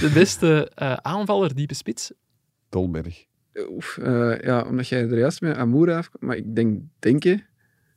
de 0.00 0.10
beste 0.14 0.70
eh, 0.74 0.92
aanvaller, 0.92 1.54
diepe 1.54 1.74
spits. 1.74 2.12
Dolberg. 2.68 3.24
Oef, 3.54 3.98
eh, 3.98 4.40
ja, 4.40 4.62
omdat 4.62 4.88
jij 4.88 5.00
er 5.00 5.18
juist 5.18 5.40
met 5.40 5.56
Amoura 5.56 5.96
afkomt. 5.96 6.22
Maar 6.22 6.36
ik 6.36 6.54
denk, 6.54 6.80
denk 6.98 7.22
je? 7.22 7.42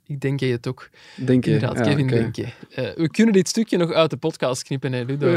Ik 0.07 0.19
denk 0.19 0.39
je 0.39 0.45
het 0.45 0.67
ook. 0.67 0.89
Denk 1.15 1.45
je. 1.45 1.51
Inderdaad, 1.51 1.77
ja, 1.77 1.83
Kevin 1.83 2.07
denk 2.07 2.35
je. 2.35 2.47
Eh, 2.69 2.93
we 2.95 3.09
kunnen 3.09 3.33
dit 3.33 3.47
stukje 3.47 3.77
nog 3.77 3.91
uit 3.91 4.09
de 4.09 4.17
podcast 4.17 4.63
knippen, 4.63 4.93
hè, 4.93 5.03
Ludo. 5.03 5.27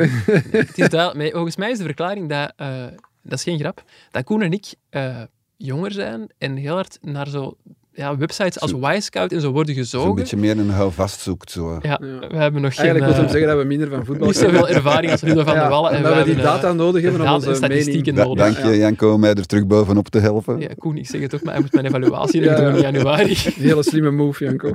het 0.51 0.79
is 0.79 0.89
volgens 1.33 1.57
mij 1.57 1.71
is 1.71 1.79
de 1.79 1.85
verklaring 1.85 2.29
dat, 2.29 2.53
eh, 2.57 2.87
dat 3.23 3.39
is 3.39 3.43
geen 3.43 3.59
grap, 3.59 3.85
dat 4.11 4.25
Koen 4.25 4.43
en 4.43 4.53
ik 4.53 4.75
eh, 4.91 5.23
jonger 5.57 5.93
zijn 5.93 6.29
en 6.39 6.57
heel 6.57 6.75
hard 6.75 6.99
naar 7.03 7.29
zo 7.29 7.57
ja, 7.99 8.17
websites 8.17 8.61
als 8.61 8.73
Y-Scout 8.73 9.33
en 9.33 9.41
zo 9.41 9.51
worden 9.51 9.75
Dus 9.75 9.93
een 9.93 9.99
gezogen. 9.99 10.15
beetje 10.15 10.37
meer 10.37 10.59
een 10.59 10.71
houvast 10.71 11.21
zoekt. 11.21 11.51
Zo. 11.51 11.79
Ja, 11.83 11.99
Ja. 12.03 12.29
we 12.29 12.37
hebben 12.37 12.63
nog 12.63 12.75
geen... 12.75 12.85
Eigenlijk 12.85 12.99
wil 13.05 13.15
eh, 13.15 13.19
hem 13.21 13.29
zeggen 13.29 13.49
dat 13.49 13.59
we 13.59 13.65
minder 13.65 13.89
van 13.89 14.05
voetbal 14.05 14.27
niet 14.27 14.37
zoveel 14.37 14.69
ervaring 14.69 15.13
als 15.13 15.21
Ludo 15.21 15.45
van 15.45 15.55
Ja, 15.55 15.61
der 15.61 15.69
Wallen. 15.71 15.91
en 15.91 15.97
we 15.97 16.03
dat 16.03 16.17
we 16.19 16.25
die 16.25 16.35
hebben, 16.35 16.53
eh, 16.53 16.61
data 16.63 16.73
nodig 16.73 17.03
hebben 17.03 17.21
om 17.21 17.27
data 17.27 17.37
onze 17.39 17.49
en 17.51 17.57
statistieken 17.57 18.15
nodig. 18.15 18.55
dank 18.55 18.73
je, 18.73 18.77
Janko, 18.79 19.13
om 19.13 19.21
mij 19.21 19.35
er 19.35 19.47
terug 19.47 19.67
bovenop 19.67 20.09
te 20.09 20.19
helpen. 20.19 20.61
Ja, 20.61 20.69
Koen, 20.79 20.97
ik 20.97 21.07
zeg 21.07 21.21
het 21.21 21.35
ook, 21.35 21.43
maar 21.43 21.53
hij 21.53 21.63
moet 21.63 21.73
mijn 21.73 21.87
evaluatie 21.87 22.41
nog 22.41 22.57
doen 22.57 22.67
in 22.69 22.75
ja. 22.75 22.81
januari. 22.81 23.31
Een 23.47 23.53
hele 23.57 23.83
slimme 23.83 24.11
move, 24.11 24.45
Janko. 24.45 24.73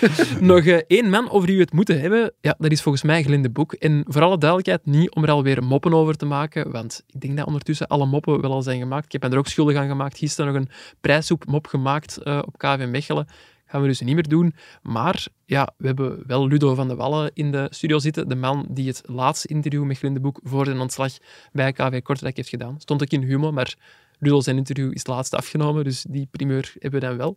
Nog 0.40 0.64
eh, 0.64 0.78
één 0.86 1.10
man 1.10 1.30
over 1.30 1.46
wie 1.48 1.56
we 1.56 1.62
het 1.62 1.72
moeten 1.72 2.00
hebben. 2.00 2.32
Ja, 2.40 2.54
dat 2.58 2.70
is 2.70 2.82
volgens 2.82 3.04
mij 3.04 3.22
Glinde 3.22 3.50
Boek. 3.50 3.72
En 3.72 4.04
voor 4.08 4.22
alle 4.22 4.38
duidelijkheid, 4.38 4.86
niet 4.86 5.14
om 5.14 5.22
er 5.22 5.30
alweer 5.30 5.62
moppen 5.64 5.94
over 5.94 6.16
te 6.16 6.26
maken, 6.26 6.70
want 6.70 7.02
ik 7.12 7.20
denk 7.20 7.36
dat 7.36 7.46
ondertussen 7.46 7.86
alle 7.86 8.06
moppen 8.06 8.40
wel 8.40 8.52
al 8.52 8.62
zijn 8.62 8.78
gemaakt. 8.78 9.04
Ik 9.14 9.22
heb 9.22 9.32
er 9.32 9.38
ook 9.38 9.46
schuldig 9.46 9.76
aan 9.76 9.88
gemaakt. 9.88 10.18
Gisteren 10.18 10.52
nog 10.52 10.62
een 10.62 10.68
prijssoepmop 11.00 11.66
gemaakt 11.66 12.16
eh, 12.22 12.38
op 12.46 12.58
KV 12.66 12.86
Mechelen. 12.88 13.26
Gaan 13.66 13.80
we 13.80 13.86
dus 13.86 14.00
niet 14.00 14.14
meer 14.14 14.28
doen. 14.28 14.54
Maar 14.82 15.26
ja, 15.44 15.74
we 15.76 15.86
hebben 15.86 16.22
wel 16.26 16.48
Ludo 16.48 16.74
van 16.74 16.88
de 16.88 16.94
Wallen 16.94 17.30
in 17.34 17.52
de 17.52 17.66
studio 17.70 17.98
zitten. 17.98 18.28
De 18.28 18.34
man 18.34 18.66
die 18.70 18.88
het 18.88 19.02
laatste 19.06 19.48
interview 19.48 19.84
met 19.84 19.98
Glinde 19.98 20.20
Boek 20.20 20.40
voor 20.42 20.64
zijn 20.64 20.80
ontslag 20.80 21.12
bij 21.52 21.72
KV 21.72 22.02
Kortrijk 22.02 22.36
heeft 22.36 22.48
gedaan. 22.48 22.80
Stond 22.80 23.02
ook 23.02 23.08
in 23.08 23.22
Humo, 23.22 23.52
maar 23.52 23.74
Ludo 24.18 24.40
zijn 24.40 24.56
interview 24.56 24.92
is 24.92 24.98
het 24.98 25.06
laatste 25.06 25.36
afgenomen, 25.36 25.84
dus 25.84 26.04
die 26.08 26.28
primeur 26.30 26.72
hebben 26.78 27.00
we 27.00 27.06
dan 27.06 27.16
wel. 27.16 27.36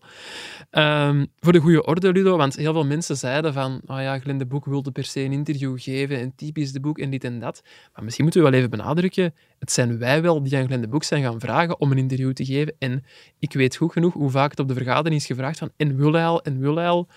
Ehm, 0.69 1.25
voor 1.39 1.53
de 1.53 1.59
goede 1.59 1.85
orde, 1.85 2.11
Ludo, 2.11 2.37
want 2.37 2.55
heel 2.55 2.73
veel 2.73 2.85
mensen 2.85 3.17
zeiden 3.17 3.53
van 3.53 3.81
oh 3.85 4.01
ja, 4.01 4.19
Glenn 4.19 4.47
Boek 4.47 4.65
wilde 4.65 4.91
per 4.91 5.03
se 5.03 5.19
een 5.19 5.31
interview 5.31 5.79
geven 5.79 6.19
en 6.19 6.35
typisch 6.35 6.71
de 6.71 6.79
Boek 6.79 6.99
en 6.99 7.09
dit 7.09 7.23
en 7.23 7.39
dat. 7.39 7.61
Maar 7.93 8.03
misschien 8.03 8.23
moeten 8.23 8.43
we 8.43 8.49
wel 8.49 8.57
even 8.57 8.69
benadrukken, 8.69 9.33
het 9.59 9.71
zijn 9.71 9.97
wij 9.97 10.21
wel 10.21 10.43
die 10.43 10.57
aan 10.57 10.65
Glenn 10.65 10.89
Boek 10.89 11.03
zijn 11.03 11.23
gaan 11.23 11.39
vragen 11.39 11.79
om 11.79 11.91
een 11.91 11.97
interview 11.97 12.33
te 12.33 12.45
geven. 12.45 12.75
En 12.79 13.03
ik 13.39 13.53
weet 13.53 13.75
goed 13.75 13.91
genoeg 13.91 14.13
hoe 14.13 14.29
vaak 14.29 14.49
het 14.49 14.59
op 14.59 14.67
de 14.67 14.73
vergadering 14.73 15.21
is 15.21 15.27
gevraagd 15.27 15.57
van 15.57 15.71
en 15.77 15.95
wil 15.95 16.13
hij 16.13 16.25
al, 16.25 16.41
en 16.41 16.59
wil 16.59 16.75
hij 16.75 16.87
al. 16.87 17.07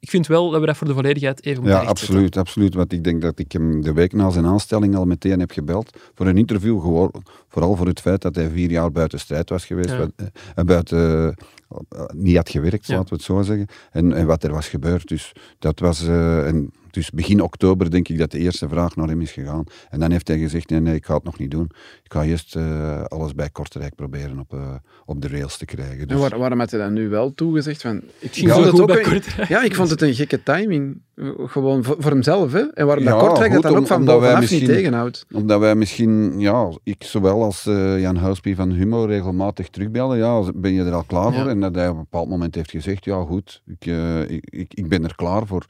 Ik 0.00 0.10
vind 0.10 0.26
wel 0.26 0.50
dat 0.50 0.60
we 0.60 0.66
dat 0.66 0.76
voor 0.76 0.86
de 0.86 0.94
volledigheid 0.94 1.44
even 1.44 1.62
moeten 1.62 1.80
Ja, 1.80 1.86
absoluut, 1.88 2.36
absoluut. 2.36 2.74
Want 2.74 2.92
ik 2.92 3.04
denk 3.04 3.22
dat 3.22 3.38
ik 3.38 3.52
hem 3.52 3.82
de 3.82 3.92
week 3.92 4.12
na 4.12 4.30
zijn 4.30 4.46
aanstelling 4.46 4.96
al 4.96 5.04
meteen 5.04 5.40
heb 5.40 5.50
gebeld 5.50 5.98
voor 6.14 6.26
een 6.26 6.36
interview. 6.38 6.80
Gewoon, 6.80 7.12
vooral 7.48 7.76
voor 7.76 7.86
het 7.86 8.00
feit 8.00 8.22
dat 8.22 8.34
hij 8.34 8.50
vier 8.50 8.70
jaar 8.70 8.92
buiten 8.92 9.20
strijd 9.20 9.48
was 9.50 9.64
geweest. 9.64 9.88
Ja. 9.90 9.98
wat- 9.98 10.12
eh, 10.54 10.64
buiten, 10.64 11.28
eh, 11.68 12.04
niet 12.14 12.36
had 12.36 12.48
gewerkt, 12.50 12.86
Ja. 12.86 12.94
laten 12.94 13.08
we 13.08 13.14
het 13.14 13.24
zo 13.24 13.42
zeggen. 13.42 13.66
En, 13.92 14.12
en 14.12 14.26
wat 14.26 14.44
er 14.44 14.52
was 14.52 14.68
gebeurd. 14.68 15.08
Dus 15.08 15.32
dat 15.58 15.78
was... 15.80 16.06
eh, 16.06 16.46
en, 16.46 16.70
dus 16.92 17.10
begin 17.10 17.42
oktober 17.42 17.90
denk 17.90 18.08
ik 18.08 18.18
dat 18.18 18.30
de 18.30 18.38
eerste 18.38 18.68
vraag 18.68 18.96
naar 18.96 19.08
hem 19.08 19.20
is 19.20 19.32
gegaan. 19.32 19.64
En 19.90 20.00
dan 20.00 20.10
heeft 20.10 20.28
hij 20.28 20.38
gezegd, 20.38 20.70
nee, 20.70 20.80
nee, 20.80 20.94
ik 20.94 21.04
ga 21.06 21.14
het 21.14 21.24
nog 21.24 21.38
niet 21.38 21.50
doen. 21.50 21.70
Ik 22.04 22.12
ga 22.12 22.24
eerst 22.24 22.56
eh, 22.56 23.02
alles 23.04 23.34
bij 23.34 23.50
Kortrijk 23.50 23.94
proberen 23.94 24.38
op, 24.38 24.52
eh, 24.54 24.74
op 25.04 25.20
de 25.22 25.28
rails 25.28 25.56
te 25.56 25.64
krijgen. 25.64 25.98
En 26.00 26.06
Dus, 26.08 26.18
waar- 26.20 26.38
waarom 26.38 26.58
had 26.58 26.70
hij 26.70 26.80
dan 26.80 26.92
nu 26.92 27.08
wel 27.08 27.34
toegezegd? 27.34 27.80
Van, 27.82 27.96
ik, 28.18 28.32
Ging 28.32 28.50
vond 28.52 28.64
zo 28.64 28.70
goed 28.70 28.86
bij 28.86 29.00
Kortrijk. 29.02 29.48
Ja, 29.48 29.62
ik 29.62 29.74
vond 29.74 29.90
het 29.90 30.02
een 30.02 30.14
gekke 30.14 30.42
timing. 30.42 31.00
Gewoon 31.46 31.84
voor, 31.84 31.96
voor 31.98 32.10
hemzelf. 32.10 32.52
Hè? 32.52 32.60
En 32.60 32.86
waarom 32.86 33.04
Ja, 33.04 33.10
dat 33.10 33.20
Kortrijk 33.26 33.52
dat 33.52 33.62
dan 33.62 33.76
ook 33.76 33.86
van 33.86 34.04
bovenaf 34.04 34.50
niet 34.50 34.64
tegenhoudt. 34.64 35.26
Omdat 35.32 35.60
wij 35.60 35.74
misschien, 35.74 36.40
ja, 36.40 36.70
ik 36.82 37.02
zowel 37.04 37.42
als 37.42 37.66
eh, 37.66 38.00
Jan 38.00 38.16
Huispie 38.16 38.56
van 38.56 38.70
Humo 38.70 39.04
regelmatig 39.04 39.68
terugbellen. 39.68 40.18
Ja, 40.18 40.52
ben 40.54 40.72
je 40.72 40.84
er 40.84 40.92
al 40.92 41.04
klaar 41.04 41.32
Ja. 41.32 41.40
voor? 41.40 41.48
En 41.50 41.60
dat 41.60 41.74
hij 41.74 41.88
op 41.88 41.94
een 41.94 42.00
bepaald 42.00 42.28
moment 42.28 42.54
heeft 42.54 42.70
gezegd, 42.70 43.04
ja 43.04 43.24
goed, 43.24 43.62
ik, 43.66 43.86
ik, 44.28 44.44
ik, 44.50 44.74
ik 44.74 44.88
ben 44.88 45.04
er 45.04 45.14
klaar 45.14 45.46
voor. 45.46 45.64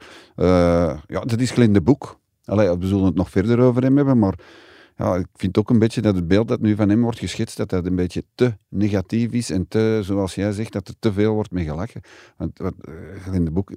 Ja, 1.11 1.19
dat 1.19 1.39
is 1.39 1.51
de 1.73 1.81
Boek. 1.81 2.19
Allee, 2.45 2.77
we 2.77 2.87
zullen 2.87 3.05
het 3.05 3.15
nog 3.15 3.29
verder 3.29 3.59
over 3.59 3.83
hem 3.83 3.97
hebben, 3.97 4.19
maar 4.19 4.33
ja, 4.97 5.15
ik 5.15 5.25
vind 5.35 5.57
ook 5.57 5.69
een 5.69 5.79
beetje 5.79 6.01
dat 6.01 6.15
het 6.15 6.27
beeld 6.27 6.47
dat 6.47 6.61
nu 6.61 6.75
van 6.75 6.89
hem 6.89 7.01
wordt 7.01 7.19
geschetst, 7.19 7.57
dat 7.57 7.69
dat 7.69 7.85
een 7.85 7.95
beetje 7.95 8.23
te 8.35 8.53
negatief 8.69 9.31
is 9.31 9.49
en 9.49 9.67
te, 9.67 9.99
zoals 10.03 10.35
jij 10.35 10.51
zegt, 10.51 10.73
dat 10.73 10.87
er 10.87 10.93
te 10.99 11.13
veel 11.13 11.33
wordt 11.33 11.51
mee 11.51 11.65
gelachen. 11.65 12.01
Want 12.37 12.57
wat, 12.59 12.73
eh, 12.81 12.93
Glinde 13.21 13.43
de 13.45 13.51
Boek, 13.51 13.71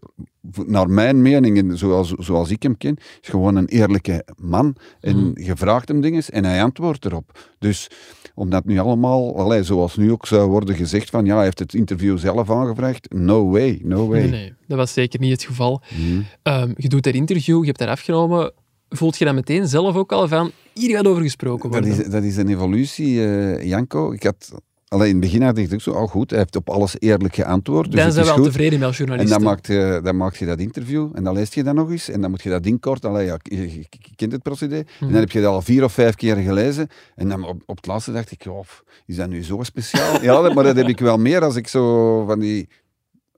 naar 0.67 0.89
mijn 0.89 1.23
mening, 1.23 1.59
en 1.59 1.79
zoals, 1.79 2.11
zoals 2.11 2.51
ik 2.51 2.63
hem 2.63 2.77
ken, 2.77 2.97
is 3.21 3.29
gewoon 3.29 3.57
een 3.57 3.67
eerlijke 3.67 4.25
man. 4.37 4.77
En 5.01 5.17
Mhm. 5.17 5.41
je 5.43 5.57
vraagt 5.57 5.89
hem 5.89 6.01
dingen 6.01 6.23
en 6.25 6.45
hij 6.45 6.63
antwoordt 6.63 7.05
erop. 7.05 7.53
Dus 7.59 7.91
omdat 8.35 8.65
nu 8.65 8.79
allemaal, 8.79 9.37
allee, 9.39 9.63
zoals 9.63 9.97
nu 9.97 10.13
ook 10.13 10.27
zou 10.27 10.49
worden 10.51 10.75
gezegd 10.75 11.11
van 11.11 11.25
ja, 11.25 11.35
hij 11.35 11.45
heeft 11.45 11.59
het 11.59 11.75
interview 11.75 12.19
zelf 12.19 12.51
aangevraagd. 12.51 13.13
No 13.13 13.51
way, 13.51 13.81
no 13.83 14.09
way. 14.09 14.21
Nee, 14.21 14.31
nee, 14.31 14.53
dat 14.67 14.79
was 14.79 14.93
zeker 14.93 15.21
niet 15.21 15.31
het 15.33 15.43
geval. 15.45 15.83
Mhm. 15.91 16.23
Ehm, 16.43 16.73
je 16.77 16.89
doet 16.89 17.03
dat 17.03 17.15
interview, 17.15 17.61
je 17.61 17.67
hebt 17.67 17.79
dat 17.79 17.89
afgenomen. 17.89 18.53
Voelt 18.97 19.17
je 19.19 19.25
dan 19.25 19.35
meteen 19.35 19.69
zelf 19.69 19.97
ook 19.97 20.13
al 20.13 20.29
van, 20.29 20.51
hier 20.73 20.97
gaat 20.97 21.07
over 21.07 21.23
gesproken 21.23 21.71
Dat 21.71 21.81
worden? 21.81 22.05
is, 22.05 22.11
dat 22.11 22.23
is 22.23 22.37
een 22.37 22.49
evolutie, 22.49 23.25
eh, 23.27 23.67
Janko. 23.69 24.13
Ik 24.13 24.23
had, 24.23 24.51
alleen 24.89 25.07
in 25.09 25.13
het 25.13 25.21
begin 25.25 25.43
had 25.43 25.59
ik 25.59 25.73
ook 25.73 25.81
zo, 25.81 25.91
oh 25.91 26.09
goed, 26.11 26.31
hij 26.31 26.39
heeft 26.39 26.57
op 26.57 26.69
alles 26.71 26.95
eerlijk 26.99 27.35
geantwoord. 27.35 27.91
Dus 27.93 28.01
dan 28.03 28.13
zijn 28.13 28.27
we 28.27 28.33
al 28.33 28.43
tevreden 28.43 28.79
met 28.79 28.89
als 28.89 28.99
En 28.99 29.05
journalisten. 29.05 29.39
dan 29.43 29.49
maakt, 29.51 29.67
je, 29.67 30.01
dan 30.03 30.17
maakt 30.17 30.37
je 30.37 30.47
dat 30.47 30.59
interview 30.59 31.11
en 31.15 31.25
dan 31.25 31.35
leest 31.35 31.55
je 31.55 31.63
dat 31.63 31.75
nog 31.75 31.91
eens 31.91 32.09
en 32.11 32.21
dan 32.21 32.31
moet 32.31 32.43
je 32.43 32.51
dat 32.51 32.63
ding 32.63 32.81
kort. 32.81 33.05
Allee, 33.05 33.27
ja, 33.27 33.39
je, 33.43 33.57
je- 33.61 33.79
je 33.91 34.15
kent 34.17 34.33
het 34.33 34.43
procedé. 34.43 34.77
En 34.77 34.85
Mhm. 35.01 35.11
dan 35.13 35.21
heb 35.21 35.31
je 35.31 35.41
dat 35.41 35.53
al 35.53 35.63
vier 35.63 35.85
of 35.85 35.93
vijf 35.93 36.15
keer 36.15 36.37
gelezen. 36.37 36.89
En 37.15 37.29
dan 37.29 37.45
op, 37.49 37.63
op 37.67 37.77
het 37.77 37.87
laatste 37.87 38.13
dacht 38.13 38.31
ik, 38.31 38.45
joh, 38.45 38.65
is 39.07 39.17
dat 39.17 39.29
nu 39.29 39.43
zo 39.45 39.63
speciaal? 39.63 40.23
ja, 40.23 40.41
dat- 40.43 40.55
maar 40.55 40.65
dat 40.65 40.77
heb 40.77 40.89
ik 40.89 40.99
wel 41.01 41.17
meer 41.19 41.41
als 41.45 41.57
ik 41.57 41.69
zo 41.69 42.25
van 42.27 42.41
die 42.41 42.69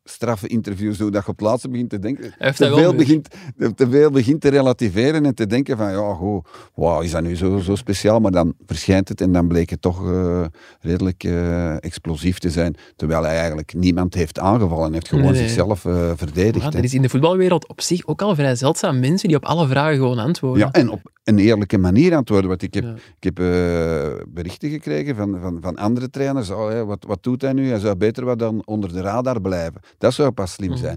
straffe 0.09 0.47
interviews 0.47 0.99
doe, 0.99 1.11
dat 1.11 1.25
je 1.25 1.31
op 1.31 1.39
het 1.39 1.47
laatste 1.47 1.69
begint 1.69 1.91
te 1.91 1.99
denken. 1.99 2.35
heeft 2.39 2.57
Te 2.57 2.75
veel, 2.75 2.95
begint, 2.95 3.29
te 3.75 3.91
veel 3.91 4.11
begint 4.11 4.41
te 4.41 4.49
relativeren 4.49 5.25
en 5.27 5.35
te 5.35 5.47
denken 5.47 5.77
van, 5.77 5.91
ja, 5.91 6.15
goh, 6.15 6.45
wauw, 6.75 7.01
is 7.01 7.11
dat 7.11 7.23
nu 7.23 7.37
zo, 7.37 7.59
zo 7.59 7.75
speciaal? 7.75 8.21
Maar 8.21 8.31
dan 8.31 8.55
verschijnt 8.67 9.09
het 9.09 9.21
en 9.21 9.33
dan 9.33 9.49
bleek 9.49 9.71
het 9.71 9.83
toch 9.83 10.11
eh, 10.11 10.45
redelijk 10.81 11.25
eh, 11.25 11.85
explosief 11.85 12.39
te 12.39 12.51
zijn. 12.51 12.77
Terwijl 12.97 13.23
hij 13.23 13.37
eigenlijk 13.37 13.75
niemand 13.75 14.15
heeft 14.15 14.39
aangevallen. 14.39 14.93
Heeft 14.93 15.09
gewoon 15.09 15.25
Nee, 15.25 15.35
zichzelf 15.35 15.85
eh, 15.85 16.11
verdedigd. 16.17 16.65
Ja, 16.65 16.71
hè. 16.71 16.71
dat 16.71 16.85
is 16.85 16.95
in 16.95 17.03
de 17.03 17.09
voetbalwereld 17.09 17.69
op 17.69 17.81
zich 17.81 18.07
ook 18.07 18.23
al 18.23 18.35
vrij 18.35 18.55
zeldzaam. 18.55 19.01
Mensen 19.01 19.29
die 19.29 19.37
op 19.37 19.45
alle 19.45 19.67
vragen 19.69 19.97
gewoon 19.97 20.19
antwoorden. 20.19 20.59
Ja, 20.67 20.73
en 20.73 20.91
op 20.91 21.01
een 21.25 21.39
eerlijke 21.39 21.79
manier 21.79 22.15
antwoorden. 22.15 22.49
Want 22.49 22.63
ik 22.63 22.75
heb, 22.75 22.85
Ja. 22.85 22.95
ik 23.21 23.25
heb 23.25 23.35
berichten 24.29 24.71
gekregen 24.71 25.17
van, 25.17 25.39
van, 25.41 25.59
van 25.61 25.77
andere 25.77 26.11
trainers. 26.11 26.51
Oh, 26.51 26.69
hè, 26.69 26.85
wat, 26.85 27.05
wat 27.07 27.23
doet 27.23 27.43
hij 27.43 27.53
nu? 27.53 27.69
Hij 27.69 27.79
zou 27.79 27.97
beter 27.97 28.25
wat 28.25 28.39
dan 28.39 28.63
onder 28.65 28.93
de 28.93 29.01
radar 29.01 29.41
blijven. 29.41 29.81
Dat 29.99 30.15
zou 30.15 30.31
pas 30.31 30.53
slim 30.53 30.71
Mhm. 30.71 30.79
zijn. 30.79 30.97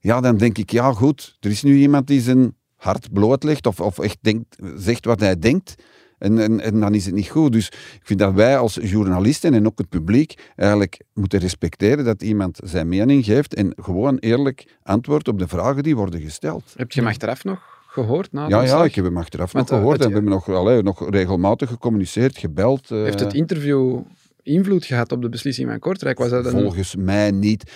Ja, 0.00 0.20
dan 0.20 0.36
denk 0.36 0.58
ik, 0.58 0.70
ja 0.70 0.92
goed, 0.92 1.36
er 1.40 1.50
is 1.50 1.62
nu 1.62 1.76
iemand 1.76 2.06
die 2.06 2.20
zijn 2.20 2.54
hart 2.76 3.12
blootlegt 3.12 3.66
of, 3.66 3.80
of 3.80 3.98
echt 3.98 4.18
denkt, 4.20 4.56
zegt 4.76 5.04
wat 5.04 5.20
hij 5.20 5.38
denkt. 5.38 5.74
En, 6.18 6.38
en, 6.38 6.60
en 6.60 6.80
dan 6.80 6.94
is 6.94 7.04
het 7.06 7.14
niet 7.14 7.28
goed. 7.28 7.52
Dus 7.52 7.66
ik 7.68 8.00
vind 8.02 8.18
dat 8.18 8.32
wij 8.34 8.58
als 8.58 8.78
journalisten 8.82 9.54
en 9.54 9.66
ook 9.66 9.78
het 9.78 9.88
publiek 9.88 10.50
eigenlijk 10.56 11.00
moeten 11.14 11.38
respecteren 11.38 12.04
dat 12.04 12.22
iemand 12.22 12.58
zijn 12.64 12.88
mening 12.88 13.24
geeft 13.24 13.54
en 13.54 13.72
gewoon 13.76 14.16
eerlijk 14.18 14.76
antwoordt 14.82 15.28
op 15.28 15.38
de 15.38 15.48
vragen 15.48 15.82
die 15.82 15.96
worden 15.96 16.20
gesteld. 16.20 16.72
Heb 16.76 16.92
je 16.92 17.00
hem 17.00 17.08
achteraf 17.08 17.44
nog 17.44 17.60
gehoord? 17.86 18.32
Na 18.32 18.48
Ja, 18.48 18.62
ja, 18.62 18.84
ik 18.84 18.94
heb 18.94 19.04
hem 19.04 19.16
achteraf 19.16 19.52
nog 19.52 19.70
eh, 19.70 19.76
gehoord. 19.76 20.00
en 20.00 20.06
we 20.08 20.12
hebben 20.12 20.30
nog, 20.32 20.48
allee, 20.48 20.82
nog 20.82 21.10
regelmatig 21.10 21.68
gecommuniceerd, 21.68 22.38
gebeld. 22.38 22.90
eh, 22.90 23.02
Heeft 23.02 23.20
het 23.20 23.34
interview 23.34 24.00
invloed 24.44 24.84
gehad 24.84 25.12
op 25.12 25.22
de 25.22 25.28
beslissing 25.28 25.68
van 25.68 25.78
Kortrijk? 25.78 26.18
Was 26.18 26.30
dat 26.30 26.44
een... 26.46 26.50
Volgens 26.50 26.96
mij 26.96 27.30
niet. 27.30 27.72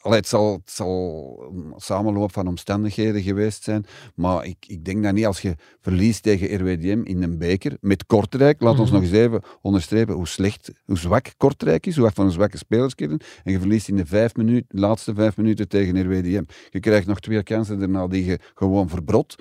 Allee, 0.00 0.18
het, 0.18 0.28
zal, 0.28 0.52
het 0.52 0.70
zal 0.70 1.52
een 1.54 1.72
samenloop 1.76 2.32
van 2.32 2.46
omstandigheden 2.46 3.22
geweest 3.22 3.62
zijn. 3.62 3.84
Maar 4.14 4.44
ik, 4.46 4.56
ik 4.66 4.84
denk 4.84 5.02
dat 5.02 5.12
niet 5.14 5.26
als 5.26 5.40
je 5.40 5.54
verliest 5.80 6.22
tegen 6.22 6.54
RWDM 6.56 7.00
in 7.04 7.22
een 7.22 7.38
beker 7.38 7.76
met 7.80 8.06
Kortrijk. 8.06 8.60
Laat 8.60 8.78
ons 8.78 8.90
Mhm. 8.90 9.00
nog 9.00 9.08
eens 9.08 9.18
even 9.18 9.42
onderstrepen 9.62 10.14
hoe 10.14 10.28
slecht, 10.28 10.70
hoe 10.84 10.98
zwak 10.98 11.32
Kortrijk 11.36 11.86
is. 11.86 11.96
Hoe 11.96 12.10
voor 12.14 12.24
een 12.24 12.30
zwakke 12.30 12.56
spelers 12.56 12.94
kiezen. 12.94 13.18
En 13.44 13.52
je 13.52 13.58
verliest 13.58 13.88
in 13.88 13.96
de 13.96 14.06
vijf 14.06 14.34
minuten, 14.34 14.80
laatste 14.80 15.14
vijf 15.14 15.36
minuten 15.36 15.68
tegen 15.68 16.02
RWDM. 16.02 16.42
Je 16.70 16.80
krijgt 16.80 17.06
nog 17.06 17.20
twee 17.20 17.42
kansen 17.42 17.78
daarna 17.78 18.06
die 18.06 18.24
je 18.24 18.38
gewoon 18.54 18.88
verbrot. 18.88 19.34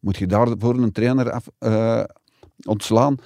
Moet 0.00 0.16
je 0.16 0.26
daarvoor 0.26 0.74
een 0.76 0.92
trainer 0.92 1.30
af, 1.30 1.46
eh, 1.58 2.04
ontslaan? 2.64 3.16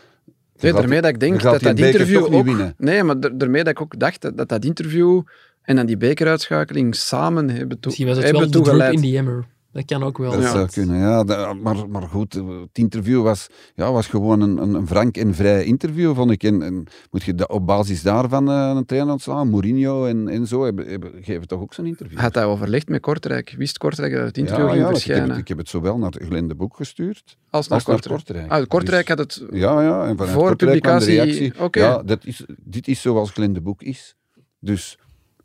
Nee, 0.60 0.72
daarmee 0.72 1.00
dat 1.00 1.10
ik 1.10 1.20
denk 1.20 1.42
dat 1.42 1.60
die 1.60 1.68
dat 1.74 1.78
interview 1.78 2.34
ook... 2.34 2.44
winnen. 2.44 2.74
Nee, 2.78 3.02
maar 3.02 3.20
da- 3.20 3.28
daarmee 3.28 3.64
dat 3.64 3.72
ik 3.72 3.80
ook 3.80 3.98
dacht 3.98 4.20
dat 4.20 4.36
dat, 4.36 4.48
dat 4.48 4.64
interview 4.64 5.22
en 5.62 5.76
dan 5.76 5.86
die 5.86 5.96
bekeruitschakeling 5.96 6.94
samen 6.94 7.48
hebben, 7.50 7.68
toe, 7.68 7.78
Misschien 7.84 8.06
was 8.06 8.16
het 8.16 8.24
hebben 8.24 8.42
wel 8.42 8.50
toegeleid. 8.50 8.94
in 8.94 9.00
the 9.00 9.16
hammer. 9.16 9.44
Dat 9.72 9.84
kan 9.84 10.02
ook 10.02 10.18
wel. 10.18 10.30
Dat 10.30 10.42
Ja. 10.42 10.50
zou 10.50 10.68
kunnen, 10.70 10.98
ja. 10.98 11.22
Maar, 11.54 11.88
maar 11.88 12.02
goed, 12.02 12.32
het 12.34 12.68
interview 12.78 13.22
was, 13.22 13.46
ja, 13.74 13.92
was 13.92 14.06
gewoon 14.06 14.40
een, 14.40 14.56
een, 14.62 14.74
een 14.74 14.86
frank 14.86 15.16
en 15.16 15.34
vrij 15.34 15.64
interview, 15.64 16.14
vond 16.14 16.30
ik. 16.30 16.42
En, 16.42 16.62
en 16.62 16.86
moet 17.10 17.22
je 17.22 17.48
op 17.48 17.66
basis 17.66 18.02
daarvan 18.02 18.50
eh, 18.50 18.72
een 18.76 18.84
trainer 18.86 19.12
ontslaan? 19.12 19.50
Mourinho 19.50 20.06
en, 20.06 20.28
en 20.28 20.46
zo 20.46 20.64
hebben, 20.64 20.86
hebben, 20.88 21.12
geven 21.22 21.48
toch 21.48 21.60
ook 21.60 21.74
zo'n 21.74 21.86
interview? 21.86 22.18
Had 22.18 22.34
hij 22.34 22.44
overlegd 22.44 22.88
met 22.88 23.00
Kortrijk? 23.00 23.54
Wist 23.58 23.78
Kortrijk 23.78 24.12
dat 24.14 24.24
het 24.24 24.38
interview 24.38 24.64
ja, 24.66 24.70
ging 24.72 24.82
ja, 24.82 24.90
ik, 24.96 25.04
heb 25.04 25.28
het, 25.28 25.38
ik 25.38 25.48
heb 25.48 25.58
het 25.58 25.68
zowel 25.68 25.98
naar 25.98 26.12
Glenn 26.18 26.48
de 26.48 26.54
Boek 26.54 26.76
gestuurd, 26.76 27.36
als 27.50 27.68
naar 27.68 27.78
als 27.78 27.86
naar 27.86 27.96
Kortrijk. 27.96 28.24
Kortrijk. 28.24 28.50
Ah, 28.52 28.68
Kortrijk 28.68 29.06
Dus- 29.06 29.16
had 29.16 29.18
het... 29.50 29.58
Ja, 29.60 29.82
ja. 29.82 30.06
En 30.06 30.16
Voor 30.16 30.26
Kortrijk 30.26 30.82
kwam 30.82 30.98
de 30.98 31.04
publicatie- 31.04 31.14
reactie. 31.14 31.80
Ja, 31.80 32.02
dat 32.02 32.24
is, 32.24 32.44
dit 32.64 32.88
is 32.88 33.00
zoals 33.00 33.30
Glenn 33.30 33.52
de 33.52 33.60
Boek 33.60 33.82
is. 33.82 34.14
Dus 34.60 34.98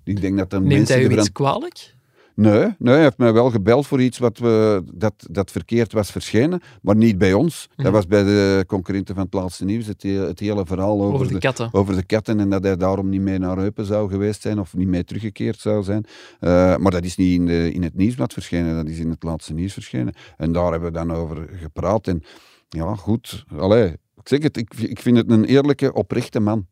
ik 0.03 0.21
denk 0.21 0.37
dat 0.37 0.49
de 0.49 0.59
Neemt 0.59 0.69
mensen... 0.73 0.95
hij 0.99 1.07
de 1.07 1.15
u 1.15 1.17
iets 1.19 1.31
kwalijk? 1.31 1.93
Nee, 2.35 2.75
nee, 2.77 2.93
hij 2.93 3.03
heeft 3.03 3.17
mij 3.17 3.33
wel 3.33 3.49
gebeld 3.49 3.87
voor 3.87 4.01
iets 4.01 4.17
wat 4.17 4.37
we, 4.37 4.83
dat, 4.93 5.13
dat 5.31 5.51
verkeerd 5.51 5.93
was 5.93 6.11
verschenen, 6.11 6.61
maar 6.81 6.95
niet 6.95 7.17
bij 7.17 7.33
ons. 7.33 7.67
Mhm. 7.75 7.83
Dat 7.83 7.91
was 7.93 8.07
bij 8.07 8.23
de 8.23 8.63
concurrenten 8.67 9.15
van 9.15 9.23
het 9.23 9.33
laatste 9.33 9.65
nieuws, 9.65 9.85
het, 9.87 10.03
he- 10.03 10.09
het 10.27 10.39
hele 10.39 10.65
verhaal 10.65 11.01
over, 11.01 11.13
Over 11.13 11.27
de 11.27 11.37
katten. 11.39 11.69
over 11.71 11.95
de 11.95 12.03
katten 12.05 12.39
en 12.39 12.49
dat 12.49 12.63
hij 12.63 12.77
daarom 12.77 13.09
niet 13.09 13.21
mee 13.21 13.37
naar 13.39 13.57
Eupen 13.57 13.85
zou 13.85 14.09
geweest 14.09 14.41
zijn 14.41 14.59
of 14.59 14.73
niet 14.75 14.87
mee 14.87 15.03
teruggekeerd 15.03 15.59
zou 15.59 15.83
zijn. 15.83 16.05
Eh, 16.39 16.75
maar 16.77 16.91
dat 16.91 17.03
is 17.03 17.15
niet 17.15 17.39
in, 17.39 17.45
de, 17.45 17.71
in 17.71 17.83
het 17.83 17.95
nieuwsblad 17.95 18.33
verschenen, 18.33 18.75
dat 18.75 18.87
is 18.87 18.99
in 18.99 19.09
het 19.09 19.23
laatste 19.23 19.53
nieuws 19.53 19.73
verschenen. 19.73 20.13
En 20.37 20.51
daar 20.51 20.71
hebben 20.71 20.91
we 20.91 20.97
dan 20.97 21.11
over 21.13 21.49
gepraat. 21.61 22.07
En 22.07 22.23
ja, 22.69 22.95
goed, 22.95 23.45
allee, 23.57 23.95
ik 24.23 24.29
zeg 24.29 24.41
het, 24.43 24.57
ik, 24.57 24.73
ik 24.73 24.99
vind 24.99 25.17
het 25.17 25.31
een 25.31 25.45
eerlijke, 25.45 25.93
oprechte 25.93 26.39
man. 26.39 26.67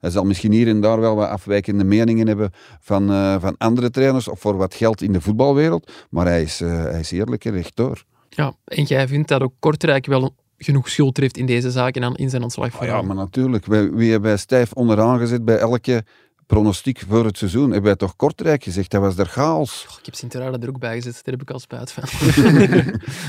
Hij 0.00 0.10
zal 0.10 0.24
misschien 0.24 0.52
hier 0.52 0.68
en 0.68 0.80
daar 0.80 1.00
wel 1.00 1.16
wat 1.16 1.28
afwijkende 1.28 1.84
meningen 1.84 2.26
hebben 2.26 2.50
van, 2.80 3.10
eh, 3.10 3.40
van 3.40 3.54
andere 3.58 3.90
trainers 3.90 4.28
of 4.28 4.40
voor 4.40 4.56
wat 4.56 4.74
geld 4.74 5.02
in 5.02 5.12
de 5.12 5.20
voetbalwereld, 5.20 5.92
maar 6.10 6.26
hij 6.26 6.42
is, 6.42 6.60
eh, 6.60 6.82
hij 6.82 7.00
is 7.00 7.10
eerlijk 7.10 7.44
en 7.44 7.52
rechtdoor. 7.52 8.04
Ja, 8.28 8.54
en 8.64 8.82
jij 8.82 9.08
vindt 9.08 9.28
dat 9.28 9.42
ook 9.42 9.54
Kortrijk 9.58 10.06
wel 10.06 10.34
genoeg 10.56 10.88
schuld 10.88 11.16
heeft 11.16 11.36
in 11.36 11.46
deze 11.46 11.70
zaak 11.70 11.94
en 11.94 12.14
in 12.14 12.30
zijn 12.30 12.42
ontslag 12.42 12.84
ja, 12.84 13.02
maar 13.02 13.16
natuurlijk. 13.16 13.66
Wij, 13.66 13.92
wie 13.92 14.10
hebben 14.10 14.28
wij 14.28 14.38
stijf 14.38 14.72
onderaan 14.72 15.18
gezet 15.18 15.44
bij 15.44 15.56
elke 15.56 16.04
pronostiek 16.48 17.02
voor 17.08 17.24
het 17.24 17.38
seizoen? 17.38 17.62
Hebben 17.64 17.82
wij 17.82 17.96
toch 17.96 18.16
Kortrijk 18.16 18.62
gezegd? 18.64 18.90
Dat 18.90 19.00
was 19.00 19.18
er 19.18 19.26
chaos. 19.26 19.86
Ik 19.98 20.04
heb 20.06 20.14
Sint-Truiden 20.14 20.62
er 20.62 20.68
ook 20.68 20.78
bij 20.78 20.94
gezet, 20.94 21.12
daar 21.24 21.34
heb 21.34 21.42
ik 21.42 21.50
al 21.50 21.58
spijt 21.58 21.92
van. 21.92 22.02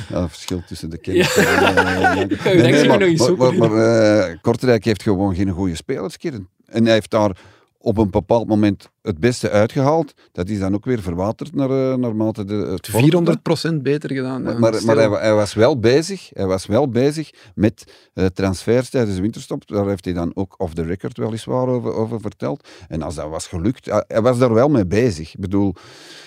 Ja, 0.09 0.21
het 0.21 0.31
verschil 0.31 0.61
tussen 0.67 0.89
de 0.89 0.97
kennis. 1.05 1.35
en, 1.37 2.29
Ik 2.29 2.39
ga 2.41 2.51
u 2.53 2.61
denk 2.61 2.75
ik 2.75 2.87
nog 2.87 2.99
eens 2.99 3.19
maar, 3.19 3.27
zoeken. 3.27 3.57
maar, 3.57 3.71
maar, 3.71 4.27
eh, 4.29 4.37
Kortrijk 4.41 4.85
heeft 4.85 5.03
gewoon 5.03 5.35
geen 5.35 5.49
goede 5.49 5.75
spelerskern. 5.75 6.47
En 6.65 6.83
hij 6.83 6.93
heeft 6.93 7.09
daar 7.11 7.37
op 7.81 7.97
een 7.97 8.09
bepaald 8.09 8.47
moment 8.47 8.89
het 9.01 9.19
beste 9.19 9.49
uitgehaald. 9.49 10.13
Dat 10.31 10.49
is 10.49 10.59
dan 10.59 10.73
ook 10.73 10.85
weer 10.85 11.01
verwaterd 11.01 11.55
naar, 11.55 11.69
eh, 11.69 11.95
naarmate 11.97 12.45
de, 12.45 12.53
het 12.53 12.87
vorderde. 12.87 13.39
400% 13.71 13.81
beter 13.83 14.13
gedaan. 14.13 14.41
Maar, 14.43 14.59
maar, 14.59 14.83
maar 14.85 14.95
hij, 14.97 15.09
wa- 15.09 15.19
hij 15.19 15.33
was 15.33 15.53
wel 15.53 15.79
bezig, 15.79 16.29
hij 16.33 16.45
was 16.45 16.65
wel 16.65 16.89
bezig 16.89 17.29
met 17.55 17.93
eh, 18.13 18.25
transfers 18.25 18.89
tijdens 18.89 19.15
de 19.15 19.21
winterstop. 19.21 19.67
Daar 19.67 19.87
heeft 19.87 20.05
hij 20.05 20.13
dan 20.13 20.31
ook 20.33 20.55
off 20.57 20.73
the 20.73 20.83
record 20.83 21.17
weliswaar 21.17 21.67
over, 21.67 21.93
over 21.93 22.21
verteld. 22.21 22.67
En 22.87 23.01
als 23.01 23.15
dat 23.15 23.29
was 23.29 23.47
gelukt, 23.47 23.85
hij- 23.85 24.03
hij 24.07 24.21
was 24.21 24.37
daar 24.39 24.53
wel 24.53 24.69
mee 24.69 24.85
bezig. 24.85 25.33
Ik 25.33 25.39
bedoel, 25.39 25.73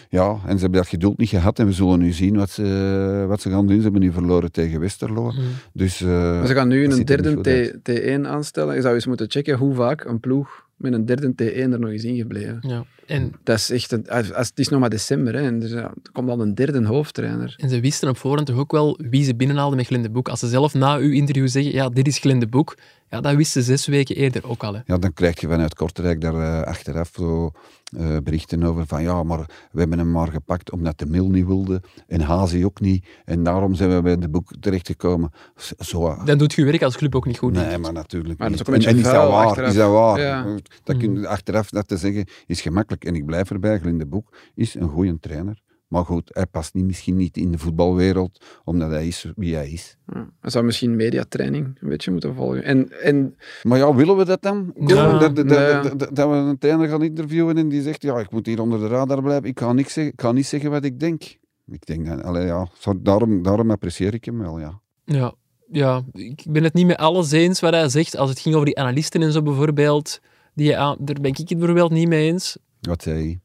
ja, 0.09 0.31
en 0.47 0.55
ze 0.57 0.63
hebben 0.63 0.81
dat 0.81 0.89
geduld 0.89 1.19
niet 1.19 1.29
gehad. 1.29 1.59
En 1.59 1.67
we 1.67 1.73
zullen 1.73 1.99
nu 1.99 2.13
zien 2.13 2.37
wat 2.37 2.51
ze, 2.51 3.25
wat 3.29 3.41
ze 3.41 3.51
gaan 3.51 3.67
doen. 3.67 3.77
Ze 3.77 3.83
hebben 3.83 4.01
nu 4.01 4.13
verloren 4.13 4.53
tegen 4.53 4.81
Westerlo. 4.81 5.23
Mhm. 5.31 5.41
Dus, 5.73 6.01
eh, 6.01 6.09
Maar 6.09 6.47
ze 6.47 6.55
gaan 6.55 6.69
nu 6.69 6.85
een 6.85 6.91
er 6.91 7.07
derde 7.07 7.35
goed 7.35 7.47
uit. 7.47 7.79
T, 7.85 7.89
T1 7.91 8.27
aanstellen. 8.27 8.75
Je 8.75 8.81
zou 8.81 8.95
eens 8.95 9.07
moeten 9.07 9.31
checken 9.31 9.57
hoe 9.59 9.75
vaak 9.75 10.05
een 10.05 10.21
ploeg 10.21 10.71
met 10.83 10.93
een 10.93 11.07
derde 11.07 11.33
T1 11.33 11.73
er 11.73 11.81
nog 11.81 11.91
is 11.91 12.05
ingebleven. 12.05 12.59
Ja. 12.61 12.85
En, 13.07 13.33
Dat 13.45 13.59
is 13.59 13.71
echt 13.71 13.93
een, 13.93 14.09
als, 14.09 14.29
het 14.29 14.59
is 14.59 14.69
nog 14.69 14.81
maar 14.81 14.91
december 14.91 15.35
hè, 15.35 15.41
en 15.41 15.59
dus, 15.59 15.71
er 15.71 15.93
komt 16.13 16.31
al 16.31 16.41
een 16.41 16.55
derde 16.55 16.87
hoofdtrainer. 16.87 17.55
en 17.59 17.69
ze 17.69 17.81
wisten 17.81 18.09
op 18.09 18.17
voorhand 18.17 18.47
toch 18.47 18.59
ook 18.59 18.73
wel 18.73 18.99
wie 19.11 19.25
ze 19.25 19.35
binnenhaalden 19.35 19.77
met 19.77 19.87
Glenn 19.87 20.03
de 20.03 20.11
Boek. 20.11 20.29
Als 20.29 20.41
ze 20.41 20.49
zelf 20.49 20.75
na 20.75 20.97
uw 20.97 21.11
interview 21.11 21.49
zeggen, 21.49 21.73
ja, 21.73 21.89
dit 21.89 22.07
is 22.07 22.19
Glenn 22.19 22.41
de 22.41 22.47
Boek, 22.47 22.77
ja, 23.13 23.21
dat 23.21 23.35
wisten 23.35 23.63
ze 23.63 23.71
zes 23.71 23.87
weken 23.87 24.17
eerder 24.17 24.49
ook 24.49 24.65
al. 24.65 24.75
Hè. 24.75 24.81
Ja, 24.87 24.99
dan 24.99 25.13
krijg 25.13 25.41
je 25.41 25.49
vanuit 25.49 25.75
Kortrijk 25.75 26.21
daar 26.21 26.35
eh, 26.35 26.67
achteraf 26.69 27.11
zo 27.15 27.51
eh, 27.97 28.17
berichten 28.25 28.63
over 28.63 28.87
van 28.87 29.03
ja, 29.03 29.23
maar 29.23 29.39
we 29.73 29.81
hebben 29.81 29.99
hem 29.99 30.11
maar 30.11 30.29
gepakt 30.29 30.71
omdat 30.73 30.99
de 30.99 31.07
Mil 31.07 31.29
niet 31.29 31.47
wilde 31.47 31.83
en 32.07 32.21
Hazi 32.21 32.65
ook 32.65 32.81
niet. 32.81 33.07
En 33.25 33.43
daarom 33.43 33.75
zijn 33.75 33.95
we 33.95 34.03
bij 34.03 34.19
de 34.19 34.29
boek 34.29 34.51
terechtgekomen. 34.61 35.31
Zo, 35.79 36.17
Dan 36.25 36.39
doet 36.39 36.53
je 36.53 36.65
werk 36.65 36.83
als 36.83 36.97
club 36.97 37.15
ook 37.15 37.27
niet 37.27 37.39
goed. 37.39 37.53
Nee, 37.53 37.79
maar 37.79 37.93
natuurlijk 37.93 38.39
Maar 38.39 38.51
dat 38.51 38.61
is 38.61 38.67
ook 38.67 38.75
een 38.75 38.83
En- 38.85 38.97
is 38.97 39.03
dat 39.03 39.13
waar? 39.31 39.47
achteraf. 39.47 39.69
Is 39.71 39.77
dat 39.77 39.91
waar? 39.91 40.21
Ja. 40.21 40.47
Dat 40.85 40.97
kun, 40.97 41.11
Mm. 41.11 41.25
Achteraf 41.25 41.69
dat 41.71 41.89
te 41.89 41.97
zeggen 41.97 42.27
is 42.47 42.61
gemakkelijk. 42.61 43.05
En 43.05 43.15
ik 43.15 43.27
blijf 43.27 43.51
erbij, 43.51 43.79
Glinde 43.79 44.07
Boek 44.07 44.37
is 44.55 44.75
een 44.75 44.89
goede 44.89 45.19
trainer. 45.21 45.61
Maar 45.93 46.05
goed, 46.05 46.31
hij 46.35 46.47
past 46.47 46.75
niet, 46.75 46.85
misschien 46.85 47.17
niet 47.17 47.37
in 47.37 47.51
de 47.51 47.59
voetbalwereld, 47.59 48.45
omdat 48.65 48.91
hij 48.91 49.07
is 49.07 49.33
wie 49.37 49.55
hij 49.55 49.71
is. 49.71 49.97
Ja. 50.07 50.29
Hij 50.41 50.51
zou 50.51 50.65
misschien 50.65 50.97
mediatraining 50.97 51.77
een 51.81 51.89
beetje 51.89 52.11
moeten 52.11 52.35
volgen. 52.35 52.63
En, 52.65 53.01
en 53.03 53.37
Maar 53.63 53.79
ja, 53.79 53.95
willen 53.95 54.17
we 54.17 54.25
dat 54.25 54.43
dan? 54.43 54.73
Ja, 54.87 55.19
dat, 55.19 55.37
dat, 55.37 55.49
dat, 55.49 55.99
dat- 55.99 56.17
dat 56.17 56.29
we 56.29 56.35
een 56.35 56.59
trainer 56.59 56.89
gaan 56.89 57.03
interviewen 57.03 57.57
en 57.59 57.69
die 57.69 57.83
zegt, 57.83 58.03
ja, 58.03 58.19
ik 58.19 58.31
moet 58.31 58.47
hier 58.47 58.61
onder 58.61 58.79
de 58.79 58.87
radar 58.87 59.23
blijven. 59.23 59.49
Ik 59.49 59.61
ga, 59.61 59.73
niks 59.73 59.93
zeggen, 59.93 60.13
ik 60.13 60.21
ga 60.21 60.33
niet 60.33 60.47
zeggen 60.47 60.71
wat 60.71 60.85
ik 60.85 61.01
denk. 61.01 61.23
Ik 61.67 61.87
denk, 61.87 62.07
dan, 62.07 62.23
allee, 62.23 62.47
ja, 62.47 62.67
daarom, 63.01 63.43
daarom 63.43 63.71
apprecieer 63.71 64.15
ik 64.15 64.25
hem 64.25 64.39
wel, 64.39 64.59
ja. 64.61 64.81
Ja, 65.05 65.35
ja, 65.71 66.03
ik 66.13 66.45
ben 66.51 66.65
het 66.65 66.75
niet 66.75 66.87
met 66.87 66.97
alles 66.97 67.31
eens 67.31 67.61
wat 67.61 67.73
hij 67.73 67.89
zegt. 67.89 68.17
Als 68.17 68.31
het 68.31 68.39
ging 68.41 68.55
over 68.55 68.67
die 68.67 68.79
analisten 68.79 69.23
en 69.23 69.33
zo 69.33 69.43
bijvoorbeeld, 69.43 70.21
die 70.55 70.77
aan, 70.77 70.97
daar 71.01 71.17
ben 71.21 71.31
ik 71.31 71.37
het 71.37 71.49
bijvoorbeeld 71.59 71.91
niet 71.93 72.09
mee 72.09 72.31
eens. 72.31 72.59
Wat 72.81 73.03
zei 73.03 73.17
hij? 73.17 73.41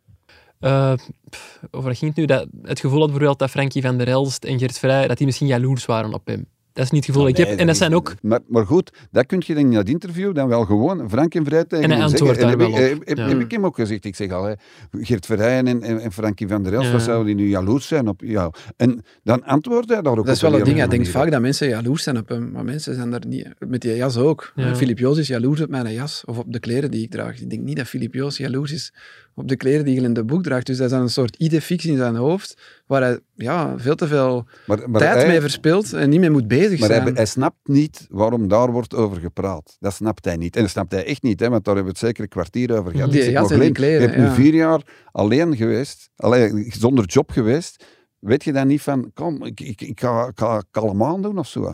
Eh, 0.59 0.93
pff, 1.29 1.59
over 1.71 1.87
wat 1.89 1.97
ging 1.97 2.11
het 2.15 2.19
nu? 2.19 2.25
Dat, 2.25 2.47
het 2.61 2.79
gevoel 2.79 2.99
had 2.99 3.07
bijvoorbeeld 3.07 3.39
dat 3.39 3.49
Frankie 3.49 3.81
van 3.81 3.97
der 3.97 4.07
Elst 4.07 4.43
en 4.43 4.59
Gert 4.59 4.79
Vrij, 4.79 5.07
dat 5.07 5.17
die 5.17 5.25
misschien 5.25 5.47
jaloers 5.47 5.85
waren 5.85 6.13
op 6.13 6.27
hem. 6.27 6.45
Dat 6.73 6.85
is 6.85 6.91
niet 6.91 7.05
het 7.05 7.15
gevoel 7.15 7.29
dat 7.29 7.39
ik 7.39 7.47
heb. 7.47 7.59
En 7.59 7.67
dat 7.67 7.77
zijn 7.77 7.95
ook... 7.95 8.13
Maar, 8.21 8.39
maar 8.47 8.65
goed, 8.65 8.91
dat 9.11 9.25
kun 9.25 9.41
je 9.45 9.53
dan 9.53 9.63
in 9.63 9.71
dat 9.71 9.87
interview 9.87 10.35
dan 10.35 10.47
wel 10.47 10.65
gewoon 10.65 11.09
frank 11.09 11.35
en 11.35 11.45
vrij 11.45 11.63
tegen 11.63 11.85
En 11.85 11.91
hij 11.91 12.01
antwoordt 12.03 12.39
daar 12.39 12.49
heb, 12.49 12.57
wel 12.59 12.67
ik, 12.67 12.73
op. 12.97 13.07
heb, 13.07 13.17
Ja. 13.17 13.27
heb 13.27 13.39
ik 13.39 13.51
hem 13.51 13.65
ook 13.65 13.75
gezegd. 13.75 14.05
Ik 14.05 14.15
zeg 14.15 14.31
al, 14.31 14.43
hè, 14.43 14.53
Geert 14.91 15.25
Verheyen 15.25 15.67
en, 15.67 15.81
en, 15.81 15.99
en 15.99 16.11
Frankie 16.11 16.47
van 16.47 16.63
der 16.63 16.73
Elst, 16.73 16.85
Ja. 16.85 16.91
wat 16.91 17.01
zouden 17.01 17.25
die 17.25 17.35
nu 17.45 17.49
jaloers 17.49 17.87
zijn 17.87 18.07
op 18.07 18.21
jou? 18.21 18.53
En 18.75 19.03
dan 19.23 19.43
antwoordde 19.43 19.93
hij 19.93 20.01
daar 20.01 20.17
ook 20.17 20.25
dat 20.25 20.35
is 20.35 20.43
op 20.43 20.49
wel 20.49 20.59
een 20.59 20.65
ding. 20.65 20.77
Denkt 20.77 20.91
manier 20.91 21.11
vaak 21.11 21.31
dat 21.31 21.41
mensen 21.41 21.67
jaloers 21.67 22.03
zijn 22.03 22.17
op 22.17 22.29
hem. 22.29 22.51
Maar 22.51 22.63
mensen 22.63 22.95
zijn 22.95 23.11
daar 23.11 23.27
niet... 23.27 23.47
Met 23.59 23.81
die 23.81 23.95
jas 23.95 24.17
ook. 24.17 24.51
Ja. 24.55 24.75
Filip 24.75 24.99
Joos 24.99 25.17
is 25.17 25.27
jaloers 25.27 25.61
op 25.61 25.69
mijn 25.69 25.93
jas. 25.93 26.23
Of 26.25 26.37
op 26.37 26.53
de 26.53 26.59
kleren 26.59 26.91
die 26.91 27.03
ik 27.03 27.11
draag. 27.11 27.41
Ik 27.41 27.49
denk 27.49 27.61
niet 27.61 27.77
dat 27.77 27.87
Filip 27.87 28.13
Joos 28.13 28.37
jaloers 28.37 28.71
is 28.71 28.93
op 29.39 29.47
de 29.47 29.55
kleren 29.55 29.85
die 29.85 29.97
Glenn 29.97 30.13
de 30.13 30.23
Boek 30.23 30.43
draagt. 30.43 30.65
Dus 30.65 30.77
dat 30.77 30.91
is 30.91 30.97
een 30.97 31.09
soort 31.09 31.35
idee 31.35 31.61
fix 31.61 31.85
in 31.85 31.97
zijn 31.97 32.15
hoofd. 32.15 32.57
Waar 32.87 33.01
hij 33.01 33.19
ja, 33.35 33.77
veel 33.77 33.95
te 33.95 34.07
veel 34.07 34.45
Maar, 34.67 34.89
maar 34.89 35.01
tijd 35.01 35.15
hij- 35.15 35.27
mee 35.27 35.41
verspilt 35.41 35.93
en 35.93 36.09
niet 36.09 36.19
mee 36.19 36.29
moet 36.29 36.47
bezig 36.47 36.79
Maar 36.79 36.89
zijn. 36.89 37.03
hij, 37.03 37.11
hij 37.13 37.25
snapt 37.25 37.67
niet 37.67 38.07
waarom 38.09 38.47
daar 38.47 38.71
wordt 38.71 38.95
over 38.95 39.17
gepraat. 39.19 39.77
Dat 39.79 39.93
snapt 39.93 40.25
hij 40.25 40.37
niet. 40.37 40.55
En 40.55 40.61
dat 40.61 40.71
snapt 40.71 40.91
hij 40.91 41.05
echt 41.05 41.23
niet, 41.23 41.39
hè, 41.39 41.49
want 41.49 41.65
daar 41.65 41.75
hebben 41.75 41.93
we 41.93 41.99
het 41.99 42.07
zeker 42.07 42.23
een 42.23 42.29
kwartier 42.29 42.77
over 42.79 42.91
gehad. 42.91 43.09
Die 43.11 43.17
Ik 43.19 43.23
zeg, 43.25 43.33
jas 43.33 43.43
maar 43.49 43.51
en 43.53 43.59
die 43.59 43.71
kleren, 43.71 44.01
Je 44.01 44.07
hebt 44.07 44.29
nu 44.29 44.43
vier 44.43 44.53
jaar 44.53 44.81
alleen 45.11 45.55
geweest, 45.55 46.09
alleen, 46.15 46.71
zonder 46.77 47.05
job 47.05 47.31
geweest. 47.31 47.85
Weet 48.19 48.43
je 48.43 48.53
dan 48.53 48.67
niet 48.67 48.81
van, 48.81 49.11
kom, 49.13 49.43
ik, 49.45 49.59
ik, 49.59 49.81
ik 49.81 49.99
ga, 49.99 50.27
ik 50.27 50.39
ga 50.39 50.63
kalm 50.71 51.03
aan 51.03 51.21
doen 51.21 51.37
of 51.37 51.47
zo? 51.47 51.73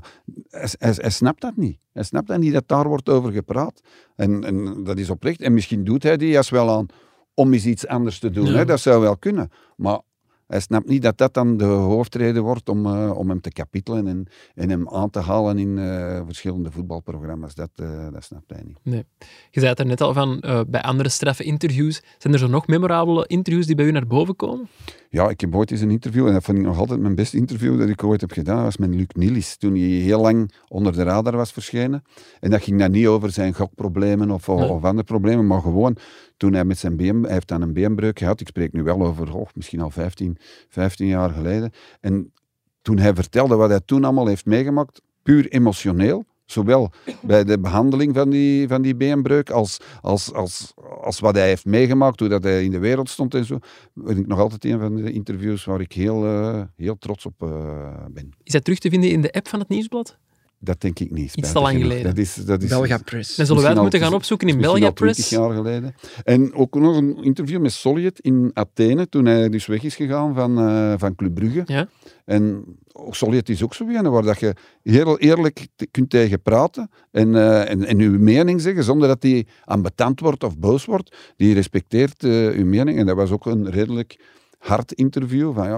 Hij, 0.49 0.69
hij, 0.77 0.93
hij 0.97 1.09
snapt 1.09 1.41
dat 1.41 1.55
niet. 1.55 1.77
Hij 1.93 2.03
snapt 2.03 2.27
dat 2.27 2.39
niet 2.39 2.53
dat 2.53 2.67
daar 2.67 2.87
wordt 2.87 3.09
over 3.09 3.31
gepraat. 3.31 3.81
En, 4.15 4.43
en 4.43 4.83
dat 4.83 4.97
is 4.97 5.09
oprecht. 5.09 5.41
En 5.41 5.53
misschien 5.53 5.83
doet 5.83 6.03
hij 6.03 6.17
die 6.17 6.29
jas 6.29 6.49
wel 6.49 6.69
aan 6.69 6.85
om 7.33 7.53
eens 7.53 7.65
iets 7.65 7.87
anders 7.87 8.19
te 8.19 8.29
doen. 8.29 8.45
Ja. 8.45 8.53
Hè? 8.53 8.65
Dat 8.65 8.79
zou 8.79 9.01
wel 9.01 9.17
kunnen. 9.17 9.51
Maar 9.75 9.99
hij 10.47 10.59
snapt 10.59 10.87
niet 10.87 11.01
dat 11.01 11.17
dat 11.17 11.33
dan 11.33 11.57
de 11.57 11.65
hoofdreden 11.65 12.43
wordt 12.43 12.69
om, 12.69 12.85
eh, 12.85 13.17
om 13.17 13.29
hem 13.29 13.41
te 13.41 13.51
kapitelen 13.51 14.07
en, 14.07 14.27
en 14.55 14.69
hem 14.69 14.89
aan 14.89 15.09
te 15.09 15.19
halen 15.19 15.57
in 15.57 15.77
eh, 15.77 16.21
verschillende 16.25 16.71
voetbalprogramma's. 16.71 17.55
Dat, 17.55 17.69
eh, 17.75 18.07
dat 18.11 18.23
snapt 18.23 18.49
hij 18.51 18.63
niet. 18.65 19.05
Je 19.49 19.59
zei 19.59 19.67
het 19.67 19.79
er 19.79 19.85
net 19.85 20.01
al 20.01 20.13
van, 20.13 20.43
bij 20.67 20.81
andere 20.81 21.09
straffe 21.09 21.43
interviews. 21.43 22.01
Zijn 22.17 22.33
er 22.33 22.39
zo 22.39 22.47
nog 22.47 22.67
memorabele 22.67 23.27
interviews 23.27 23.65
die 23.65 23.75
bij 23.75 23.85
u 23.85 23.91
naar 23.91 24.07
boven 24.07 24.35
komen? 24.35 24.67
Ja, 25.13 25.29
ik 25.29 25.41
heb 25.41 25.55
ooit 25.55 25.71
eens 25.71 25.81
een 25.81 25.91
interview, 25.91 26.27
en 26.27 26.33
dat 26.33 26.43
vond 26.43 26.57
ik 26.57 26.63
nog 26.63 26.77
altijd 26.77 26.99
mijn 26.99 27.15
beste 27.15 27.37
interview 27.37 27.79
dat 27.79 27.89
ik 27.89 28.03
ooit 28.03 28.21
heb 28.21 28.31
gedaan, 28.31 28.55
dat 28.55 28.63
was 28.63 28.77
met 28.77 28.95
Luc 28.95 29.07
Nielis, 29.13 29.57
toen 29.57 29.71
hij 29.71 29.81
heel 29.81 30.21
lang 30.21 30.51
onder 30.67 30.93
de 30.93 31.03
radar 31.03 31.35
was 31.35 31.51
verschenen. 31.51 32.03
En 32.39 32.49
dat 32.49 32.63
ging 32.63 32.79
dan 32.79 32.91
niet 32.91 33.07
over 33.07 33.31
zijn 33.31 33.53
gokproblemen 33.53 34.31
of, 34.31 34.47
Nee. 34.47 34.69
of 34.69 34.83
andere 34.83 35.03
problemen, 35.03 35.47
maar 35.47 35.61
gewoon 35.61 35.97
toen 36.37 36.53
hij 36.53 36.65
met 36.65 36.77
zijn 36.77 36.95
been, 36.95 37.23
hij 37.23 37.33
heeft 37.33 37.47
dan 37.47 37.61
een 37.61 37.73
beenbreuk 37.73 38.19
gehad, 38.19 38.41
ik 38.41 38.47
spreek 38.47 38.73
nu 38.73 38.83
wel 38.83 39.01
over 39.01 39.35
oh, 39.35 39.47
misschien 39.53 39.81
al 39.81 39.89
15, 39.89 40.37
15 40.69 41.07
jaar 41.07 41.29
geleden. 41.29 41.71
En 41.99 42.33
toen 42.81 42.97
hij 42.97 43.13
vertelde 43.13 43.55
wat 43.55 43.69
hij 43.69 43.81
toen 43.85 44.03
allemaal 44.03 44.27
heeft 44.27 44.45
meegemaakt, 44.45 45.01
puur 45.23 45.47
emotioneel, 45.51 46.25
zowel 46.53 46.91
bij 47.21 47.43
de 47.43 47.59
behandeling 47.59 48.15
van 48.15 48.29
die, 48.29 48.67
van 48.67 48.81
die 48.81 48.95
beenbreuk 48.95 49.49
als, 49.49 49.77
als, 50.01 50.33
als, 50.33 50.73
als 51.01 51.19
wat 51.19 51.35
hij 51.35 51.47
heeft 51.47 51.65
meegemaakt, 51.65 52.19
hoe 52.19 52.29
dat 52.29 52.43
hij 52.43 52.63
in 52.63 52.71
de 52.71 52.79
wereld 52.79 53.09
stond 53.09 53.33
en 53.33 53.45
zo, 53.45 53.59
ben 53.93 54.17
ik 54.17 54.27
nog 54.27 54.39
altijd 54.39 54.65
een 54.65 54.79
van 54.79 54.95
de 54.95 55.11
interviews 55.11 55.65
waar 55.65 55.81
ik 55.81 55.91
heel, 55.91 56.25
eh, 56.25 56.61
heel 56.75 56.97
trots 56.97 57.25
op 57.25 57.43
eh, 57.43 58.05
ben. 58.11 58.29
Is 58.43 58.51
dat 58.51 58.63
terug 58.63 58.79
te 58.79 58.89
vinden 58.89 59.09
in 59.09 59.21
de 59.21 59.31
app 59.31 59.47
van 59.47 59.59
het 59.59 59.69
Nieuwsblad? 59.69 60.17
Dat 60.63 60.81
denk 60.81 60.99
ik 60.99 61.11
niet. 61.11 61.29
spijtig 61.31 61.51
te 61.53 61.59
lang 61.59 61.73
genoeg. 61.73 61.87
geleden. 61.87 62.15
Dat 62.15 62.23
is, 62.25 62.35
dat 62.35 62.63
is, 62.63 62.69
Belga 62.69 62.97
Press. 62.97 63.35
Dan 63.35 63.45
zullen 63.45 63.61
wij 63.61 63.71
het 63.71 63.81
moeten 63.81 63.99
gaan 63.99 64.13
opzoeken 64.13 64.47
in 64.47 64.55
misschien 64.55 64.79
Belgia 64.79 64.89
al 64.89 64.95
20 64.95 65.27
Press. 65.27 65.41
jaar 65.41 65.53
geleden. 65.53 65.95
En 66.23 66.53
ook 66.53 66.75
nog 66.75 66.95
een 66.97 67.23
interview 67.23 67.61
met 67.61 67.71
Soljet 67.71 68.19
in 68.19 68.51
Athene, 68.53 69.09
toen 69.09 69.25
hij 69.25 69.49
dus 69.49 69.65
weg 69.65 69.83
is 69.83 69.95
gegaan 69.95 70.33
van, 70.35 70.59
eh, 70.59 70.93
van 70.97 71.15
Club 71.15 71.33
Brugge. 71.33 71.63
Ja. 71.65 71.87
En 72.25 72.63
ook 72.91 73.15
Soljet 73.15 73.49
is 73.49 73.63
ook 73.63 73.73
zo 73.73 73.87
een 73.87 74.09
waar 74.09 74.23
dat 74.23 74.39
je 74.39 74.53
heel 74.83 75.19
eerlijk 75.19 75.67
te- 75.75 75.87
kunt 75.91 76.09
tegen 76.09 76.41
praten 76.41 76.89
en, 77.11 77.35
eh, 77.35 77.69
en, 77.69 77.85
en 77.85 77.99
uw 77.99 78.19
mening 78.19 78.61
zeggen, 78.61 78.83
zonder 78.83 79.07
dat 79.07 79.21
die 79.21 79.47
ambetant 79.65 80.19
wordt 80.19 80.43
of 80.43 80.57
boos 80.57 80.85
wordt. 80.85 81.15
Die 81.37 81.53
respecteert 81.53 82.23
eh, 82.23 82.47
uw 82.49 82.65
mening. 82.65 82.97
En 82.99 83.05
dat 83.05 83.15
was 83.15 83.31
ook 83.31 83.45
een 83.45 83.69
redelijk 83.69 84.17
hard 84.63 84.91
interview. 84.91 85.53
Van 85.53 85.67
ja, 85.67 85.75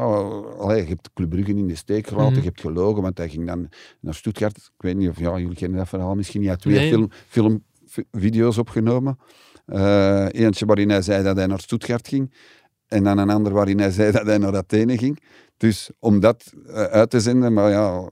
allee, 0.58 0.82
je 0.82 0.88
hebt 0.88 1.10
Club 1.14 1.30
Brugge 1.30 1.52
in 1.52 1.68
de 1.68 1.76
steek 1.76 2.08
gelaten, 2.08 2.32
Mhm. 2.32 2.40
je 2.42 2.46
hebt 2.48 2.62
gelogen, 2.62 3.02
want 3.02 3.18
hij 3.18 3.30
ging 3.30 3.48
dan 3.48 3.70
naar 4.00 4.14
Stuttgart. 4.14 4.58
Ik 4.58 4.72
weet 4.78 4.96
niet 4.98 5.10
of 5.10 5.20
ja, 5.20 5.38
jullie 5.40 5.56
kennen 5.56 5.78
dat 5.78 5.90
verhaal 5.90 6.16
misschien. 6.16 6.42
Hij 6.42 6.50
had 6.50 6.60
twee 6.62 6.76
Nee. 6.76 6.90
film, 6.90 7.10
filmvideo's 7.28 8.58
opgenomen. 8.58 9.18
Eh, 9.66 10.26
eentje 10.32 10.66
waarin 10.66 10.90
hij 10.90 11.02
zei 11.02 11.24
dat 11.24 11.36
hij 11.36 11.46
naar 11.48 11.60
Stuttgart 11.60 12.08
ging. 12.08 12.34
En 12.88 13.04
dan 13.04 13.18
een 13.18 13.30
ander 13.30 13.54
waarin 13.54 13.80
hij 13.80 13.92
zei 13.92 14.12
dat 14.12 14.26
hij 14.26 14.38
naar 14.38 14.56
Athene 14.56 14.98
ging. 14.98 15.20
Dus 15.58 15.90
om 16.00 16.20
dat 16.20 16.54
eh, 16.68 16.84
uit 16.84 17.10
te 17.10 17.20
zenden, 17.20 17.54
maar 17.54 17.70
ja, 17.70 18.10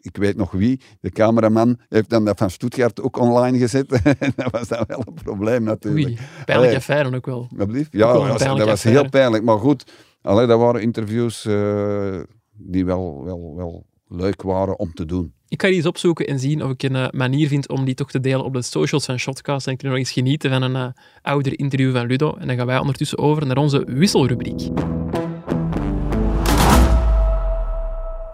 ik 0.00 0.16
weet 0.16 0.36
nog 0.36 0.50
wie, 0.50 0.80
de 1.00 1.10
cameraman 1.10 1.78
heeft 1.88 2.10
dan 2.10 2.24
dat 2.24 2.38
van 2.38 2.50
Stuttgart 2.50 3.00
ook 3.02 3.18
online 3.18 3.58
gezet. 3.58 3.92
En 4.18 4.32
dat 4.36 4.50
was 4.50 4.68
dan 4.68 4.84
wel 4.86 5.02
een 5.06 5.14
probleem 5.14 5.62
natuurlijk. 5.62 6.06
Oei, 6.06 6.16
pijnlijke 6.16 6.52
Allee. 6.54 6.76
affaire 6.76 7.16
ook 7.16 7.26
wel. 7.26 7.48
Ook 7.58 7.70
Ja, 7.90 8.12
wel 8.12 8.22
een 8.22 8.28
was, 8.28 8.42
dat 8.42 8.64
was 8.64 8.82
heel 8.82 9.08
pijnlijk. 9.08 9.44
Maar 9.44 9.58
goed, 9.58 9.92
allee, 10.22 10.46
dat 10.46 10.58
waren 10.58 10.82
interviews 10.82 11.44
eh, 11.44 12.20
die 12.52 12.84
wel, 12.84 13.24
wel, 13.24 13.54
wel 13.56 13.86
leuk 14.08 14.42
waren 14.42 14.78
om 14.78 14.92
te 14.94 15.04
doen. 15.04 15.32
Ik 15.48 15.60
ga 15.62 15.66
die 15.68 15.76
eens 15.76 15.86
opzoeken 15.86 16.26
en 16.26 16.38
zien 16.38 16.64
of 16.64 16.70
ik 16.70 16.82
een 16.82 16.96
eh, 16.96 17.10
manier 17.10 17.48
vind 17.48 17.68
om 17.68 17.84
die 17.84 17.94
toch 17.94 18.10
te 18.10 18.20
delen 18.20 18.44
op 18.44 18.52
de 18.52 18.62
socials 18.62 19.04
van 19.04 19.18
Shotcast. 19.18 19.66
En 19.66 19.72
ik 19.72 19.78
kan 19.78 19.88
nog 19.88 19.98
eens 19.98 20.12
genieten 20.12 20.50
van 20.50 20.62
een 20.62 20.76
eh, 20.76 20.88
ouder 21.22 21.58
interview 21.58 21.96
van 21.96 22.06
Ludo. 22.06 22.34
En 22.34 22.46
dan 22.46 22.56
gaan 22.56 22.66
wij 22.66 22.78
ondertussen 22.78 23.18
over 23.18 23.46
naar 23.46 23.56
onze 23.56 23.84
wisselrubriek. 23.86 24.68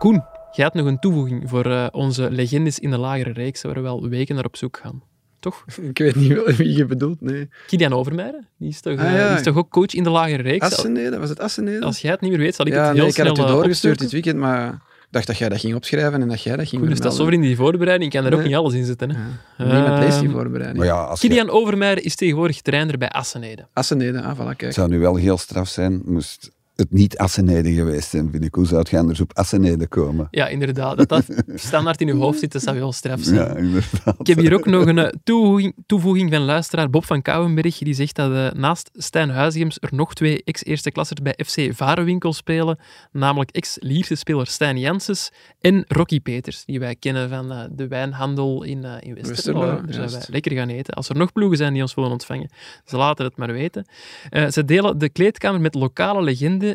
Koen, 0.01 0.25
jij 0.53 0.65
had 0.65 0.75
nog 0.75 0.87
een 0.87 0.99
toevoeging 0.99 1.49
voor 1.49 1.67
eh, 1.67 1.87
onze 1.93 2.31
legendes 2.31 2.79
in 2.79 2.91
de 2.91 2.99
lagere 2.99 3.33
reeks, 3.33 3.63
waar 3.63 3.75
we 3.75 3.81
wel 3.81 4.09
weken 4.09 4.35
naar 4.35 4.45
op 4.45 4.57
zoek 4.57 4.79
gaan. 4.83 5.03
Toch? 5.41 5.65
Ik 5.91 5.99
weet 5.99 6.15
niet 6.15 6.33
wel 6.33 6.45
wie 6.47 6.77
je 6.77 6.85
bedoelt, 6.87 7.21
nee. 7.21 7.49
Kilian 7.67 7.93
Overmeijer, 7.93 8.45
die 8.59 8.69
is 8.69 8.81
toch, 8.81 8.99
Ah, 8.99 9.07
eh, 9.07 9.17
ja. 9.19 9.29
die 9.29 9.37
is 9.37 9.43
toch 9.43 9.57
ook 9.57 9.71
coach 9.71 9.95
in 9.95 10.03
de 10.03 10.11
lagere 10.11 10.43
reeks? 10.43 10.65
Assenede, 10.67 11.19
was 11.19 11.29
het 11.29 11.41
Assenede? 11.41 11.85
Als 11.85 12.01
jij 12.01 12.11
het 12.11 12.21
niet 12.21 12.31
meer 12.31 12.39
weet, 12.41 12.55
zal 12.55 12.67
ik 12.67 12.73
ja, 12.73 12.79
het 12.79 12.87
heel 12.95 12.97
nee, 13.03 13.11
ik 13.11 13.17
had 13.17 13.27
snel 13.27 13.37
het 13.37 13.47
je 13.47 13.53
eh, 13.53 13.61
doorgestuurd 13.61 14.01
opzoeken. 14.03 14.19
dit 14.19 14.41
weekend, 14.41 14.59
maar 14.61 14.73
ik 15.01 15.17
dacht 15.17 15.27
dat 15.27 15.39
jij 15.39 15.49
dat 15.49 15.61
ging 15.61 15.75
opschrijven 15.75 16.23
en 16.23 16.29
dat 16.29 16.43
jij 16.43 16.57
dat 16.57 16.69
ging 16.69 16.81
Koen, 16.83 16.91
er 16.91 16.97
staat 16.97 17.11
zo 17.11 17.17
vermelden. 17.17 17.43
in 17.43 17.49
die 17.49 17.57
voorbereiding, 17.65 18.13
ik 18.15 18.21
kan 18.21 18.31
er 18.33 18.39
ook 18.39 18.45
niet 18.45 18.55
alles 18.55 18.75
in 18.75 18.85
zetten. 18.85 19.11
Hè. 19.11 19.17
Ja. 19.65 19.73
Niemand 19.75 19.99
leest 20.05 20.19
die 20.19 20.29
Ehm, 20.29 20.37
voorbereiding. 20.37 20.79
Maar 20.79 20.87
ja, 20.87 21.03
als 21.05 21.21
je, 21.21 21.29
Kilian 21.29 21.51
Overmeijer 21.51 22.05
is 22.05 22.15
tegenwoordig 22.15 22.61
trainer 22.61 22.99
bij 22.99 23.09
Assenede. 23.09 23.67
Assenede, 23.73 24.23
ah, 24.23 24.35
voilà, 24.39 24.45
kijk. 24.45 24.61
het 24.61 24.75
zou 24.75 24.89
nu 24.89 24.99
wel 24.99 25.17
heel 25.17 25.39
straf 25.39 25.69
zijn, 25.69 26.03
moest 26.05 26.51
het 26.81 26.93
niet 26.93 27.19
Assenede 27.19 27.73
geweest 27.73 28.11
zijn, 28.11 28.31
vind 28.31 28.45
ik. 28.45 28.55
Hoe 28.55 28.67
zou 28.67 28.81
het 28.81 28.95
anders 28.95 29.21
op 29.21 29.31
Assenede 29.35 29.89
komen? 29.89 30.29
Ja, 30.31 30.49
inderdaad. 30.49 30.97
Dat 30.97 31.09
dat 31.09 31.25
standaard 31.55 32.01
in 32.01 32.09
uw 32.09 32.19
hoofd 32.19 32.39
zit, 32.39 32.53
dat 32.53 32.63
zou 32.63 32.77
heel 32.77 32.93
straf 32.93 33.21
zijn. 33.23 33.37
Ja, 33.37 33.57
inderdaad. 33.57 34.15
Ik 34.19 34.27
heb 34.27 34.39
hier 34.39 34.55
ook 34.55 34.67
nog 34.67 34.87
een 34.87 34.99
eh, 34.99 35.13
toevoeging, 35.25 35.75
toevoeging 35.87 36.31
van 36.31 36.41
luisteraar 36.41 36.91
Bob 36.91 37.05
van 37.05 37.23
Kouwenberg. 37.23 37.79
Die 37.79 37.95
zegt 37.95 38.17
dat 38.17 38.33
eh, 38.33 38.51
naast 38.51 38.91
Stijn 38.93 39.31
Huizigems 39.31 39.77
er 39.81 39.89
nog 39.93 40.15
twee 40.15 40.43
ex-eerste 40.45 40.91
klassers 40.91 41.21
bij 41.23 41.39
FC 41.47 41.75
Varenwinkel 41.75 42.33
spelen. 42.33 42.79
Namelijk 43.13 43.51
ex-Lierse 43.51 44.15
speler 44.15 44.47
Stijn 44.47 44.79
Janssens 44.79 45.31
en 45.61 45.85
Rocky 45.89 46.21
Peters. 46.21 46.65
Die 46.65 46.79
wij 46.79 46.97
kennen 46.97 47.29
van 47.29 47.53
eh, 47.53 47.65
de 47.71 47.89
wijnhandel 47.89 48.63
in, 48.63 48.85
in 49.01 49.15
Westerlo. 49.15 49.25
Westerlo, 49.25 49.61
Daar 49.61 49.93
zouden 49.93 50.19
wij 50.19 50.27
lekker 50.31 50.53
gaan 50.53 50.69
eten. 50.69 50.95
Als 50.95 51.09
er 51.09 51.17
nog 51.17 51.33
ploegen 51.33 51.57
zijn 51.57 51.73
die 51.73 51.83
ons 51.83 51.95
willen 51.95 52.11
ontvangen, 52.11 52.51
ze 52.85 52.97
laten 52.97 53.25
het 53.25 53.37
maar 53.37 53.53
weten. 53.53 53.87
Eh, 54.29 54.49
ze 54.49 54.65
delen 54.65 54.99
de 54.99 55.09
kleedkamer 55.09 55.61
met 55.61 55.75
lokale 55.75 56.23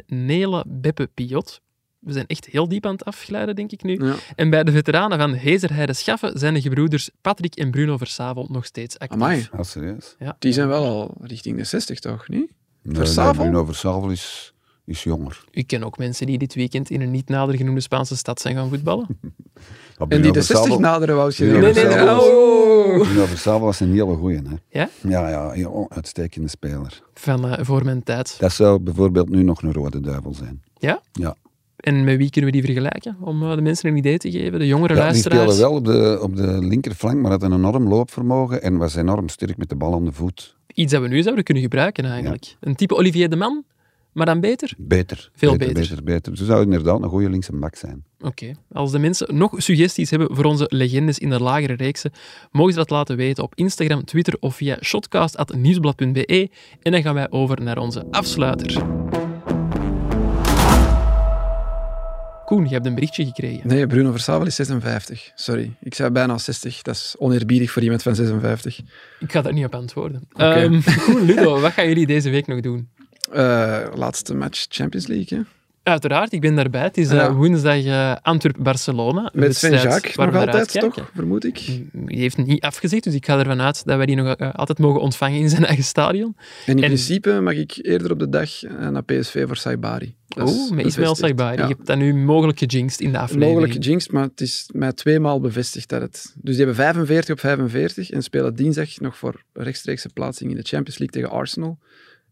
Nele 0.08 0.64
Beppe 0.68 1.10
Piot. 1.14 1.62
We 2.00 2.14
zijn 2.14 2.28
echt 2.28 2.46
heel 2.46 2.68
diep 2.68 2.86
aan 2.86 2.91
het 2.91 3.06
afglijden, 3.06 3.56
denk 3.56 3.72
ik 3.72 3.84
nu. 3.84 4.06
Ja. 4.06 4.16
En 4.36 4.50
bij 4.50 4.64
de 4.64 4.72
veteranen 4.72 5.18
van 5.20 5.34
Hezerheide 5.34 5.93
Schaffen 5.93 6.39
zijn 6.39 6.54
de 6.54 6.62
gebroeders 6.62 7.10
Patrick 7.22 7.56
en 7.56 7.72
Bruno 7.72 7.98
Versavel 7.98 8.48
nog 8.52 8.66
steeds 8.66 9.00
actief. 9.00 9.22
Amai, 9.22 9.48
Ah, 9.52 9.64
serieus? 9.64 10.16
die 10.39 10.54
zijn 10.54 10.68
wel 10.68 10.84
al 10.86 11.14
richting 11.22 11.58
de 11.58 11.64
60, 11.64 12.00
toch? 12.00 12.28
Niet? 12.28 12.52
Nee, 12.82 12.96
Versavel? 12.96 13.34
nee, 13.43 13.50
Bruno 13.52 13.66
Versavel 13.66 14.10
is, 14.10 14.54
is 14.86 15.04
jonger. 15.04 15.43
Ik 15.52 15.68
ken 15.68 15.84
ook 15.84 15.98
mensen 15.98 16.26
die 16.26 16.38
dit 16.38 16.54
weekend 16.54 16.89
in 16.89 17.02
een 17.02 17.12
niet 17.12 17.30
nader 17.30 17.56
genoemde 17.56 17.82
Spaanse 17.82 18.16
stad 18.18 18.41
zijn 18.41 18.56
gaan 18.56 18.70
voetballen. 18.70 19.08
Maar 19.98 20.08
En 20.08 20.22
die 20.22 20.32
de 20.32 20.41
60 20.41 20.58
Versavel- 20.58 20.80
naderen, 20.80 21.16
wou 21.16 21.32
je 21.36 21.46
Nee, 21.46 21.74
nee, 21.74 21.86
nee. 21.86 22.10
Oh. 22.20 23.02
Bruno 23.02 23.60
was 23.60 23.80
een 23.80 23.91
hele 23.91 24.16
goeie. 24.16 24.38
Hè? 24.38 24.80
Ja? 24.80 24.89
Ja, 25.02 25.30
ja, 25.30 25.56
een 25.56 25.68
oh, 25.68 25.86
uitstekende 25.89 26.48
speler. 26.50 27.02
Van 27.14 27.48
eh, 27.48 27.66
voor 27.66 27.84
mijn 27.84 28.04
tijd. 28.04 28.36
Dat 28.39 28.52
zou 28.52 28.80
bijvoorbeeld 28.80 29.30
nu 29.30 29.43
nog 29.43 29.62
een 29.62 29.74
rode 29.74 30.00
duivel 30.00 30.34
zijn. 30.34 30.62
Ja? 30.78 31.02
Ja. 31.12 31.36
En 31.76 32.04
met 32.04 32.18
wie 32.18 32.30
kunnen 32.30 32.52
we 32.52 32.58
die 32.62 32.66
vergelijken? 32.66 33.18
Om 33.22 33.43
eh, 33.43 33.56
de 33.56 33.62
mensen 33.62 33.89
een 33.89 33.98
idee 33.98 34.18
te 34.18 34.32
geven, 34.32 34.60
de 34.60 34.68
jongere 34.68 34.93
Ja, 34.93 35.00
die 35.00 35.10
luisteraars. 35.10 35.56
speelde 35.56 35.62
wel 35.62 35.72
op 35.74 35.86
de, 35.86 36.20
op 36.22 36.36
de 36.36 36.66
linkerflank, 36.68 37.22
maar 37.22 37.32
had 37.32 37.43
een 37.43 37.54
enorm 37.54 37.88
loopvermogen 37.88 38.62
en 38.62 38.78
was 38.78 38.96
enorm 38.96 39.30
sterk 39.30 39.58
met 39.58 39.70
de 39.70 39.76
bal 39.76 39.93
aan 39.93 40.06
de 40.06 40.12
voet. 40.12 40.56
Iets 40.74 40.91
dat 40.91 41.02
we 41.02 41.08
nu 41.08 41.22
zouden 41.22 41.43
kunnen 41.43 41.64
gebruiken 41.64 42.06
eigenlijk. 42.06 42.56
Een 42.60 42.76
type 42.76 42.96
Olivier 42.96 43.30
de 43.30 43.36
Man, 43.36 43.64
maar 44.16 44.26
dan 44.26 44.39
beter? 44.39 44.74
Beter. 44.78 45.30
Veel 45.34 45.51
beter. 45.51 45.74
beter. 45.74 45.89
beter, 45.89 46.03
beter. 46.03 46.38
Ze 46.38 46.45
zou 46.45 46.63
inderdaad 46.63 47.01
een 47.01 47.09
goede 47.09 47.30
linkse 47.30 47.55
bak 47.55 47.76
zijn. 47.76 48.03
Oké. 48.20 48.51
Als 48.72 48.91
de 48.91 48.99
mensen 48.99 49.38
nog 49.38 49.53
suggesties 49.57 50.09
hebben 50.09 50.36
voor 50.36 50.45
onze 50.45 50.66
legendes 50.70 51.20
in 51.20 51.30
de 51.30 51.39
lagere 51.39 51.74
reeksen, 51.74 52.11
mogen 52.51 52.74
ze 52.74 52.80
dat 52.80 52.89
laten 52.89 53.16
weten 53.16 53.43
op 53.43 53.55
Instagram, 53.55 54.05
Twitter 54.05 54.38
of 54.39 54.55
via 54.55 54.78
shotcast.nieuwsblad.be. 54.82 56.49
En 56.82 56.91
dan 56.91 57.01
gaan 57.01 57.13
wij 57.13 57.32
over 57.32 57.61
naar 57.61 57.78
onze 57.78 58.05
afsluiter. 58.11 58.84
Koen, 62.45 62.63
je 62.63 62.74
hebt 62.74 62.86
een 62.86 62.95
berichtje 62.95 63.26
gekregen. 63.26 63.68
Nee, 63.68 63.88
Bruno 63.88 64.11
Versavel 64.11 64.45
is 64.45 64.55
56. 64.55 65.32
Sorry, 65.36 65.72
ik 65.82 65.95
zei 65.95 66.09
bijna 66.09 66.38
60. 66.38 66.82
Dat 66.82 66.95
is 66.95 67.16
oneerbiedig 67.18 67.72
voor 67.72 67.82
iemand 67.82 68.03
van 68.03 68.16
56. 68.16 68.80
Ik 69.20 69.32
ga 69.32 69.41
daar 69.41 69.53
niet 69.53 69.66
op 69.66 69.76
antwoorden. 69.76 70.28
Ehm, 70.34 70.82
Koen, 71.05 71.22
Ludo, 71.22 71.59
wat 71.59 71.72
gaan 71.72 71.88
jullie 71.88 72.07
deze 72.07 72.30
week 72.30 72.47
nog 72.47 72.59
doen? 72.59 72.89
Eh, 73.32 73.80
laatste 73.95 74.36
match 74.36 74.65
Champions 74.69 75.07
League, 75.07 75.38
hè? 75.38 75.43
Uiteraard, 75.91 76.34
ik 76.34 76.41
ben 76.41 76.55
daarbij. 76.55 76.82
Het 76.82 76.97
is 76.97 77.09
eh, 77.09 77.15
Ja. 77.15 77.34
woensdag 77.34 77.84
eh, 77.86 78.15
Antwerp-Barcelona. 78.21 79.30
Met 79.34 79.55
Sven 79.55 79.71
Jacques 79.71 80.15
nog 80.15 80.36
altijd, 80.36 80.71
toch? 80.80 81.09
Vermoed 81.15 81.45
ik. 81.45 81.65
Die 81.93 82.17
heeft 82.19 82.38
niet 82.38 82.61
afgezegd, 82.63 83.03
dus 83.03 83.13
ik 83.13 83.26
ga 83.26 83.39
ervan 83.39 83.61
uit 83.61 83.86
dat 83.86 83.97
wij 83.97 84.05
die 84.05 84.15
nog 84.15 84.36
eh, 84.36 84.53
altijd 84.53 84.80
mogen 84.80 85.01
ontvangen 85.01 85.39
in 85.39 85.49
zijn 85.49 85.65
eigen 85.65 85.84
stadion. 85.86 86.36
En 86.65 86.76
in 86.78 86.84
En- 86.84 86.89
principe 86.89 87.39
mag 87.41 87.53
ik 87.53 87.80
eerder 87.82 88.11
op 88.11 88.19
de 88.19 88.30
dag 88.30 88.63
eh, 88.63 88.89
naar 88.89 89.03
PSV 89.03 89.43
voor 89.47 89.57
Saibari. 89.57 90.15
Dat 90.28 90.49
Oeh, 90.49 90.71
met 90.71 90.86
Ismail. 90.86 91.15
Saibari. 91.15 91.57
Ja. 91.57 91.67
Je 91.67 91.73
hebt 91.73 91.88
dat 91.88 91.97
nu 91.97 92.13
mogelijk 92.15 92.59
gejinxed 92.59 92.99
in 93.01 93.11
de 93.11 93.17
aflevering. 93.17 93.53
Mogelijk 93.53 93.84
gejinxed, 93.84 94.11
maar 94.11 94.23
het 94.23 94.41
is 94.41 94.69
mij 94.73 94.93
tweemaal 94.93 95.39
bevestigd 95.39 95.89
dat 95.89 96.01
het... 96.01 96.34
Dus 96.36 96.55
die 96.55 96.65
hebben 96.65 96.76
45 96.76 97.34
op 97.34 97.39
45 97.39 98.09
en 98.11 98.21
spelen 98.23 98.55
dinsdag 98.55 98.99
nog 98.99 99.17
voor 99.17 99.41
rechtstreekse 99.53 100.09
plaatsing 100.13 100.49
in 100.49 100.55
de 100.57 100.63
Champions 100.63 100.97
League 100.99 101.21
tegen 101.21 101.38
Arsenal. 101.38 101.78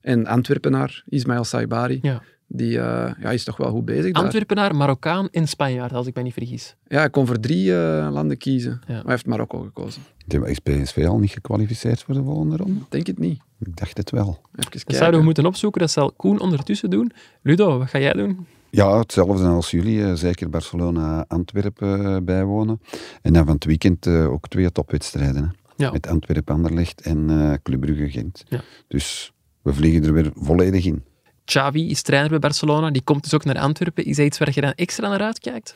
En 0.03 0.25
Antwerpenaar, 0.27 1.03
Ismail 1.09 1.43
Saibari, 1.43 1.99
Ja. 2.01 2.21
Die 2.47 2.79
eh, 2.79 3.11
ja, 3.21 3.31
is 3.31 3.43
toch 3.43 3.57
wel 3.57 3.69
goed 3.71 3.85
bezig 3.85 4.11
daar. 4.11 4.23
Antwerpenaar, 4.23 4.75
Marokkaan 4.75 5.27
en 5.31 5.47
Spanjaard, 5.47 5.93
als 5.93 6.07
ik 6.07 6.15
me 6.15 6.21
niet 6.21 6.33
vergis. 6.33 6.75
Ja, 6.87 6.97
hij 6.97 7.09
kon 7.09 7.27
voor 7.27 7.39
drie 7.39 7.75
eh, 7.75 8.07
landen 8.11 8.37
kiezen. 8.37 8.71
Ja. 8.71 8.93
Maar 8.93 9.01
hij 9.03 9.11
heeft 9.11 9.25
Marokko 9.25 9.59
gekozen. 9.61 10.01
Is 10.43 10.59
PSV 10.59 11.05
al 11.07 11.19
niet 11.19 11.31
gekwalificeerd 11.31 12.01
voor 12.03 12.13
de 12.13 12.23
volgende 12.23 12.57
ronde? 12.57 12.79
Denk 12.89 13.07
het 13.07 13.19
niet. 13.19 13.41
Ik 13.59 13.75
dacht 13.77 13.97
het 13.97 14.09
wel. 14.09 14.21
Even 14.29 14.39
Dat 14.51 14.69
kijken. 14.69 14.95
zouden 14.95 15.19
we 15.19 15.25
moeten 15.25 15.45
opzoeken, 15.45 15.81
dat 15.81 15.91
zal 15.91 16.11
Koen 16.11 16.39
ondertussen 16.39 16.89
doen. 16.89 17.11
Ludo, 17.41 17.77
wat 17.77 17.89
ga 17.89 17.99
jij 17.99 18.13
doen? 18.13 18.45
Ja, 18.69 18.97
hetzelfde 18.99 19.47
als 19.47 19.71
jullie. 19.71 20.03
eh, 20.03 20.13
zeker 20.13 20.49
Barcelona-Antwerpen 20.49 22.25
bijwonen. 22.25 22.81
En 23.21 23.33
dan 23.33 23.45
van 23.45 23.53
het 23.55 23.65
weekend 23.65 24.05
eh, 24.05 24.31
ook 24.31 24.47
twee 24.47 24.71
topwedstrijden. 24.71 25.43
Hè. 25.43 25.49
Ja. 25.85 25.91
Met 25.91 26.07
Antwerpen-Anderlecht 26.07 27.01
en 27.01 27.29
eh 27.29 27.53
Club 27.63 27.79
Brugge-Gent. 27.81 28.43
Ja. 28.47 28.61
Dus 28.87 29.33
we 29.63 29.73
vliegen 29.73 30.03
er 30.03 30.13
weer 30.13 30.31
volledig 30.35 30.85
in. 30.85 31.03
Xavi 31.45 31.89
is 31.89 32.01
trainer 32.01 32.29
bij 32.29 32.39
Barcelona, 32.39 32.91
die 32.91 33.01
komt 33.01 33.23
dus 33.23 33.33
ook 33.33 33.45
naar 33.45 33.57
Antwerpen. 33.57 34.05
Is 34.05 34.15
dat 34.15 34.25
iets 34.25 34.37
waar 34.37 34.51
je 34.53 34.61
dan 34.61 34.73
extra 34.75 35.09
naar 35.09 35.21
uitkijkt? 35.21 35.75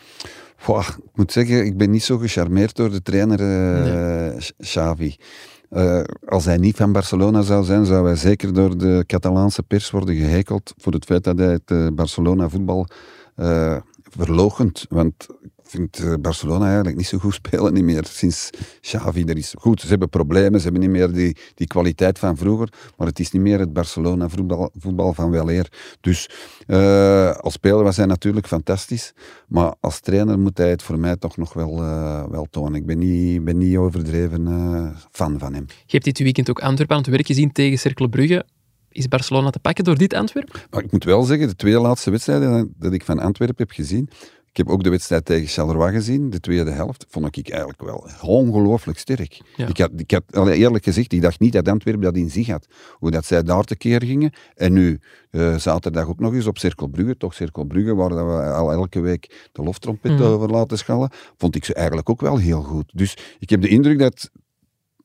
Goh, 0.57 0.87
ik 0.87 1.15
moet 1.15 1.31
zeggen, 1.31 1.65
ik 1.65 1.77
ben 1.77 1.89
niet 1.89 2.03
zo 2.03 2.17
gecharmeerd 2.17 2.75
door 2.75 2.91
de 2.91 3.01
trainer 3.01 3.39
eh, 3.39 4.37
Xavi. 4.57 5.15
Eh, 5.69 6.01
als 6.25 6.45
hij 6.45 6.57
niet 6.57 6.75
van 6.75 6.91
Barcelona 6.91 7.41
zou 7.41 7.63
zijn, 7.63 7.85
zou 7.85 8.05
hij 8.05 8.15
zeker 8.15 8.53
door 8.53 8.77
de 8.77 9.03
Catalaanse 9.07 9.63
pers 9.63 9.89
worden 9.91 10.15
gehekeld 10.15 10.73
voor 10.77 10.93
het 10.93 11.05
feit 11.05 11.23
dat 11.23 11.37
hij 11.37 11.51
het 11.51 11.71
eh, 11.71 11.87
Barcelona-voetbal 11.93 12.87
eh 13.35 13.77
verloochent. 14.17 14.85
Want 14.89 15.27
vind 15.67 15.99
eh, 15.99 16.13
Barcelona 16.21 16.65
eigenlijk 16.65 16.97
niet 16.97 17.07
zo 17.07 17.17
goed 17.17 17.33
spelen 17.43 17.73
niet 17.73 17.83
meer 17.83 18.05
sinds 18.05 18.49
Xavi 18.81 19.23
er 19.23 19.37
is. 19.37 19.53
Goed, 19.59 19.81
ze 19.81 19.87
hebben 19.87 20.09
problemen, 20.09 20.59
ze 20.59 20.63
hebben 20.63 20.81
niet 20.81 20.91
meer 20.91 21.11
die, 21.11 21.37
die 21.53 21.67
kwaliteit 21.67 22.19
van 22.19 22.37
vroeger, 22.37 22.73
maar 22.97 23.07
het 23.07 23.19
is 23.19 23.31
niet 23.31 23.41
meer 23.41 23.59
het 23.59 23.73
Barcelona-voetbal 23.73 24.71
voetbal 24.79 25.13
van 25.13 25.31
weleer. 25.31 25.71
Dus 26.01 26.29
eh, 26.67 27.31
als 27.31 27.53
speler 27.53 27.83
was 27.83 27.97
hij 27.97 28.05
natuurlijk 28.05 28.47
fantastisch, 28.47 29.13
maar 29.47 29.73
als 29.79 29.99
trainer 29.99 30.39
moet 30.39 30.57
hij 30.57 30.69
het 30.69 30.83
voor 30.83 30.99
mij 30.99 31.15
toch 31.15 31.37
nog 31.37 31.53
wel, 31.53 31.81
eh, 31.83 32.23
wel 32.29 32.47
tonen. 32.49 32.75
Ik 32.75 32.85
ben 32.85 32.97
niet, 32.97 33.43
ben 33.43 33.57
niet 33.57 33.77
overdreven 33.77 34.45
fan 35.11 35.39
van 35.39 35.53
hem. 35.53 35.65
Je 35.67 35.91
hebt 35.91 36.03
dit 36.03 36.19
weekend 36.19 36.49
ook 36.49 36.59
Antwerpen 36.59 36.95
aan 36.95 37.01
het 37.01 37.11
werk 37.11 37.25
gezien 37.25 37.51
tegen 37.51 37.77
Cercle 37.77 38.09
Brugge. 38.09 38.45
Is 38.97 39.07
Barcelona 39.07 39.49
te 39.49 39.59
pakken 39.59 39.83
door 39.83 39.97
dit 39.97 40.13
Antwerpen? 40.13 40.61
Maar 40.69 40.83
ik 40.83 40.91
moet 40.91 41.03
wel 41.03 41.23
zeggen, 41.23 41.47
de 41.47 41.55
twee 41.55 41.79
laatste 41.79 42.11
wedstrijden 42.11 42.73
dat 42.77 42.93
ik 42.93 43.05
van 43.05 43.19
Antwerpen 43.19 43.55
heb 43.57 43.71
gezien, 43.71 44.09
ik 44.57 44.65
heb 44.65 44.73
ook 44.73 44.83
de 44.83 44.89
wedstrijd 44.89 45.25
tegen 45.25 45.47
Charleroi 45.47 45.91
gezien, 45.91 46.29
de 46.29 46.39
tweede 46.39 46.71
helft, 46.71 47.05
vond 47.09 47.37
ik 47.37 47.49
eigenlijk 47.49 47.81
wel 47.81 48.07
ongelooflijk 48.21 48.99
sterk. 48.99 49.41
Ja. 49.55 49.67
Ik 49.67 49.77
had, 49.77 49.91
ik 49.95 50.11
had 50.11 50.47
eerlijk 50.47 50.83
gezegd, 50.83 51.13
ik 51.13 51.21
dacht 51.21 51.39
niet 51.39 51.53
dat 51.53 51.67
Antwerpen 51.67 52.01
dat 52.03 52.15
in 52.15 52.29
zich 52.29 52.47
had. 52.47 52.67
Hoe 52.93 53.11
dat 53.11 53.25
zij 53.25 53.43
daar 53.43 53.63
tekeer 53.63 54.03
gingen. 54.03 54.33
En 54.55 54.73
nu, 54.73 54.99
eh, 55.29 55.55
zaterdag 55.55 56.07
ook 56.07 56.19
nog 56.19 56.33
eens 56.33 56.45
op 56.47 56.57
Cirkel 56.57 56.87
Brugge, 56.87 57.17
toch 57.17 57.33
Cirkel 57.33 57.63
Brugge, 57.63 57.95
waar 57.95 58.09
we 58.09 58.43
al 58.43 58.71
elke 58.71 58.99
week 58.99 59.49
de 59.51 59.63
loftrompet 59.63 60.11
Mhm. 60.11 60.23
over 60.23 60.49
laten 60.49 60.77
schallen, 60.77 61.09
vond 61.37 61.55
ik 61.55 61.65
ze 61.65 61.73
eigenlijk 61.73 62.09
ook 62.09 62.21
wel 62.21 62.37
heel 62.37 62.61
goed. 62.61 62.91
Dus 62.93 63.17
ik 63.39 63.49
heb 63.49 63.61
de 63.61 63.67
indruk 63.67 63.99
dat, 63.99 64.29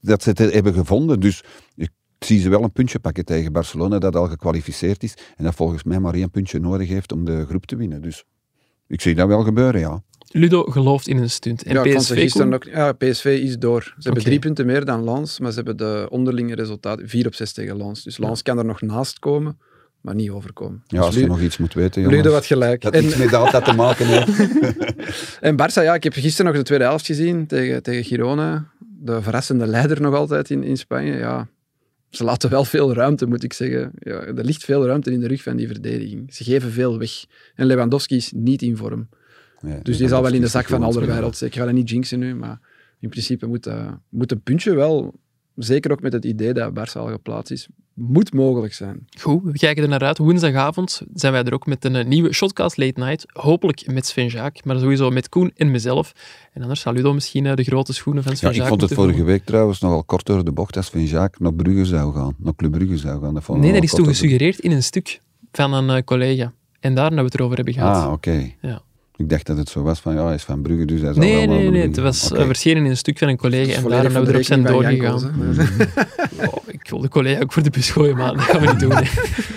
dat 0.00 0.22
ze 0.22 0.28
het 0.28 0.38
hebben 0.52 0.74
gevonden. 0.74 1.20
Dus 1.20 1.44
ik 1.74 1.90
zie 2.18 2.40
ze 2.40 2.48
wel 2.48 2.62
een 2.62 2.72
puntje 2.72 2.98
pakken 2.98 3.24
tegen 3.24 3.52
Barcelona, 3.52 3.98
dat 3.98 4.16
al 4.16 4.28
gekwalificeerd 4.28 5.02
is. 5.02 5.14
En 5.36 5.44
dat 5.44 5.54
volgens 5.54 5.82
mij 5.84 6.00
maar 6.00 6.14
één 6.14 6.30
puntje 6.30 6.58
nodig 6.58 6.88
heeft 6.88 7.12
om 7.12 7.24
de 7.24 7.46
groep 7.46 7.66
te 7.66 7.76
winnen. 7.76 8.02
Dus 8.02 8.24
ik 8.92 9.00
zie 9.00 9.14
dat 9.14 9.28
wel 9.28 9.42
gebeuren, 9.42 9.80
ja. 9.80 10.02
Ludo 10.30 10.62
gelooft 10.62 11.08
in 11.08 11.18
een 11.18 11.30
stunt. 11.30 11.62
En 11.62 11.74
ja, 11.74 11.82
ik 11.82 11.92
vond 11.92 12.04
ze 12.04 12.14
PSV, 12.14 12.40
ook, 12.40 12.64
ja, 12.64 12.92
PSV 12.92 13.24
is 13.42 13.58
door. 13.58 13.82
Ze 13.82 13.92
hebben 14.02 14.22
drie 14.22 14.38
punten 14.38 14.66
meer 14.66 14.84
dan 14.84 15.04
Lens, 15.04 15.40
maar 15.40 15.50
ze 15.50 15.56
hebben 15.56 15.76
de 15.76 16.06
onderlinge 16.10 16.54
resultaten 16.54 17.08
4 17.08 17.26
op 17.26 17.34
6 17.34 17.52
tegen 17.52 17.76
Lens. 17.76 18.02
Dus 18.02 18.18
Lens 18.18 18.42
kan 18.42 18.58
er 18.58 18.64
nog 18.64 18.80
naast 18.80 19.18
komen, 19.18 19.58
maar 20.00 20.14
niet 20.14 20.30
overkomen. 20.30 20.82
Ja, 20.86 20.96
Dus 20.96 21.06
als 21.06 21.14
je 21.14 21.26
nog 21.26 21.40
iets 21.40 21.56
moet 21.56 21.74
weten, 21.74 22.02
jongens. 22.02 22.22
Ludo 22.22 22.34
had 22.34 22.46
gelijk. 22.46 22.80
Dat 22.80 22.94
En, 22.94 23.04
iets 23.04 23.16
met 23.16 23.30
data 23.30 23.60
te 23.60 23.72
maken 23.72 24.06
heeft. 24.06 24.50
en 25.48 25.56
Barça, 25.56 25.82
ja, 25.82 25.94
ik 25.94 26.04
heb 26.04 26.12
gisteren 26.12 26.46
nog 26.46 26.60
de 26.60 26.66
tweede 26.66 26.84
helft 26.84 27.06
gezien 27.06 27.46
tegen, 27.46 27.82
tegen 27.82 28.04
Girona. 28.04 28.70
De 28.78 29.22
verrassende 29.22 29.66
leider 29.66 30.00
nog 30.00 30.14
altijd 30.14 30.50
in, 30.50 30.62
in 30.62 30.76
Spanje. 30.76 31.16
Ja, 31.16 31.48
ze 32.12 32.24
laten 32.24 32.50
wel 32.50 32.64
veel 32.64 32.94
ruimte, 32.94 33.26
moet 33.26 33.42
ik 33.42 33.52
zeggen. 33.52 33.92
Ja, 33.98 34.20
er 34.20 34.44
ligt 34.44 34.64
veel 34.64 34.86
ruimte 34.86 35.12
in 35.12 35.20
de 35.20 35.26
rug 35.26 35.42
van 35.42 35.56
die 35.56 35.66
verdediging. 35.66 36.34
Ze 36.34 36.44
geven 36.44 36.70
veel 36.70 36.98
weg. 36.98 37.24
En 37.54 37.66
Lewandowski 37.66 38.16
is 38.16 38.32
niet 38.34 38.62
in 38.62 38.76
vorm. 38.76 39.08
Nee, 39.60 39.82
Dus 39.82 39.96
die 39.96 40.08
zal 40.08 40.22
wel 40.22 40.32
in 40.32 40.40
de 40.40 40.46
zak 40.46 40.66
van 40.66 40.82
Alderweireld. 40.82 41.42
Ik 41.42 41.54
ga 41.54 41.64
dat 41.64 41.74
niet 41.74 41.90
jinxen 41.90 42.18
nu, 42.18 42.34
maar 42.34 42.60
in 43.00 43.08
principe 43.08 43.46
moet, 43.46 43.66
eh, 43.66 43.92
moet 44.08 44.32
een 44.32 44.42
puntje 44.42 44.74
wel, 44.74 45.14
zeker 45.56 45.92
ook 45.92 46.02
met 46.02 46.12
het 46.12 46.24
idee 46.24 46.52
dat 46.52 46.72
Barça 46.72 47.00
al 47.00 47.06
geplaatst 47.06 47.52
is, 47.52 47.68
moet 47.94 48.32
mogelijk 48.32 48.74
zijn. 48.74 49.06
Goed, 49.20 49.42
we 49.44 49.58
kijken 49.58 49.82
er 49.82 49.88
naar 49.88 50.02
uit. 50.02 50.18
Woensdagavond 50.18 51.02
zijn 51.14 51.32
wij 51.32 51.42
er 51.44 51.54
ook 51.54 51.66
met 51.66 51.84
een 51.84 51.96
eh, 51.96 52.04
nieuwe 52.04 52.32
Shotcast 52.32 52.76
Late 52.76 53.00
Night. 53.00 53.24
Hopelijk 53.32 53.92
met 53.92 54.06
Sven 54.06 54.26
Jaak, 54.26 54.64
maar 54.64 54.78
sowieso 54.78 55.10
met 55.10 55.28
Koen 55.28 55.52
en 55.56 55.70
mezelf. 55.70 56.12
En 56.52 56.62
anders 56.62 56.80
zal 56.80 56.92
Ludo 56.92 57.12
misschien 57.12 57.46
eh, 57.46 57.54
de 57.54 57.64
grote 57.64 57.92
schoenen 57.92 58.22
van 58.22 58.36
Sven 58.36 58.48
Ja, 58.48 58.54
ik 58.54 58.60
Jaak 58.60 58.68
vond 58.68 58.80
het 58.80 58.94
vorige 58.94 59.24
week 59.24 59.44
trouwens 59.44 59.80
nogal 59.80 60.04
kort 60.04 60.26
door 60.26 60.44
de 60.44 60.52
bocht 60.52 60.76
als 60.76 60.88
Van 60.88 61.04
Jacques 61.04 61.40
naar 61.40 61.54
Brugge 61.54 61.84
zou 61.84 62.14
gaan. 62.14 62.34
Naar 62.38 62.54
Club 62.54 62.72
Brugge 62.72 62.96
zou 62.96 63.22
gaan. 63.22 63.34
Dat 63.34 63.44
vond 63.44 63.58
ik 63.58 63.64
Nee, 63.64 63.72
dat 63.72 63.82
is 63.82 63.90
toen 63.90 64.06
gesuggereerd 64.06 64.58
in 64.58 64.70
een 64.70 64.82
stuk 64.82 65.20
van 65.52 65.72
een 65.72 65.90
eh, 65.90 66.02
collega. 66.04 66.52
En 66.80 66.94
daar 66.94 67.04
hebben 67.04 67.24
we 67.24 67.30
het 67.30 67.34
erover 67.34 67.56
hebben 67.56 67.74
gehad. 67.74 67.96
Ah, 67.96 68.12
oké. 68.12 68.52
Ja. 68.60 68.82
Ik 69.16 69.28
dacht 69.28 69.46
dat 69.46 69.56
het 69.56 69.68
zo 69.68 69.82
was 69.82 70.00
van, 70.00 70.14
ja, 70.14 70.24
hij 70.24 70.34
is 70.34 70.42
van 70.42 70.62
Brugge, 70.62 70.84
dus 70.84 71.00
hij 71.00 71.12
zal 71.12 71.22
Nee, 71.22 71.46
wel 71.46 71.56
nee, 71.56 71.70
nee. 71.70 71.82
Het 71.82 71.98
was 71.98 72.32
eh, 72.32 72.44
verschenen 72.46 72.84
in 72.84 72.90
een 72.90 72.96
stuk 72.96 73.18
van 73.18 73.28
een 73.28 73.36
collega 73.36 73.72
en 73.72 73.82
daarom 73.88 74.12
hebben 74.12 74.22
we 74.22 74.28
erop 74.28 74.36
de 74.40 74.42
zijn 74.42 74.62
doorgegaan. 74.62 75.14
Oh, 76.38 76.54
ik 76.76 76.88
wil 76.90 77.00
de 77.00 77.08
collega 77.08 77.40
ook 77.42 77.52
voor 77.52 77.62
de 77.62 77.70
bus 77.70 77.90
gooien, 77.90 78.16
maar 78.16 78.32
dat 78.32 78.42
gaan 78.42 78.60
we 78.60 78.66
niet 78.66 78.80
doen. 78.80 78.92
hè. 78.94 79.02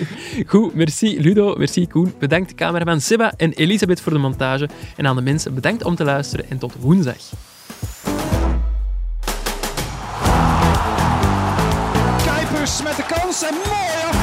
Goed, 0.46 0.74
merci 0.74 1.20
Ludo, 1.20 1.54
merci 1.56 1.86
Koen. 1.86 2.14
Bedankt 2.18 2.54
cameraman 2.54 3.00
Seba 3.00 3.32
en 3.36 3.52
Elisabeth 3.52 4.00
voor 4.00 4.12
de 4.12 4.18
montage. 4.18 4.68
En 4.96 5.06
aan 5.06 5.16
de 5.16 5.22
mensen 5.22 5.54
bedankt 5.54 5.84
om 5.84 5.94
te 5.94 6.04
luisteren 6.04 6.50
en 6.50 6.58
tot 6.58 6.74
woensdag. 6.80 7.16
Kuipers 12.24 12.82
met 12.82 12.96
de 12.96 13.04
kans 13.08 13.42
en 13.42 13.54
mooi. 13.54 14.15